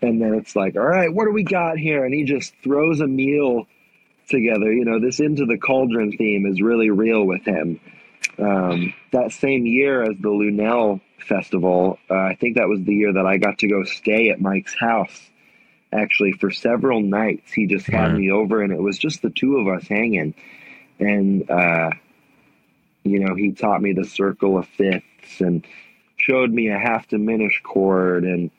and 0.00 0.20
then 0.20 0.34
it's 0.34 0.54
like, 0.54 0.76
all 0.76 0.86
right, 0.86 1.12
what 1.12 1.24
do 1.24 1.32
we 1.32 1.42
got 1.42 1.78
here? 1.78 2.04
And 2.04 2.14
he 2.14 2.24
just 2.24 2.54
throws 2.62 3.00
a 3.00 3.06
meal 3.06 3.66
together. 4.28 4.72
You 4.72 4.84
know, 4.84 5.00
this 5.00 5.20
into 5.20 5.44
the 5.46 5.58
cauldron 5.58 6.12
theme 6.16 6.46
is 6.46 6.60
really 6.60 6.90
real 6.90 7.24
with 7.24 7.44
him. 7.44 7.80
Um, 8.38 8.94
that 9.12 9.32
same 9.32 9.66
year 9.66 10.02
as 10.02 10.16
the 10.20 10.28
Lunel 10.28 11.00
Festival, 11.22 11.98
uh, 12.10 12.14
I 12.14 12.34
think 12.34 12.56
that 12.56 12.68
was 12.68 12.82
the 12.82 12.94
year 12.94 13.12
that 13.12 13.26
I 13.26 13.36
got 13.38 13.58
to 13.58 13.68
go 13.68 13.84
stay 13.84 14.30
at 14.30 14.40
Mike's 14.40 14.74
house 14.78 15.20
actually 15.92 16.32
for 16.32 16.50
several 16.50 17.00
nights. 17.00 17.52
He 17.52 17.66
just 17.66 17.86
had 17.86 18.14
me 18.14 18.30
over, 18.30 18.62
and 18.62 18.72
it 18.72 18.80
was 18.80 18.98
just 18.98 19.22
the 19.22 19.30
two 19.30 19.56
of 19.56 19.68
us 19.68 19.88
hanging. 19.88 20.34
And 20.98 21.50
uh, 21.50 21.90
you 23.04 23.20
know, 23.20 23.34
he 23.34 23.52
taught 23.52 23.80
me 23.80 23.92
the 23.92 24.04
circle 24.04 24.58
of 24.58 24.68
fifths 24.68 25.40
and 25.40 25.66
showed 26.16 26.50
me 26.50 26.68
a 26.68 26.78
half 26.78 27.08
diminished 27.08 27.62
chord 27.62 28.24
and 28.24 28.50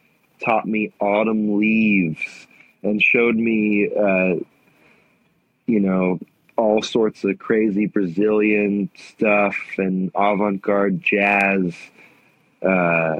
taught 0.43 0.65
me 0.65 0.91
autumn 0.99 1.59
leaves 1.59 2.47
and 2.81 3.01
showed 3.01 3.35
me, 3.35 3.89
uh, 3.95 4.35
you 5.65 5.79
know, 5.79 6.19
all 6.57 6.81
sorts 6.81 7.23
of 7.23 7.37
crazy 7.39 7.85
Brazilian 7.85 8.89
stuff 8.95 9.55
and 9.77 10.11
avant 10.15 10.61
garde 10.61 11.01
jazz. 11.01 11.73
Uh, 12.61 13.19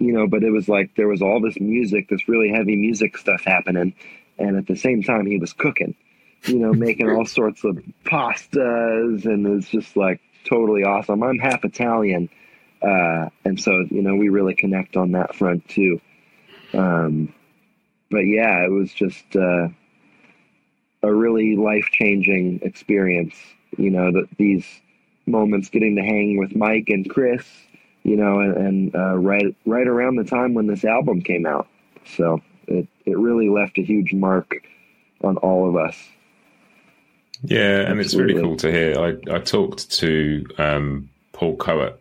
you 0.00 0.14
know, 0.14 0.26
but 0.26 0.42
it 0.42 0.50
was 0.50 0.68
like 0.68 0.96
there 0.96 1.08
was 1.08 1.20
all 1.20 1.40
this 1.40 1.60
music, 1.60 2.08
this 2.08 2.26
really 2.26 2.50
heavy 2.50 2.74
music 2.74 3.18
stuff 3.18 3.42
happening, 3.44 3.94
and 4.38 4.56
at 4.56 4.66
the 4.66 4.76
same 4.76 5.02
time 5.02 5.26
he 5.26 5.38
was 5.38 5.52
cooking, 5.52 5.94
you 6.44 6.58
know, 6.58 6.72
making 6.72 7.08
all 7.10 7.26
sorts 7.26 7.62
of 7.64 7.78
pastas, 8.04 9.26
and 9.26 9.46
it's 9.46 9.68
just 9.68 9.96
like 9.96 10.20
totally 10.48 10.84
awesome. 10.84 11.22
I'm 11.22 11.38
half 11.38 11.64
Italian, 11.64 12.30
uh, 12.82 13.28
and 13.44 13.60
so 13.60 13.84
you 13.90 14.02
know 14.02 14.16
we 14.16 14.30
really 14.30 14.54
connect 14.54 14.96
on 14.96 15.12
that 15.12 15.34
front 15.34 15.68
too. 15.68 16.00
Um, 16.72 17.34
but 18.10 18.20
yeah, 18.20 18.64
it 18.64 18.70
was 18.70 18.92
just 18.92 19.36
uh, 19.36 19.68
a 21.02 21.14
really 21.14 21.56
life 21.56 21.88
changing 21.92 22.60
experience. 22.62 23.34
You 23.76 23.90
know, 23.90 24.10
that 24.12 24.28
these 24.38 24.66
moments 25.26 25.68
getting 25.68 25.96
to 25.96 26.02
hang 26.02 26.38
with 26.38 26.56
Mike 26.56 26.88
and 26.88 27.08
Chris 27.08 27.46
you 28.10 28.16
know, 28.16 28.40
and, 28.40 28.56
and 28.56 28.94
uh, 28.96 29.16
right 29.16 29.54
right 29.64 29.86
around 29.86 30.16
the 30.16 30.24
time 30.24 30.52
when 30.52 30.66
this 30.66 30.84
album 30.84 31.22
came 31.22 31.46
out. 31.46 31.68
So 32.16 32.40
it 32.66 32.88
it 33.06 33.16
really 33.16 33.48
left 33.48 33.78
a 33.78 33.82
huge 33.82 34.12
mark 34.12 34.56
on 35.22 35.36
all 35.36 35.68
of 35.68 35.76
us. 35.76 35.96
Yeah, 37.44 37.82
and 37.82 38.00
Absolutely. 38.00 38.02
it's 38.02 38.14
really 38.14 38.42
cool 38.42 38.56
to 38.56 38.72
hear. 38.72 38.98
I 38.98 39.36
I 39.36 39.38
talked 39.38 39.92
to 40.00 40.44
um, 40.58 41.08
Paul 41.32 41.56
Kowert, 41.56 41.98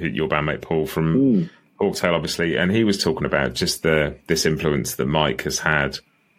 your 0.00 0.28
bandmate 0.28 0.62
Paul 0.62 0.86
from 0.86 1.16
mm. 1.16 1.50
Hawktail, 1.80 2.12
obviously, 2.14 2.56
and 2.56 2.72
he 2.72 2.82
was 2.82 3.02
talking 3.02 3.24
about 3.24 3.54
just 3.54 3.84
the 3.84 4.16
this 4.26 4.44
influence 4.44 4.96
that 4.96 5.06
Mike 5.06 5.42
has 5.42 5.60
had 5.60 5.98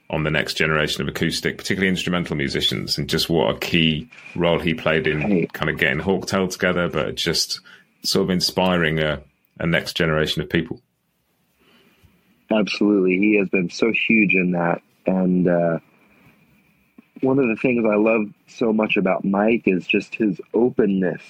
on 0.09 0.23
the 0.23 0.31
next 0.31 0.55
generation 0.55 1.01
of 1.01 1.07
acoustic, 1.07 1.57
particularly 1.57 1.87
instrumental 1.87 2.35
musicians, 2.35 2.97
and 2.97 3.09
just 3.09 3.29
what 3.29 3.55
a 3.55 3.59
key 3.59 4.09
role 4.35 4.59
he 4.59 4.73
played 4.73 5.07
in 5.07 5.21
hey. 5.21 5.47
kind 5.53 5.69
of 5.69 5.77
getting 5.77 5.99
Hawktail 5.99 6.51
together, 6.51 6.89
but 6.89 7.15
just 7.15 7.61
sort 8.03 8.23
of 8.23 8.29
inspiring 8.29 8.99
a, 8.99 9.21
a 9.59 9.67
next 9.67 9.95
generation 9.95 10.41
of 10.41 10.49
people. 10.49 10.81
Absolutely. 12.51 13.17
He 13.17 13.37
has 13.37 13.49
been 13.49 13.69
so 13.69 13.91
huge 13.91 14.33
in 14.33 14.51
that. 14.51 14.81
And 15.05 15.47
uh, 15.47 15.79
one 17.21 17.39
of 17.39 17.47
the 17.47 17.55
things 17.55 17.85
I 17.85 17.95
love 17.95 18.27
so 18.47 18.73
much 18.73 18.97
about 18.97 19.25
Mike 19.25 19.63
is 19.65 19.87
just 19.87 20.15
his 20.15 20.39
openness 20.53 21.21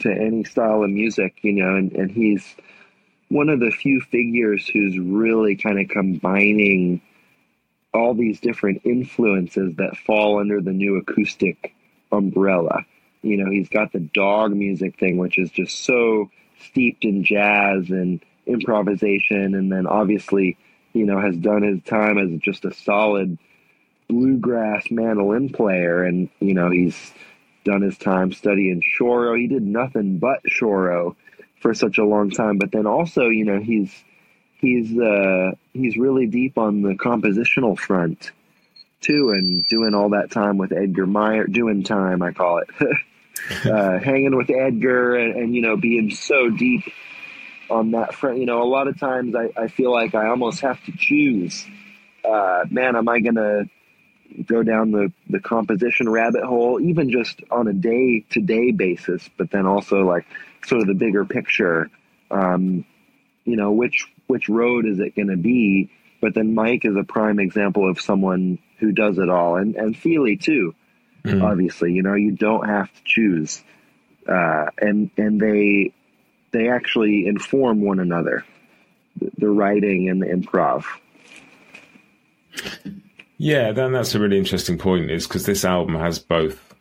to 0.00 0.10
any 0.10 0.44
style 0.44 0.82
of 0.82 0.90
music, 0.90 1.38
you 1.42 1.52
know, 1.52 1.76
and, 1.76 1.92
and 1.92 2.10
he's 2.10 2.56
one 3.28 3.48
of 3.48 3.60
the 3.60 3.70
few 3.70 4.00
figures 4.00 4.68
who's 4.68 4.98
really 4.98 5.56
kind 5.56 5.80
of 5.80 5.88
combining 5.88 7.00
all 7.94 8.14
these 8.14 8.40
different 8.40 8.82
influences 8.84 9.74
that 9.76 9.96
fall 9.96 10.38
under 10.38 10.60
the 10.60 10.72
new 10.72 10.96
acoustic 10.96 11.74
umbrella 12.10 12.84
you 13.22 13.36
know, 13.36 13.50
he's 13.50 13.68
got 13.68 13.92
the 13.92 14.00
Dawg 14.00 14.52
music 14.52 14.98
thing, 14.98 15.16
which 15.16 15.38
is 15.38 15.50
just 15.50 15.84
so 15.84 16.30
steeped 16.60 17.04
in 17.04 17.24
jazz 17.24 17.90
and 17.90 18.20
improvisation. 18.46 19.54
And 19.54 19.70
then 19.70 19.86
obviously, 19.86 20.58
you 20.92 21.06
know, 21.06 21.20
has 21.20 21.36
done 21.36 21.62
his 21.62 21.82
time 21.84 22.18
as 22.18 22.38
just 22.40 22.64
a 22.64 22.74
solid 22.74 23.38
bluegrass 24.08 24.90
mandolin 24.90 25.50
player. 25.50 26.04
And, 26.04 26.28
you 26.40 26.54
know, 26.54 26.70
he's 26.70 27.12
done 27.64 27.82
his 27.82 27.96
time 27.96 28.32
studying 28.32 28.82
choro. 28.98 29.38
He 29.38 29.46
did 29.46 29.62
nothing 29.62 30.18
but 30.18 30.40
choro 30.44 31.14
for 31.60 31.74
such 31.74 31.98
a 31.98 32.04
long 32.04 32.30
time. 32.30 32.58
But 32.58 32.72
then 32.72 32.86
also, 32.86 33.28
you 33.28 33.44
know, 33.44 33.60
he's 33.60 33.92
he's 34.62 34.98
uh, 34.98 35.52
he's 35.72 35.96
really 35.96 36.26
deep 36.26 36.58
on 36.58 36.82
the 36.82 36.94
compositional 36.94 37.78
front 37.78 38.32
too, 39.00 39.30
and 39.30 39.66
doing 39.66 39.94
all 39.94 40.10
that 40.10 40.30
time 40.30 40.58
with 40.58 40.72
Edgar 40.72 41.06
Meyer, 41.06 41.46
doing 41.46 41.82
time 41.82 42.22
I 42.22 42.32
call 42.32 42.58
it, 42.58 42.68
uh, 43.64 43.98
hanging 43.98 44.36
with 44.36 44.50
Edgar, 44.50 45.16
and, 45.16 45.36
and, 45.36 45.54
you 45.54 45.62
know 45.62 45.76
being 45.76 46.10
so 46.10 46.50
deep 46.50 46.84
on 47.70 47.92
that 47.92 48.14
front. 48.14 48.38
You 48.38 48.46
know, 48.46 48.62
a 48.62 48.64
lot 48.64 48.88
of 48.88 48.98
times 48.98 49.34
I, 49.34 49.50
I 49.56 49.68
feel 49.68 49.92
like 49.92 50.14
I 50.14 50.28
almost 50.28 50.60
have 50.60 50.82
to 50.84 50.92
choose. 50.96 51.66
Uh, 52.24 52.64
man, 52.70 52.96
am 52.96 53.08
I 53.08 53.20
gonna 53.20 53.64
go 54.46 54.62
down 54.62 54.90
the 54.90 55.12
the 55.28 55.40
composition 55.40 56.08
rabbit 56.08 56.44
hole, 56.44 56.80
even 56.80 57.10
just 57.10 57.40
on 57.50 57.68
a 57.68 57.72
day 57.72 58.24
to 58.30 58.40
day 58.40 58.70
basis, 58.70 59.28
but 59.36 59.50
then 59.50 59.66
also 59.66 60.02
like 60.02 60.26
sort 60.64 60.82
of 60.82 60.86
the 60.88 60.94
bigger 60.94 61.24
picture. 61.24 61.90
Um, 62.30 62.84
you 63.44 63.56
know, 63.56 63.72
which 63.72 64.06
which 64.26 64.48
road 64.48 64.86
is 64.86 65.00
it 65.00 65.14
going 65.14 65.28
to 65.28 65.36
be? 65.36 65.90
But 66.20 66.34
then 66.34 66.54
Mike 66.54 66.84
is 66.84 66.96
a 66.96 67.02
prime 67.02 67.40
example 67.40 67.90
of 67.90 68.00
someone 68.00 68.58
who 68.78 68.92
does 68.92 69.18
it 69.18 69.28
all, 69.28 69.56
and 69.56 69.74
and 69.76 69.96
Thile 69.96 70.36
too. 70.40 70.74
Mm. 71.24 71.42
Obviously, 71.42 71.92
you 71.92 72.02
know, 72.02 72.14
you 72.14 72.32
don't 72.32 72.68
have 72.68 72.92
to 72.92 73.00
choose, 73.04 73.62
uh, 74.28 74.66
and 74.78 75.10
and 75.16 75.40
they 75.40 75.92
they 76.50 76.68
actually 76.68 77.26
inform 77.26 77.80
one 77.80 78.00
another, 78.00 78.44
the 79.38 79.48
writing 79.48 80.08
and 80.08 80.20
the 80.20 80.26
improv. 80.26 80.84
Yeah, 83.38 83.72
then 83.72 83.92
that's 83.92 84.14
a 84.14 84.20
really 84.20 84.38
interesting 84.38 84.78
point, 84.78 85.10
is 85.10 85.26
because 85.26 85.46
this 85.46 85.64
album 85.64 85.94
has 85.94 86.18
both 86.18 86.74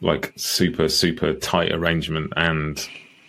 like 0.00 0.32
super 0.36 0.88
super 0.88 1.32
tight 1.32 1.72
arrangement 1.72 2.32
and 2.36 2.84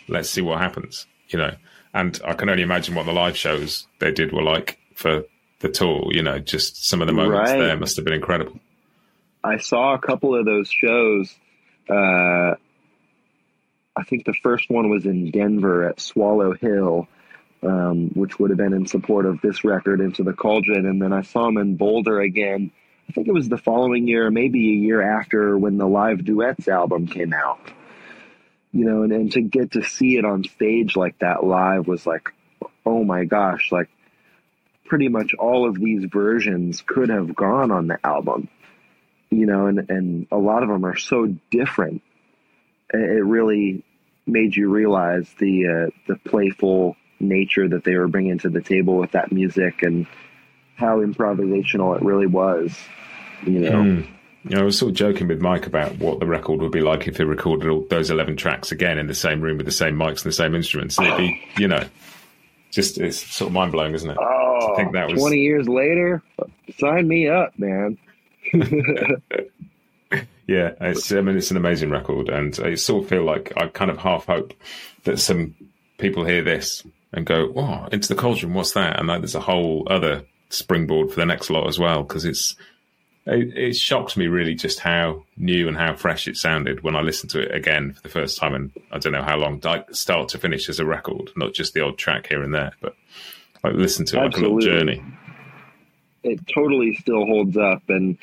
let's 0.07 0.29
see 0.29 0.41
what 0.41 0.59
happens, 0.59 1.07
you 1.29 1.37
know. 1.39 1.55
And 1.93 2.19
I 2.25 2.33
can 2.33 2.49
only 2.49 2.63
imagine 2.63 2.95
what 2.95 3.05
the 3.05 3.13
live 3.13 3.37
shows 3.37 3.87
they 3.99 4.11
did 4.11 4.33
were 4.33 4.41
like 4.41 4.79
for 4.95 5.23
the 5.59 5.69
tour. 5.69 6.09
You 6.11 6.23
know, 6.23 6.39
just 6.39 6.85
some 6.85 7.01
of 7.01 7.07
the 7.07 7.13
moments 7.13 7.51
right. 7.51 7.59
there 7.59 7.77
must 7.77 7.95
have 7.95 8.05
been 8.05 8.13
incredible. 8.13 8.59
I 9.43 9.57
saw 9.57 9.93
a 9.93 9.99
couple 9.99 10.35
of 10.35 10.45
those 10.45 10.69
shows. 10.69 11.35
Uh, 11.89 12.55
I 13.95 14.03
think 14.07 14.25
the 14.25 14.33
first 14.41 14.69
one 14.69 14.89
was 14.89 15.05
in 15.05 15.31
Denver 15.31 15.87
at 15.87 15.99
Swallow 15.99 16.53
Hill, 16.53 17.07
um, 17.61 18.09
which 18.13 18.39
would 18.39 18.49
have 18.49 18.57
been 18.57 18.73
in 18.73 18.87
support 18.87 19.25
of 19.25 19.41
this 19.41 19.63
record, 19.63 19.99
Into 19.99 20.23
the 20.23 20.33
Cauldron. 20.33 20.85
And 20.85 21.01
then 21.01 21.13
I 21.13 21.21
saw 21.21 21.47
him 21.47 21.57
in 21.57 21.75
Boulder 21.75 22.19
again. 22.19 22.71
I 23.09 23.11
think 23.11 23.27
it 23.27 23.33
was 23.33 23.49
the 23.49 23.57
following 23.57 24.07
year, 24.07 24.31
maybe 24.31 24.59
a 24.59 24.77
year 24.85 25.01
after 25.01 25.57
when 25.57 25.77
the 25.77 25.87
Live 25.87 26.23
Duets 26.23 26.67
album 26.67 27.07
came 27.07 27.33
out 27.33 27.59
you 28.73 28.85
know, 28.85 29.03
and, 29.03 29.13
and 29.13 29.31
to 29.31 29.41
get 29.41 29.73
to 29.73 29.83
see 29.83 30.17
it 30.17 30.25
on 30.25 30.43
stage 30.43 30.95
like 30.95 31.19
that 31.19 31.43
live 31.43 31.87
was 31.87 32.05
like, 32.05 32.33
oh 32.85 33.03
my 33.03 33.23
gosh, 33.23 33.71
like 33.71 33.89
pretty 34.85 35.07
much 35.07 35.33
all 35.35 35.69
of 35.69 35.79
these 35.79 36.05
versions 36.05 36.83
could 36.85 37.09
have 37.09 37.35
gone 37.35 37.71
on 37.71 37.87
the 37.87 37.99
album, 38.03 38.49
you 39.39 39.45
know, 39.45 39.67
and, 39.67 39.89
and 39.89 40.27
a 40.31 40.37
lot 40.37 40.63
of 40.63 40.69
them 40.69 40.85
are 40.85 40.97
so 40.97 41.27
different. 41.51 42.01
It 42.93 43.25
really 43.25 43.83
made 44.25 44.55
you 44.55 44.69
realize 44.69 45.27
the, 45.39 45.67
uh, 45.67 45.91
the 46.07 46.17
playful 46.29 46.95
nature 47.19 47.67
that 47.67 47.83
they 47.83 47.95
were 47.95 48.07
bringing 48.07 48.37
to 48.39 48.49
the 48.49 48.61
table 48.61 48.97
with 48.97 49.11
that 49.11 49.31
music 49.31 49.81
and 49.81 50.05
how 50.75 50.99
improvisational 50.99 51.95
it 51.95 52.03
really 52.03 52.27
was, 52.27 52.77
you 53.45 53.59
know. 53.59 53.71
Mm. 53.71 54.07
You 54.45 54.55
know, 54.57 54.61
I 54.61 54.65
was 54.65 54.77
sort 54.77 54.89
of 54.89 54.97
joking 54.97 55.29
with 55.29 55.39
Mike 55.39 55.67
about 55.67 55.97
what 55.99 56.19
the 56.19 56.25
record 56.25 56.59
would 56.59 56.71
be 56.71 56.81
like 56.81 57.07
if 57.07 57.15
they 57.15 57.23
recorded 57.23 57.69
all 57.69 57.85
those 57.89 58.11
11 58.11 58.35
tracks 58.35 58.73
again 58.73 58.97
in 58.97 59.07
the 59.07 59.13
same 59.13 59.39
room 59.39 59.57
with 59.57 59.65
the 59.65 59.71
same 59.71 59.95
mics 59.95 60.23
and 60.23 60.25
the 60.25 60.33
same 60.33 60.53
instruments. 60.53 60.97
And 60.97 61.07
it'd 61.07 61.17
be, 61.17 61.41
you 61.57 61.69
know, 61.69 61.85
just, 62.69 62.97
it's 62.97 63.17
sort 63.17 63.49
of 63.49 63.53
mind 63.53 63.71
blowing, 63.71 63.93
isn't 63.93 64.09
it? 64.09 64.17
Oh, 64.19 64.73
I 64.73 64.75
think 64.75 64.93
that 64.93 65.09
was 65.09 65.19
20 65.19 65.37
years 65.37 65.69
later. 65.69 66.21
Sign 66.77 67.07
me 67.07 67.29
up, 67.29 67.57
man. 67.57 67.97
yeah, 70.47 70.71
it's, 70.79 71.11
I 71.11 71.21
mean, 71.21 71.37
it's 71.37 71.51
an 71.51 71.57
amazing 71.57 71.89
record. 71.89 72.29
And 72.29 72.57
I 72.63 72.75
sort 72.75 73.03
of 73.03 73.09
feel 73.09 73.23
like 73.23 73.53
I 73.57 73.67
kind 73.67 73.91
of 73.91 73.97
half 73.97 74.25
hope 74.25 74.53
that 75.03 75.19
some 75.19 75.55
people 75.97 76.25
hear 76.25 76.43
this 76.43 76.83
and 77.11 77.25
go, 77.25 77.51
oh, 77.55 77.87
into 77.91 78.07
the 78.07 78.19
cauldron, 78.19 78.53
what's 78.53 78.73
that? 78.73 78.99
And 78.99 79.07
like, 79.07 79.21
there's 79.21 79.35
a 79.35 79.39
whole 79.39 79.87
other 79.89 80.25
springboard 80.49 81.09
for 81.11 81.19
the 81.19 81.25
next 81.25 81.49
lot 81.49 81.67
as 81.67 81.79
well, 81.79 82.03
because 82.03 82.25
it's, 82.25 82.55
it, 83.25 83.57
it 83.57 83.75
shocked 83.75 84.17
me 84.17 84.27
really 84.27 84.55
just 84.55 84.79
how 84.79 85.23
new 85.37 85.67
and 85.67 85.77
how 85.77 85.95
fresh 85.95 86.27
it 86.27 86.37
sounded 86.37 86.83
when 86.83 86.95
I 86.95 87.01
listened 87.01 87.31
to 87.31 87.41
it 87.41 87.55
again 87.55 87.93
for 87.93 88.01
the 88.01 88.09
first 88.09 88.37
time. 88.37 88.53
And 88.53 88.71
I 88.91 88.99
don't 88.99 89.13
know 89.13 89.23
how 89.23 89.37
long, 89.37 89.61
like 89.63 89.93
start 89.95 90.29
to 90.29 90.37
finish 90.37 90.69
as 90.69 90.79
a 90.79 90.85
record, 90.85 91.31
not 91.35 91.53
just 91.53 91.73
the 91.73 91.81
odd 91.81 91.97
track 91.97 92.27
here 92.27 92.43
and 92.43 92.53
there, 92.53 92.73
but 92.81 92.95
like 93.63 93.73
listen 93.75 94.05
to 94.07 94.17
it 94.17 94.23
like 94.25 94.37
a 94.37 94.41
little 94.41 94.59
journey. 94.59 95.03
It 96.23 96.39
totally 96.53 96.95
still 96.95 97.25
holds 97.25 97.57
up, 97.57 97.83
and 97.89 98.17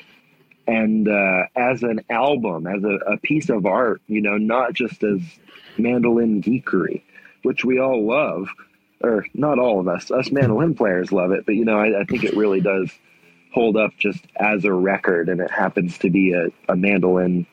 and 0.67 1.07
uh, 1.07 1.43
as 1.55 1.83
an 1.83 2.01
album, 2.09 2.67
as 2.67 2.83
a, 2.83 3.13
a 3.13 3.17
piece 3.17 3.49
of 3.49 3.65
art, 3.65 4.01
you 4.07 4.21
know, 4.21 4.37
not 4.37 4.73
just 4.73 5.03
as 5.03 5.19
mandolin 5.77 6.41
geekery, 6.41 7.01
which 7.43 7.65
we 7.65 7.79
all 7.79 8.05
love, 8.05 8.47
or 9.01 9.25
not 9.33 9.59
all 9.59 9.79
of 9.79 9.87
us, 9.87 10.11
us 10.11 10.31
mandolin 10.31 10.75
players 10.75 11.11
love 11.11 11.31
it, 11.31 11.45
but 11.45 11.55
you 11.55 11.65
know, 11.65 11.79
I, 11.79 12.01
I 12.01 12.03
think 12.05 12.23
it 12.23 12.35
really 12.35 12.61
does 12.61 12.91
hold 13.53 13.75
up 13.75 13.91
just 13.97 14.23
as 14.35 14.63
a 14.65 14.73
record, 14.73 15.29
and 15.29 15.41
it 15.41 15.51
happens 15.51 15.97
to 15.99 16.09
be 16.09 16.33
a, 16.33 16.47
a 16.71 16.75
mandolin 16.75 17.45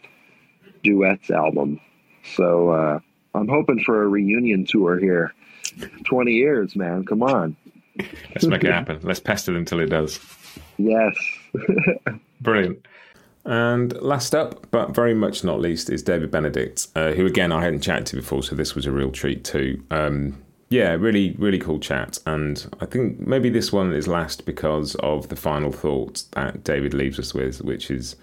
duets 0.82 1.30
album. 1.30 1.80
So 2.36 2.70
uh, 2.70 3.00
I'm 3.34 3.48
hoping 3.48 3.82
for 3.82 4.02
a 4.02 4.08
reunion 4.08 4.66
tour 4.66 4.98
here. 4.98 5.32
20 6.04 6.32
years, 6.32 6.74
man. 6.76 7.04
Come 7.04 7.22
on. 7.22 7.56
Let's 8.30 8.46
make 8.46 8.64
it 8.64 8.72
happen. 8.72 9.00
Let's 9.02 9.20
pester 9.20 9.52
them 9.52 9.60
until 9.60 9.80
it 9.80 9.86
does. 9.86 10.20
Yes. 10.76 11.16
Brilliant. 12.40 12.86
And 13.48 13.98
last 14.02 14.34
up, 14.34 14.70
but 14.70 14.94
very 14.94 15.14
much 15.14 15.42
not 15.42 15.58
least, 15.58 15.88
is 15.88 16.02
David 16.02 16.30
Benedict, 16.30 16.86
uh, 16.94 17.12
who 17.12 17.24
again 17.24 17.50
I 17.50 17.64
hadn't 17.64 17.80
chatted 17.80 18.04
to 18.08 18.16
before, 18.16 18.42
so 18.42 18.54
this 18.54 18.74
was 18.74 18.84
a 18.84 18.92
real 18.92 19.10
treat 19.10 19.42
too. 19.42 19.82
Um, 19.90 20.36
yeah, 20.68 20.90
really, 20.90 21.34
really 21.38 21.58
cool 21.58 21.78
chat. 21.80 22.18
And 22.26 22.66
I 22.80 22.84
think 22.84 23.20
maybe 23.20 23.48
this 23.48 23.72
one 23.72 23.94
is 23.94 24.06
last 24.06 24.44
because 24.44 24.96
of 24.96 25.30
the 25.30 25.36
final 25.36 25.72
thought 25.72 26.24
that 26.32 26.62
David 26.62 26.92
leaves 26.92 27.18
us 27.18 27.32
with, 27.32 27.62
which 27.62 27.90
is 27.90 28.16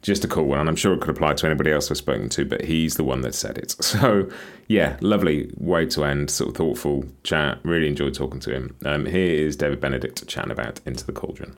just 0.00 0.24
a 0.24 0.28
cool 0.28 0.46
one. 0.46 0.60
And 0.60 0.70
I'm 0.70 0.76
sure 0.76 0.94
it 0.94 1.02
could 1.02 1.10
apply 1.10 1.34
to 1.34 1.46
anybody 1.46 1.70
else 1.70 1.90
I've 1.90 1.98
spoken 1.98 2.30
to, 2.30 2.46
but 2.46 2.64
he's 2.64 2.94
the 2.94 3.04
one 3.04 3.20
that 3.20 3.34
said 3.34 3.58
it. 3.58 3.76
So, 3.82 4.30
yeah, 4.68 4.96
lovely 5.02 5.50
way 5.58 5.84
to 5.84 6.04
end, 6.04 6.30
sort 6.30 6.48
of 6.48 6.56
thoughtful 6.56 7.04
chat. 7.24 7.58
Really 7.62 7.88
enjoyed 7.88 8.14
talking 8.14 8.40
to 8.40 8.54
him. 8.54 8.74
Um, 8.86 9.04
here 9.04 9.46
is 9.46 9.54
David 9.54 9.82
Benedict 9.82 10.26
chatting 10.26 10.50
about 10.50 10.80
Into 10.86 11.04
the 11.04 11.12
Cauldron. 11.12 11.56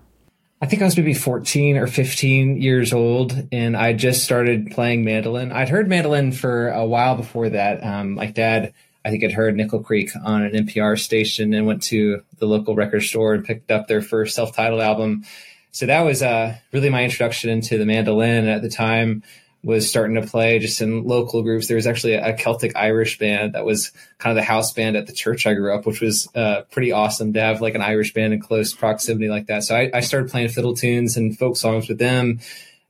I 0.65 0.67
think 0.67 0.81
I 0.81 0.87
was 0.87 0.97
maybe 0.97 1.13
14 1.13 1.77
or 1.77 1.87
15 1.87 2.63
years 2.63 2.95
old, 2.95 3.49
and 3.53 3.77
I 3.77 3.93
just 3.93 4.25
started 4.25 4.71
playing 4.71 5.05
mandolin. 5.05 5.53
I'd 5.53 5.69
heard 5.69 5.91
mandolin 5.91 6.33
for 6.33 6.71
a 6.71 6.87
while 6.87 7.17
before 7.17 7.51
that. 7.51 7.85
Um, 7.85 8.17
like 8.17 8.33
dad 8.33 8.73
I 9.05 9.11
think 9.11 9.23
I'd 9.25 9.33
heard 9.33 9.55
Nickel 9.57 9.83
Creek 9.83 10.13
on 10.25 10.43
an 10.43 10.53
NPR 10.53 10.99
station 10.99 11.53
and 11.53 11.67
went 11.67 11.83
to 11.83 12.23
the 12.39 12.47
local 12.47 12.75
record 12.75 13.03
store 13.03 13.35
and 13.35 13.45
picked 13.45 13.71
up 13.71 13.89
their 13.89 14.01
first 14.01 14.35
self-titled 14.35 14.81
album. 14.81 15.27
So 15.71 15.85
that 15.85 16.01
was 16.01 16.23
uh, 16.23 16.57
really 16.73 16.89
my 16.89 17.05
introduction 17.05 17.51
into 17.51 17.77
the 17.77 17.85
mandolin. 17.85 18.49
At 18.49 18.63
the 18.63 18.71
time, 18.71 19.23
was 19.65 19.89
starting 19.89 20.15
to 20.17 20.27
play 20.27 20.59
just 20.59 20.81
in 20.81 21.05
local 21.05 21.43
groups. 21.43 21.67
There 21.67 21.77
was 21.77 21.87
actually 21.87 22.15
a 22.15 22.35
Celtic 22.35 22.77
Irish 22.77 23.19
band 23.19 23.55
that 23.55 23.65
was 23.65 23.93
kind 24.19 24.37
of 24.37 24.43
the 24.43 24.47
house 24.47 24.73
band 24.73 24.97
at 24.97 25.07
the 25.07 25.13
church 25.13 25.47
I 25.47 25.55
grew 25.55 25.75
up, 25.75 25.87
which 25.87 26.01
was 26.01 26.29
uh, 26.35 26.63
pretty 26.71 26.93
awesome 26.93 27.33
to 27.33 27.41
have 27.41 27.61
like 27.61 27.75
an 27.75 27.83
Irish 27.83 28.13
band 28.13 28.35
in 28.35 28.41
close 28.41 28.75
proximity 28.75 29.29
like 29.29 29.47
that. 29.47 29.65
So 29.65 29.75
I, 29.75 29.91
I 29.93 30.01
started 30.01 30.31
playing 30.31 30.49
fiddle 30.49 30.75
tunes 30.75 31.17
and 31.17 31.37
folk 31.39 31.57
songs 31.57 31.89
with 31.89 31.99
them, 31.99 32.41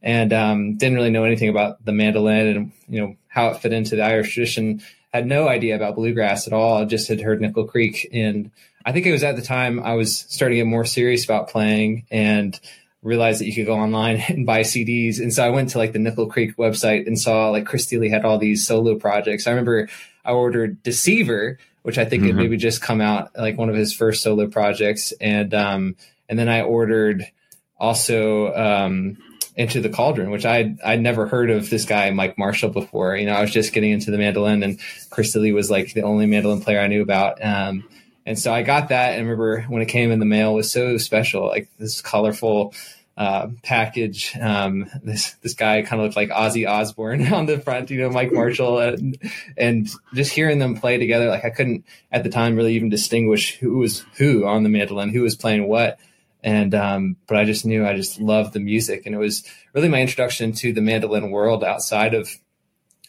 and 0.03 0.33
um, 0.33 0.77
didn't 0.77 0.97
really 0.97 1.11
know 1.11 1.25
anything 1.25 1.49
about 1.49 1.85
the 1.85 1.93
mandolin 1.93 2.47
and 2.47 2.73
you 2.89 3.01
know 3.01 3.17
how 3.29 3.49
it 3.49 3.59
fit 3.59 3.73
into 3.73 3.97
the 3.97 4.03
Irish 4.03 4.35
tradition 4.35 4.83
had 5.15 5.29
no 5.29 5.47
idea 5.47 5.77
about 5.77 5.95
bluegrass 5.95 6.49
at 6.49 6.53
all. 6.53 6.77
I 6.77 6.85
just 6.87 7.07
had 7.07 7.21
heard 7.21 7.41
Nickel 7.41 7.69
Creek. 7.69 8.09
And 8.13 8.51
I 8.85 8.91
think 8.91 9.07
it 9.07 9.13
was 9.13 9.23
at 9.23 9.37
the 9.37 9.43
time 9.43 9.81
I 9.81 9.95
was 9.95 10.19
starting 10.29 10.57
to 10.57 10.65
get 10.65 10.69
more 10.69 10.85
serious 10.85 11.25
about 11.25 11.49
playing 11.49 12.07
and 12.11 12.59
realized 13.05 13.41
that 13.41 13.47
you 13.47 13.55
could 13.55 13.67
go 13.67 13.75
online 13.75 14.17
and 14.29 14.47
buy 14.47 14.61
CDs. 14.61 15.21
And 15.21 15.33
so 15.33 15.45
I 15.45 15.51
went 15.51 15.71
to 15.71 15.79
like 15.79 15.93
the 15.93 15.99
Nickel 16.01 16.27
Creek 16.27 16.57
website 16.57 17.07
and 17.07 17.19
saw 17.19 17.51
like 17.51 17.67
Chris 17.67 17.89
Thile 17.89 18.09
had 18.11 18.25
all 18.25 18.39
these 18.39 18.67
solo 18.67 18.97
projects. 18.97 19.47
I 19.47 19.51
remember 19.51 19.89
I 20.25 20.33
ordered 20.33 20.83
Deceiver, 20.83 21.59
which 21.83 21.99
I 21.99 22.05
think 22.05 22.23
mm-hmm. 22.23 22.29
had 22.29 22.37
maybe 22.37 22.57
just 22.57 22.81
come 22.81 23.01
out 23.01 23.31
like 23.37 23.57
one 23.57 23.69
of 23.69 23.77
his 23.77 23.93
first 23.93 24.23
solo 24.23 24.49
projects. 24.49 25.13
And, 25.21 25.55
um, 25.55 25.97
and 26.29 26.39
then 26.39 26.49
I 26.49 26.63
ordered 26.63 27.31
also, 27.79 28.55
um, 28.55 29.19
into 29.57 29.81
the 29.81 29.89
cauldron, 29.89 30.31
which 30.31 30.45
I 30.45 30.75
I'd 30.85 31.01
never 31.01 31.27
heard 31.27 31.51
of 31.51 31.71
this 31.71 31.85
guy 31.85 32.11
Mike 32.11 32.37
Marshall 32.37 32.71
before. 32.71 33.17
You 33.17 33.27
know, 33.27 33.35
I 33.35 33.41
was 33.41 33.53
just 33.53 33.73
getting 33.73 33.93
into 33.93 34.11
the 34.11 34.19
mandolin, 34.19 34.63
and 34.63 34.81
Chris 35.11 35.33
Thile 35.33 35.53
was 35.53 35.71
like 35.71 35.95
the 35.95 36.03
only 36.03 36.27
mandolin 36.27 36.61
player 36.61 36.81
I 36.81 36.89
knew 36.89 37.03
about. 37.03 37.45
Um, 37.45 37.85
and 38.27 38.39
so 38.39 38.53
I 38.53 38.63
got 38.63 38.89
that, 38.89 39.11
and 39.11 39.19
I 39.19 39.23
remember 39.23 39.63
when 39.63 39.83
it 39.83 39.87
came 39.87 40.11
in 40.11 40.19
the 40.19 40.25
mail, 40.25 40.53
it 40.53 40.57
was 40.57 40.73
so 40.73 40.97
special, 40.97 41.47
like 41.47 41.69
this 41.79 42.01
colorful 42.01 42.75
uh, 43.17 43.49
package. 43.63 44.37
Um, 44.41 44.91
this 45.03 45.33
this 45.43 45.55
guy 45.55 45.83
kind 45.83 46.01
of 46.01 46.07
looked 46.07 46.17
like 46.17 46.31
Ozzy 46.31 46.69
Osbourne 46.69 47.27
on 47.33 47.47
the 47.47 47.59
front, 47.59 47.91
you 47.91 48.01
know, 48.01 48.11
Mike 48.11 48.33
Marshall, 48.33 48.81
and, 48.81 49.19
and 49.57 49.89
just 50.15 50.33
hearing 50.33 50.59
them 50.59 50.77
play 50.77 50.99
together, 50.99 51.29
like 51.29 51.45
I 51.45 51.51
couldn't 51.51 51.85
at 52.11 52.25
the 52.25 52.31
time 52.31 52.57
really 52.57 52.75
even 52.75 52.89
distinguish 52.89 53.57
who 53.57 53.79
was 53.79 54.05
who 54.17 54.47
on 54.47 54.63
the 54.63 54.69
mandolin, 54.69 55.11
who 55.11 55.23
was 55.23 55.37
playing 55.37 55.69
what. 55.69 55.99
And 56.43 56.75
um, 56.75 57.17
but 57.27 57.39
I 57.39 57.45
just 57.45 57.65
knew 57.65 57.87
I 57.87 57.97
just 57.97 58.21
loved 58.21 58.53
the 58.53 58.61
music, 58.61 59.07
and 59.07 59.15
it 59.15 59.19
was 59.19 59.45
really 59.73 59.89
my 59.89 60.01
introduction 60.01 60.53
to 60.55 60.73
the 60.73 60.83
mandolin 60.83 61.31
world 61.31 61.65
outside 61.65 62.15
of 62.15 62.29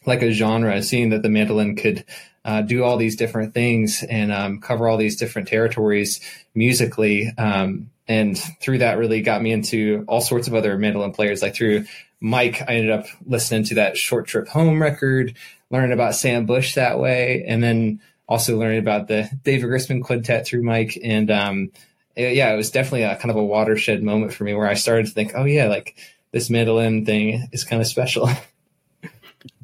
like 0.06 0.22
a 0.22 0.32
genre, 0.32 0.82
seeing 0.84 1.10
that 1.10 1.24
the 1.24 1.30
mandolin 1.30 1.76
could 1.76 2.06
uh, 2.46 2.62
do 2.62 2.84
all 2.84 2.96
these 2.96 3.16
different 3.16 3.56
things 3.56 4.04
and 4.04 4.32
um, 4.32 4.62
cover 4.62 4.88
all 4.88 4.98
these 4.98 5.18
different 5.18 5.48
territories 5.48 6.22
musically. 6.54 7.34
Um, 7.38 7.90
and 8.08 8.38
through 8.62 8.78
that, 8.78 9.00
really 9.00 9.22
got 9.22 9.42
me 9.42 9.52
into 9.52 10.06
all 10.08 10.22
sorts 10.22 10.48
of 10.48 10.54
other 10.54 10.78
mandolin 10.78 11.12
players. 11.12 11.42
Like 11.42 11.56
through 11.56 11.86
Mike, 12.22 12.62
I 12.62 12.76
ended 12.76 12.92
up 12.92 13.08
listening 13.26 13.64
to 13.66 13.76
that 13.76 13.98
Short 13.98 14.28
Trip 14.28 14.48
Home 14.50 14.80
record, 14.80 15.36
learning 15.72 15.92
about 15.92 16.14
Sam 16.14 16.46
Bush 16.46 16.76
that 16.76 17.00
way, 17.00 17.44
and 17.48 17.64
then 17.64 18.00
also 18.30 18.60
learning 18.60 18.80
about 18.80 19.08
the 19.08 19.28
David 19.44 19.68
Grisman 19.70 20.04
Quintet 20.04 20.46
through 20.46 20.62
Mike. 20.62 21.00
And 21.04 21.32
um, 21.32 21.72
it, 22.16 22.36
yeah, 22.36 22.54
it 22.54 22.58
was 22.58 22.70
definitely 22.70 23.04
a 23.04 23.16
kind 23.16 23.32
of 23.32 23.38
a 23.38 23.44
watershed 23.44 24.04
moment 24.04 24.34
for 24.34 24.44
me 24.44 24.54
where 24.54 24.68
I 24.68 24.76
started 24.76 25.08
to 25.08 25.12
think, 25.12 25.32
oh 25.36 25.46
yeah, 25.46 25.68
like 25.68 25.96
this 26.32 26.52
mandolin 26.52 27.06
thing 27.06 27.50
is 27.52 27.64
kind 27.64 27.82
of 27.82 27.88
special. 27.88 28.30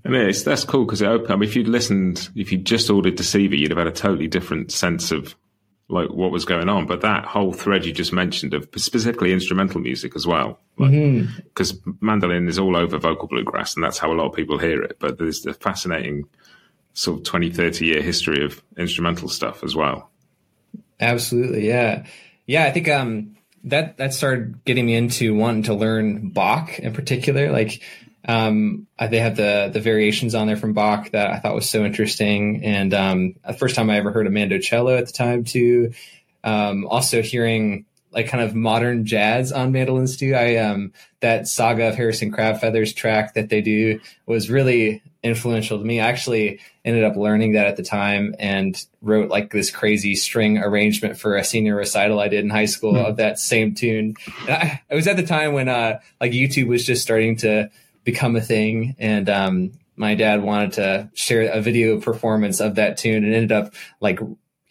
And 0.03 0.15
it's, 0.15 0.43
that's 0.43 0.63
cool 0.63 0.85
because 0.85 1.01
it 1.01 1.07
opened. 1.07 1.31
I 1.31 1.35
mean, 1.35 1.49
if 1.49 1.55
you'd 1.55 1.67
listened, 1.67 2.29
if 2.35 2.51
you 2.51 2.57
just 2.57 2.89
ordered 2.89 3.15
Deceiver, 3.15 3.55
you'd 3.55 3.71
have 3.71 3.77
had 3.77 3.87
a 3.87 3.91
totally 3.91 4.27
different 4.27 4.71
sense 4.71 5.11
of 5.11 5.35
like 5.91 6.09
what 6.09 6.31
was 6.31 6.45
going 6.45 6.69
on. 6.69 6.87
But 6.87 7.01
that 7.01 7.25
whole 7.25 7.53
thread 7.53 7.85
you 7.85 7.91
just 7.91 8.13
mentioned 8.13 8.53
of 8.53 8.67
specifically 8.77 9.33
instrumental 9.33 9.81
music 9.81 10.15
as 10.15 10.25
well, 10.25 10.59
because 10.77 11.73
like, 11.73 11.83
mm-hmm. 11.83 11.91
mandolin 11.99 12.47
is 12.47 12.57
all 12.57 12.75
over 12.75 12.97
vocal 12.97 13.27
bluegrass, 13.27 13.75
and 13.75 13.83
that's 13.83 13.97
how 13.97 14.11
a 14.11 14.15
lot 14.15 14.27
of 14.27 14.33
people 14.33 14.57
hear 14.57 14.81
it. 14.81 14.97
But 14.99 15.19
there's 15.19 15.45
a 15.45 15.53
fascinating 15.53 16.27
sort 16.93 17.19
of 17.19 17.25
20, 17.25 17.51
30 17.51 17.85
year 17.85 18.01
history 18.01 18.43
of 18.43 18.61
instrumental 18.77 19.29
stuff 19.29 19.63
as 19.63 19.75
well. 19.75 20.09
Absolutely, 20.99 21.67
yeah, 21.67 22.05
yeah. 22.45 22.65
I 22.65 22.71
think 22.71 22.87
um, 22.87 23.35
that 23.65 23.97
that 23.97 24.13
started 24.13 24.63
getting 24.65 24.85
me 24.85 24.95
into 24.95 25.35
wanting 25.35 25.63
to 25.63 25.73
learn 25.73 26.29
Bach 26.29 26.79
in 26.79 26.93
particular, 26.93 27.51
like 27.51 27.81
um, 28.27 28.87
they 28.99 29.19
have 29.19 29.35
the 29.35 29.69
the 29.73 29.79
variations 29.79 30.35
on 30.35 30.47
there 30.47 30.57
from 30.57 30.73
Bach 30.73 31.11
that 31.11 31.31
I 31.31 31.39
thought 31.39 31.55
was 31.55 31.69
so 31.69 31.83
interesting, 31.85 32.63
and 32.63 32.93
um, 32.93 33.35
the 33.45 33.53
first 33.53 33.75
time 33.75 33.89
I 33.89 33.97
ever 33.97 34.11
heard 34.11 34.27
a 34.27 34.29
mandocello 34.29 34.97
at 34.97 35.07
the 35.07 35.13
time 35.13 35.43
too. 35.43 35.93
Um, 36.43 36.87
also 36.87 37.21
hearing 37.21 37.85
like 38.11 38.27
kind 38.27 38.43
of 38.43 38.53
modern 38.53 39.05
jazz 39.05 39.51
on 39.51 39.71
mandolins 39.71 40.17
too. 40.17 40.33
I 40.35 40.57
um 40.57 40.93
that 41.21 41.47
saga 41.47 41.89
of 41.89 41.95
Harrison 41.95 42.31
Crabfeathers 42.31 42.95
track 42.95 43.35
that 43.35 43.49
they 43.49 43.61
do 43.61 43.99
was 44.25 44.49
really 44.49 45.01
influential 45.23 45.77
to 45.77 45.85
me. 45.85 45.99
I 45.99 46.07
actually 46.09 46.59
ended 46.83 47.03
up 47.03 47.15
learning 47.15 47.53
that 47.53 47.67
at 47.67 47.77
the 47.77 47.83
time 47.83 48.35
and 48.39 48.75
wrote 49.01 49.29
like 49.29 49.51
this 49.51 49.69
crazy 49.69 50.15
string 50.15 50.57
arrangement 50.57 51.17
for 51.17 51.37
a 51.37 51.43
senior 51.43 51.75
recital 51.75 52.19
I 52.19 52.27
did 52.27 52.43
in 52.43 52.49
high 52.49 52.65
school 52.65 52.93
mm-hmm. 52.93 53.05
of 53.05 53.17
that 53.17 53.39
same 53.39 53.75
tune. 53.75 54.15
I, 54.47 54.81
it 54.89 54.95
was 54.95 55.07
at 55.07 55.15
the 55.15 55.25
time 55.25 55.53
when 55.53 55.69
uh 55.69 55.99
like 56.19 56.31
YouTube 56.31 56.67
was 56.67 56.85
just 56.85 57.01
starting 57.01 57.37
to 57.37 57.69
become 58.03 58.35
a 58.35 58.41
thing. 58.41 58.95
And 58.99 59.29
um, 59.29 59.71
my 59.95 60.15
dad 60.15 60.43
wanted 60.43 60.73
to 60.73 61.09
share 61.13 61.51
a 61.51 61.61
video 61.61 61.99
performance 61.99 62.59
of 62.59 62.75
that 62.75 62.97
tune 62.97 63.23
and 63.23 63.33
ended 63.33 63.51
up 63.51 63.73
like 63.99 64.19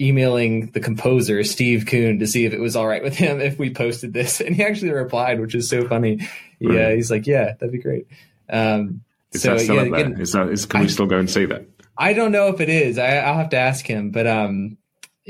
emailing 0.01 0.70
the 0.70 0.81
composer 0.81 1.44
Steve 1.44 1.86
Kuhn 1.86 2.19
to 2.20 2.27
see 2.27 2.47
if 2.47 2.52
it 2.52 2.61
was 2.61 2.74
all 2.74 2.86
right 2.86 3.02
with 3.02 3.16
him 3.16 3.40
if 3.40 3.59
we 3.59 3.73
posted 3.73 4.12
this, 4.12 4.40
and 4.40 4.57
he 4.57 4.65
actually 4.65 4.93
replied, 4.93 5.40
which 5.40 5.55
is 5.55 5.69
so 5.69 5.86
funny. 5.86 6.27
Yeah, 6.59 6.94
he's 6.94 7.11
like, 7.11 7.27
"Yeah, 7.27 7.52
that'd 7.59 7.73
be 7.73 7.78
great." 7.78 8.07
Um, 8.48 9.02
is 9.32 9.43
so, 9.43 9.55
that 9.55 9.61
still 9.61 9.77
yeah, 9.77 9.82
again, 9.82 10.20
Is 10.20 10.32
that 10.32 10.48
is 10.48 10.66
can 10.66 10.81
we 10.81 10.89
still 10.89 11.07
go 11.07 11.19
and 11.19 11.31
see 11.31 11.44
that? 11.47 11.66
I 11.97 12.15
don't 12.15 12.32
know 12.32 12.48
if 12.48 12.61
it 12.61 12.69
is. 12.69 12.98
I, 12.98 13.31
will 13.31 13.39
have 13.39 13.51
to 13.51 13.59
ask 13.59 13.86
him, 13.86 14.11
but 14.11 14.27
um, 14.27 14.78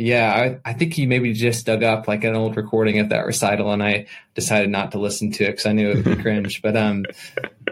yeah, 0.01 0.33
I, 0.65 0.71
I, 0.71 0.73
think 0.73 0.95
he 0.95 1.05
maybe 1.05 1.35
just 1.35 1.67
dug 1.67 1.83
up 1.83 2.09
like 2.09 2.25
an 2.25 2.35
old 2.35 2.57
recording 2.57 2.99
of 3.01 3.11
that 3.11 3.27
recital, 3.27 3.71
and 3.71 3.83
I 3.83 4.07
decided 4.35 4.71
not 4.71 4.93
to 4.93 4.99
listen 4.99 5.31
to 5.33 5.45
it 5.45 5.51
because 5.51 5.67
I 5.67 5.73
knew 5.73 5.91
it 5.91 5.97
would 5.97 6.17
be 6.17 6.17
cringe. 6.23 6.63
But 6.63 6.77
um, 6.77 7.05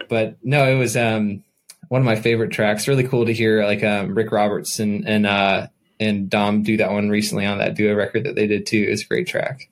but 0.08 0.36
no, 0.42 0.70
it 0.70 0.76
was 0.76 0.96
um 0.96 1.42
one 1.88 2.02
of 2.02 2.04
my 2.04 2.16
favorite 2.16 2.52
tracks. 2.52 2.86
Really 2.86 3.08
cool 3.08 3.24
to 3.24 3.32
hear 3.32 3.64
like 3.64 3.82
um 3.82 4.14
Rick 4.14 4.30
Roberts 4.30 4.78
and 4.78 5.08
and 5.08 5.26
uh 5.26 5.68
and 5.98 6.28
Dom 6.28 6.62
do 6.62 6.76
that 6.76 6.92
one 6.92 7.08
recently 7.08 7.46
on 7.46 7.58
that 7.58 7.74
duo 7.74 7.94
record 7.94 8.24
that 8.24 8.34
they 8.34 8.46
did 8.46 8.66
too. 8.66 8.86
It's 8.88 9.02
a 9.02 9.06
great 9.06 9.26
track. 9.26 9.68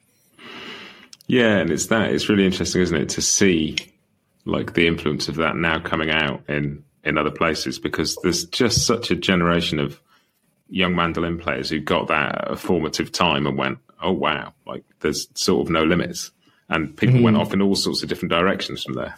Yeah, 1.27 1.59
and 1.59 1.71
it's 1.71 1.87
that. 1.87 2.13
It's 2.13 2.29
really 2.29 2.47
interesting, 2.47 2.81
isn't 2.81 2.97
it, 2.97 3.09
to 3.11 3.23
see 3.23 3.77
like 4.47 4.73
the 4.73 4.87
influence 4.87 5.29
of 5.29 5.37
that 5.37 5.57
now 5.57 5.79
coming 5.79 6.11
out 6.11 6.43
in 6.49 6.83
in 7.05 7.19
other 7.19 7.31
places 7.31 7.79
because 7.79 8.17
there's 8.23 8.47
just 8.47 8.87
such 8.87 9.11
a 9.11 9.15
generation 9.15 9.79
of 9.79 10.01
young 10.69 10.95
mandolin 10.95 11.39
players 11.39 11.71
who 11.71 11.81
got 11.81 12.09
that 12.09 12.59
formative 12.59 13.13
time 13.13 13.47
and 13.47 13.57
went, 13.57 13.79
oh 14.03 14.13
wow, 14.13 14.53
like 14.67 14.85
there's 15.01 15.29
sort 15.35 15.67
of 15.67 15.71
no 15.71 15.85
limits, 15.85 16.33
and 16.69 16.97
people 16.97 17.17
mm-hmm. 17.17 17.25
went 17.25 17.37
off 17.37 17.53
in 17.53 17.63
all 17.63 17.75
sorts 17.75 18.03
of 18.03 18.09
different 18.09 18.31
directions 18.31 18.83
from 18.83 18.95
there. 18.95 19.15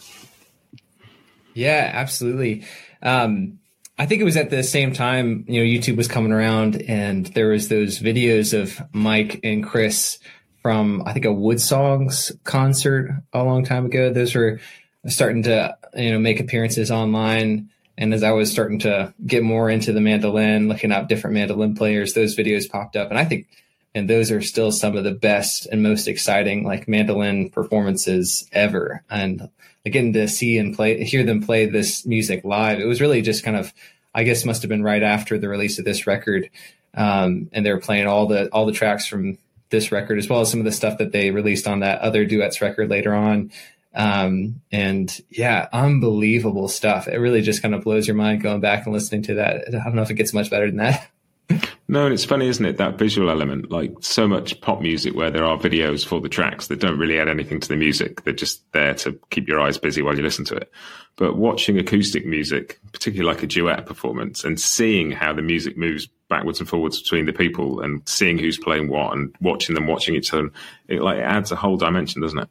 Yeah, 1.54 1.90
absolutely. 1.92 2.64
Um, 3.02 3.58
I 3.98 4.06
think 4.06 4.20
it 4.20 4.24
was 4.24 4.36
at 4.36 4.50
the 4.50 4.62
same 4.62 4.92
time, 4.92 5.44
you 5.48 5.60
know, 5.60 5.66
YouTube 5.66 5.96
was 5.96 6.06
coming 6.06 6.32
around, 6.32 6.82
and 6.82 7.26
there 7.26 7.48
was 7.48 7.68
those 7.68 7.98
videos 7.98 8.58
of 8.58 8.80
Mike 8.92 9.40
and 9.42 9.64
Chris 9.64 10.18
from 10.62 11.02
I 11.06 11.12
think 11.12 11.24
a 11.24 11.28
WoodSongs 11.28 12.32
concert 12.44 13.10
a 13.32 13.42
long 13.42 13.64
time 13.64 13.86
ago. 13.86 14.12
Those 14.12 14.34
were 14.34 14.60
starting 15.06 15.42
to 15.44 15.76
you 15.96 16.12
know 16.12 16.18
make 16.18 16.40
appearances 16.40 16.90
online 16.90 17.70
and 17.98 18.14
as 18.14 18.22
I 18.22 18.30
was 18.30 18.50
starting 18.50 18.78
to 18.80 19.12
get 19.26 19.42
more 19.42 19.68
into 19.68 19.92
the 19.92 20.00
mandolin, 20.00 20.68
looking 20.68 20.92
up 20.92 21.08
different 21.08 21.34
mandolin 21.34 21.74
players, 21.74 22.14
those 22.14 22.36
videos 22.36 22.70
popped 22.70 22.94
up. 22.94 23.10
And 23.10 23.18
I 23.18 23.24
think, 23.24 23.48
and 23.92 24.08
those 24.08 24.30
are 24.30 24.40
still 24.40 24.70
some 24.70 24.96
of 24.96 25.02
the 25.02 25.12
best 25.12 25.66
and 25.66 25.82
most 25.82 26.06
exciting 26.06 26.62
like 26.62 26.86
mandolin 26.86 27.50
performances 27.50 28.48
ever. 28.52 29.02
And 29.10 29.50
getting 29.84 30.12
to 30.12 30.28
see 30.28 30.58
and 30.58 30.76
play, 30.76 31.02
hear 31.02 31.24
them 31.24 31.42
play 31.42 31.66
this 31.66 32.06
music 32.06 32.44
live, 32.44 32.78
it 32.78 32.86
was 32.86 33.00
really 33.00 33.20
just 33.20 33.42
kind 33.42 33.56
of, 33.56 33.74
I 34.14 34.22
guess 34.22 34.44
must 34.44 34.62
have 34.62 34.68
been 34.68 34.84
right 34.84 35.02
after 35.02 35.36
the 35.36 35.48
release 35.48 35.80
of 35.80 35.84
this 35.84 36.06
record. 36.06 36.50
Um, 36.94 37.50
and 37.52 37.66
they 37.66 37.72
were 37.72 37.80
playing 37.80 38.06
all 38.06 38.26
the, 38.26 38.48
all 38.50 38.66
the 38.66 38.72
tracks 38.72 39.08
from 39.08 39.38
this 39.70 39.90
record, 39.90 40.18
as 40.18 40.28
well 40.28 40.40
as 40.40 40.50
some 40.50 40.60
of 40.60 40.64
the 40.64 40.72
stuff 40.72 40.98
that 40.98 41.10
they 41.10 41.32
released 41.32 41.66
on 41.66 41.80
that 41.80 42.00
other 42.00 42.24
duets 42.24 42.60
record 42.60 42.90
later 42.90 43.12
on. 43.12 43.50
Um, 43.94 44.60
and 44.70 45.20
yeah, 45.30 45.68
unbelievable 45.72 46.68
stuff. 46.68 47.08
It 47.08 47.16
really 47.16 47.42
just 47.42 47.62
kind 47.62 47.74
of 47.74 47.84
blows 47.84 48.06
your 48.06 48.16
mind 48.16 48.42
going 48.42 48.60
back 48.60 48.84
and 48.84 48.92
listening 48.92 49.22
to 49.22 49.34
that. 49.34 49.64
I 49.66 49.70
don't 49.70 49.94
know 49.94 50.02
if 50.02 50.10
it 50.10 50.14
gets 50.14 50.32
much 50.32 50.50
better 50.50 50.66
than 50.66 50.76
that. 50.76 51.08
No, 51.90 52.04
and 52.04 52.12
it's 52.12 52.24
funny, 52.26 52.46
isn't 52.48 52.64
it? 52.66 52.76
That 52.76 52.98
visual 52.98 53.30
element, 53.30 53.70
like 53.70 53.94
so 54.00 54.28
much 54.28 54.60
pop 54.60 54.82
music 54.82 55.14
where 55.14 55.30
there 55.30 55.44
are 55.44 55.56
videos 55.56 56.06
for 56.06 56.20
the 56.20 56.28
tracks 56.28 56.66
that 56.66 56.80
don't 56.80 56.98
really 56.98 57.18
add 57.18 57.28
anything 57.28 57.60
to 57.60 57.68
the 57.68 57.76
music. 57.76 58.24
They're 58.24 58.34
just 58.34 58.70
there 58.72 58.92
to 58.96 59.18
keep 59.30 59.48
your 59.48 59.58
eyes 59.58 59.78
busy 59.78 60.02
while 60.02 60.14
you 60.14 60.22
listen 60.22 60.44
to 60.46 60.56
it. 60.56 60.70
But 61.16 61.38
watching 61.38 61.78
acoustic 61.78 62.26
music, 62.26 62.78
particularly 62.92 63.32
like 63.32 63.42
a 63.42 63.46
duet 63.46 63.86
performance, 63.86 64.44
and 64.44 64.60
seeing 64.60 65.10
how 65.10 65.32
the 65.32 65.40
music 65.40 65.78
moves 65.78 66.08
backwards 66.28 66.60
and 66.60 66.68
forwards 66.68 67.00
between 67.00 67.24
the 67.24 67.32
people 67.32 67.80
and 67.80 68.06
seeing 68.06 68.36
who's 68.36 68.58
playing 68.58 68.90
what 68.90 69.16
and 69.16 69.34
watching 69.40 69.74
them 69.74 69.86
watching 69.86 70.14
each 70.14 70.34
other, 70.34 70.50
it 70.88 71.00
like 71.00 71.16
it 71.16 71.22
adds 71.22 71.52
a 71.52 71.56
whole 71.56 71.78
dimension, 71.78 72.20
doesn't 72.20 72.38
it? 72.38 72.50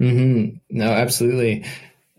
Mm-hmm. 0.00 0.56
No, 0.70 0.90
absolutely. 0.90 1.64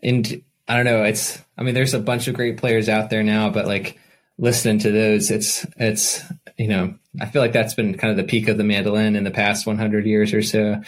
And 0.02 0.44
I 0.68 0.76
don't 0.76 0.86
know. 0.86 1.04
It's, 1.04 1.40
I 1.58 1.64
mean, 1.64 1.74
there's 1.74 1.94
a 1.94 2.00
bunch 2.00 2.28
of 2.28 2.36
great 2.36 2.58
players 2.58 2.90
out 2.90 3.10
there 3.10 3.24
now, 3.24 3.50
but 3.50 3.66
like 3.66 4.00
listening 4.38 4.80
to 4.80 4.92
those, 4.92 5.32
it's, 5.32 5.66
it's, 5.78 6.24
you 6.58 6.68
know, 6.68 6.96
I 7.20 7.26
feel 7.28 7.42
like 7.42 7.54
that's 7.54 7.74
been 7.74 7.98
kind 7.98 8.12
of 8.12 8.18
the 8.18 8.30
peak 8.30 8.48
of 8.48 8.58
the 8.58 8.64
mandolin 8.64 9.16
in 9.16 9.24
the 9.24 9.32
past 9.32 9.66
100 9.66 10.06
years 10.06 10.34
or 10.34 10.42
so. 10.42 10.82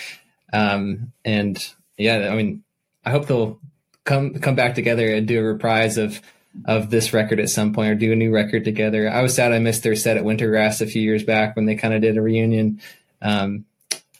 Um, 0.52 1.12
and 1.24 1.74
yeah, 1.98 2.30
I 2.32 2.36
mean, 2.36 2.64
I 3.06 3.12
hope 3.12 3.28
they'll 3.28 3.60
come, 4.04 4.36
come 4.36 4.56
back 4.56 4.76
together 4.76 5.08
and 5.14 5.28
do 5.28 5.40
a 5.40 5.44
reprise 5.44 5.98
of, 5.98 6.22
of 6.66 6.90
this 6.90 7.14
record 7.14 7.40
at 7.40 7.50
some 7.50 7.74
point 7.74 7.92
or 7.92 7.96
do 7.96 8.12
a 8.12 8.16
new 8.16 8.34
record 8.34 8.66
together. 8.66 9.10
I 9.10 9.22
was 9.22 9.36
sad 9.36 9.54
I 9.54 9.60
missed 9.60 9.84
their 9.84 9.96
set 9.96 10.18
at 10.18 10.24
Wintergrass 10.24 10.82
a 10.82 10.88
few 10.88 11.02
years 11.02 11.24
back 11.24 11.56
when 11.56 11.66
they 11.66 11.76
kind 11.76 11.94
of 11.94 12.02
did 12.02 12.18
a 12.18 12.22
reunion. 12.22 12.82
Um, 13.22 13.66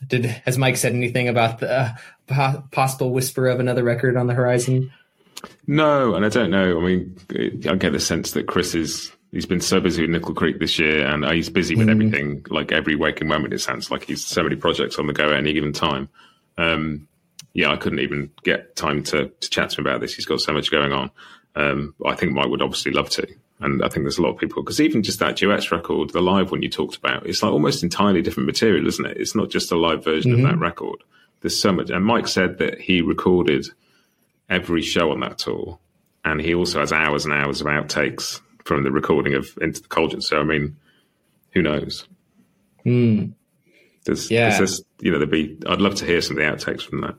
did 0.08 0.26
has 0.26 0.58
Mike 0.58 0.78
said 0.78 0.94
anything 0.94 1.28
about 1.28 1.60
the 1.60 1.72
uh, 1.72 1.90
possible 2.30 3.12
whisper 3.12 3.48
of 3.48 3.60
another 3.60 3.84
record 3.84 4.18
on 4.18 4.28
the 4.28 4.34
horizon? 4.34 4.92
No, 5.68 6.16
and 6.16 6.26
I 6.26 6.30
don't 6.30 6.52
know. 6.52 6.80
I 6.80 6.86
mean, 6.86 7.18
I 7.70 7.76
get 7.76 7.92
the 7.94 8.00
sense 8.00 8.32
that 8.32 8.48
Chris 8.48 8.76
is 8.76 9.12
he's 9.32 9.46
been 9.46 9.62
so 9.62 9.80
busy 9.80 10.02
with 10.02 10.12
Nickel 10.12 10.34
Creek 10.34 10.60
this 10.60 10.80
year, 10.80 11.06
and 11.06 11.26
he's 11.26 11.50
busy 11.50 11.76
with 11.76 11.88
mm. 11.88 11.92
everything. 11.92 12.46
Like 12.50 12.72
every 12.72 12.96
waking 12.96 13.28
moment, 13.28 13.54
it 13.54 13.60
sounds 13.60 13.92
like 13.92 14.04
he's 14.04 14.26
so 14.26 14.44
many 14.44 14.56
projects 14.56 14.98
on 14.98 15.08
the 15.08 15.14
go 15.14 15.30
at 15.30 15.38
any 15.38 15.54
given 15.54 15.74
time. 15.74 16.10
Um, 16.58 17.08
yeah, 17.54 17.72
I 17.72 17.78
couldn't 17.78 18.00
even 18.00 18.32
get 18.44 18.76
time 18.76 19.04
to, 19.04 19.30
to 19.30 19.50
chat 19.50 19.72
to 19.72 19.78
him 19.82 19.88
about 19.88 20.02
this. 20.02 20.14
He's 20.14 20.26
got 20.26 20.42
so 20.42 20.54
much 20.54 20.72
going 20.72 20.92
on. 20.92 21.12
Um, 21.56 21.96
I 22.06 22.16
think 22.16 22.34
Mike 22.34 22.48
would 22.48 22.62
obviously 22.62 22.92
love 22.92 23.10
to. 23.12 23.28
And 23.60 23.84
I 23.84 23.90
think 23.90 24.06
there's 24.06 24.18
a 24.18 24.22
lot 24.22 24.32
of 24.32 24.38
people 24.38 24.64
because 24.64 24.80
even 24.80 25.04
just 25.04 25.20
that 25.20 25.36
duets 25.36 25.72
record, 25.72 26.12
the 26.12 26.22
live 26.22 26.52
one 26.52 26.62
you 26.62 26.70
talked 26.70 26.96
about, 26.96 27.26
it's 27.26 27.44
like 27.44 27.52
almost 27.52 27.84
entirely 27.84 28.22
different 28.22 28.48
material, 28.48 28.88
isn't 28.88 29.06
it? 29.06 29.18
It's 29.18 29.36
not 29.36 29.50
just 29.50 29.72
a 29.72 29.76
live 29.78 30.04
version 30.04 30.32
mm-hmm. 30.32 30.46
of 30.46 30.52
that 30.52 30.60
record. 30.60 31.04
There's 31.42 31.60
so 31.62 31.72
much. 31.72 31.90
And 31.90 32.06
Mike 32.06 32.28
said 32.28 32.58
that 32.60 32.80
he 32.80 33.02
recorded 33.02 33.68
every 34.50 34.82
show 34.82 35.12
on 35.12 35.20
that 35.22 35.38
tour, 35.38 35.80
and 36.26 36.42
he 36.42 36.54
also 36.54 36.80
has 36.80 36.92
hours 36.92 37.26
and 37.26 37.34
hours 37.34 37.62
of 37.62 37.68
outtakes 37.68 38.42
from 38.66 38.84
the 38.84 38.92
recording 38.92 39.34
of 39.36 39.48
Into 39.62 39.82
the 39.82 39.88
Cauldron. 39.88 40.22
So 40.22 40.40
I 40.40 40.44
mean, 40.44 40.76
who 41.54 41.62
knows? 41.62 42.08
Mm. 42.86 43.34
There's, 44.06 44.32
Yeah. 44.32 44.58
there's, 44.58 44.82
you 45.02 45.12
know, 45.12 45.18
there'd 45.18 45.30
be. 45.32 45.58
I'd 45.68 45.82
love 45.82 45.96
to 45.96 46.06
hear 46.06 46.22
some 46.22 46.38
of 46.38 46.44
the 46.44 46.50
outtakes 46.50 46.82
from 46.84 47.02
that. 47.02 47.16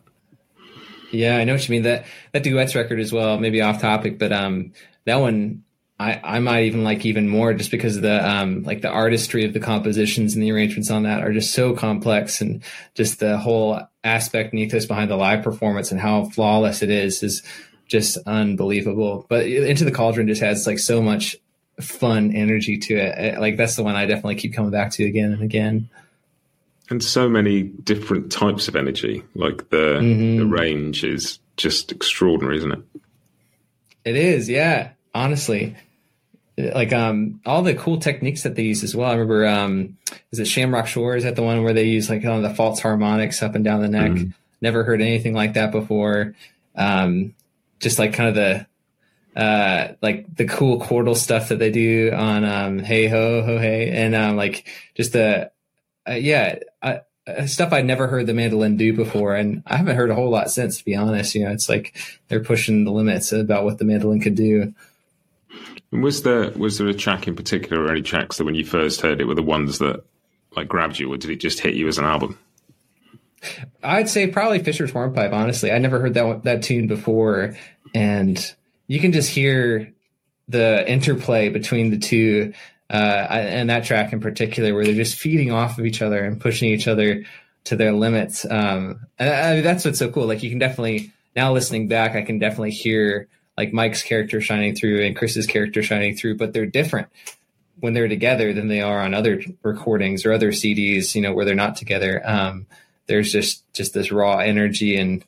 Yeah, 1.13 1.37
I 1.37 1.45
know 1.45 1.55
what 1.55 1.69
you 1.69 1.73
mean. 1.73 1.83
That 1.83 2.07
that 2.33 2.43
duets 2.45 2.75
record 2.75 3.01
as 3.01 3.13
well, 3.13 3.39
maybe 3.39 3.61
off 3.61 3.81
topic, 3.81 4.19
but 4.19 4.33
um, 4.33 4.73
that 5.07 5.17
one 5.17 5.65
I 6.01 6.19
I 6.25 6.39
might 6.41 6.65
even 6.65 6.83
like 6.83 7.05
even 7.05 7.29
more 7.29 7.53
just 7.53 7.71
because 7.71 8.01
the 8.01 8.27
um 8.29 8.63
like 8.63 8.81
the 8.81 8.89
artistry 8.89 9.45
of 9.45 9.53
the 9.53 9.61
compositions 9.61 10.35
and 10.35 10.43
the 10.43 10.51
arrangements 10.51 10.91
on 10.91 11.03
that 11.03 11.23
are 11.23 11.33
just 11.33 11.53
so 11.53 11.75
complex 11.75 12.41
and 12.41 12.63
just 12.95 13.21
the 13.21 13.37
whole 13.37 13.81
aspect 14.03 14.53
and 14.53 14.61
ethos 14.61 14.87
behind 14.87 15.11
the 15.11 15.17
live 15.17 15.45
performance 15.45 15.91
and 15.93 16.01
how 16.01 16.25
flawless 16.25 16.81
it 16.83 16.91
is 16.91 17.23
is 17.23 17.43
just 17.87 18.17
unbelievable. 18.27 19.27
But 19.29 19.47
Into 19.47 19.85
the 19.85 19.93
Cauldron 19.93 20.27
just 20.27 20.41
has 20.41 20.67
like 20.67 20.79
so 20.79 21.03
much 21.03 21.37
fun 21.81 22.33
energy 22.35 22.79
to 22.79 22.95
it. 22.97 23.39
Like 23.39 23.57
that's 23.59 23.77
the 23.77 23.83
one 23.83 23.95
I 23.97 24.07
definitely 24.07 24.37
keep 24.37 24.55
coming 24.55 24.71
back 24.71 24.93
to 24.93 25.05
again 25.05 25.33
and 25.33 25.43
again. 25.43 25.89
and 26.89 27.05
so 27.05 27.29
many 27.29 27.63
different 27.63 28.33
types 28.33 28.67
of 28.69 28.75
energy. 28.75 29.23
Like 29.35 29.69
the 29.71 29.99
Mhm. 30.01 30.39
the 30.39 30.47
range 30.47 31.05
is 31.05 31.39
just 31.57 31.93
extraordinary, 31.93 32.57
isn't 32.59 32.73
it? 32.73 32.81
It 34.05 34.17
is, 34.17 34.49
yeah. 34.49 34.91
Honestly, 35.15 35.77
like 36.59 36.93
um, 36.93 37.41
all 37.47 37.63
the 37.63 37.75
cool 37.75 37.99
techniques 37.99 38.43
that 38.43 38.55
they 38.55 38.63
use 38.63 38.85
as 38.85 38.95
well. 38.95 39.09
I 39.09 39.13
remember, 39.13 39.47
um, 39.47 39.97
is 40.31 40.39
it 40.39 40.47
Shamrock 40.47 40.87
Shore? 40.87 41.17
Is 41.17 41.25
that 41.25 41.37
the 41.37 41.43
one 41.43 41.63
where 41.63 41.73
they 41.73 41.85
use 41.85 42.11
like 42.11 42.23
the 42.23 42.55
false 42.57 42.81
harmonics 42.81 43.43
up 43.43 43.55
and 43.55 43.65
down 43.65 43.81
the 43.81 43.89
neck? 43.89 44.13
Mhm. 44.13 44.35
Never 44.61 44.85
heard 44.85 45.01
anything 45.01 45.35
like 45.35 45.55
that 45.55 45.73
before. 45.73 46.35
Um, 46.77 47.35
just 47.79 47.99
like 47.99 48.13
kind 48.13 48.29
of 48.29 48.35
the 48.35 48.67
uh 49.41 49.95
like 50.03 50.27
the 50.35 50.45
cool 50.45 50.81
chordal 50.81 51.17
stuff 51.17 51.51
that 51.51 51.61
they 51.61 51.71
do 51.71 52.11
on 52.13 52.45
um 52.45 52.81
hey 52.81 53.07
ho 53.07 53.43
ho 53.43 53.59
hey 53.59 53.89
and 53.89 54.13
um 54.13 54.37
like 54.37 54.67
just 54.97 55.13
the 55.13 55.51
uh, 56.09 56.15
yeah 56.15 56.59
I, 56.83 57.01
uh, 57.27 57.47
stuff 57.47 57.73
I'd 57.73 57.87
never 57.87 58.07
heard 58.07 58.27
the 58.27 58.35
mandolin 58.35 58.77
do 58.77 58.95
before, 58.95 59.35
and 59.37 59.63
I 59.67 59.77
haven't 59.77 59.97
heard 59.97 60.11
a 60.11 60.15
whole 60.15 60.31
lot 60.31 60.51
since. 60.51 60.79
To 60.79 60.85
be 60.85 60.97
honest, 60.97 61.35
you 61.35 61.45
know, 61.45 61.51
it's 61.51 61.69
like 61.69 61.97
they're 62.29 62.43
pushing 62.43 62.85
the 62.85 62.93
limits 62.93 63.31
about 63.33 63.65
what 63.65 63.79
the 63.79 63.85
mandolin 63.85 64.21
could 64.21 64.35
do. 64.35 64.75
Was 65.93 66.23
there 66.23 66.51
was 66.53 66.79
there 66.79 66.89
a 66.89 66.95
track 66.95 67.27
in 67.27 67.35
particular, 67.35 67.83
or 67.83 67.91
any 67.91 68.03
tracks 68.03 68.37
that 68.37 68.45
when 68.45 68.55
you 68.55 68.65
first 68.65 69.01
heard 69.01 69.21
it 69.21 69.25
were 69.25 69.35
the 69.35 69.43
ones 69.43 69.79
that 69.79 70.05
like 70.57 70.69
grabbed 70.69 70.99
you, 70.99 71.13
or 71.13 71.17
did 71.17 71.31
it 71.31 71.41
just 71.41 71.61
hit 71.61 71.75
you 71.75 71.89
as 71.89 71.99
an 71.99 72.05
album? 72.05 72.39
I'd 73.83 74.09
say 74.09 74.27
probably 74.29 74.61
Fisher's 74.61 74.93
Hornpipe. 74.93 75.33
Honestly, 75.33 75.73
I 75.73 75.79
never 75.79 75.99
heard 75.99 76.15
that 76.15 76.45
that 76.45 76.63
tune 76.63 76.87
before, 76.87 77.57
and 77.95 78.55
you 78.87 79.01
can 79.01 79.13
just 79.13 79.31
hear 79.31 79.93
the 80.49 80.89
interplay 80.89 81.49
between 81.49 81.91
the 81.91 81.99
two, 81.99 82.53
uh, 82.89 83.27
and 83.31 83.71
that 83.71 83.85
track 83.85 84.13
in 84.13 84.21
particular, 84.21 84.75
where 84.75 84.85
they're 84.85 84.95
just 84.95 85.17
feeding 85.17 85.51
off 85.51 85.79
of 85.79 85.87
each 85.87 86.03
other 86.03 86.23
and 86.25 86.41
pushing 86.41 86.71
each 86.71 86.87
other 86.87 87.25
to 87.65 87.77
their 87.77 87.93
limits. 87.93 88.45
Um, 88.45 89.07
and 89.19 89.29
I, 89.29 89.61
that's 89.61 89.85
what's 89.85 89.99
so 89.99 90.11
cool. 90.11 90.27
Like 90.27 90.43
you 90.43 90.51
can 90.51 90.59
definitely 90.59 91.13
now 91.35 91.53
listening 91.53 91.89
back, 91.89 92.15
I 92.15 92.23
can 92.23 92.39
definitely 92.39 92.73
hear 92.73 93.29
like 93.61 93.75
Mike's 93.75 94.03
character 94.03 94.41
shining 94.41 94.75
through 94.75 95.05
and 95.05 95.15
Chris's 95.15 95.47
character 95.47 95.83
shining 95.83 96.17
through, 96.17 96.39
but 96.39 96.55
they're 96.55 96.65
different 96.65 97.09
when 97.79 97.93
they're 97.93 98.09
together 98.09 98.55
than 98.55 98.69
they 98.69 98.81
are 98.81 99.01
on 99.01 99.13
other 99.13 99.43
recordings 99.63 100.25
or 100.25 100.33
other 100.33 100.51
CDs. 100.51 101.15
You 101.15 101.21
know, 101.21 101.35
where 101.35 101.45
they're 101.45 101.55
not 101.55 101.77
together. 101.77 102.23
Um, 102.25 102.67
there's 103.07 103.31
just 103.31 103.71
just 103.75 103.93
this 103.93 104.11
raw 104.11 104.39
energy 104.39 104.97
and 104.97 105.23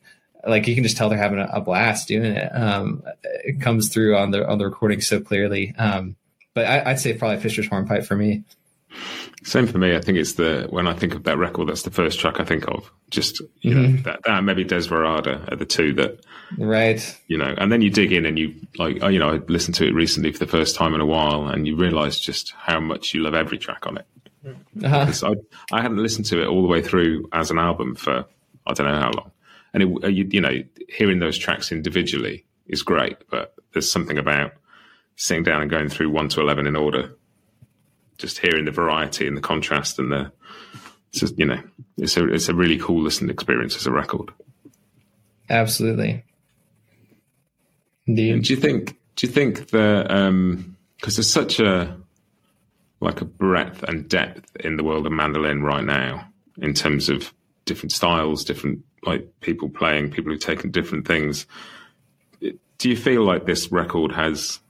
like 0.46 0.66
you 0.66 0.74
can 0.74 0.82
just 0.82 0.96
tell 0.96 1.10
they're 1.10 1.18
having 1.18 1.40
a, 1.40 1.48
a 1.52 1.60
blast 1.60 2.08
doing 2.08 2.32
it. 2.32 2.48
Um, 2.48 3.02
it 3.22 3.60
comes 3.60 3.90
through 3.90 4.16
on 4.16 4.30
the 4.30 4.48
on 4.48 4.56
the 4.56 4.64
recording 4.64 5.02
so 5.02 5.20
clearly. 5.20 5.74
Um, 5.76 6.16
but 6.54 6.64
I, 6.64 6.90
I'd 6.90 7.00
say 7.00 7.12
probably 7.12 7.38
Fisher's 7.40 7.68
Hornpipe 7.68 8.06
for 8.06 8.16
me. 8.16 8.44
Same 9.44 9.66
for 9.66 9.78
me. 9.78 9.94
I 9.96 10.00
think 10.00 10.18
it's 10.18 10.34
the 10.34 10.66
when 10.70 10.86
I 10.86 10.92
think 10.94 11.14
of 11.14 11.24
that 11.24 11.36
record, 11.36 11.68
that's 11.68 11.82
the 11.82 11.90
first 11.90 12.20
track 12.20 12.38
I 12.40 12.44
think 12.44 12.68
of. 12.68 12.90
Just 13.10 13.42
you 13.60 13.74
know 13.74 13.88
Mhm. 13.88 14.04
that, 14.04 14.20
that 14.24 14.44
maybe 14.44 14.64
Desperado 14.64 15.44
are 15.50 15.56
the 15.56 15.64
two 15.66 15.92
that 15.94 16.24
Right. 16.58 17.18
you 17.26 17.38
know. 17.38 17.52
And 17.58 17.72
then 17.72 17.82
you 17.82 17.90
dig 17.90 18.12
in 18.12 18.24
and 18.26 18.38
you 18.38 18.54
like 18.78 19.02
you 19.02 19.18
know 19.18 19.30
I 19.30 19.36
listened 19.48 19.74
to 19.76 19.86
it 19.86 19.94
recently 19.94 20.30
for 20.32 20.38
the 20.38 20.46
first 20.46 20.76
time 20.76 20.94
in 20.94 21.00
a 21.00 21.06
while, 21.06 21.48
and 21.48 21.66
you 21.66 21.74
realise 21.76 22.18
just 22.20 22.52
how 22.56 22.78
much 22.80 23.14
you 23.14 23.20
love 23.22 23.34
every 23.34 23.58
track 23.58 23.86
on 23.86 23.98
it. 23.98 24.06
Uh-huh. 24.84 25.12
I 25.72 25.76
I 25.76 25.82
hadn't 25.82 25.98
listened 25.98 26.26
to 26.26 26.40
it 26.42 26.46
all 26.46 26.62
the 26.62 26.68
way 26.68 26.82
through 26.82 27.28
as 27.32 27.50
an 27.50 27.58
album 27.58 27.94
for 27.94 28.24
I 28.66 28.72
don't 28.74 28.86
know 28.86 29.00
how 29.00 29.10
long, 29.12 29.30
and 29.74 29.82
it, 29.82 30.04
uh, 30.04 30.08
you, 30.08 30.28
you 30.30 30.40
know 30.40 30.62
hearing 30.88 31.18
those 31.18 31.36
tracks 31.38 31.72
individually 31.72 32.44
is 32.68 32.82
great, 32.82 33.16
but 33.30 33.54
there's 33.72 33.90
something 33.90 34.18
about 34.18 34.52
sitting 35.16 35.42
down 35.42 35.62
and 35.62 35.70
going 35.70 35.88
through 35.88 36.10
one 36.10 36.28
to 36.28 36.40
eleven 36.40 36.66
in 36.66 36.76
order, 36.76 37.14
just 38.22 38.38
hearing 38.38 38.64
the 38.64 38.70
variety 38.70 39.26
and 39.26 39.36
the 39.36 39.40
contrast 39.40 39.98
and 39.98 40.10
the 40.10 40.32
it's 41.10 41.20
just, 41.20 41.38
you 41.38 41.44
know 41.44 41.60
it's 41.98 42.16
a 42.16 42.32
it's 42.32 42.48
a 42.48 42.54
really 42.54 42.78
cool 42.78 43.02
listening 43.02 43.30
experience 43.30 43.76
as 43.76 43.86
a 43.86 43.92
record. 43.92 44.30
Absolutely. 45.50 46.24
Indeed. 48.06 48.42
do 48.42 48.54
you 48.54 48.60
think 48.60 48.96
do 49.16 49.26
you 49.26 49.32
think 49.32 49.70
that 49.70 50.10
um, 50.10 50.76
because 50.96 51.16
there's 51.16 51.30
such 51.30 51.60
a 51.60 51.96
like 53.00 53.20
a 53.20 53.24
breadth 53.24 53.82
and 53.82 54.08
depth 54.08 54.56
in 54.64 54.76
the 54.76 54.84
world 54.84 55.04
of 55.06 55.12
mandolin 55.12 55.62
right 55.62 55.84
now 55.84 56.28
in 56.58 56.72
terms 56.72 57.08
of 57.08 57.34
different 57.64 57.92
styles, 57.92 58.44
different 58.44 58.80
like 59.04 59.28
people 59.40 59.68
playing, 59.68 60.10
people 60.10 60.32
who've 60.32 60.40
taken 60.40 60.70
different 60.70 61.06
things. 61.06 61.46
Do 62.40 62.88
you 62.88 62.96
feel 62.96 63.24
like 63.24 63.44
this 63.44 63.70
record 63.70 64.12
has 64.12 64.60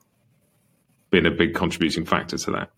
been 1.10 1.26
a 1.26 1.30
big 1.30 1.54
contributing 1.54 2.04
factor 2.04 2.38
to 2.38 2.50
that? 2.52 2.70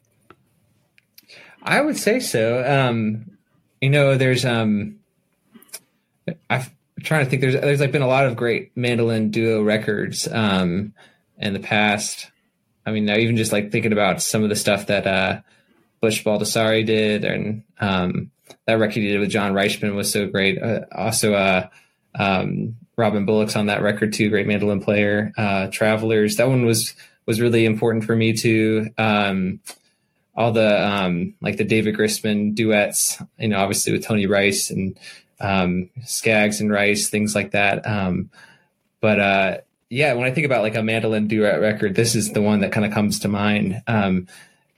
I 1.65 1.81
would 1.81 1.97
say 1.97 2.20
so. 2.20 2.62
Um, 2.65 3.39
you 3.81 3.91
know, 3.91 4.16
there's 4.16 4.45
um, 4.45 5.01
I'm 6.51 6.62
trying 7.03 7.24
to 7.24 7.31
think. 7.31 7.41
There's 7.41 7.55
there's 7.55 7.81
like 7.81 7.93
been 7.93 8.03
a 8.03 8.07
lot 8.07 8.27
of 8.27 8.36
great 8.36 8.77
mandolin 8.77 9.31
duo 9.31 9.62
records 9.62 10.28
um, 10.31 10.95
in 11.39 11.53
the 11.53 11.61
past. 11.61 12.31
I 12.86 12.93
mean, 12.93 13.07
now 13.07 13.16
even 13.16 13.36
just 13.36 13.53
like 13.53 13.73
thinking 13.73 13.93
about 13.93 14.23
some 14.23 14.43
of 14.43 14.51
the 14.51 14.57
stuff 14.57 14.86
that 14.86 15.07
uh, 15.07 15.41
Butch 16.01 16.23
Baldassari 16.24 16.85
did, 16.85 17.24
and 17.24 17.62
um, 17.81 18.31
that 18.66 18.74
record 18.74 18.97
he 18.97 19.09
did 19.09 19.20
with 19.20 19.31
John 19.31 19.55
Reischman 19.55 19.95
was 19.95 20.12
so 20.12 20.27
great. 20.27 20.62
Uh, 20.62 20.81
also, 20.93 21.32
uh, 21.32 21.69
um, 22.15 22.77
Robin 22.97 23.24
Bullock's 23.24 23.57
on 23.57 23.66
that 23.66 23.82
record 23.82 24.12
too. 24.12 24.28
Great 24.28 24.47
mandolin 24.47 24.81
player. 24.81 25.32
Uh, 25.36 25.69
Travelers. 25.69 26.36
That 26.36 26.49
one 26.49 26.66
was 26.66 26.95
was 27.27 27.41
really 27.41 27.65
important 27.65 28.05
for 28.05 28.15
me 28.15 28.35
too. 28.35 28.91
Um, 28.99 29.61
all 30.36 30.52
the 30.52 30.85
um, 30.85 31.35
like 31.40 31.56
the 31.56 31.65
David 31.65 31.97
Grisman 31.97 32.55
duets, 32.55 33.23
you 33.39 33.48
know, 33.48 33.59
obviously 33.59 33.93
with 33.93 34.05
Tony 34.05 34.27
Rice 34.27 34.70
and 34.70 34.98
um, 35.40 35.90
Skaggs 36.05 36.61
and 36.61 36.70
Rice, 36.70 37.09
things 37.09 37.35
like 37.35 37.52
that. 37.52 37.86
Um, 37.86 38.31
but 39.01 39.20
uh, 39.20 39.59
yeah, 39.90 40.15
when 40.15 40.24
I 40.24 40.32
think 40.32 40.47
about 40.47 40.62
like 40.62 40.74
a 40.74 40.82
mandolin 40.82 41.28
duet 41.28 41.61
record, 41.61 41.94
this 41.94 42.15
is 42.15 42.32
the 42.32 42.43
one 42.43 42.61
that 42.61 42.73
kind 42.73 42.86
of 42.86 42.93
comes 42.93 43.20
to 43.20 43.28
mind. 43.28 43.82
Um, 43.86 44.27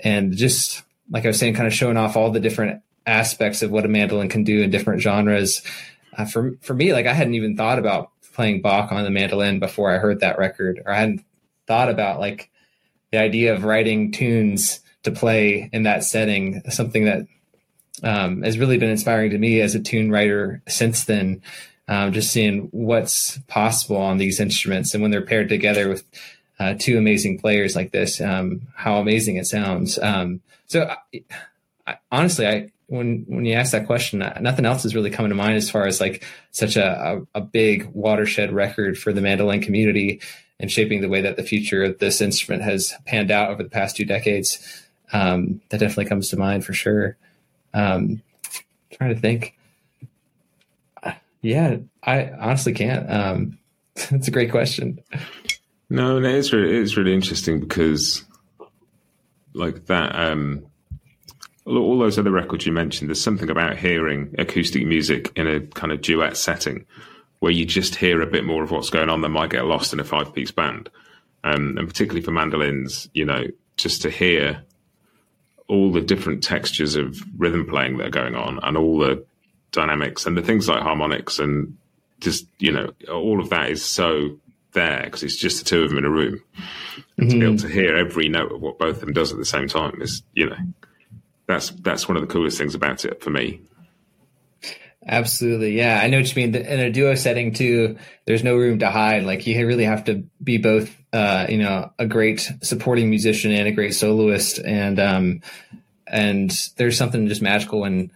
and 0.00 0.36
just 0.36 0.82
like 1.10 1.24
I 1.24 1.28
was 1.28 1.38
saying, 1.38 1.54
kind 1.54 1.66
of 1.66 1.72
showing 1.72 1.96
off 1.96 2.16
all 2.16 2.30
the 2.30 2.40
different 2.40 2.82
aspects 3.06 3.62
of 3.62 3.70
what 3.70 3.84
a 3.84 3.88
mandolin 3.88 4.28
can 4.28 4.44
do 4.44 4.62
in 4.62 4.70
different 4.70 5.00
genres. 5.00 5.62
Uh, 6.16 6.24
for 6.24 6.56
for 6.60 6.74
me, 6.74 6.92
like 6.92 7.06
I 7.06 7.14
hadn't 7.14 7.34
even 7.34 7.56
thought 7.56 7.78
about 7.78 8.10
playing 8.34 8.60
Bach 8.60 8.92
on 8.92 9.04
the 9.04 9.10
mandolin 9.10 9.58
before 9.58 9.90
I 9.90 9.98
heard 9.98 10.20
that 10.20 10.38
record, 10.38 10.82
or 10.84 10.92
I 10.92 10.98
hadn't 10.98 11.24
thought 11.66 11.88
about 11.88 12.20
like 12.20 12.50
the 13.10 13.18
idea 13.18 13.54
of 13.54 13.64
writing 13.64 14.12
tunes 14.12 14.80
to 15.06 15.10
play 15.10 15.70
in 15.72 15.84
that 15.84 16.04
setting, 16.04 16.62
something 16.70 17.06
that 17.06 17.26
um, 18.02 18.42
has 18.42 18.58
really 18.58 18.78
been 18.78 18.90
inspiring 18.90 19.30
to 19.30 19.38
me 19.38 19.60
as 19.60 19.74
a 19.74 19.80
tune 19.80 20.10
writer 20.10 20.62
since 20.68 21.04
then. 21.04 21.42
Um, 21.88 22.12
just 22.12 22.32
seeing 22.32 22.62
what's 22.72 23.38
possible 23.46 23.96
on 23.96 24.18
these 24.18 24.40
instruments 24.40 24.92
and 24.92 25.02
when 25.02 25.12
they're 25.12 25.22
paired 25.22 25.48
together 25.48 25.88
with 25.88 26.04
uh, 26.58 26.74
two 26.76 26.98
amazing 26.98 27.38
players 27.38 27.76
like 27.76 27.92
this, 27.92 28.20
um, 28.20 28.62
how 28.74 28.96
amazing 28.96 29.36
it 29.36 29.46
sounds. 29.46 29.96
Um, 29.96 30.40
so, 30.66 30.92
I, 31.14 31.22
I, 31.86 31.98
honestly, 32.10 32.46
I 32.46 32.72
when 32.88 33.24
when 33.28 33.44
you 33.44 33.54
ask 33.54 33.72
that 33.72 33.86
question, 33.86 34.18
nothing 34.40 34.64
else 34.64 34.84
is 34.84 34.94
really 34.94 35.10
coming 35.10 35.30
to 35.30 35.36
mind 35.36 35.56
as 35.56 35.70
far 35.70 35.86
as 35.86 36.00
like 36.00 36.24
such 36.50 36.76
a, 36.76 37.22
a, 37.34 37.38
a 37.38 37.40
big 37.40 37.88
watershed 37.92 38.52
record 38.52 38.98
for 38.98 39.12
the 39.12 39.20
mandolin 39.20 39.60
community 39.60 40.20
and 40.58 40.70
shaping 40.70 41.00
the 41.00 41.08
way 41.08 41.20
that 41.20 41.36
the 41.36 41.42
future 41.42 41.84
of 41.84 41.98
this 41.98 42.20
instrument 42.20 42.62
has 42.62 42.94
panned 43.04 43.30
out 43.30 43.50
over 43.50 43.62
the 43.62 43.68
past 43.68 43.96
two 43.96 44.04
decades. 44.04 44.85
Um, 45.12 45.60
that 45.68 45.80
definitely 45.80 46.06
comes 46.06 46.28
to 46.30 46.36
mind 46.36 46.64
for 46.64 46.72
sure. 46.72 47.16
Um, 47.74 48.22
trying 48.90 49.14
to 49.14 49.20
think. 49.20 49.54
Yeah, 51.42 51.76
I 52.02 52.30
honestly 52.30 52.72
can't. 52.72 53.10
Um, 53.10 53.58
it's 53.96 54.28
a 54.28 54.32
great 54.32 54.50
question. 54.50 55.00
No, 55.88 56.18
no, 56.18 56.28
it's 56.28 56.52
really, 56.52 56.76
it's 56.76 56.96
really 56.96 57.14
interesting 57.14 57.60
because, 57.60 58.24
like 59.54 59.86
that, 59.86 60.16
um, 60.16 60.66
all 61.64 61.98
those 61.98 62.18
other 62.18 62.30
records 62.30 62.66
you 62.66 62.72
mentioned, 62.72 63.08
there's 63.08 63.20
something 63.20 63.50
about 63.50 63.76
hearing 63.76 64.34
acoustic 64.38 64.86
music 64.86 65.32
in 65.36 65.46
a 65.46 65.60
kind 65.60 65.92
of 65.92 66.00
duet 66.00 66.36
setting 66.36 66.84
where 67.40 67.52
you 67.52 67.64
just 67.64 67.96
hear 67.96 68.22
a 68.22 68.26
bit 68.26 68.44
more 68.44 68.62
of 68.62 68.70
what's 68.70 68.90
going 68.90 69.10
on 69.10 69.20
that 69.20 69.28
might 69.28 69.50
get 69.50 69.66
lost 69.66 69.92
in 69.92 70.00
a 70.00 70.04
five 70.04 70.34
piece 70.34 70.50
band. 70.50 70.88
Um, 71.44 71.76
and 71.78 71.86
particularly 71.86 72.22
for 72.22 72.32
mandolins, 72.32 73.08
you 73.14 73.24
know, 73.24 73.44
just 73.76 74.02
to 74.02 74.10
hear 74.10 74.64
all 75.68 75.90
the 75.92 76.00
different 76.00 76.42
textures 76.42 76.96
of 76.96 77.18
rhythm 77.36 77.66
playing 77.66 77.98
that 77.98 78.06
are 78.06 78.10
going 78.10 78.34
on 78.34 78.60
and 78.62 78.76
all 78.76 78.98
the 78.98 79.24
dynamics 79.72 80.26
and 80.26 80.36
the 80.36 80.42
things 80.42 80.68
like 80.68 80.82
harmonics 80.82 81.38
and 81.38 81.76
just, 82.20 82.46
you 82.58 82.72
know, 82.72 82.92
all 83.12 83.40
of 83.40 83.50
that 83.50 83.70
is 83.70 83.84
so 83.84 84.38
there 84.72 85.02
because 85.04 85.22
it's 85.22 85.36
just 85.36 85.58
the 85.58 85.64
two 85.64 85.82
of 85.82 85.90
them 85.90 85.98
in 85.98 86.04
a 86.04 86.10
room. 86.10 86.40
And 87.16 87.28
mm-hmm. 87.28 87.30
to 87.30 87.38
be 87.38 87.44
able 87.44 87.54
mm-hmm. 87.56 87.66
to 87.66 87.72
hear 87.72 87.96
every 87.96 88.28
note 88.28 88.52
of 88.52 88.60
what 88.60 88.78
both 88.78 88.96
of 88.96 89.00
them 89.00 89.12
does 89.12 89.32
at 89.32 89.38
the 89.38 89.44
same 89.44 89.68
time 89.68 90.00
is, 90.00 90.22
you 90.34 90.48
know, 90.48 90.56
that's 91.46 91.70
that's 91.70 92.08
one 92.08 92.16
of 92.16 92.22
the 92.22 92.32
coolest 92.32 92.58
things 92.58 92.74
about 92.74 93.04
it 93.04 93.22
for 93.22 93.30
me. 93.30 93.60
Absolutely, 95.08 95.76
yeah, 95.76 96.00
I 96.02 96.08
know 96.08 96.18
what 96.18 96.34
you 96.34 96.42
mean. 96.42 96.54
In 96.54 96.80
a 96.80 96.90
duo 96.90 97.14
setting 97.14 97.52
too, 97.52 97.96
there's 98.26 98.42
no 98.42 98.56
room 98.56 98.80
to 98.80 98.90
hide. 98.90 99.22
Like 99.22 99.46
you 99.46 99.64
really 99.66 99.84
have 99.84 100.04
to 100.04 100.24
be 100.42 100.58
both, 100.58 100.94
uh, 101.16 101.46
you 101.48 101.56
know, 101.56 101.90
a 101.98 102.04
great 102.04 102.52
supporting 102.60 103.08
musician 103.08 103.50
and 103.50 103.66
a 103.66 103.72
great 103.72 103.94
soloist, 103.94 104.58
and 104.58 105.00
um, 105.00 105.40
and 106.06 106.52
there's 106.76 106.98
something 106.98 107.26
just 107.26 107.40
magical 107.40 107.80
when 107.80 108.10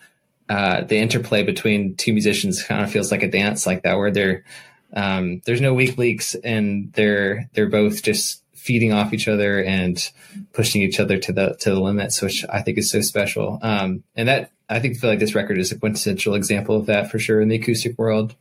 uh, 0.51 0.83
the 0.83 0.99
interplay 0.99 1.43
between 1.43 1.97
two 1.97 2.13
musicians 2.13 2.63
kind 2.63 2.85
of 2.85 2.91
feels 2.91 3.11
like 3.11 3.23
a 3.23 3.31
dance 3.31 3.67
like 3.67 3.85
that, 3.85 3.97
where 3.97 4.11
they're 4.11 4.45
um, 4.93 5.41
there's 5.47 5.63
no 5.63 5.73
weak 5.73 5.97
leaks 5.97 6.35
and 6.35 6.93
they're 6.93 7.49
they're 7.55 7.71
both 7.71 8.03
just 8.03 8.43
feeding 8.53 8.93
off 8.93 9.15
each 9.15 9.29
other 9.29 9.65
and 9.65 10.11
pushing 10.53 10.83
each 10.83 11.01
other 11.01 11.17
to 11.17 11.33
the 11.33 11.57
to 11.61 11.71
the 11.71 11.81
limits, 11.81 12.21
which 12.21 12.45
I 12.51 12.61
think 12.61 12.77
is 12.77 12.91
so 12.91 13.01
special. 13.01 13.61
Um, 13.63 14.05
and 14.15 14.29
that 14.29 14.51
I 14.69 14.79
think 14.79 14.99
feel 14.99 15.09
like 15.09 15.21
this 15.21 15.35
record 15.35 15.57
is 15.57 15.73
a 15.73 15.79
quintessential 15.79 16.35
example 16.35 16.77
of 16.77 16.85
that 16.87 17.11
for 17.11 17.19
sure 17.19 17.41
in 17.41 17.49
the 17.49 17.57
acoustic 17.57 17.99
world. 17.99 18.35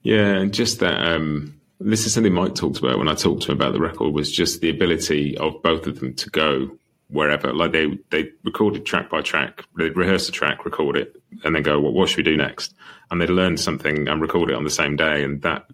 Yeah, 0.00 0.44
just 0.44 0.78
that. 0.78 1.04
Um, 1.04 1.59
this 1.80 2.06
is 2.06 2.12
something 2.12 2.32
Mike 2.32 2.54
talked 2.54 2.78
about 2.78 2.98
when 2.98 3.08
I 3.08 3.14
talked 3.14 3.42
to 3.42 3.52
him 3.52 3.58
about 3.58 3.72
the 3.72 3.80
record. 3.80 4.12
Was 4.12 4.30
just 4.30 4.60
the 4.60 4.70
ability 4.70 5.36
of 5.38 5.62
both 5.62 5.86
of 5.86 6.00
them 6.00 6.14
to 6.14 6.30
go 6.30 6.70
wherever. 7.08 7.52
Like 7.52 7.72
they 7.72 7.98
they 8.10 8.30
recorded 8.44 8.86
track 8.86 9.10
by 9.10 9.22
track, 9.22 9.64
they'd 9.76 9.96
rehearse 9.96 10.28
a 10.28 10.32
track, 10.32 10.64
record 10.64 10.96
it, 10.96 11.16
and 11.44 11.54
then 11.54 11.62
go, 11.62 11.80
well, 11.80 11.92
what 11.92 12.08
should 12.08 12.18
we 12.18 12.22
do 12.22 12.36
next? 12.36 12.74
And 13.10 13.20
they'd 13.20 13.30
learn 13.30 13.56
something 13.56 14.08
and 14.08 14.20
record 14.20 14.50
it 14.50 14.56
on 14.56 14.64
the 14.64 14.70
same 14.70 14.96
day. 14.96 15.24
And 15.24 15.42
that, 15.42 15.66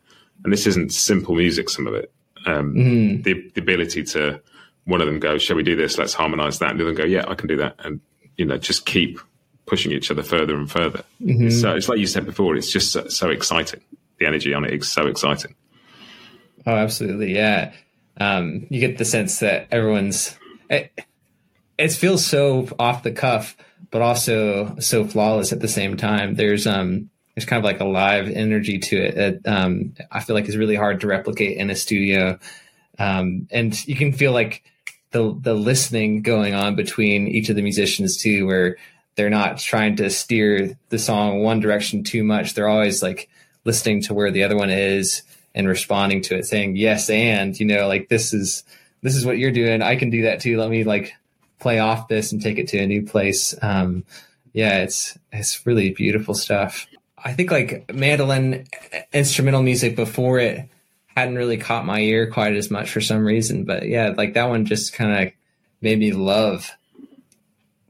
and 0.44 0.52
this 0.52 0.66
isn't 0.66 0.92
simple 0.92 1.34
music. 1.34 1.68
Some 1.68 1.86
of 1.86 1.94
it, 1.94 2.12
um, 2.46 2.74
mm. 2.74 3.22
the 3.22 3.50
the 3.54 3.60
ability 3.60 4.04
to 4.04 4.40
one 4.84 5.00
of 5.00 5.06
them 5.06 5.18
go, 5.18 5.36
shall 5.38 5.56
we 5.56 5.64
do 5.64 5.76
this? 5.76 5.98
Let's 5.98 6.14
harmonize 6.14 6.60
that. 6.60 6.70
And 6.70 6.80
the 6.80 6.84
other 6.84 6.94
go, 6.94 7.04
yeah, 7.04 7.24
I 7.26 7.34
can 7.34 7.48
do 7.48 7.56
that. 7.56 7.74
And 7.80 8.00
you 8.36 8.44
know, 8.44 8.56
just 8.56 8.86
keep 8.86 9.18
pushing 9.66 9.92
each 9.92 10.10
other 10.10 10.22
further 10.22 10.54
and 10.54 10.70
further. 10.70 11.02
Mm-hmm. 11.20 11.50
So 11.50 11.74
it's 11.74 11.88
like 11.88 11.98
you 11.98 12.06
said 12.06 12.24
before, 12.24 12.54
it's 12.56 12.70
just 12.70 12.92
so, 12.92 13.08
so, 13.08 13.30
exciting. 13.30 13.80
The 14.18 14.26
energy 14.26 14.54
on 14.54 14.64
it 14.64 14.72
is 14.72 14.90
so 14.90 15.06
exciting. 15.06 15.54
Oh, 16.66 16.74
absolutely, 16.74 17.34
yeah. 17.34 17.72
Um, 18.18 18.66
you 18.70 18.80
get 18.80 18.98
the 18.98 19.04
sense 19.04 19.38
that 19.40 19.68
everyone's. 19.70 20.36
It, 20.68 20.92
it 21.78 21.92
feels 21.92 22.26
so 22.26 22.68
off 22.78 23.02
the 23.02 23.12
cuff, 23.12 23.56
but 23.90 24.02
also 24.02 24.76
so 24.80 25.04
flawless 25.04 25.52
at 25.52 25.60
the 25.60 25.68
same 25.68 25.96
time. 25.96 26.34
There's 26.34 26.66
um 26.66 27.10
there's 27.34 27.44
kind 27.44 27.58
of 27.58 27.64
like 27.64 27.80
a 27.80 27.84
live 27.84 28.28
energy 28.28 28.78
to 28.78 28.96
it 28.96 29.14
that 29.14 29.46
um, 29.46 29.94
I 30.10 30.20
feel 30.20 30.34
like 30.34 30.48
is 30.48 30.56
really 30.56 30.74
hard 30.74 31.02
to 31.02 31.06
replicate 31.06 31.58
in 31.58 31.68
a 31.68 31.76
studio. 31.76 32.38
Um, 32.98 33.46
and 33.50 33.86
you 33.86 33.94
can 33.94 34.12
feel 34.12 34.32
like 34.32 34.64
the 35.10 35.36
the 35.38 35.54
listening 35.54 36.22
going 36.22 36.54
on 36.54 36.74
between 36.74 37.28
each 37.28 37.50
of 37.50 37.56
the 37.56 37.62
musicians 37.62 38.16
too, 38.16 38.46
where 38.46 38.76
they're 39.16 39.30
not 39.30 39.58
trying 39.58 39.96
to 39.96 40.08
steer 40.08 40.78
the 40.88 40.98
song 40.98 41.42
one 41.42 41.60
direction 41.60 42.04
too 42.04 42.24
much. 42.24 42.54
They're 42.54 42.68
always 42.68 43.02
like 43.02 43.28
listening 43.64 44.00
to 44.02 44.14
where 44.14 44.30
the 44.30 44.42
other 44.42 44.56
one 44.56 44.70
is 44.70 45.22
and 45.56 45.66
responding 45.66 46.22
to 46.22 46.36
it, 46.36 46.46
saying 46.46 46.76
yes 46.76 47.10
and 47.10 47.58
you 47.58 47.66
know 47.66 47.88
like 47.88 48.08
this 48.08 48.32
is 48.32 48.62
this 49.02 49.16
is 49.16 49.26
what 49.26 49.38
you're 49.38 49.50
doing. 49.50 49.82
I 49.82 49.96
can 49.96 50.10
do 50.10 50.22
that 50.22 50.40
too. 50.40 50.58
Let 50.58 50.70
me 50.70 50.84
like 50.84 51.14
play 51.58 51.78
off 51.78 52.08
this 52.08 52.30
and 52.30 52.40
take 52.40 52.58
it 52.58 52.68
to 52.68 52.78
a 52.78 52.86
new 52.86 53.04
place. 53.04 53.54
Um, 53.60 54.04
yeah, 54.52 54.82
it's 54.82 55.18
it's 55.32 55.66
really 55.66 55.90
beautiful 55.90 56.34
stuff. 56.34 56.86
I 57.22 57.32
think 57.32 57.50
like 57.50 57.92
mandolin 57.92 58.66
instrumental 59.12 59.62
music 59.62 59.96
before 59.96 60.38
it 60.38 60.68
hadn't 61.16 61.36
really 61.36 61.56
caught 61.56 61.86
my 61.86 62.00
ear 62.00 62.30
quite 62.30 62.54
as 62.54 62.70
much 62.70 62.90
for 62.90 63.00
some 63.00 63.24
reason, 63.24 63.64
but 63.64 63.88
yeah, 63.88 64.12
like 64.16 64.34
that 64.34 64.48
one 64.48 64.66
just 64.66 64.92
kind 64.92 65.26
of 65.26 65.32
made 65.80 65.98
me 65.98 66.12
love 66.12 66.70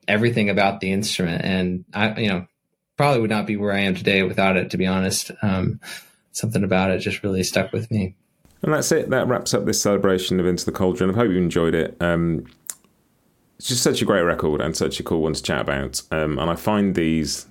everything 0.06 0.48
about 0.48 0.80
the 0.80 0.92
instrument, 0.92 1.44
and 1.44 1.84
I, 1.92 2.20
you 2.20 2.28
know, 2.28 2.46
probably 2.96 3.20
would 3.20 3.30
not 3.30 3.46
be 3.46 3.56
where 3.56 3.72
I 3.72 3.80
am 3.80 3.94
today 3.96 4.22
without 4.22 4.56
it. 4.56 4.70
To 4.70 4.76
be 4.76 4.86
honest, 4.86 5.32
um, 5.42 5.80
something 6.36 6.62
about 6.62 6.90
it 6.90 6.98
just 6.98 7.22
really 7.22 7.42
stuck 7.42 7.72
with 7.72 7.90
me. 7.90 8.14
And 8.62 8.72
that's 8.72 8.90
it. 8.92 9.10
That 9.10 9.28
wraps 9.28 9.54
up 9.54 9.64
this 9.64 9.80
celebration 9.80 10.40
of 10.40 10.46
Into 10.46 10.64
the 10.64 10.72
Cauldron. 10.72 11.10
I 11.10 11.14
hope 11.14 11.30
you 11.30 11.38
enjoyed 11.38 11.74
it. 11.74 11.96
Um, 12.00 12.46
it's 13.58 13.68
just 13.68 13.82
such 13.82 14.02
a 14.02 14.04
great 14.04 14.22
record 14.22 14.60
and 14.60 14.76
such 14.76 15.00
a 15.00 15.02
cool 15.02 15.22
one 15.22 15.32
to 15.32 15.42
chat 15.42 15.60
about. 15.60 16.02
Um, 16.10 16.38
and 16.38 16.50
I 16.50 16.56
find 16.56 16.94
these 16.94 17.46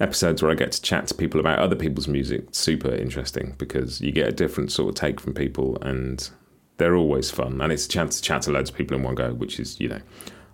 episodes 0.00 0.42
where 0.42 0.50
I 0.50 0.54
get 0.54 0.72
to 0.72 0.82
chat 0.82 1.06
to 1.08 1.14
people 1.14 1.40
about 1.40 1.58
other 1.58 1.76
people's 1.76 2.08
music 2.08 2.46
super 2.52 2.92
interesting 2.94 3.54
because 3.58 4.00
you 4.00 4.12
get 4.12 4.28
a 4.28 4.32
different 4.32 4.72
sort 4.72 4.88
of 4.88 4.94
take 4.94 5.20
from 5.20 5.34
people 5.34 5.78
and 5.82 6.28
they're 6.78 6.96
always 6.96 7.30
fun. 7.30 7.60
And 7.60 7.72
it's 7.72 7.86
a 7.86 7.88
chance 7.88 8.16
to 8.16 8.22
chat 8.22 8.42
to 8.42 8.52
loads 8.52 8.70
of 8.70 8.76
people 8.76 8.96
in 8.96 9.02
one 9.02 9.14
go, 9.14 9.34
which 9.34 9.60
is, 9.60 9.78
you 9.78 9.88
know, 9.88 10.00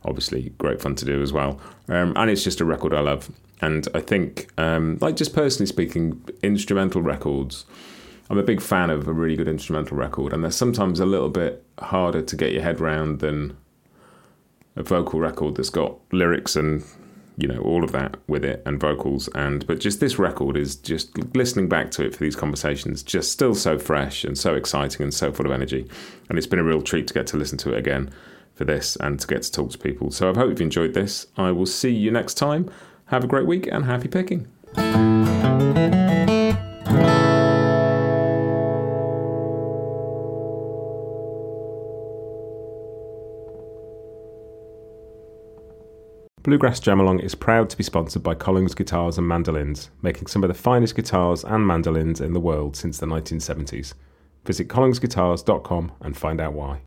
obviously 0.05 0.51
great 0.59 0.81
fun 0.81 0.95
to 0.97 1.05
do 1.05 1.23
as 1.23 1.33
well. 1.33 1.61
Um, 1.89 2.13
and 2.17 2.31
it's 2.31 2.45
just 2.45 2.61
a 2.61 2.65
record 2.65 2.93
I 2.93 3.01
love. 3.01 3.31
And 3.61 3.87
I 3.95 4.01
think, 4.01 4.49
um, 4.59 4.99
like 5.01 5.17
just 5.17 5.35
personally 5.35 5.67
speaking, 5.67 6.25
instrumental 6.43 7.03
records. 7.03 7.65
I'm 8.31 8.39
a 8.39 8.45
big 8.45 8.61
fan 8.61 8.91
of 8.91 9.09
a 9.09 9.13
really 9.13 9.37
good 9.37 9.49
instrumental 9.49 9.97
record, 9.97 10.33
and 10.33 10.45
they're 10.45 10.53
sometimes 10.53 11.01
a 11.01 11.07
little 11.07 11.31
bit 11.31 11.65
harder 11.81 12.23
to 12.23 12.37
get 12.37 12.53
your 12.53 12.63
head 12.63 12.81
around 12.81 13.19
than 13.19 13.57
a 14.77 14.83
vocal 14.83 15.19
record 15.19 15.57
that's 15.57 15.71
got 15.71 15.97
lyrics 16.13 16.55
and 16.55 16.85
you 17.37 17.49
know 17.49 17.61
all 17.61 17.83
of 17.83 17.93
that 17.93 18.17
with 18.29 18.45
it 18.45 18.63
and 18.67 18.79
vocals. 18.79 19.29
And 19.35 19.67
but 19.67 19.81
just 19.81 20.01
this 20.01 20.19
record 20.19 20.57
is 20.57 20.77
just 20.77 21.17
listening 21.35 21.69
back 21.69 21.91
to 21.93 22.05
it 22.05 22.15
for 22.15 22.23
these 22.23 22.37
conversations 22.37 23.03
just 23.03 23.33
still 23.33 23.55
so 23.55 23.79
fresh 23.79 24.25
and 24.25 24.39
so 24.39 24.55
exciting 24.55 25.03
and 25.03 25.13
so 25.13 25.33
full 25.33 25.47
of 25.47 25.53
energy. 25.53 25.89
And 26.29 26.39
it's 26.39 26.47
been 26.47 26.59
a 26.59 26.65
real 26.65 26.83
treat 26.83 27.07
to 27.09 27.15
get 27.15 27.27
to 27.29 27.37
listen 27.37 27.59
to 27.59 27.73
it 27.73 27.79
again 27.79 28.11
for 28.55 28.65
this 28.65 28.97
and 28.97 29.19
to 29.19 29.27
get 29.27 29.43
to 29.43 29.53
talk 29.53 29.71
to 29.71 29.79
people. 29.79 30.11
So 30.11 30.31
i 30.31 30.35
hope 30.35 30.51
you've 30.51 30.61
enjoyed 30.61 30.95
this. 30.95 31.27
I 31.37 31.51
will 31.51 31.67
see 31.67 31.91
you 31.91 32.11
next 32.11 32.35
time 32.35 32.71
have 33.11 33.25
a 33.25 33.27
great 33.27 33.47
week 33.47 33.67
and 33.67 33.85
happy 33.85 34.09
picking 34.09 34.47
Bluegrass 46.43 46.81
Jamalong 46.81 47.23
is 47.23 47.35
proud 47.35 47.69
to 47.69 47.77
be 47.77 47.83
sponsored 47.83 48.23
by 48.23 48.35
Collings 48.35 48.75
Guitars 48.75 49.19
and 49.19 49.29
Mandolins, 49.29 49.91
making 50.01 50.27
some 50.27 50.43
of 50.43 50.49
the 50.49 50.55
finest 50.55 50.97
guitars 50.97 51.45
and 51.45 51.67
mandolins 51.67 52.21
in 52.21 52.33
the 52.33 52.41
world 52.41 52.77
since 52.77 52.99
the 52.99 53.07
1970s. 53.07 53.93
Visit 54.47 54.69
collingsguitars.com 54.69 55.93
and 56.01 56.17
find 56.17 56.41
out 56.41 56.55
why. 56.55 56.81